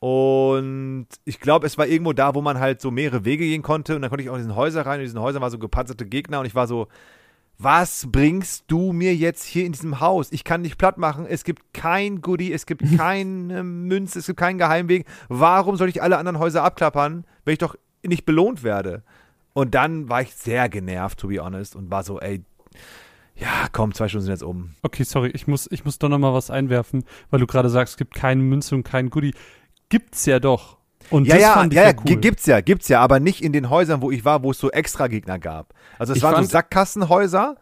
und 0.00 1.06
ich 1.24 1.40
glaube, 1.40 1.66
es 1.66 1.76
war 1.78 1.86
irgendwo 1.86 2.12
da, 2.12 2.34
wo 2.34 2.40
man 2.42 2.60
halt 2.60 2.80
so 2.80 2.90
mehrere 2.90 3.24
Wege 3.24 3.44
gehen 3.44 3.62
konnte 3.62 3.96
und 3.96 4.02
dann 4.02 4.10
konnte 4.10 4.22
ich 4.22 4.30
auch 4.30 4.34
in 4.34 4.40
diesen 4.40 4.54
Häuser 4.54 4.86
rein 4.86 4.94
und 4.94 5.00
in 5.00 5.06
diesen 5.06 5.20
Häusern 5.20 5.42
waren 5.42 5.50
so 5.50 5.58
gepanzerte 5.58 6.06
Gegner 6.06 6.40
und 6.40 6.46
ich 6.46 6.54
war 6.54 6.66
so, 6.68 6.86
was 7.58 8.06
bringst 8.10 8.64
du 8.68 8.92
mir 8.92 9.14
jetzt 9.16 9.44
hier 9.44 9.66
in 9.66 9.72
diesem 9.72 9.98
Haus? 9.98 10.30
Ich 10.30 10.44
kann 10.44 10.62
dich 10.62 10.78
platt 10.78 10.96
machen, 10.96 11.26
es 11.26 11.42
gibt 11.42 11.74
kein 11.74 12.20
Goodie, 12.20 12.52
es 12.52 12.66
gibt 12.66 12.84
keine 12.96 13.64
Münze, 13.64 14.20
es 14.20 14.26
gibt 14.26 14.38
keinen 14.38 14.58
Geheimweg. 14.58 15.06
Warum 15.28 15.76
soll 15.76 15.88
ich 15.88 16.02
alle 16.02 16.18
anderen 16.18 16.38
Häuser 16.38 16.62
abklappern, 16.62 17.24
wenn 17.44 17.52
ich 17.52 17.58
doch 17.58 17.76
nicht 18.04 18.24
belohnt 18.24 18.62
werde? 18.62 19.02
Und 19.54 19.74
dann 19.74 20.08
war 20.08 20.22
ich 20.22 20.34
sehr 20.34 20.68
genervt, 20.68 21.18
to 21.18 21.28
be 21.28 21.42
honest, 21.42 21.74
und 21.74 21.90
war 21.90 22.04
so, 22.04 22.20
ey, 22.20 22.44
ja, 23.34 23.68
komm, 23.72 23.92
zwei 23.92 24.08
Stunden 24.08 24.26
sind 24.26 24.34
jetzt 24.34 24.42
um. 24.42 24.74
Okay, 24.82 25.04
sorry, 25.04 25.30
ich 25.30 25.46
muss, 25.46 25.68
ich 25.70 25.84
muss 25.84 25.98
doch 25.98 26.08
noch 26.08 26.18
mal 26.18 26.32
was 26.32 26.50
einwerfen, 26.50 27.04
weil 27.30 27.40
du 27.40 27.46
gerade 27.46 27.70
sagst, 27.70 27.94
es 27.94 27.98
gibt 27.98 28.14
keine 28.14 28.42
Münze 28.42 28.74
und 28.74 28.84
kein 28.84 29.10
Goodie. 29.10 29.34
Gibt's 29.88 30.26
ja 30.26 30.38
doch. 30.38 30.77
Und 31.10 31.26
Ja, 31.26 31.36
ja, 31.36 31.62
ja, 31.64 31.68
ja, 31.70 31.82
ja, 31.84 31.94
cool. 31.98 32.04
gi- 32.04 32.16
gibt's 32.16 32.46
ja, 32.46 32.60
gibt's 32.60 32.88
ja, 32.88 33.00
aber 33.00 33.20
nicht 33.20 33.42
in 33.42 33.52
den 33.52 33.70
Häusern, 33.70 34.02
wo 34.02 34.10
ich 34.10 34.24
war, 34.24 34.42
wo 34.42 34.50
es 34.50 34.58
so 34.58 34.70
extra 34.70 35.06
Gegner 35.06 35.38
gab. 35.38 35.72
Also 35.98 36.12
es 36.12 36.18
Ich 36.18 36.22
waren 36.22 36.44
so 36.44 36.50
Sackgassenhäuser 36.50 37.56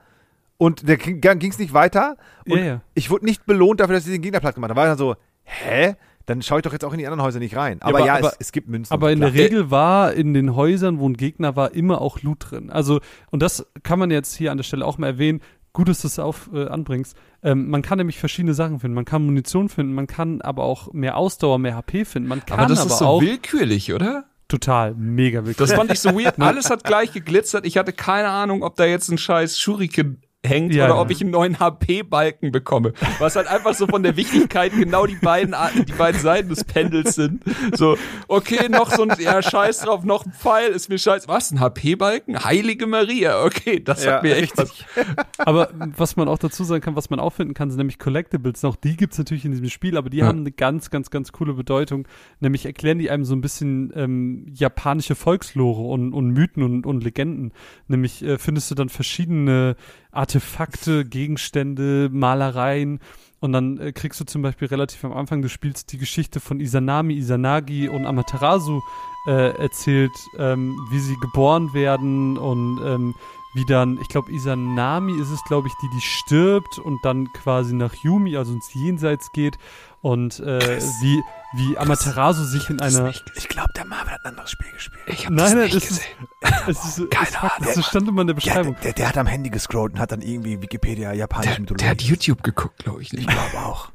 und 0.58 0.88
da 0.88 0.96
ging 0.96 1.50
es 1.50 1.58
nicht 1.58 1.72
weiter 1.74 2.16
und 2.48 2.58
Ja, 2.58 2.64
ja. 2.64 2.80
ich 2.94 3.10
wurde 3.10 3.24
nicht 3.24 3.46
belohnt 3.46 3.80
dafür, 3.80 3.94
dass 3.96 4.06
ich 4.06 4.12
den 4.12 4.22
Gegner 4.22 4.40
platt 4.40 4.54
gemacht 4.54 4.70
habe. 4.70 4.74
Da 4.80 4.80
war 4.82 4.86
ich 4.86 4.90
dann 4.90 4.98
so, 4.98 5.16
hä? 5.44 5.94
dann 6.28 6.42
schaue 6.42 6.58
ich 6.58 6.62
doch 6.64 6.72
jetzt 6.72 6.84
auch 6.84 6.92
in 6.92 6.98
die 6.98 7.06
anderen 7.06 7.22
Häuser 7.22 7.38
nicht 7.38 7.54
rein. 7.56 7.80
Aber 7.82 7.98
aber- 7.98 8.06
ja, 8.06 8.14
aber- 8.16 8.28
es, 8.32 8.36
es 8.40 8.52
gibt 8.52 8.68
Münzen. 8.68 8.92
Aber 8.92 9.12
in 9.12 9.20
der 9.20 9.30
klar. 9.30 9.44
Regel 9.44 9.70
war 9.70 10.12
in 10.12 10.34
den 10.34 10.56
Häusern, 10.56 10.98
wo 10.98 11.08
ein 11.08 11.14
Gegner 11.16 11.54
war, 11.54 11.72
immer 11.72 12.00
auch 12.00 12.20
Loot 12.22 12.50
drin. 12.50 12.68
Also, 12.68 12.98
und 13.30 13.42
das 13.42 13.64
kann 13.84 14.00
man 14.00 14.10
jetzt 14.10 14.34
hier 14.34 14.50
an 14.50 14.56
der 14.56 14.64
Stelle 14.64 14.84
auch 14.84 14.98
mal 14.98 15.06
erwähnen. 15.06 15.40
Gut, 15.76 15.90
dass 15.90 16.00
du 16.00 16.06
es 16.06 16.18
auf, 16.18 16.48
äh, 16.54 16.68
anbringst. 16.68 17.14
Ähm, 17.42 17.68
man 17.68 17.82
kann 17.82 17.98
nämlich 17.98 18.18
verschiedene 18.18 18.54
Sachen 18.54 18.80
finden. 18.80 18.94
Man 18.94 19.04
kann 19.04 19.26
Munition 19.26 19.68
finden, 19.68 19.92
man 19.92 20.06
kann 20.06 20.40
aber 20.40 20.64
auch 20.64 20.90
mehr 20.94 21.18
Ausdauer, 21.18 21.58
mehr 21.58 21.76
HP 21.76 22.06
finden. 22.06 22.30
Man 22.30 22.46
kann 22.46 22.58
Aber 22.58 22.68
das 22.70 22.80
aber 22.80 22.90
ist 22.92 22.98
so 22.98 23.04
auch 23.04 23.20
willkürlich, 23.20 23.92
oder? 23.92 24.24
total 24.48 24.94
mega 24.94 25.44
willkürlich. 25.44 25.58
Das 25.58 25.74
fand 25.74 25.92
ich 25.92 26.00
so 26.00 26.18
weird. 26.18 26.38
Alles 26.40 26.70
hat 26.70 26.82
gleich 26.82 27.12
geglitzert. 27.12 27.66
Ich 27.66 27.76
hatte 27.76 27.92
keine 27.92 28.28
Ahnung, 28.28 28.62
ob 28.62 28.76
da 28.76 28.86
jetzt 28.86 29.10
ein 29.10 29.18
scheiß 29.18 29.58
Shuriken 29.60 30.22
hängt 30.46 30.74
Ja, 30.74 30.86
oder 30.86 30.94
ja. 30.94 31.00
ob 31.00 31.10
ich 31.10 31.20
einen 31.20 31.30
neuen 31.30 31.58
HP-Balken 31.58 32.52
bekomme. 32.52 32.92
Was 33.18 33.36
halt 33.36 33.46
einfach 33.48 33.74
so 33.74 33.86
von 33.86 34.02
der 34.02 34.16
Wichtigkeit 34.16 34.72
genau 34.72 35.06
die 35.06 35.16
beiden, 35.16 35.54
Arten- 35.54 35.84
die 35.84 35.92
beiden 35.92 36.20
Seiten 36.20 36.48
des 36.48 36.64
Pendels 36.64 37.14
sind. 37.14 37.42
So, 37.74 37.96
okay, 38.28 38.68
noch 38.68 38.90
so 38.90 39.02
ein, 39.02 39.12
ja, 39.18 39.42
scheiß 39.42 39.80
drauf, 39.80 40.04
noch 40.04 40.24
ein 40.26 40.32
Pfeil, 40.32 40.70
ist 40.70 40.88
mir 40.88 40.98
scheiß. 40.98 41.28
Was, 41.28 41.50
ein 41.50 41.60
HP-Balken? 41.60 42.44
Heilige 42.44 42.86
Maria, 42.86 43.44
okay, 43.44 43.80
das 43.82 44.04
Ja, 44.04 44.14
hat 44.16 44.22
mir 44.22 44.36
echt 44.36 44.56
was. 44.56 44.72
Aber 45.38 45.70
was 45.96 46.16
man 46.16 46.28
auch 46.28 46.38
dazu 46.38 46.64
sagen 46.64 46.82
kann, 46.82 46.96
was 46.96 47.10
man 47.10 47.20
auch 47.20 47.32
finden 47.32 47.54
kann, 47.54 47.70
sind 47.70 47.78
nämlich 47.78 47.98
Collectibles. 47.98 48.64
Auch 48.64 48.76
die 48.76 48.96
gibt's 48.96 49.18
natürlich 49.18 49.44
in 49.44 49.50
diesem 49.52 49.68
Spiel, 49.68 49.96
aber 49.96 50.10
die 50.10 50.18
Ja. 50.18 50.26
haben 50.26 50.40
eine 50.40 50.52
ganz, 50.52 50.90
ganz, 50.90 51.10
ganz 51.10 51.32
coole 51.32 51.54
Bedeutung. 51.54 52.06
Nämlich 52.40 52.64
erklären 52.66 52.98
die 52.98 53.10
einem 53.10 53.24
so 53.24 53.34
ein 53.34 53.40
bisschen 53.40 53.92
ähm, 53.96 54.46
japanische 54.54 55.14
Volkslore 55.14 55.82
und, 55.82 56.12
und 56.12 56.30
Mythen 56.30 56.62
und, 56.62 56.86
und 56.86 57.02
Legenden. 57.04 57.52
Nämlich 57.88 58.22
äh, 58.24 58.38
findest 58.38 58.70
du 58.70 58.74
dann 58.74 58.88
verschiedene 58.88 59.76
Artefakte, 60.16 61.04
Gegenstände, 61.04 62.08
Malereien. 62.10 63.00
Und 63.38 63.52
dann 63.52 63.78
äh, 63.78 63.92
kriegst 63.92 64.18
du 64.20 64.24
zum 64.24 64.42
Beispiel 64.42 64.68
relativ 64.68 65.04
am 65.04 65.12
Anfang 65.12 65.42
des 65.42 65.52
Spiels 65.52 65.86
die 65.86 65.98
Geschichte 65.98 66.40
von 66.40 66.58
Izanami, 66.58 67.14
Izanagi 67.14 67.88
und 67.88 68.06
Amaterasu 68.06 68.80
äh, 69.26 69.50
erzählt, 69.60 70.12
ähm, 70.38 70.74
wie 70.90 70.98
sie 70.98 71.16
geboren 71.16 71.74
werden 71.74 72.38
und 72.38 72.80
ähm, 72.84 73.14
wie 73.54 73.64
dann, 73.64 73.98
ich 74.00 74.08
glaube, 74.08 74.30
Izanami 74.32 75.18
ist 75.20 75.30
es, 75.30 75.42
glaube 75.44 75.68
ich, 75.68 75.74
die, 75.82 75.88
die 75.94 76.00
stirbt 76.02 76.78
und 76.78 77.02
dann 77.04 77.32
quasi 77.32 77.74
nach 77.74 77.94
Yumi, 77.94 78.36
also 78.36 78.52
ins 78.52 78.72
Jenseits 78.74 79.32
geht 79.32 79.56
und 80.02 80.40
äh, 80.40 80.78
wie, 81.00 81.22
wie 81.54 81.78
Amaterasu 81.78 82.44
sich 82.44 82.68
in 82.68 82.80
einer. 82.80 83.12
Ich 83.34 83.48
glaube, 83.48 83.72
der 83.74 83.86
Marvin 83.86 84.12
hat 84.12 84.20
ein 84.24 84.32
anderes 84.32 84.50
Spiel 84.50 84.70
gespielt. 84.72 85.02
Ich 85.06 85.26
hab 85.26 85.32
Nein, 85.32 85.36
das 85.38 85.54
nein, 85.54 85.62
nicht 85.64 85.76
das 85.76 85.82
ist, 85.84 85.88
gesehen. 85.88 86.28
Es 86.68 86.98
ist, 86.98 87.10
Keine 87.10 87.28
es 87.28 87.36
Ahnung. 87.36 87.72
das 87.74 87.86
stand 87.86 88.08
immer 88.08 88.20
in 88.22 88.26
der 88.28 88.36
Ja, 88.36 88.40
Beschreibung. 88.54 88.76
der, 88.82 88.92
der 88.92 89.08
hat 89.08 89.18
am 89.18 89.26
Handy 89.26 89.50
gescrollt 89.50 89.94
und 89.94 89.98
hat 89.98 90.12
dann 90.12 90.22
irgendwie 90.22 90.60
Wikipedia 90.62 91.12
japanische 91.12 91.50
Der, 91.54 91.60
Mythologie. 91.60 91.82
der 91.84 91.90
hat 91.90 92.02
YouTube 92.02 92.42
geguckt, 92.42 92.84
glaube 92.84 93.02
ich. 93.02 93.12
ich 93.12 93.18
Nicht. 93.26 93.28
glaube 93.28 93.66
auch. 93.66 93.88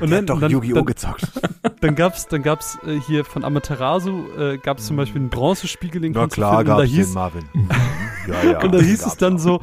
Und 0.00 0.10
Der 0.10 0.18
hat 0.18 0.28
doch 0.30 0.40
dann, 0.40 0.50
Yu-Gi-Oh! 0.50 0.74
dann, 0.76 0.84
gezockt. 0.86 1.24
dann 1.80 1.94
gab's, 1.94 2.26
dann 2.28 2.42
gab's 2.42 2.78
äh, 2.86 2.98
hier 3.06 3.24
von 3.24 3.44
Amaterasu 3.44 4.24
äh, 4.38 4.58
gab's 4.58 4.86
zum 4.86 4.96
Beispiel 4.96 5.20
einen 5.22 5.30
Bronzespiegel, 5.30 6.00
den 6.00 6.12
Na 6.12 6.26
klar, 6.26 6.58
finden, 6.58 6.72
und 6.72 6.78
da 6.78 6.82
gab's 6.84 6.90
hieß, 6.94 7.06
den 7.08 7.14
Marvin. 7.14 7.48
ja, 8.28 8.50
ja. 8.52 8.62
Und 8.62 8.72
da 8.72 8.78
hieß 8.80 9.06
es 9.06 9.16
dann 9.16 9.38
so, 9.38 9.60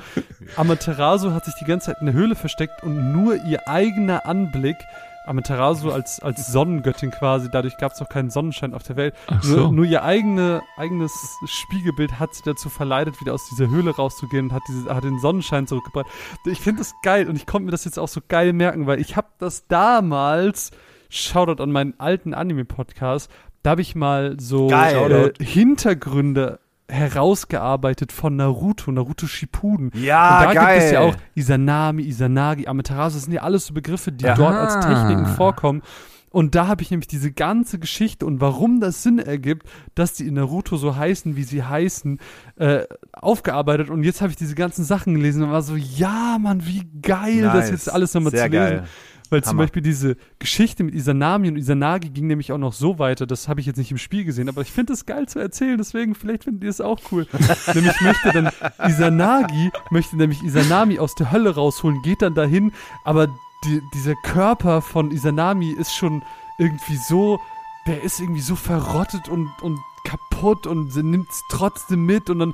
Amaterasu 0.56 1.32
hat 1.32 1.46
sich 1.46 1.54
die 1.60 1.66
ganze 1.66 1.88
Zeit 1.88 1.98
in 2.00 2.08
der 2.08 2.16
Höhle 2.16 2.36
versteckt 2.36 2.84
und 2.84 3.12
nur 3.12 3.36
ihr 3.46 3.68
eigener 3.68 4.26
Anblick, 4.26 4.78
Amaterasu 5.26 5.92
als, 5.92 6.20
als 6.20 6.52
Sonnengöttin 6.52 7.12
quasi, 7.12 7.50
dadurch 7.52 7.78
gab 7.78 7.92
es 7.92 8.02
auch 8.02 8.10
keinen 8.10 8.30
Sonnenschein 8.30 8.74
auf 8.74 8.84
der 8.84 8.96
Welt, 8.96 9.14
Ach 9.28 9.44
nur, 9.44 9.58
so. 9.58 9.72
nur 9.72 9.86
ihr 9.86 10.04
eigene, 10.04 10.62
eigenes 10.78 11.12
Spiegelbild 11.46 12.20
hat 12.20 12.34
sie 12.34 12.42
dazu 12.44 12.70
verleitet, 12.70 13.22
wieder 13.22 13.34
aus 13.34 13.48
dieser 13.50 13.70
Höhle 13.70 13.92
rauszugehen 13.96 14.46
und 14.46 14.54
hat, 14.54 14.64
diese, 14.68 14.94
hat 14.94 15.04
den 15.04 15.20
Sonnenschein 15.20 15.68
zurückgebracht. 15.68 16.08
Ich 16.46 16.60
finde 16.60 16.80
das 16.80 16.94
geil 17.04 17.28
und 17.30 17.36
ich 17.36 17.46
konnte 17.46 17.66
mir 17.66 17.72
das 17.72 17.86
jetzt 17.86 18.00
auch 18.00 18.08
so 18.08 18.22
geil 18.28 18.54
merken, 18.54 18.88
weil 18.88 19.00
ich 19.00 19.16
habe 19.16 19.28
das 19.38 19.68
damals, 19.68 20.72
Shoutout 21.10 21.62
an 21.62 21.72
meinen 21.72 21.94
alten 22.00 22.34
Anime-Podcast, 22.34 23.30
da 23.64 23.72
habe 23.72 23.82
ich 23.82 23.94
mal 23.96 24.38
so 24.40 24.68
Geil. 24.68 25.34
äh, 25.40 25.44
Hintergründe 25.44 26.60
herausgearbeitet 26.92 28.12
von 28.12 28.36
Naruto, 28.36 28.92
Naruto 28.92 29.28
Shippuden. 29.28 29.92
Ja, 29.96 30.40
und 30.40 30.46
da 30.48 30.54
geil. 30.54 30.74
gibt 30.76 30.86
es 30.86 30.92
ja 30.92 31.00
auch 31.02 31.16
Izanami, 31.36 32.04
Izanagi, 32.04 32.68
Amaterasu, 32.68 33.16
das 33.18 33.24
sind 33.26 33.34
ja 33.34 33.42
alles 33.42 33.66
so 33.68 33.74
Begriffe, 33.74 34.12
die 34.12 34.26
Ja. 34.26 34.36
dort 34.36 34.54
als 34.56 34.86
Techniken 34.86 35.26
vorkommen. 35.26 35.82
Und 36.30 36.56
da 36.56 36.68
habe 36.68 36.82
ich 36.82 36.92
nämlich 36.92 37.08
diese 37.10 37.34
ganze 37.34 37.78
Geschichte 37.78 38.26
und 38.26 38.40
warum 38.40 38.80
das 38.80 39.04
Sinn 39.04 39.20
ergibt, 39.20 39.68
dass 39.96 40.14
die 40.14 40.26
in 40.28 40.36
Naruto 40.36 40.78
so 40.78 40.96
heißen, 40.96 41.36
wie 41.36 41.44
sie 41.44 41.62
heißen, 41.64 42.20
äh, 42.56 42.84
aufgearbeitet. 43.12 43.90
Und 43.90 44.04
jetzt 44.06 44.22
habe 44.22 44.30
ich 44.32 44.38
diese 44.38 44.56
ganzen 44.56 44.86
Sachen 44.86 45.14
gelesen 45.14 45.44
und 45.44 45.52
war 45.52 45.62
so, 45.62 45.76
ja, 45.76 46.38
Mann, 46.40 46.66
wie 46.66 46.88
geil, 47.02 47.42
das 47.42 47.54
Nice. 47.56 47.70
jetzt 47.72 47.92
alles 47.92 48.14
nochmal 48.14 48.32
zu 48.32 48.38
lesen. 48.38 48.52
geil. 48.52 48.84
Weil 49.32 49.44
zum 49.44 49.52
Hammer. 49.52 49.64
Beispiel 49.64 49.82
diese 49.82 50.18
Geschichte 50.40 50.84
mit 50.84 50.94
Izanami 50.94 51.48
und 51.48 51.56
Izanagi 51.56 52.10
ging 52.10 52.28
nämlich 52.28 52.52
auch 52.52 52.58
noch 52.58 52.74
so 52.74 53.00
weiter, 53.00 53.26
das 53.26 53.48
habe 53.48 53.62
ich 53.62 53.66
jetzt 53.66 53.78
nicht 53.78 53.90
im 53.90 53.98
Spiel 53.98 54.26
gesehen, 54.26 54.50
aber 54.50 54.62
ich 54.62 54.72
finde 54.72 54.92
es 54.92 55.06
geil 55.06 55.28
zu 55.30 55.40
erzählen, 55.40 55.78
deswegen 55.78 56.16
vielleicht 56.16 56.44
findet 56.44 56.66
ihr 56.66 56.70
es 56.70 56.82
auch 56.82 57.00
cool. 57.12 57.26
nämlich 57.74 58.00
möchte 58.02 58.32
dann 58.34 58.50
Izanagi, 58.86 59.72
möchte 59.90 60.18
nämlich 60.18 60.44
Izanami 60.44 61.00
aus 61.00 61.16
der 61.16 61.32
Hölle 61.32 61.56
rausholen, 61.56 62.02
geht 62.02 62.22
dann 62.22 62.36
dahin, 62.36 62.74
aber 63.06 63.28
die, 63.64 63.82
dieser 63.94 64.16
Körper 64.24 64.82
von 64.82 65.12
Izanami 65.12 65.72
ist 65.72 65.96
schon 65.96 66.22
irgendwie 66.60 66.98
so, 66.98 67.40
der 67.88 68.04
ist 68.04 68.20
irgendwie 68.20 68.42
so 68.42 68.58
verrottet 68.58 69.30
und, 69.30 69.50
und 69.62 69.80
kaputt 70.04 70.68
und 70.68 70.92
sie 70.92 71.04
nimmt 71.04 71.30
es 71.30 71.42
trotzdem 71.50 72.06
mit 72.06 72.30
und 72.30 72.40
dann 72.40 72.54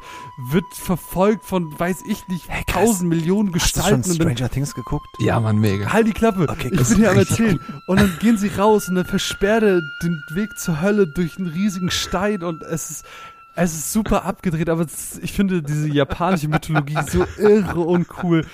wird 0.50 0.66
verfolgt 0.74 1.46
von, 1.46 1.78
weiß 1.78 2.04
ich 2.08 2.28
nicht, 2.28 2.48
Hey, 2.48 2.64
tausend 2.66 3.10
Millionen 3.10 3.54
Hast 3.54 3.76
du 3.76 3.82
schon 3.82 4.02
Gestalten 4.02 4.12
und 4.12 4.20
dann 4.20 4.36
Stranger 4.36 4.52
Things 4.52 4.74
geguckt? 4.74 5.08
Ja, 5.20 5.40
Mann, 5.40 5.58
mega. 5.58 5.92
Halt 5.92 6.08
die 6.08 6.14
Klappe. 6.14 6.48
Okay, 6.50 6.70
ich 6.72 6.78
bin 6.78 6.98
hier 6.98 7.06
ist 7.06 7.12
am 7.12 7.18
Erzählen. 7.18 7.60
Und 7.88 8.00
dann 8.00 8.18
gehen 8.20 8.38
sie 8.38 8.50
raus 8.50 8.90
und 8.90 8.96
dann 8.96 9.06
versperrt 9.06 9.64
er 9.64 9.82
den 10.04 10.22
Weg 10.32 10.58
zur 10.58 10.82
Hölle 10.82 11.08
durch 11.08 11.38
einen 11.38 11.48
riesigen 11.48 11.92
Stein 11.92 12.44
und 12.44 12.64
es 12.64 12.90
ist, 12.90 13.06
es 13.56 13.74
ist 13.74 13.92
super 13.92 14.26
abgedreht, 14.26 14.70
aber 14.70 14.84
es, 14.84 15.18
ich 15.22 15.34
finde 15.34 15.64
diese 15.64 15.88
japanische 15.88 16.48
Mythologie 16.48 16.98
so 17.10 17.26
irre 17.38 17.80
und 17.80 18.08
cool. 18.24 18.46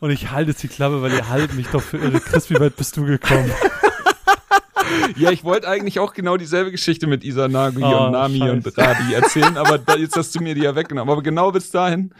Und 0.00 0.10
ich 0.10 0.30
halte 0.30 0.50
jetzt 0.50 0.62
die 0.62 0.68
Klappe, 0.68 1.02
weil 1.02 1.12
ihr 1.12 1.28
haltet 1.28 1.54
mich 1.54 1.68
doch 1.68 1.82
für 1.82 1.98
irre. 1.98 2.20
Chris, 2.20 2.50
wie 2.50 2.60
weit 2.60 2.76
bist 2.76 2.96
du 2.96 3.04
gekommen? 3.04 3.50
Ja, 5.16 5.30
ich 5.30 5.44
wollte 5.44 5.68
eigentlich 5.68 5.98
auch 5.98 6.12
genau 6.14 6.36
dieselbe 6.36 6.70
Geschichte 6.70 7.06
mit 7.06 7.24
Isanagi 7.24 7.82
Oh, 7.82 8.06
und 8.06 8.12
Nami 8.12 8.38
scheiße. 8.38 8.52
und 8.52 8.78
Rabi 8.78 9.14
erzählen, 9.14 9.56
aber 9.56 9.78
da, 9.78 9.96
jetzt 9.96 10.16
hast 10.16 10.34
du 10.34 10.40
mir 10.42 10.54
die 10.54 10.62
ja 10.62 10.74
weggenommen. 10.74 11.10
Aber 11.12 11.22
genau 11.22 11.50
bis 11.52 11.70
dahin, 11.70 12.12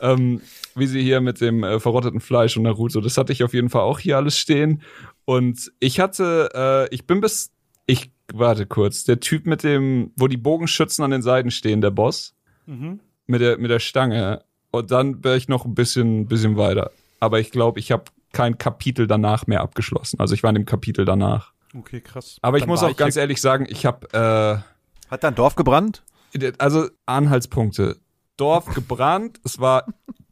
ähm, 0.00 0.40
wie 0.74 0.86
sie 0.86 1.02
hier 1.02 1.20
mit 1.20 1.40
dem 1.40 1.64
äh, 1.64 1.80
verrotteten 1.80 2.20
Fleisch 2.20 2.56
und 2.56 2.62
Naruto, 2.64 3.00
das 3.00 3.16
hatte 3.18 3.32
ich 3.32 3.42
auf 3.44 3.54
jeden 3.54 3.68
Fall 3.70 3.82
auch 3.82 3.98
hier 3.98 4.16
alles 4.16 4.38
stehen. 4.38 4.82
Und 5.24 5.72
ich 5.80 6.00
hatte, 6.00 6.50
äh, 6.90 6.94
ich 6.94 7.06
bin 7.06 7.20
bis, 7.20 7.50
ich, 7.86 8.10
warte 8.32 8.66
kurz, 8.66 9.04
der 9.04 9.20
Typ 9.20 9.46
mit 9.46 9.62
dem, 9.62 10.12
wo 10.16 10.26
die 10.28 10.36
Bogenschützen 10.36 11.04
an 11.04 11.10
den 11.10 11.22
Seiten 11.22 11.50
stehen, 11.50 11.80
der 11.80 11.90
Boss, 11.90 12.34
Mhm. 12.66 13.00
mit 13.26 13.40
der, 13.40 13.58
mit 13.58 13.70
der 13.70 13.78
Stange. 13.80 14.42
Und 14.70 14.90
dann 14.90 15.24
wäre 15.24 15.36
ich 15.38 15.48
noch 15.48 15.64
ein 15.64 15.74
bisschen, 15.74 16.26
bisschen 16.26 16.56
weiter. 16.58 16.90
Aber 17.20 17.40
ich 17.40 17.50
glaube, 17.50 17.80
ich 17.80 17.90
habe 17.90 18.04
kein 18.32 18.58
Kapitel 18.58 19.06
danach 19.06 19.46
mehr 19.46 19.62
abgeschlossen. 19.62 20.20
Also 20.20 20.34
ich 20.34 20.42
war 20.42 20.50
in 20.50 20.56
dem 20.56 20.66
Kapitel 20.66 21.06
danach. 21.06 21.52
Okay, 21.74 22.00
krass. 22.00 22.38
Aber 22.42 22.56
ich 22.56 22.62
Dann 22.62 22.70
muss 22.70 22.82
auch 22.82 22.96
ganz 22.96 23.14
ja- 23.14 23.22
ehrlich 23.22 23.40
sagen, 23.40 23.66
ich 23.68 23.84
habe 23.86 24.64
Hat 25.10 25.24
dein 25.24 25.34
Dorf 25.34 25.54
gebrannt? 25.54 26.02
äh, 26.34 26.52
also 26.58 26.88
Anhaltspunkte. 27.06 27.96
Dorf 28.36 28.66
gebrannt, 28.74 29.40
es 29.44 29.58
war 29.58 29.86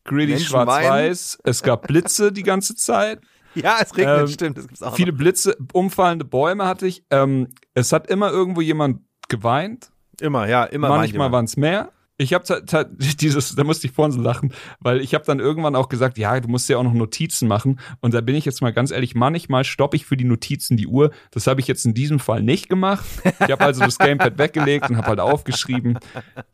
Menschen 0.09 0.39
schwarz-weiß, 0.47 1.39
es 1.45 1.63
gab 1.63 1.87
Blitze 1.89 2.31
die 2.33 2.43
ganze 2.45 2.75
Zeit, 2.77 3.21
Ja, 3.57 3.79
es 3.81 3.97
regnet, 3.97 4.21
Ähm, 4.21 4.29
stimmt. 4.29 4.59
Das 4.59 4.69
gibt's 4.69 4.83
auch 4.83 4.95
viele 4.95 5.13
Blitze, 5.15 5.57
umfallende 5.73 6.27
Bäume 6.27 6.67
hatte 6.67 6.87
ich. 6.87 7.05
Ähm, 7.11 7.49
es 7.73 7.91
hat 7.91 8.07
immer 8.09 8.31
irgendwo 8.31 8.61
jemand 8.61 9.01
geweint, 9.29 9.91
noch. 10.21 10.27
Immer, 10.27 10.47
ja, 10.47 10.65
immer. 10.65 10.89
manchmal 10.89 11.33
waren 11.33 11.47
es 11.47 11.57
mehr. 11.57 11.91
Ich 12.19 12.33
habe 12.33 12.45
dieses, 13.21 13.55
da 13.55 13.65
musste 13.65 13.87
ich 13.87 13.93
vorhin 13.93 14.13
so 14.13 14.21
lachen, 14.21 14.53
weil 14.81 15.01
ich 15.01 15.15
habe 15.15 15.25
dann 15.25 15.39
irgendwann 15.39 15.77
auch 15.77 15.89
gesagt, 15.89 16.17
ja, 16.17 16.41
du 16.41 16.49
musst 16.49 16.69
ja 16.69 16.79
auch 16.79 16.83
noch 16.83 16.95
Notizen 16.95 17.47
machen. 17.47 17.79
Und 18.01 18.15
da 18.15 18.21
bin 18.23 18.35
ich 18.35 18.45
jetzt 18.45 18.63
mal 18.63 18.73
ganz 18.73 18.91
ehrlich, 18.91 19.15
manchmal 19.15 19.65
stoppe 19.65 19.97
ich 19.97 20.07
für 20.07 20.17
die 20.17 20.25
Notizen 20.25 20.77
die 20.77 20.87
Uhr. 20.87 21.11
Das 21.31 21.47
habe 21.47 21.61
ich 21.61 21.67
jetzt 21.67 21.85
in 21.85 21.93
diesem 21.93 22.19
Fall 22.19 22.43
nicht 22.43 22.69
gemacht. 22.69 23.05
Ich 23.25 23.51
habe 23.51 23.65
also 23.65 23.83
das 23.83 23.99
Gamepad 23.99 24.39
weggelegt 24.39 24.89
und 24.89 24.97
habe 24.97 25.09
halt 25.09 25.21
aufgeschrieben, 25.21 25.99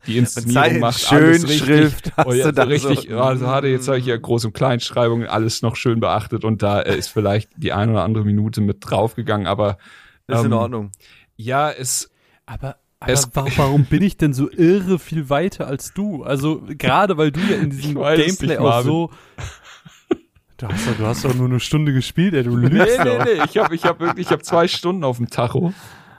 die 0.05 0.17
Inszenierung 0.17 0.79
macht 0.79 1.11
alles 1.11 1.41
schön 1.41 1.49
richtig. 1.49 1.59
Schrift 1.59 2.11
hast 2.17 2.27
oh, 2.27 2.33
ja, 2.33 2.45
du 2.45 2.53
dann 2.53 2.67
richtig, 2.67 3.07
so. 3.09 3.19
also 3.19 3.47
hatte 3.47 3.67
jetzt 3.67 3.87
habe 3.87 3.99
ich 3.99 4.05
ja 4.05 4.15
Groß- 4.15 4.47
und 4.47 4.53
Kleinschreibung 4.53 5.25
alles 5.25 5.61
noch 5.61 5.75
schön 5.75 5.99
beachtet 5.99 6.43
und 6.43 6.61
da 6.61 6.81
äh, 6.81 6.97
ist 6.97 7.07
vielleicht 7.07 7.51
die 7.55 7.71
eine 7.71 7.93
oder 7.93 8.03
andere 8.03 8.25
Minute 8.25 8.61
mit 8.61 8.77
draufgegangen, 8.81 9.47
aber 9.47 9.77
Ist 10.27 10.39
in 10.39 10.47
ähm, 10.47 10.53
Ordnung. 10.53 10.91
ja, 11.37 11.71
es 11.71 12.09
aber 12.45 12.75
Es- 13.07 13.29
wa 13.35 13.45
warum 13.57 13.85
bin 13.85 14.01
ich 14.03 14.17
denn 14.17 14.33
so 14.33 14.49
irre 14.49 14.99
viel 14.99 15.29
weiter 15.29 15.67
als 15.67 15.93
du? 15.93 16.23
Also 16.23 16.61
gerade 16.67 17.17
weil 17.17 17.31
du 17.31 17.39
ja 17.41 17.57
in 17.57 17.69
diesem 17.71 17.95
Gameplay 17.95 18.57
auch 18.57 18.81
so. 18.81 19.09
Du 20.57 20.67
hast, 20.67 20.87
doch, 20.87 20.95
du 20.97 21.05
hast 21.05 21.25
doch 21.25 21.33
nur 21.33 21.47
eine 21.47 21.59
Stunde 21.59 21.91
gespielt, 21.93 22.33
ey, 22.33 22.43
du 22.43 22.55
lügst 22.55 22.73
Nee, 22.73 23.03
doch. 23.03 23.25
nee, 23.25 23.33
nee, 23.37 23.43
ich 23.45 23.57
habe 23.57 23.75
ich 23.75 23.83
hab 23.83 23.99
wirklich, 23.99 24.27
ich 24.27 24.31
habe 24.31 24.43
zwei 24.43 24.67
Stunden 24.67 25.03
auf 25.03 25.17
dem 25.17 25.29
Tacho. 25.29 25.73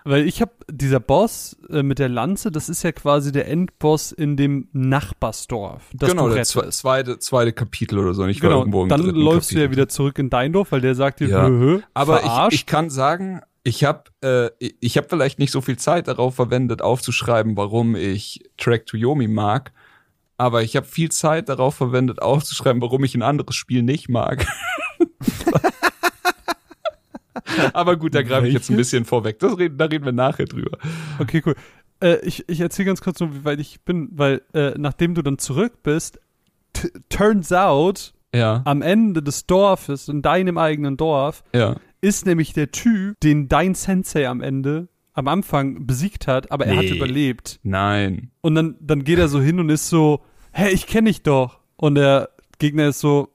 Weil 0.06 0.26
ich 0.28 0.42
habe 0.42 0.50
dieser 0.70 1.00
Boss 1.00 1.56
äh, 1.70 1.82
mit 1.82 1.98
der 1.98 2.10
Lanze, 2.10 2.50
das 2.50 2.68
ist 2.68 2.82
ja 2.82 2.92
quasi 2.92 3.32
der 3.32 3.48
Endboss 3.48 4.12
in 4.12 4.36
dem 4.36 4.68
Nachbarsdorf, 4.72 5.84
das 5.94 6.10
genau, 6.10 6.24
du 6.24 6.28
der 6.30 6.36
rettest. 6.40 6.52
zwe 6.52 6.68
zweite, 6.68 7.18
zweite 7.20 7.54
Kapitel 7.54 7.98
oder 7.98 8.12
so. 8.12 8.26
Ich 8.26 8.42
war 8.42 8.50
genau, 8.50 8.60
irgendwo 8.60 8.82
im 8.82 8.90
dann 8.90 9.00
läufst 9.00 9.52
du 9.52 9.54
ja 9.54 9.62
Kapitel. 9.62 9.76
wieder 9.78 9.88
zurück 9.88 10.18
in 10.18 10.28
dein 10.28 10.52
Dorf, 10.52 10.72
weil 10.72 10.82
der 10.82 10.94
sagt 10.94 11.20
dir, 11.20 11.28
Ja. 11.28 11.46
hö, 11.48 11.80
Aber 11.94 12.22
ich, 12.48 12.54
ich 12.56 12.66
kann 12.66 12.90
sagen, 12.90 13.40
Ich 13.66 13.82
habe 13.82 14.04
äh, 14.22 14.50
ich 14.80 14.98
hab 14.98 15.08
vielleicht 15.08 15.38
nicht 15.38 15.50
so 15.50 15.62
viel 15.62 15.78
Zeit 15.78 16.06
darauf 16.06 16.34
verwendet, 16.34 16.82
aufzuschreiben, 16.82 17.56
warum 17.56 17.96
ich 17.96 18.44
Track 18.58 18.86
to 18.86 18.96
Yomi 18.96 19.26
mag. 19.26 19.72
Aber 20.36 20.62
ich 20.62 20.76
habe 20.76 20.86
viel 20.86 21.10
Zeit 21.10 21.48
darauf 21.48 21.74
verwendet, 21.74 22.20
aufzuschreiben, 22.20 22.82
warum 22.82 23.04
ich 23.04 23.14
ein 23.14 23.22
anderes 23.22 23.56
Spiel 23.56 23.82
nicht 23.82 24.08
mag. 24.08 24.46
aber 27.72 27.96
gut, 27.96 28.14
da 28.14 28.22
greife 28.22 28.46
ich 28.48 28.54
jetzt 28.54 28.70
ein 28.70 28.76
bisschen 28.76 29.04
vorweg. 29.04 29.38
Das 29.38 29.56
reden, 29.58 29.78
da 29.78 29.86
reden 29.86 30.04
wir 30.04 30.12
nachher 30.12 30.46
drüber. 30.46 30.78
Okay, 31.18 31.42
cool. 31.46 31.54
Äh, 32.00 32.18
ich 32.24 32.48
ich 32.48 32.60
erzähle 32.60 32.86
ganz 32.86 33.00
kurz 33.00 33.20
nur, 33.20 33.34
wie 33.34 33.44
weit 33.44 33.60
ich 33.60 33.80
bin, 33.82 34.08
weil 34.12 34.42
äh, 34.52 34.72
nachdem 34.76 35.14
du 35.14 35.22
dann 35.22 35.38
zurück 35.38 35.82
bist, 35.82 36.20
turns 37.08 37.52
out, 37.52 38.14
Ja. 38.34 38.62
am 38.64 38.82
Ende 38.82 39.22
des 39.22 39.46
Dorfes, 39.46 40.08
in 40.08 40.22
deinem 40.22 40.58
eigenen 40.58 40.96
Dorf, 40.96 41.44
Ja. 41.54 41.76
Ist 42.04 42.26
nämlich 42.26 42.52
der 42.52 42.70
Typ, 42.70 43.18
den 43.20 43.48
dein 43.48 43.74
Sensei 43.74 44.28
am 44.28 44.40
Ende, 44.40 44.88
am 45.12 45.28
Anfang 45.28 45.86
besiegt 45.86 46.26
hat, 46.26 46.50
aber 46.50 46.66
er 46.66 46.76
hat 46.76 46.84
Nee. 46.84 46.96
überlebt. 46.96 47.60
Nein. 47.62 48.30
Und 48.40 48.54
dann, 48.54 48.76
dann 48.80 49.04
geht 49.04 49.18
er 49.18 49.28
so 49.28 49.40
hin 49.40 49.58
und 49.60 49.70
ist 49.70 49.88
so, 49.88 50.20
hä, 50.52 50.68
ich 50.70 50.86
kenne 50.86 51.08
dich 51.10 51.22
doch. 51.22 51.60
Und 51.76 51.94
der 51.96 52.30
Gegner 52.58 52.88
ist 52.88 53.00
so, 53.00 53.28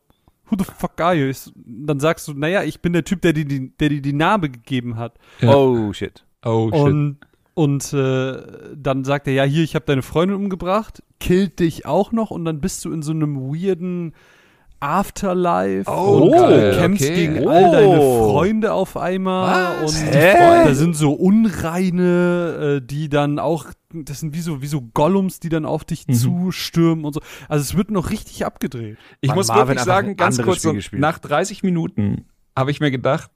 who 0.49 0.55
the 0.57 0.65
fuck 0.77 0.99
are 1.01 1.15
you? 1.15 1.27
Ich, 1.27 1.51
dann 1.55 1.99
sagst 1.99 2.27
du, 2.27 2.33
naja, 2.33 2.63
ich 2.63 2.81
bin 2.81 2.93
der 2.93 3.03
Typ, 3.05 3.21
der 3.21 3.33
dir 3.33 3.45
die, 3.45 3.71
der 3.77 3.89
dir 3.89 4.01
die 4.01 4.13
Narbe 4.13 4.49
gegeben 4.49 4.97
hat. 4.97 5.15
Ja. 5.41 5.55
Oh, 5.55 5.91
shit. 5.93 6.25
Oh 6.43 6.69
shit. 6.71 6.79
Und, 6.81 7.17
und 7.53 7.93
äh, 7.93 8.37
dann 8.75 9.03
sagt 9.03 9.27
er, 9.27 9.33
ja, 9.33 9.43
hier, 9.43 9.63
ich 9.63 9.75
habe 9.75 9.85
deine 9.85 10.01
Freundin 10.01 10.37
umgebracht, 10.37 11.01
killt 11.19 11.59
dich 11.59 11.85
auch 11.85 12.11
noch 12.11 12.31
und 12.31 12.45
dann 12.45 12.61
bist 12.61 12.83
du 12.85 12.91
in 12.91 13.01
so 13.01 13.11
einem 13.11 13.37
weirden 13.37 14.13
Afterlife 14.79 15.89
Oh, 15.91 16.23
und 16.23 16.31
geil, 16.31 16.71
du 16.71 16.77
kämpfst 16.79 17.05
okay. 17.05 17.15
gegen 17.15 17.39
Oh. 17.45 17.49
all 17.49 17.71
deine 17.71 17.95
Freunde 18.01 18.73
auf 18.73 18.95
einmal 18.97 19.83
Was? 19.83 20.01
und 20.01 20.13
da 20.13 20.73
sind 20.73 20.95
so 20.95 21.11
Unreine, 21.13 22.79
äh, 22.81 22.85
die 22.85 23.09
dann 23.09 23.39
auch, 23.39 23.65
das 23.93 24.19
sind 24.21 24.33
wie 24.33 24.41
so, 24.41 24.61
wie 24.61 24.67
so 24.67 24.81
Gollums, 24.93 25.39
die 25.39 25.49
dann 25.49 25.65
auf 25.65 25.83
dich 25.85 26.07
Mhm. 26.07 26.13
zustürmen 26.13 27.05
und 27.05 27.13
so. 27.13 27.21
Also 27.47 27.61
es 27.63 27.75
wird 27.75 27.91
noch 27.91 28.09
richtig 28.09 28.45
abgedreht. 28.45 28.97
Ich 29.21 29.29
Mann, 29.29 29.37
muss 29.37 29.47
Marvin 29.49 29.67
wirklich 29.67 29.79
einfach 29.79 29.85
sagen, 29.95 30.15
ganz 30.17 30.41
kurz, 30.41 30.61
so, 30.61 30.73
nach 30.93 31.19
30 31.19 31.63
Minuten 31.63 32.25
habe 32.57 32.71
ich 32.71 32.79
mir 32.79 32.91
gedacht, 32.91 33.29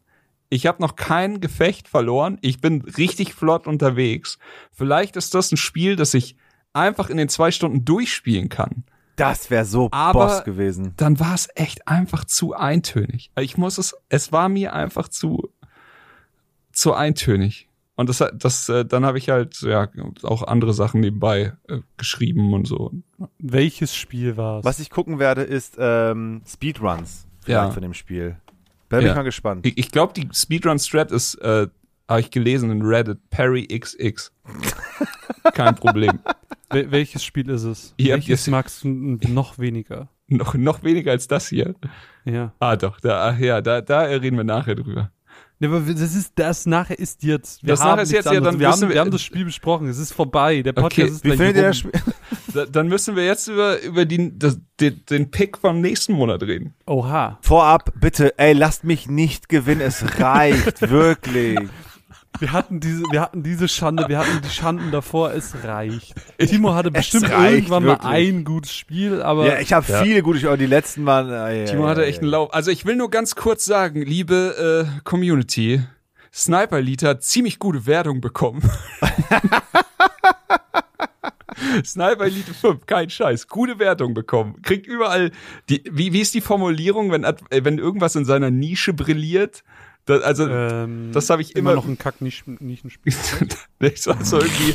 ich 0.49 0.67
habe 0.67 0.81
noch 0.81 0.95
kein 0.95 1.41
Gefecht 1.41 1.87
verloren. 1.87 2.37
Ich 2.41 2.61
bin 2.61 2.81
richtig 2.81 3.33
flott 3.33 3.65
unterwegs. 3.65 4.37
Vielleicht 4.71 5.15
ist 5.15 5.33
das 5.33 5.51
ein 5.51 5.57
Spiel, 5.57 5.95
das 5.95 6.13
ich 6.13 6.35
einfach 6.73 7.09
in 7.09 7.17
den 7.17 7.27
zwei 7.29 7.49
Stunden 7.51 7.85
durchspielen 7.85 8.49
kann. 8.49 8.83
Das 9.15 9.49
wäre 9.51 9.65
so 9.65 9.89
Aber- 9.91 10.25
Boss 10.27 10.43
gewesen. 10.43 10.93
Dann 10.97 11.19
war 11.19 11.35
es 11.35 11.47
echt 11.55 11.87
einfach 11.87 12.25
zu 12.25 12.53
eintönig. 12.53 13.31
Ich 13.39 13.57
muss 13.57 13.77
es, 13.77 13.95
es 14.09 14.31
war 14.31 14.49
mir 14.49 14.73
einfach 14.73 15.07
zu, 15.07 15.49
zu 16.71 16.93
eintönig. 16.93 17.69
Und 17.95 18.09
das, 18.09 18.21
hat- 18.21 18.43
das, 18.43 18.67
äh, 18.69 18.85
dann 18.85 19.05
habe 19.05 19.19
ich 19.19 19.29
halt 19.29 19.61
ja 19.61 19.87
auch 20.23 20.41
andere 20.47 20.73
Sachen 20.73 20.99
nebenbei 21.01 21.53
äh, 21.67 21.79
geschrieben 21.97 22.53
und 22.53 22.65
so. 22.67 22.91
Welches 23.37 23.95
Spiel 23.95 24.35
war's? 24.35 24.65
Was 24.65 24.79
ich 24.79 24.89
gucken 24.89 25.19
werde, 25.19 25.43
ist 25.43 25.75
ähm, 25.77 26.41
Speedruns 26.47 27.27
vielleicht 27.41 27.67
Ja. 27.67 27.71
von 27.71 27.83
dem 27.83 27.93
Spiel. 27.93 28.37
Da 28.89 28.97
bin 28.97 29.05
Ja. 29.05 29.11
ich 29.11 29.15
mal 29.17 29.23
gespannt. 29.23 29.65
Ich, 29.67 29.77
ich 29.77 29.91
glaube, 29.91 30.13
die 30.13 30.27
Speedrun-Strat 30.33 31.11
ist, 31.11 31.35
äh, 31.35 31.67
habe 32.09 32.19
ich 32.21 32.31
gelesen 32.31 32.71
in 32.71 32.81
Reddit, 32.81 33.29
Parry 33.29 33.67
XX. 33.67 34.31
Kein 35.53 35.75
Problem. 35.75 36.19
Wel 36.69 36.91
welches 36.91 37.23
Spiel 37.23 37.49
ist 37.49 37.63
es? 37.63 37.93
Ihr 37.97 38.13
habt 38.13 38.27
welches 38.27 38.47
magst 38.47 38.83
du 38.83 38.87
noch 38.89 39.59
weniger? 39.59 40.09
noch, 40.27 40.53
noch 40.55 40.83
weniger 40.83 41.11
als 41.11 41.27
das 41.27 41.47
hier. 41.49 41.75
Ja. 42.25 42.53
Ah, 42.59 42.75
doch, 42.75 42.99
da, 42.99 43.29
ach 43.29 43.37
ja, 43.37 43.61
da, 43.61 43.81
da 43.81 44.01
reden 44.01 44.37
wir 44.37 44.43
nachher 44.43 44.75
drüber. 44.75 45.11
Ja, 45.59 45.69
aber 45.69 45.79
das 45.81 46.15
ist, 46.15 46.33
das 46.35 46.65
nachher 46.65 46.97
ist 46.97 47.23
jetzt. 47.23 47.61
Wir 47.63 47.69
Das 47.69 47.81
haben 47.81 47.91
nachher 47.91 48.03
ist 48.03 48.11
jetzt, 48.11 48.25
ja, 48.25 48.39
dann 48.41 48.59
wir, 48.59 48.69
haben, 48.69 48.81
wir- 48.81 48.89
wir 48.89 48.99
haben 48.99 49.11
das 49.11 49.21
Spiel 49.21 49.45
besprochen. 49.45 49.87
Es 49.87 49.97
ist 49.97 50.11
vorbei. 50.11 50.61
Der 50.61 50.73
Podcast 50.73 50.99
Okay. 50.99 51.11
ist 51.11 51.23
Wie 51.23 51.27
gleich 51.29 51.53
findet 51.53 51.85
ihr 51.85 51.91
rum. 51.91 52.13
Da, 52.53 52.65
dann 52.65 52.87
müssen 52.87 53.15
wir 53.15 53.25
jetzt 53.25 53.47
über, 53.47 53.79
über 53.81 54.05
die, 54.05 54.37
das, 54.37 54.59
den, 54.79 55.03
den 55.09 55.31
Pick 55.31 55.57
vom 55.57 55.79
nächsten 55.81 56.13
Monat 56.13 56.43
reden. 56.43 56.73
Oha. 56.85 57.37
Vorab, 57.41 57.93
bitte, 57.99 58.37
ey, 58.37 58.53
lasst 58.53 58.83
mich 58.83 59.07
nicht 59.07 59.47
gewinnen. 59.49 59.81
Es 59.81 60.19
reicht, 60.19 60.81
wirklich. 60.89 61.59
Wir 62.39 62.51
hatten 62.51 62.79
diese, 62.79 63.03
wir 63.11 63.21
hatten 63.21 63.43
diese 63.43 63.67
Schande, 63.67 64.07
wir 64.09 64.17
hatten 64.17 64.41
die 64.43 64.49
Schanden 64.49 64.91
davor. 64.91 65.31
Es 65.33 65.53
reicht. 65.63 66.15
Timo 66.39 66.73
hatte 66.73 66.89
bestimmt 66.91 67.29
reicht 67.29 67.53
irgendwann 67.55 67.83
wirklich. 67.83 68.03
mal 68.03 68.11
ein 68.15 68.43
gutes 68.43 68.75
Spiel, 68.75 69.21
aber 69.21 69.45
Ja, 69.45 69.59
ich 69.59 69.71
habe 69.71 69.89
Ja. 69.91 70.01
viele 70.03 70.23
gute 70.23 70.39
Spiele, 70.39 70.49
aber 70.51 70.57
die 70.57 70.65
letzten 70.65 71.05
waren. 71.05 71.31
Äh, 71.31 71.65
Timo 71.65 71.87
hatte 71.87 72.05
echt 72.05 72.21
einen 72.21 72.31
Lauf. 72.31 72.53
Also 72.53 72.71
ich 72.71 72.85
will 72.85 72.95
nur 72.95 73.09
ganz 73.11 73.35
kurz 73.35 73.65
sagen, 73.65 74.01
liebe 74.01 74.87
äh, 74.97 75.01
Community, 75.03 75.81
Sniper 76.33 76.77
Elite 76.79 77.07
hat 77.07 77.23
ziemlich 77.23 77.59
gute 77.59 77.85
Wertung 77.85 78.19
bekommen. 78.19 78.61
Sniper 81.85 82.25
Elite 82.25 82.53
5, 82.53 82.85
kein 82.87 83.09
Scheiß, 83.09 83.47
gute 83.47 83.79
Wertung 83.79 84.13
bekommen. 84.13 84.61
Kriegt 84.63 84.87
überall 84.87 85.31
die, 85.69 85.83
wie, 85.91 86.13
wie 86.13 86.21
ist 86.21 86.33
die 86.33 86.41
Formulierung, 86.41 87.11
wenn, 87.11 87.23
äh, 87.23 87.33
wenn 87.49 87.77
irgendwas 87.77 88.15
in 88.15 88.25
seiner 88.25 88.51
Nische 88.51 88.93
brilliert? 88.93 89.63
Das, 90.05 90.21
also, 90.21 90.49
ähm, 90.49 91.11
das 91.13 91.29
habe 91.29 91.41
ich 91.41 91.55
immer 91.55 91.71
immer 91.71 91.81
noch 91.81 91.87
ein 91.87 91.97
Kack-Nischenspiel. 91.97 93.13
ich 93.79 94.01
sag 94.01 94.25
so 94.25 94.37
irgendwie, 94.37 94.73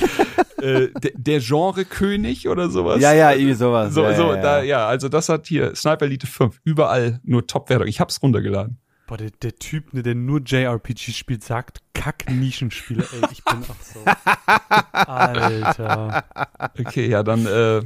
äh, 0.62 0.90
der, 1.00 1.12
der 1.14 1.40
Genre-König 1.40 2.48
oder 2.48 2.70
sowas. 2.70 3.00
Ja, 3.00 3.12
ja, 3.12 3.32
irgendwie 3.32 3.54
sowas. 3.54 3.92
So, 3.92 4.04
ja, 4.04 4.14
so, 4.14 4.32
ja, 4.32 4.40
da, 4.40 4.62
ja. 4.62 4.86
also 4.86 5.08
das 5.08 5.28
hat 5.28 5.46
hier 5.46 5.74
Sniper 5.74 6.06
Elite 6.06 6.26
5, 6.26 6.60
überall 6.64 7.20
nur 7.24 7.46
Top-Wertung. 7.46 7.88
Ich 7.88 8.00
hab's 8.00 8.22
runtergeladen. 8.22 8.78
Boah, 9.06 9.18
der, 9.18 9.30
der 9.42 9.56
Typ, 9.56 9.92
ne, 9.92 10.02
der 10.02 10.14
nur 10.14 10.40
JRPG 10.40 11.12
spielt, 11.12 11.44
sagt 11.44 11.80
Kack-Nischenspiele. 11.94 13.02
Ey, 13.02 13.28
ich 13.30 13.44
bin 13.44 13.62
auch 13.64 13.82
so. 13.82 14.00
Alter. 14.92 16.24
Okay, 16.78 17.08
ja, 17.08 17.22
dann 17.22 17.46
äh, 17.46 17.82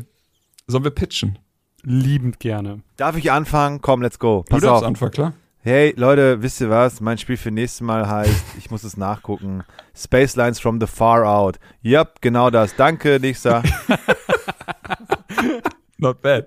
sollen 0.67 0.85
wir 0.85 0.91
pitchen. 0.91 1.39
Liebend 1.85 2.39
gerne. 2.39 2.83
Darf 2.97 3.17
ich 3.17 3.33
anfangen? 3.33 3.81
Komm, 3.81 4.03
let's 4.03 4.19
go. 4.19 4.45
Du 4.47 4.55
Pass 4.55 4.63
darfst 4.63 4.83
auf. 4.83 4.89
anfangen, 4.89 5.13
klar. 5.13 5.33
Hey, 5.65 5.95
Leute, 5.97 6.43
wisst 6.43 6.61
ihr 6.61 6.71
was? 6.71 7.01
Mein 7.01 7.19
Spiel 7.19 7.37
für 7.37 7.53
nächstes 7.53 7.83
Mal 7.83 8.09
heißt, 8.09 8.45
ich 8.59 8.73
muss 8.73 8.83
es 8.83 8.97
nachgucken. 8.97 9.63
Space 9.95 10.35
Lines 10.35 10.59
from 10.59 10.81
the 10.81 10.89
Far 10.89 11.25
Out. 11.25 11.61
Yep, 11.85 12.21
genau 12.21 12.51
das. 12.51 12.75
Danke, 12.75 13.21
nächster. 13.21 13.63
Not 16.03 16.21
bad. 16.21 16.47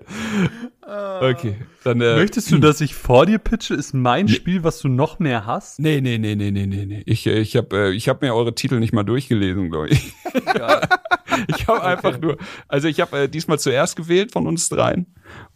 Okay, 0.82 1.56
dann 1.82 2.00
äh, 2.02 2.14
Möchtest 2.16 2.52
du, 2.52 2.58
dass 2.58 2.82
ich 2.82 2.94
vor 2.94 3.24
dir 3.24 3.38
pitche? 3.38 3.74
Ist 3.74 3.94
mein 3.94 4.28
Spiel, 4.28 4.62
was 4.62 4.80
du 4.80 4.88
noch 4.88 5.18
mehr 5.18 5.46
hast? 5.46 5.80
Nee, 5.80 6.02
nee, 6.02 6.18
nee, 6.18 6.36
nee, 6.36 6.50
nee, 6.50 6.66
nee, 6.66 6.84
nee. 6.84 7.02
Ich, 7.06 7.26
äh, 7.26 7.38
ich 7.40 7.56
habe 7.56 7.74
äh, 7.74 7.90
ich 7.92 8.08
hab 8.08 8.20
mir 8.20 8.34
eure 8.34 8.54
Titel 8.54 8.78
nicht 8.78 8.92
mal 8.92 9.02
durchgelesen, 9.02 9.70
glaube 9.70 9.88
ich. 9.88 10.12
ich 11.48 11.66
habe 11.66 11.82
einfach 11.82 12.20
nur, 12.20 12.36
also 12.68 12.86
ich 12.86 13.00
habe 13.00 13.22
äh, 13.22 13.28
diesmal 13.28 13.58
zuerst 13.58 13.96
gewählt 13.96 14.30
von 14.30 14.46
uns 14.46 14.68
dreien 14.68 15.06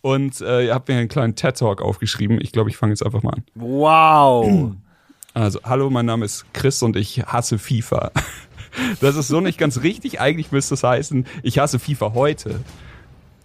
und 0.00 0.40
äh, 0.40 0.66
ihr 0.66 0.74
habt 0.74 0.88
mir 0.88 0.96
einen 0.96 1.08
kleinen 1.08 1.36
TED-Talk 1.36 1.82
aufgeschrieben. 1.82 2.40
Ich 2.40 2.52
glaube, 2.52 2.70
ich 2.70 2.78
fange 2.78 2.92
jetzt 2.92 3.04
einfach 3.04 3.22
mal 3.22 3.34
an. 3.34 3.44
Wow. 3.54 4.72
Also, 5.32 5.60
hallo, 5.62 5.90
mein 5.90 6.06
Name 6.06 6.24
ist 6.24 6.44
Chris 6.52 6.82
und 6.82 6.96
ich 6.96 7.22
hasse 7.24 7.58
FIFA. 7.58 8.10
Das 9.00 9.16
ist 9.16 9.28
so 9.28 9.40
nicht 9.40 9.58
ganz 9.58 9.82
richtig. 9.82 10.20
Eigentlich 10.20 10.52
müsste 10.52 10.74
es 10.74 10.84
heißen, 10.84 11.26
ich 11.42 11.58
hasse 11.58 11.78
FIFA 11.78 12.14
heute. 12.14 12.60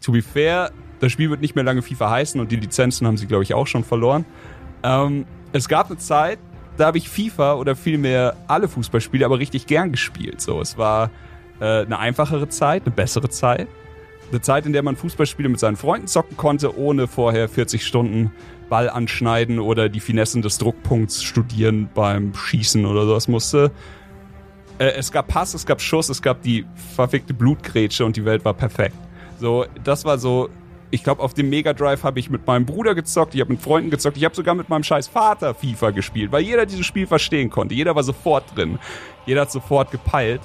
To 0.06 0.12
be 0.12 0.22
fair, 0.22 0.72
das 1.00 1.12
Spiel 1.12 1.32
wird 1.32 1.42
nicht 1.42 1.56
mehr 1.56 1.64
lange 1.64 1.82
FIFA 1.82 2.12
heißen 2.12 2.40
und 2.40 2.52
die 2.52 2.58
Lizenzen 2.58 3.08
haben 3.08 3.18
sie, 3.18 3.26
glaube 3.26 3.44
ich, 3.44 3.56
auch 3.56 3.66
schon 3.66 3.84
verloren. 3.84 4.24
Ähm, 4.84 5.26
es 5.52 5.68
gab 5.68 5.88
eine 5.88 5.98
Zeit, 5.98 6.38
da 6.78 6.86
habe 6.86 7.00
ich 7.00 7.10
FIFA 7.10 7.56
oder 7.56 7.76
vielmehr 7.76 8.36
alle 8.48 8.68
Fußballspiele 8.68 9.26
aber 9.26 9.40
richtig 9.40 9.66
gern 9.66 9.92
gespielt. 9.92 10.42
So, 10.42 10.62
es 10.62 10.78
war 10.78 11.10
äh, 11.60 11.82
eine 11.82 11.98
einfachere 11.98 12.50
Zeit, 12.50 12.84
eine 12.86 12.94
bessere 12.94 13.30
Zeit. 13.30 13.68
Eine 14.30 14.42
Zeit, 14.42 14.68
in 14.68 14.74
der 14.74 14.84
man 14.84 14.96
Fußballspiele 14.96 15.50
mit 15.50 15.60
seinen 15.60 15.76
Freunden 15.76 16.08
zocken 16.08 16.38
konnte, 16.38 16.78
ohne 16.78 17.08
vorher 17.08 17.50
40 17.50 17.84
Stunden 17.84 18.32
Ball 18.70 18.90
anschneiden 18.90 19.58
oder 19.58 19.90
die 19.90 20.00
Finessen 20.00 20.44
des 20.44 20.60
Druckpunkts 20.60 21.24
studieren 21.24 21.90
beim 21.96 22.36
Schießen 22.36 22.86
oder 22.86 23.08
sowas 23.08 23.28
musste. 23.28 23.72
Äh, 24.78 24.92
es 24.98 25.12
gab 25.12 25.30
Pass, 25.30 25.56
es 25.56 25.66
gab 25.66 25.82
Schuss, 25.82 26.10
es 26.10 26.22
gab 26.22 26.44
die 26.44 26.64
verfickte 26.96 27.34
Blutgrätsche 27.34 28.06
und 28.06 28.16
die 28.16 28.26
Welt 28.26 28.46
war 28.46 28.54
perfekt. 28.54 28.96
So, 29.40 29.66
das 29.84 30.06
war 30.06 30.18
so. 30.18 30.50
Ich 30.92 31.04
glaube, 31.04 31.22
auf 31.22 31.34
dem 31.34 31.50
Mega 31.50 31.74
Drive 31.74 32.04
habe 32.04 32.20
ich 32.20 32.30
mit 32.30 32.48
meinem 32.48 32.66
Bruder 32.66 32.96
gezockt, 32.96 33.36
ich 33.36 33.42
habe 33.42 33.52
mit 33.52 33.62
Freunden 33.62 33.90
gezockt, 33.90 34.16
ich 34.18 34.24
habe 34.24 34.36
sogar 34.36 34.56
mit 34.56 34.70
meinem 34.70 34.84
scheiß 34.84 35.08
Vater 35.08 35.54
FIFA 35.54 35.92
gespielt, 35.92 36.32
weil 36.32 36.44
jeder 36.44 36.66
dieses 36.66 36.86
Spiel 36.86 37.06
verstehen 37.08 37.50
konnte. 37.50 37.74
Jeder 37.74 37.96
war 37.96 38.04
sofort 38.04 38.56
drin. 38.56 38.80
Jeder 39.26 39.42
hat 39.42 39.52
sofort 39.52 39.92
gepeilt. 39.92 40.42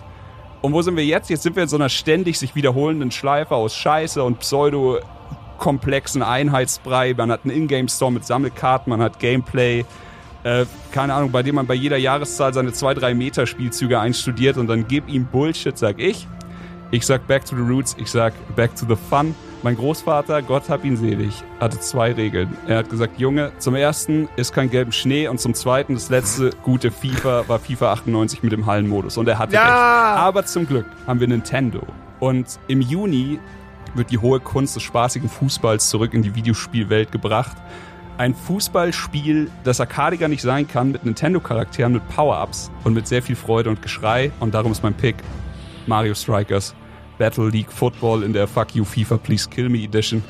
Und 0.63 0.73
wo 0.73 0.83
sind 0.83 0.97
wir 0.97 1.05
jetzt? 1.05 1.31
Jetzt 1.31 1.43
sind 1.43 1.57
wir 1.57 1.63
in 1.63 1.69
so 1.69 1.77
einer 1.77 1.89
ständig 1.89 2.39
sich 2.39 2.55
wiederholenden 2.55 3.11
Schleife 3.11 3.55
aus 3.55 3.75
Scheiße 3.77 4.23
und 4.23 4.41
pseudo-komplexen 4.41 6.23
Einheitsbrei. 6.23 7.15
Man 7.15 7.31
hat 7.31 7.45
einen 7.45 7.57
Ingame-Store 7.57 8.13
mit 8.13 8.25
Sammelkarten, 8.25 8.91
man 8.91 9.01
hat 9.01 9.19
Gameplay, 9.21 9.85
äh, 10.43 10.67
keine 10.93 11.15
Ahnung, 11.15 11.31
bei 11.31 11.43
dem 11.43 11.55
man 11.55 11.67
bei 11.67 11.75
jeder 11.75 11.97
Jahreszahl 11.97 12.53
seine 12.53 12.73
zwei, 12.73 12.93
drei 12.95 13.15
Meter 13.15 13.47
Spielzüge 13.47 14.01
einstudiert 14.01 14.57
und 14.57 14.67
dann 14.67 14.87
gib 14.89 15.09
ihm 15.09 15.27
Bullshit, 15.27 15.77
sag 15.79 15.99
ich. 15.99 16.27
Ich 16.93 17.07
sag 17.07 17.27
back 17.29 17.45
to 17.45 17.55
the 17.55 17.63
roots, 17.63 17.95
ich 17.99 18.11
sag 18.11 18.33
back 18.57 18.75
to 18.75 18.85
the 18.89 18.97
fun. 18.97 19.35
Mein 19.63 19.77
Großvater, 19.77 20.43
Gott 20.43 20.69
hab 20.71 20.85
ihn 20.85 20.97
selig, 20.97 21.45
hatte 21.61 21.79
zwei 21.79 22.13
Regeln. 22.13 22.57
Er 22.67 22.79
hat 22.79 22.91
gesagt, 22.91 23.21
Junge, 23.21 23.53
zum 23.59 23.75
ersten 23.75 24.29
ist 24.37 24.53
kein 24.55 24.71
gelben 24.71 24.91
Schnee 24.91 25.29
und 25.29 25.39
zum 25.39 25.53
zweiten, 25.55 25.95
das 25.95 26.09
letzte 26.09 26.51
gute 26.63 26.91
FIFA 26.91 27.45
war 27.47 27.59
FIFA 27.59 27.93
98 27.93 28.43
mit 28.43 28.53
dem 28.53 28.65
Hallenmodus 28.67 29.19
und 29.19 29.29
er 29.29 29.39
hatte 29.39 29.53
Ja! 29.55 29.61
recht. 30.15 30.23
Aber 30.23 30.47
zum 30.47 30.67
Glück 30.67 30.87
haben 31.07 31.21
wir 31.21 31.29
Nintendo. 31.29 31.83
Und 32.21 32.59
im 32.69 32.81
Juni 32.81 33.39
wird 33.95 34.11
die 34.11 34.19
hohe 34.19 34.41
Kunst 34.41 34.77
des 34.77 34.83
spaßigen 34.83 35.29
Fußballs 35.29 35.91
zurück 35.91 36.15
in 36.15 36.23
die 36.23 36.35
Videospielwelt 36.35 37.13
gebracht. 37.13 37.57
Ein 38.19 38.35
Fußballspiel, 38.35 39.51
das 39.63 39.81
arkadiger 39.81 40.29
nicht 40.29 40.43
sein 40.43 40.67
kann, 40.67 40.93
mit 40.93 41.05
Nintendo-Charakteren, 41.05 41.93
mit 41.93 42.09
Power-Ups 42.09 42.71
und 42.85 42.95
mit 42.95 43.07
sehr 43.07 43.23
viel 43.23 43.37
Freude 43.37 43.71
und 43.71 43.81
Geschrei. 43.83 44.33
Und 44.41 44.55
darum 44.55 44.73
ist 44.73 44.83
mein 44.83 44.95
Pick 44.95 45.17
Mario 45.87 46.15
Strikers 46.15 46.75
Battle 47.21 47.51
League 47.51 47.71
Football 47.71 48.23
in 48.23 48.33
der 48.33 48.49
Fuck 48.49 48.75
You 48.75 48.83
FIFA 48.83 49.19
Please 49.19 49.49
Kill 49.49 49.69
Me 49.69 49.85
Edition. 49.85 50.25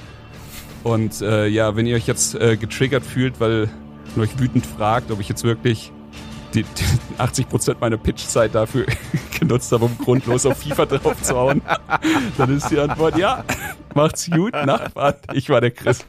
Und 0.82 1.22
äh, 1.22 1.46
ja, 1.46 1.76
wenn 1.76 1.86
ihr 1.86 1.94
euch 1.94 2.08
jetzt 2.08 2.34
äh, 2.34 2.56
getriggert 2.56 3.04
fühlt, 3.04 3.38
weil 3.38 3.70
ihr 4.16 4.22
euch 4.22 4.36
wütend 4.40 4.66
fragt, 4.66 5.12
ob 5.12 5.20
ich 5.20 5.28
jetzt 5.28 5.44
wirklich 5.44 5.92
die, 6.52 6.64
die 6.64 6.84
80% 7.18 7.76
meiner 7.80 7.96
Pitchzeit 7.96 8.56
dafür 8.56 8.86
genutzt 9.38 9.70
habe, 9.70 9.84
um 9.84 9.96
grundlos 9.98 10.44
auf 10.46 10.58
FIFA 10.58 10.86
draufzuhauen, 10.86 11.62
dann 12.36 12.56
ist 12.56 12.68
die 12.70 12.78
Antwort 12.78 13.16
ja. 13.16 13.44
Macht's 13.94 14.28
gut, 14.28 14.52
Nachbarn. 14.52 15.14
Ich 15.32 15.48
war 15.48 15.60
der 15.60 15.70
Chris. 15.70 16.04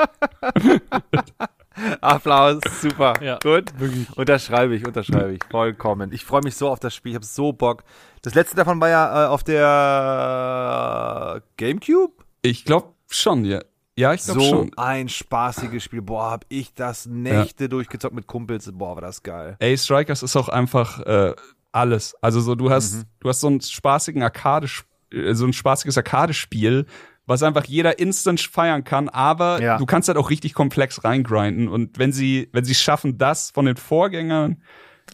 Applaus, 2.02 2.60
super. 2.82 3.14
Ja, 3.22 3.40
Gut. 3.42 3.78
wirklich. 3.80 4.08
Unterschreibe 4.18 4.76
ich, 4.76 4.86
unterschreibe 4.86 5.34
ich. 5.34 5.40
Vollkommen. 5.50 6.12
Ich 6.14 6.26
freue 6.26 6.42
mich 6.44 6.56
so 6.56 6.70
auf 6.70 6.80
das 6.80 6.94
Spiel. 6.96 7.12
Ich 7.12 7.16
habe 7.16 7.26
so 7.26 7.54
Bock. 7.54 7.84
Das 8.22 8.36
letzte 8.36 8.56
davon 8.56 8.80
war 8.80 8.90
ja 8.90 9.26
äh, 9.26 9.28
auf 9.28 9.44
der 9.44 11.42
Gamecube. 11.58 12.14
Ich 12.42 12.66
glaube 12.66 12.90
schon, 13.10 13.46
ja. 13.46 13.62
Ja, 13.98 14.14
ich 14.14 14.24
glaube 14.24 14.40
So 14.42 14.50
schon. 14.50 14.72
ein 14.78 15.10
spaßiges 15.10 15.84
Spiel. 15.84 16.02
Boah, 16.02 16.32
hab 16.32 16.46
ich 16.50 16.74
das 16.74 17.06
Nächte 17.06 17.68
durchgezockt 17.70 18.16
mit 18.16 18.26
Kumpels. 18.28 18.70
Boah, 18.74 18.96
war 18.96 19.02
das 19.02 19.22
geil. 19.22 19.58
Ey, 19.60 19.78
Strikers 19.78 20.24
ist 20.24 20.36
auch 20.36 20.50
einfach 20.50 21.00
äh, 21.02 21.36
alles. 21.72 22.16
Also 22.22 22.40
so, 22.40 22.56
du 22.56 22.70
hast, 22.72 23.06
du 23.20 23.30
hast 23.30 23.42
so 23.42 23.48
einen 23.48 23.62
spaßigen 23.62 24.24
Arcade, 24.24 24.68
äh, 25.12 25.34
so 25.34 25.46
ein 25.46 25.54
spaßiges 25.54 25.98
Arcade-Spiel, 25.98 26.86
was 27.32 27.42
einfach 27.44 27.66
jeder 27.66 27.98
instant 28.00 28.40
feiern 28.42 28.84
kann, 28.84 29.10
aber 29.10 29.62
Ja. 29.62 29.78
du 29.78 29.86
kannst 29.86 30.08
halt 30.08 30.18
auch 30.18 30.30
richtig 30.30 30.54
komplex 30.54 31.04
reingrinden. 31.04 31.68
Und 31.68 31.98
wenn 31.98 32.12
sie, 32.14 32.50
wenn 32.52 32.64
sie 32.66 32.76
schaffen, 32.76 33.18
das 33.18 33.50
von 33.52 33.66
den 33.66 33.78
Vorgängern 33.78 34.62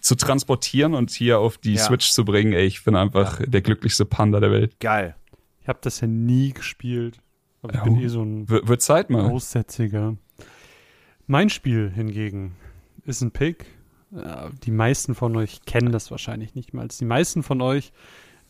zu 0.01 0.15
transportieren 0.15 0.93
und 0.93 1.09
hier 1.11 1.39
auf 1.39 1.57
die 1.57 1.73
Ja. 1.75 1.83
Switch 1.83 2.11
zu 2.11 2.25
bringen, 2.25 2.53
ey, 2.53 2.65
ich 2.65 2.83
bin 2.83 2.95
einfach 2.95 3.41
der 3.45 3.61
glücklichste 3.61 4.05
Panda 4.05 4.39
der 4.39 4.51
Welt. 4.51 4.79
Geil. 4.79 5.15
Ich 5.61 5.67
habe 5.67 5.79
das 5.81 6.01
ja 6.01 6.07
nie 6.07 6.51
gespielt. 6.53 7.19
Aber 7.61 7.73
ich 7.73 7.79
Ja, 7.79 7.83
bin 7.85 7.99
eh 8.01 8.07
so 8.07 8.21
ein 8.23 8.47
wird 8.49 8.81
Zeit 8.81 9.09
mal. 9.09 9.29
Aussätziger. 9.31 10.15
Mein 11.25 11.49
Spiel 11.49 11.91
hingegen 11.93 12.55
ist 13.05 13.21
ein 13.21 13.31
Pick. 13.31 13.65
Äh, 14.15 14.49
Die 14.63 14.71
meisten 14.71 15.15
von 15.15 15.35
euch 15.35 15.65
kennen 15.65 15.91
das 15.91 16.11
wahrscheinlich 16.11 16.55
nicht 16.55 16.73
mal. 16.73 16.87
Die 16.87 17.05
meisten 17.05 17.43
von 17.43 17.59
euch, 17.61 17.91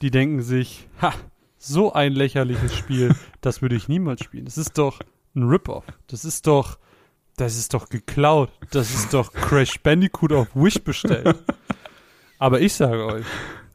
die 0.02 0.12
denken 0.12 0.42
sich, 0.42 0.88
ha, 1.02 1.14
so 1.58 1.94
ein 1.94 2.14
lächerliches 2.14 2.76
Spiel, 2.76 3.16
das 3.42 3.62
würde 3.62 3.76
ich 3.76 3.88
niemals 3.88 4.24
spielen. 4.24 4.46
Das 4.46 4.58
ist 4.58 4.78
doch 4.78 5.00
ein 5.36 5.44
Rip-Off. 5.44 5.86
Das 6.08 6.26
ist 6.26 6.48
doch, 6.48 6.78
das 7.36 7.58
ist 7.58 7.74
doch 7.74 7.90
geklaut. 7.90 8.52
Das 8.72 8.94
ist 8.94 9.14
doch 9.14 9.34
Crash 9.34 9.80
Bandicoot 9.82 10.32
auf 10.34 10.48
Wish 10.56 10.82
bestellt. 10.84 11.38
Aber 12.40 12.62
ich 12.62 12.74
sage 12.74 13.06
euch, 13.06 13.26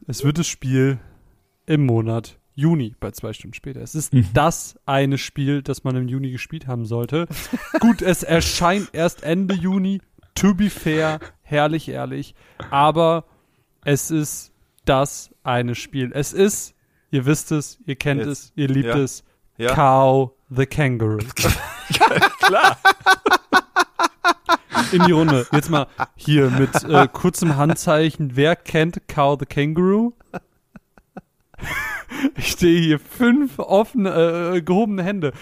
es 0.07 0.23
wird 0.23 0.37
das 0.37 0.47
Spiel 0.47 0.99
im 1.65 1.85
Monat 1.85 2.37
Juni 2.55 2.95
bei 2.99 3.11
zwei 3.11 3.33
Stunden 3.33 3.53
später. 3.53 3.81
Es 3.81 3.95
ist 3.95 4.13
das 4.33 4.79
eine 4.85 5.17
Spiel, 5.17 5.61
das 5.61 5.83
man 5.83 5.95
im 5.95 6.07
Juni 6.07 6.31
gespielt 6.31 6.67
haben 6.67 6.85
sollte. 6.85 7.27
Gut, 7.79 8.01
es 8.01 8.23
erscheint 8.23 8.89
erst 8.93 9.23
Ende 9.23 9.55
Juni. 9.55 10.01
To 10.35 10.53
be 10.53 10.69
fair, 10.69 11.19
herrlich 11.41 11.89
ehrlich. 11.89 12.35
Aber 12.69 13.25
es 13.85 14.11
ist 14.11 14.51
das 14.85 15.31
eine 15.43 15.75
Spiel. 15.75 16.11
Es 16.13 16.33
ist, 16.33 16.75
ihr 17.13 17.25
wisst 17.25 17.51
es, 17.51 17.77
ihr 17.85 17.95
kennt 17.95 18.19
Jetzt. 18.21 18.29
es, 18.29 18.51
ihr 18.55 18.67
liebt 18.67 18.89
Ja. 18.89 18.97
es. 18.97 19.23
Ja. 19.57 19.73
Cow 19.75 20.31
the 20.49 20.65
Kangaroo. 20.65 21.19
Klar. 22.39 22.77
In 24.91 25.03
die 25.05 25.11
Runde. 25.11 25.45
Jetzt 25.51 25.69
mal 25.69 25.87
hier 26.15 26.49
mit 26.49 26.83
äh, 26.83 27.07
kurzem 27.07 27.55
Handzeichen. 27.55 28.35
Wer 28.35 28.55
kennt 28.55 29.07
Cow 29.07 29.37
the 29.39 29.45
Kangaroo? 29.45 30.13
Ich 32.37 32.51
stehe 32.51 32.79
hier 32.79 32.99
fünf 32.99 33.57
offene, 33.59 34.53
äh, 34.55 34.61
gehobene 34.61 35.03
Hände. 35.03 35.33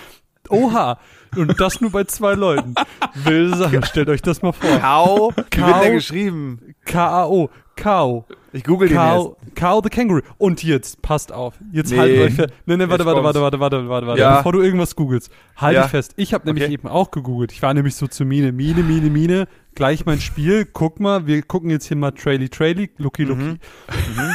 Oha! 0.49 0.99
Und 1.35 1.59
das 1.59 1.79
nur 1.81 1.91
bei 1.91 2.05
zwei 2.05 2.33
Leuten. 2.33 2.75
Wilde 3.13 3.55
Sache, 3.57 3.85
stellt 3.85 4.09
euch 4.09 4.21
das 4.21 4.41
mal 4.41 4.51
vor. 4.53 4.79
Kau. 4.79 5.31
Wie 5.31 5.35
wird 5.37 5.51
Kau. 5.51 5.81
der 5.81 5.91
geschrieben? 5.91 6.75
K-A-O. 6.85 7.49
Cow. 7.81 8.25
Ich 8.53 8.63
google 8.63 8.89
den 8.89 8.97
Cow, 8.97 9.35
Cow 9.55 9.81
the 9.83 9.89
Kangaroo. 9.89 10.21
Und 10.37 10.61
jetzt, 10.63 11.01
passt 11.01 11.31
auf. 11.31 11.55
Jetzt 11.71 11.91
Nee. 11.91 11.97
haltet 11.99 12.19
euch 12.21 12.33
fest. 12.33 12.53
Nee, 12.65 12.75
nee, 12.77 12.89
warte, 12.89 13.03
Jetzt 13.03 13.05
warte, 13.05 13.23
warte, 13.23 13.41
warte, 13.41 13.59
warte, 13.59 13.89
warte, 13.89 14.07
warte. 14.07 14.21
Ja. 14.21 14.37
Bevor 14.37 14.51
du 14.51 14.61
irgendwas 14.61 14.95
googelst, 14.95 15.31
halt 15.55 15.75
Ja. 15.75 15.83
dich 15.83 15.91
fest. 15.91 16.13
Ich 16.17 16.33
habe 16.33 16.45
nämlich 16.45 16.65
Okay. 16.65 16.73
eben 16.73 16.87
auch 16.87 17.11
gegoogelt. 17.11 17.51
Ich 17.53 17.61
war 17.61 17.73
nämlich 17.73 17.95
so 17.95 18.07
zu 18.07 18.25
Mine, 18.25 18.51
Mine, 18.51 18.83
Mine, 18.83 19.09
Mine. 19.09 19.47
Gleich 19.73 20.05
mein 20.05 20.19
Spiel. 20.19 20.65
Guck 20.65 20.99
mal, 20.99 21.27
wir 21.27 21.41
gucken 21.43 21.69
jetzt 21.69 21.87
hier 21.87 21.95
mal 21.97 22.11
Traily, 22.11 22.49
Traily, 22.49 22.91
Looky, 22.97 23.23
Looky. 23.23 23.41
Mhm. 23.43 23.59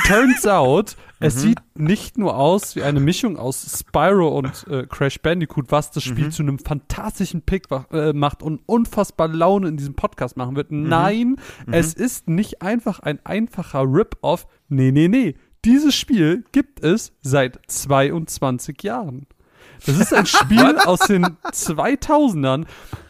Turns 0.07 0.47
out, 0.47 0.97
es 1.21 1.41
sieht 1.41 1.59
nicht 1.75 2.17
nur 2.19 2.37
aus 2.37 2.75
wie 2.75 2.83
eine 2.83 3.01
Mischung 3.01 3.37
aus 3.39 3.79
Spyro 3.79 4.29
und 4.39 4.67
äh, 4.69 4.87
Crash 4.87 5.21
Bandicoot, 5.21 5.71
was 5.71 5.91
das 5.91 6.07
Mhm. 6.07 6.11
Spiel 6.11 6.31
zu 6.31 6.43
einem 6.43 6.59
fantastischen 6.59 7.43
Pick 7.43 7.65
äh, 7.93 8.13
macht 8.13 8.43
und 8.43 8.61
unfassbar 8.67 9.29
Laune 9.29 9.69
in 9.69 9.77
diesem 9.77 9.95
Podcast 9.95 10.37
machen 10.37 10.57
wird. 10.57 10.71
Mhm. 10.73 10.89
Nein, 10.89 11.37
es 11.71 11.93
ist 11.95 12.29
nicht 12.29 12.63
einfach 12.63 13.01
ein 13.01 13.19
einfacher 13.25 13.83
Rip-Off. 13.83 14.47
Nee, 14.69 14.91
nee, 14.91 15.09
nee. 15.09 15.35
Dieses 15.65 15.95
Spiel 15.95 16.45
gibt 16.53 16.83
es 16.83 17.13
seit 17.23 17.59
22 17.67 18.83
Jahren. 18.83 19.27
Das 19.85 19.99
ist 19.99 20.15
ein 20.15 20.25
Spiel 20.27 20.79
aus 20.87 21.01
den 21.01 21.25
2000ern, 21.53 22.65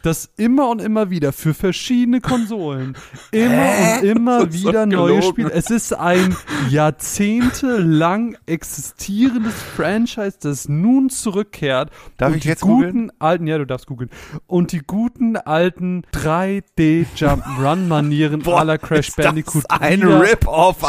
das 0.07 0.31
immer 0.37 0.69
und 0.71 0.81
immer 0.81 1.11
wieder 1.11 1.33
für 1.33 1.53
verschiedene 1.53 2.21
Konsolen 2.21 2.97
immer 3.33 3.73
und 3.99 4.05
immer 4.05 4.53
wieder 4.53 4.87
neue. 4.87 5.23
Spiele. 5.23 5.51
Es 5.51 5.71
ist 5.71 5.93
ein 5.93 6.37
jahrzehntelang 6.71 8.37
existierendes 8.47 9.55
Franchise, 9.55 10.39
das 10.41 10.69
nun 10.69 11.11
zurückkehrt. 11.11 11.91
Darf 12.17 12.31
und 12.31 12.37
ich 12.37 12.43
die 12.43 12.49
jetzt 12.49 12.61
guten 12.61 12.77
googeln? 12.77 13.13
alten, 13.19 13.47
ja, 13.49 13.59
du 13.59 13.67
darfst 13.67 13.87
googeln. 13.87 14.11
Und 14.47 14.73
die 14.73 14.83
guten 14.87 15.37
alten 15.37 16.05
3D 16.13 17.07
Jump'n'Run-Manieren 17.17 18.43
à 18.43 18.65
la 18.65 18.79
Crash 18.79 19.09
Ist 19.09 19.19
das 19.19 19.27
Bandicoot 19.27 19.65
ein 19.69 20.03
Rip-Off, 20.03 20.83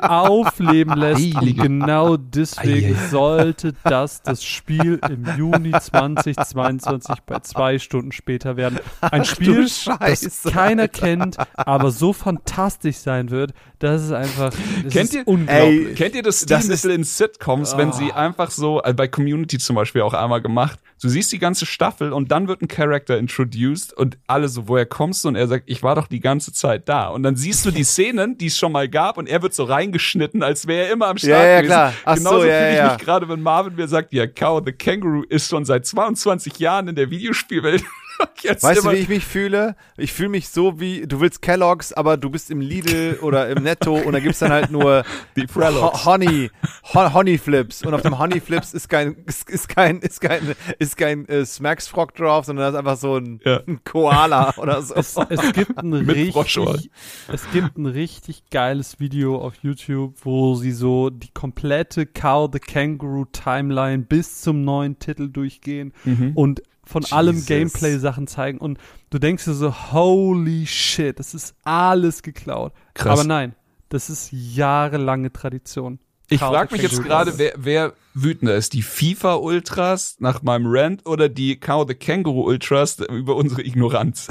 aufleben 0.00 0.96
lässt. 0.96 1.36
Und 1.36 1.56
genau 1.56 2.16
deswegen 2.16 2.96
Eieiei. 2.96 3.08
sollte 3.08 3.74
das 3.84 4.22
das 4.22 4.44
Spiel 4.44 4.98
im 5.08 5.26
Juni 5.36 5.72
2022 5.80 7.16
bei 7.26 7.38
zwei 7.40 7.78
Stunden 7.78 8.12
später 8.12 8.55
werden. 8.56 8.78
Ein 9.00 9.24
Spiel, 9.24 9.62
das 9.62 9.80
Scheiße, 9.82 10.50
keiner 10.50 10.88
kennt, 10.88 11.36
aber 11.54 11.90
so 11.90 12.12
fantastisch 12.12 12.96
sein 12.96 13.30
wird, 13.30 13.52
dass 13.78 14.02
es 14.02 14.12
einfach 14.12 14.50
das 14.84 14.92
Kennt 14.92 15.08
ist 15.10 15.14
ihr- 15.14 15.26
unglaublich. 15.28 15.88
Ey, 15.88 15.94
Kennt 15.94 16.14
ihr 16.14 16.22
das 16.22 16.44
Das 16.46 16.62
Stilmittel 16.64 16.90
in 16.92 17.04
Sitcoms, 17.04 17.76
wenn 17.76 17.92
sie 17.92 18.12
einfach 18.12 18.50
so, 18.50 18.80
also 18.80 18.96
bei 18.96 19.08
Community 19.08 19.58
zum 19.58 19.76
Beispiel 19.76 20.02
auch 20.02 20.14
einmal 20.14 20.40
gemacht, 20.40 20.78
du 21.02 21.08
siehst 21.08 21.32
die 21.32 21.38
ganze 21.38 21.66
Staffel 21.66 22.12
und 22.12 22.30
dann 22.30 22.48
wird 22.48 22.62
ein 22.62 22.68
Charakter 22.68 23.18
introduced 23.18 23.92
und 23.92 24.18
alle 24.26 24.48
so, 24.48 24.68
woher 24.68 24.86
kommst 24.86 25.24
du? 25.24 25.28
Und 25.28 25.36
er 25.36 25.46
sagt, 25.46 25.64
ich 25.66 25.82
war 25.82 25.94
doch 25.94 26.06
die 26.06 26.20
ganze 26.20 26.52
Zeit 26.52 26.88
da. 26.88 27.08
Und 27.08 27.22
dann 27.22 27.36
siehst 27.36 27.64
du 27.66 27.70
die 27.70 27.84
Szenen, 27.84 28.38
die 28.38 28.46
es 28.46 28.56
schon 28.56 28.72
mal 28.72 28.88
gab 28.88 29.18
und 29.18 29.28
er 29.28 29.42
wird 29.42 29.54
so 29.54 29.64
reingeschnitten, 29.64 30.42
als 30.42 30.66
wäre 30.66 30.86
er 30.86 30.92
immer 30.92 31.08
am 31.08 31.18
Start 31.18 31.30
Ja, 31.32 31.46
ja, 31.46 31.56
gewesen. 31.60 31.68
klar. 31.68 31.92
Ach 32.04 32.16
so, 32.16 32.22
Genauso 32.24 32.44
ja, 32.46 32.58
fühle 32.58 32.70
ich 32.70 32.76
ja. 32.78 32.92
mich 32.92 32.98
gerade, 33.04 33.28
wenn 33.28 33.40
Marvin 33.42 33.76
mir 33.76 33.88
sagt, 33.88 34.12
ja, 34.12 34.26
Cow 34.26 34.62
the 34.64 34.72
Kangaroo 34.72 35.22
ist 35.28 35.48
schon 35.48 35.64
seit 35.64 35.86
22 35.86 36.58
Jahren 36.58 36.88
in 36.88 36.94
der 36.94 37.10
Videospielwelt. 37.10 37.82
Jetzt 38.40 38.62
Weißt 38.62 38.84
du, 38.84 38.90
wie 38.92 38.96
ich 38.96 39.08
mich 39.08 39.24
fühle? 39.24 39.76
Ich 39.96 40.12
fühle 40.12 40.30
mich 40.30 40.48
so 40.48 40.80
wie, 40.80 41.06
du 41.06 41.20
willst 41.20 41.42
Kellogg's, 41.42 41.92
aber 41.92 42.16
du 42.16 42.30
bist 42.30 42.50
im 42.50 42.60
Lidl 42.60 43.18
oder 43.20 43.48
im 43.48 43.62
Netto 43.62 43.94
und 43.94 44.12
da 44.12 44.20
gibt's 44.20 44.38
dann 44.38 44.52
halt 44.52 44.70
nur 44.70 45.04
Die. 45.36 45.46
Ho 45.54 46.04
Honey, 46.04 46.50
Ho 46.94 47.12
Honey 47.12 47.38
Flips 47.38 47.82
und 47.82 47.92
auf 47.94 48.02
dem 48.02 48.18
Honey 48.18 48.40
Flips 48.40 48.72
ist 48.72 48.88
kein, 48.88 49.16
ist, 49.26 49.50
ist 49.50 49.68
kein, 49.68 49.98
ist 50.00 50.20
kein, 50.20 50.54
ist 50.78 50.85
kein 50.85 50.85
äh, 50.98 51.44
Smacks 51.44 51.88
Frog 51.88 52.14
drauf, 52.14 52.44
sondern 52.46 52.64
da 52.64 52.68
ist 52.70 52.74
einfach 52.76 52.96
so 52.96 53.16
ein, 53.16 53.40
Ja. 53.44 53.60
ein 53.66 53.80
Koala 53.84 54.54
oder 54.58 54.80
so. 54.82 54.94
Es, 54.94 55.16
es 55.28 55.52
gibt 55.52 55.76
ein 55.78 55.92
richtig, 56.08 56.90
es 57.32 57.50
gibt 57.52 57.76
ein 57.78 57.86
richtig 57.86 58.44
geiles 58.50 59.00
Video 59.00 59.38
auf 59.40 59.54
YouTube, 59.62 60.14
wo 60.22 60.54
sie 60.54 60.72
so 60.72 61.10
die 61.10 61.30
komplette 61.32 62.06
Cow 62.06 62.48
the 62.52 62.58
Kangaroo 62.58 63.24
Timeline 63.26 64.04
bis 64.04 64.40
zum 64.42 64.62
neuen 64.64 64.98
Titel 64.98 65.28
durchgehen 65.28 65.92
und 66.34 66.62
von 66.84 67.04
allem 67.06 67.34
Jesus. 67.34 67.48
Gameplay-Sachen 67.48 68.26
zeigen 68.28 68.58
und 68.58 68.78
du 69.10 69.18
denkst 69.18 69.44
dir 69.44 69.54
so, 69.54 69.74
holy 69.92 70.66
shit, 70.66 71.18
das 71.18 71.34
ist 71.34 71.56
alles 71.64 72.22
geklaut. 72.22 72.72
Krass. 72.94 73.18
Aber 73.18 73.28
nein, 73.28 73.54
das 73.88 74.08
ist 74.08 74.30
jahrelange 74.32 75.32
Tradition. 75.32 75.98
Ich 76.28 76.40
frage 76.40 76.72
mich 76.72 76.82
jetzt 76.82 77.02
gerade, 77.02 77.38
wer, 77.38 77.52
wer 77.56 77.92
wütender 78.14 78.56
ist. 78.56 78.72
Die 78.72 78.82
FIFA-Ultras 78.82 80.16
nach 80.18 80.42
meinem 80.42 80.66
Rant 80.66 81.06
oder 81.06 81.28
die 81.28 81.56
Cow 81.56 81.86
the 81.86 81.94
Kangaroo-Ultras 81.94 82.98
über 83.10 83.36
unsere 83.36 83.62
Ignoranz? 83.62 84.28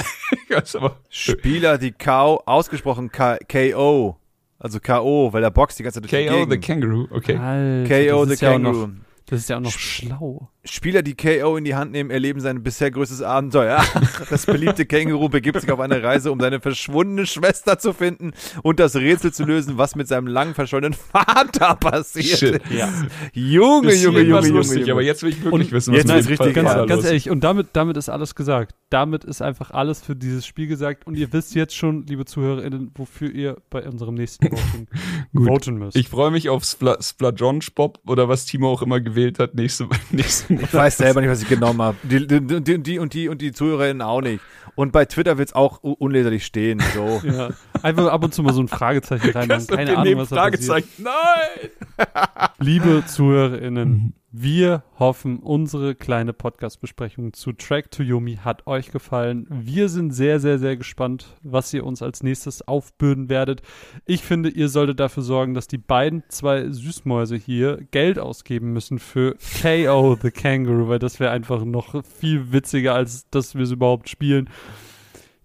Spieler, 1.09 1.77
die 1.77 1.91
Cow, 1.91 2.41
ausgesprochen 2.45 3.11
K 3.11 3.37
KO. 3.47 4.17
Also 4.57 4.79
K.O., 4.79 5.31
weil 5.31 5.41
der 5.41 5.51
boxt 5.51 5.77
die 5.79 5.83
ganze 5.83 6.01
Zeit 6.01 6.11
durch 6.11 6.27
K.O. 6.27 6.49
the 6.49 6.57
Kangaroo, 6.57 7.07
okay. 7.11 7.37
Alter, 7.37 7.87
K.O. 7.87 8.25
the 8.25 8.35
Kangaroo. 8.37 8.83
Ja 8.83 8.89
das 9.25 9.39
ist 9.39 9.49
ja 9.49 9.57
auch 9.57 9.61
noch 9.61 9.71
schlau. 9.71 10.49
Spieler, 10.65 11.01
die 11.01 11.15
KO 11.15 11.57
in 11.57 11.63
die 11.63 11.75
Hand 11.75 11.91
nehmen, 11.91 12.09
erleben 12.09 12.39
sein 12.39 12.63
bisher 12.63 12.91
größtes 12.91 13.21
Abenteuer. 13.21 13.83
Das 14.29 14.45
beliebte 14.45 14.85
Känguru 14.85 15.29
begibt 15.29 15.61
sich 15.61 15.71
auf 15.71 15.79
eine 15.79 16.01
Reise, 16.01 16.31
um 16.31 16.39
seine 16.39 16.59
verschwundene 16.59 17.27
Schwester 17.27 17.77
zu 17.77 17.93
finden 17.93 18.31
und 18.63 18.79
das 18.79 18.95
Rätsel 18.95 19.31
zu 19.31 19.45
lösen, 19.45 19.77
was 19.77 19.95
mit 19.95 20.07
seinem 20.07 20.27
lang 20.27 20.53
verschollenen 20.53 20.93
Vater 20.93 21.75
passiert 21.75 22.39
Shit. 22.39 22.55
ist. 22.55 22.71
Ja. 22.71 22.89
Junge, 23.33 23.93
Junge, 23.93 24.21
Junge, 24.21 24.47
Junge, 24.47 24.61
Junge. 24.61 24.91
Aber 24.91 25.01
jetzt 25.01 25.23
will 25.23 25.29
ich 25.29 25.43
wirklich 25.43 25.53
und 25.53 25.71
wissen, 25.71 25.93
was 25.93 26.03
jetzt 26.03 26.11
ist 26.11 26.29
richtig 26.29 26.53
ganz, 26.53 26.87
ganz 26.87 27.05
ehrlich, 27.05 27.29
und 27.29 27.43
damit, 27.43 27.69
damit 27.73 27.97
ist 27.97 28.09
alles 28.09 28.35
gesagt. 28.35 28.73
Damit 28.89 29.23
ist 29.23 29.41
einfach 29.41 29.71
alles 29.71 30.01
für 30.01 30.15
dieses 30.15 30.45
Spiel 30.45 30.67
gesagt. 30.67 31.05
Und 31.05 31.15
ihr 31.15 31.31
wisst 31.33 31.55
jetzt 31.55 31.75
schon, 31.75 32.05
liebe 32.07 32.25
ZuhörerInnen, 32.25 32.91
wofür 32.95 33.31
ihr 33.31 33.57
bei 33.69 33.87
unserem 33.87 34.15
nächsten 34.15 34.51
Voting 34.51 34.87
voten 35.33 35.77
müsst. 35.77 35.97
Ich 35.97 36.09
freue 36.09 36.31
mich 36.31 36.49
auf 36.49 36.63
Spla 36.63 37.01
Splajon 37.01 37.59
Bob 37.75 37.99
oder 38.05 38.29
was 38.29 38.45
Timo 38.45 38.71
auch 38.71 38.81
immer 38.81 38.99
gewählt 38.99 39.39
hat 39.39 39.55
nächste, 39.55 39.87
nächste. 40.11 40.54
Ich 40.61 40.73
weiß 40.73 40.97
selber 40.97 41.21
nicht, 41.21 41.29
was 41.29 41.41
ich 41.41 41.49
genommen 41.49 41.81
habe. 41.81 41.97
Die, 42.03 42.25
die, 42.25 42.41
die, 42.61 42.83
die, 42.83 42.99
und 42.99 43.13
die 43.13 43.29
und 43.29 43.41
die 43.41 43.51
ZuhörerInnen 43.51 44.01
auch 44.01 44.21
nicht. 44.21 44.41
Und 44.75 44.91
bei 44.91 45.05
Twitter 45.05 45.37
wird 45.37 45.49
es 45.49 45.55
auch 45.55 45.79
unleserlich 45.81 46.45
stehen. 46.45 46.81
So. 46.93 47.21
Ja. 47.35 47.49
Einfach 47.81 48.07
ab 48.07 48.23
und 48.23 48.33
zu 48.33 48.43
mal 48.43 48.53
so 48.53 48.61
ein 48.61 48.67
Fragezeichen 48.67 49.31
reinmachen. 49.31 49.67
Keine 49.75 49.97
Ahnung, 49.97 50.17
was 50.17 50.29
da 50.29 50.35
Fragezeichen. 50.35 50.87
Nein! 50.99 52.07
Liebe 52.59 53.03
ZuhörerInnen, 53.05 54.13
wir 54.37 54.83
hoffen, 54.99 55.39
unsere 55.39 55.95
kleine 55.95 56.33
Podcast-Besprechung 56.33 57.31
zu 57.31 57.53
Track 57.53 57.89
to 57.91 58.03
Yumi 58.03 58.35
hat 58.35 58.67
euch 58.67 58.91
gefallen. 58.91 59.47
Wir 59.49 59.87
sind 59.87 60.11
sehr, 60.11 60.41
sehr, 60.41 60.59
sehr 60.59 60.75
gespannt, 60.75 61.37
was 61.41 61.73
ihr 61.73 61.85
uns 61.85 62.01
als 62.01 62.21
nächstes 62.21 62.61
aufbürden 62.67 63.29
werdet. 63.29 63.61
Ich 64.05 64.23
finde, 64.23 64.49
ihr 64.49 64.67
solltet 64.67 64.99
dafür 64.99 65.23
sorgen, 65.23 65.53
dass 65.53 65.67
die 65.67 65.77
beiden 65.77 66.23
zwei 66.27 66.69
Süßmäuse 66.69 67.37
hier 67.37 67.79
Geld 67.91 68.19
ausgeben 68.19 68.73
müssen 68.73 68.99
für 68.99 69.37
KO 69.61 70.17
the 70.21 70.31
Kangaroo, 70.31 70.89
weil 70.89 70.99
das 70.99 71.21
wäre 71.21 71.31
einfach 71.31 71.63
noch 71.63 72.03
viel 72.03 72.51
witziger, 72.51 72.93
als 72.93 73.29
dass 73.29 73.55
wir 73.55 73.63
es 73.63 73.71
überhaupt 73.71 74.09
spielen. 74.09 74.49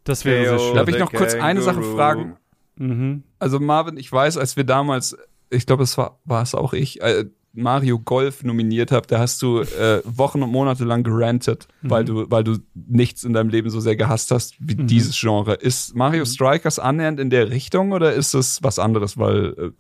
Das 0.03 0.25
wäre 0.25 0.45
sehr 0.45 0.59
schön. 0.59 0.75
Darf 0.75 0.89
ich 0.89 0.99
noch 0.99 1.13
kurz 1.13 1.35
eine 1.35 1.63
Sache 1.63 1.83
fragen? 1.83 2.37
Mhm. 2.75 3.23
Also 3.39 3.61
Marvin, 3.61 3.97
ich 3.99 4.11
weiß, 4.11 4.37
als 4.37 4.57
wir 4.57 4.65
damals, 4.65 5.17
ich 5.49 5.67
glaube, 5.67 5.85
es 5.85 5.97
war, 5.97 6.19
war 6.25 6.43
es 6.43 6.57
auch 6.57 6.73
ich, 6.73 7.01
äh, 7.03 7.27
Mario 7.53 7.99
Golf 7.99 8.45
nominiert 8.45 8.93
habe, 8.93 9.07
da 9.07 9.19
hast 9.19 9.43
du 9.43 9.61
äh, 9.61 10.03
Wochen 10.05 10.43
und 10.43 10.51
Monate 10.51 10.85
lang 10.85 11.03
gerantet, 11.03 11.67
mhm. 11.83 11.91
weil 11.91 12.05
du, 12.05 12.31
weil 12.31 12.45
du 12.45 12.59
nichts 12.75 13.25
in 13.25 13.33
deinem 13.33 13.51
Leben 13.51 13.71
so 13.71 13.81
sehr 13.81 13.97
gehasst 13.97 14.31
hast 14.31 14.55
wie 14.61 14.77
mhm. 14.77 14.87
dieses 14.87 15.19
Genre. 15.19 15.55
Ist 15.55 15.95
Mario 15.97 16.21
mhm. 16.21 16.27
Strikers 16.27 16.79
annähernd 16.79 17.19
in 17.19 17.31
der 17.31 17.51
Richtung 17.51 17.93
oder 17.93 18.13
ist 18.13 18.35
es 18.35 18.63
was 18.63 18.79
anderes, 18.79 19.19
weil 19.19 19.55
äh, 19.59 19.71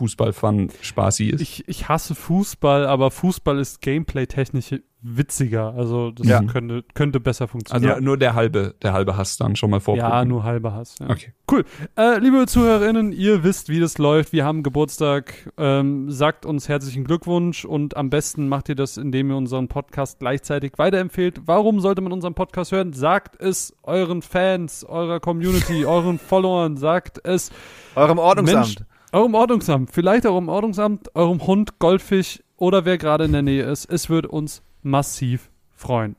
Fußball-Fun 0.00 0.70
spaßig 0.80 1.34
ist? 1.34 1.40
Ich, 1.42 1.68
ich 1.68 1.90
hasse 1.90 2.14
Fußball, 2.14 2.86
aber 2.86 3.10
Fußball 3.10 3.58
ist 3.58 3.82
gameplay-technisch 3.82 4.80
witziger. 5.02 5.74
Also 5.74 6.10
das 6.10 6.26
ja. 6.26 6.42
könnte, 6.42 6.84
könnte 6.94 7.20
besser 7.20 7.48
funktionieren. 7.48 7.92
Also 7.92 8.04
nur 8.04 8.16
der 8.16 8.34
halbe, 8.34 8.74
der 8.82 8.92
halbe 8.92 9.16
Hass 9.16 9.36
dann 9.36 9.56
schon 9.56 9.70
mal 9.70 9.80
vorprobieren. 9.80 10.10
Ja, 10.10 10.24
nur 10.24 10.44
halbe 10.44 10.72
Hass. 10.72 10.96
Ja. 11.00 11.10
Okay. 11.10 11.32
Cool. 11.50 11.64
Äh, 11.96 12.18
liebe 12.18 12.46
ZuhörerInnen, 12.46 13.12
ihr 13.12 13.42
wisst, 13.42 13.68
wie 13.68 13.80
das 13.80 13.98
läuft. 13.98 14.32
Wir 14.32 14.44
haben 14.44 14.62
Geburtstag. 14.62 15.52
Ähm, 15.58 16.10
sagt 16.10 16.46
uns 16.46 16.68
herzlichen 16.68 17.04
Glückwunsch 17.04 17.64
und 17.64 17.96
am 17.96 18.10
besten 18.10 18.48
macht 18.48 18.68
ihr 18.68 18.74
das, 18.74 18.96
indem 18.96 19.30
ihr 19.30 19.36
unseren 19.36 19.68
Podcast 19.68 20.20
gleichzeitig 20.20 20.72
weiterempfehlt. 20.76 21.42
Warum 21.46 21.80
sollte 21.80 22.00
man 22.02 22.12
unseren 22.12 22.34
Podcast 22.34 22.72
hören? 22.72 22.92
Sagt 22.92 23.40
es 23.40 23.74
euren 23.82 24.22
Fans, 24.22 24.84
eurer 24.84 25.20
Community, 25.20 25.84
euren 25.86 26.18
Followern. 26.18 26.76
Sagt 26.76 27.20
es 27.24 27.50
eurem 27.94 28.18
Ordnungsamt. 28.18 28.66
Mensch, 28.66 28.89
eurem 29.12 29.34
Ordnungsamt. 29.34 29.90
Vielleicht 29.92 30.26
eurem 30.26 30.48
Ordnungsamt, 30.48 31.14
eurem 31.14 31.46
Hund, 31.46 31.78
Goldfisch 31.78 32.42
oder 32.56 32.84
wer 32.84 32.98
gerade 32.98 33.24
in 33.24 33.32
der 33.32 33.42
Nähe 33.42 33.64
ist. 33.64 33.86
Es 33.90 34.08
würde 34.08 34.28
uns 34.28 34.62
massiv 34.82 35.50
freuen. 35.74 36.16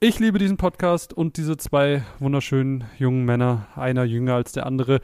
Ich 0.00 0.18
liebe 0.18 0.38
diesen 0.38 0.56
Podcast 0.56 1.12
und 1.12 1.36
diese 1.36 1.56
zwei 1.56 2.02
wunderschönen 2.18 2.84
jungen 2.98 3.24
Männer, 3.24 3.68
einer 3.74 4.04
jünger 4.04 4.34
als 4.34 4.52
der 4.52 4.66
andere. 4.66 5.00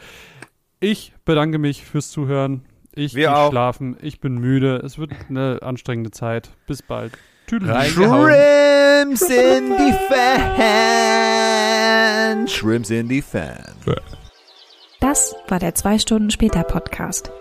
Ich 0.78 1.14
bedanke 1.24 1.58
mich 1.58 1.84
fürs 1.84 2.10
Zuhören. 2.10 2.62
Ich 2.94 3.14
gehe 3.14 3.28
schlafen. 3.48 3.96
Ich 4.02 4.20
bin 4.20 4.38
müde. 4.38 4.76
Es 4.84 4.98
wird 4.98 5.12
eine 5.28 5.60
anstrengende 5.62 6.10
Zeit. 6.10 6.50
Bis 6.66 6.82
bald. 6.82 7.12
Shrimps 7.48 9.22
in 9.22 9.76
die 9.76 9.94
Fan. 10.08 11.28
Shrimps 12.48 12.90
in 12.90 13.08
die 13.08 13.22
Fan. 13.22 13.64
Das 15.00 15.34
war 15.48 15.58
der 15.58 15.74
zwei 15.74 15.98
Stunden 15.98 16.30
später 16.30 16.62
Podcast. 16.62 17.32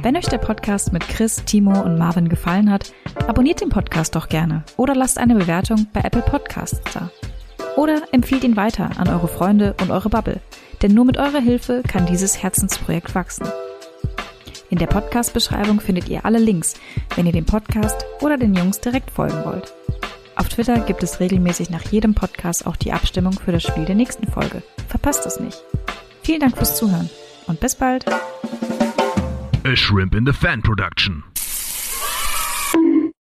Wenn 0.00 0.16
euch 0.16 0.28
der 0.28 0.38
Podcast 0.38 0.94
mit 0.94 1.06
Chris, 1.06 1.44
Timo 1.44 1.78
und 1.82 1.98
Marvin 1.98 2.30
gefallen 2.30 2.70
hat, 2.70 2.94
abonniert 3.28 3.60
den 3.60 3.68
Podcast 3.68 4.16
doch 4.16 4.30
gerne 4.30 4.64
oder 4.78 4.94
lasst 4.94 5.18
eine 5.18 5.34
Bewertung 5.34 5.88
bei 5.92 6.00
Apple 6.00 6.22
Podcasts 6.22 6.80
da. 6.94 7.10
Oder 7.76 8.02
empfiehlt 8.12 8.42
ihn 8.42 8.56
weiter 8.56 8.90
an 8.96 9.08
eure 9.08 9.28
Freunde 9.28 9.74
und 9.82 9.90
eure 9.90 10.08
Bubble, 10.08 10.40
denn 10.80 10.94
nur 10.94 11.04
mit 11.04 11.18
eurer 11.18 11.40
Hilfe 11.40 11.82
kann 11.86 12.06
dieses 12.06 12.42
Herzensprojekt 12.42 13.14
wachsen. 13.14 13.46
In 14.70 14.78
der 14.78 14.86
Podcast-Beschreibung 14.86 15.80
findet 15.80 16.08
ihr 16.08 16.24
alle 16.24 16.38
Links, 16.38 16.74
wenn 17.14 17.26
ihr 17.26 17.32
dem 17.32 17.44
Podcast 17.44 18.06
oder 18.22 18.38
den 18.38 18.54
Jungs 18.54 18.80
direkt 18.80 19.10
folgen 19.10 19.44
wollt. 19.44 19.74
Auf 20.40 20.48
Twitter 20.48 20.80
gibt 20.80 21.02
es 21.02 21.20
regelmäßig 21.20 21.68
nach 21.68 21.82
jedem 21.92 22.14
Podcast 22.14 22.66
auch 22.66 22.76
die 22.76 22.94
Abstimmung 22.94 23.34
für 23.34 23.52
das 23.52 23.62
Spiel 23.62 23.84
der 23.84 23.94
nächsten 23.94 24.26
Folge. 24.26 24.62
Verpasst 24.88 25.26
es 25.26 25.38
nicht. 25.38 25.62
Vielen 26.22 26.40
Dank 26.40 26.56
fürs 26.56 26.78
Zuhören 26.78 27.10
und 27.46 27.60
bis 27.60 27.74
bald. 27.74 28.06
A 28.08 29.76
Shrimp 29.76 30.14
in 30.14 30.24
the 30.24 30.32
Fan 30.32 30.62
production. 30.62 31.29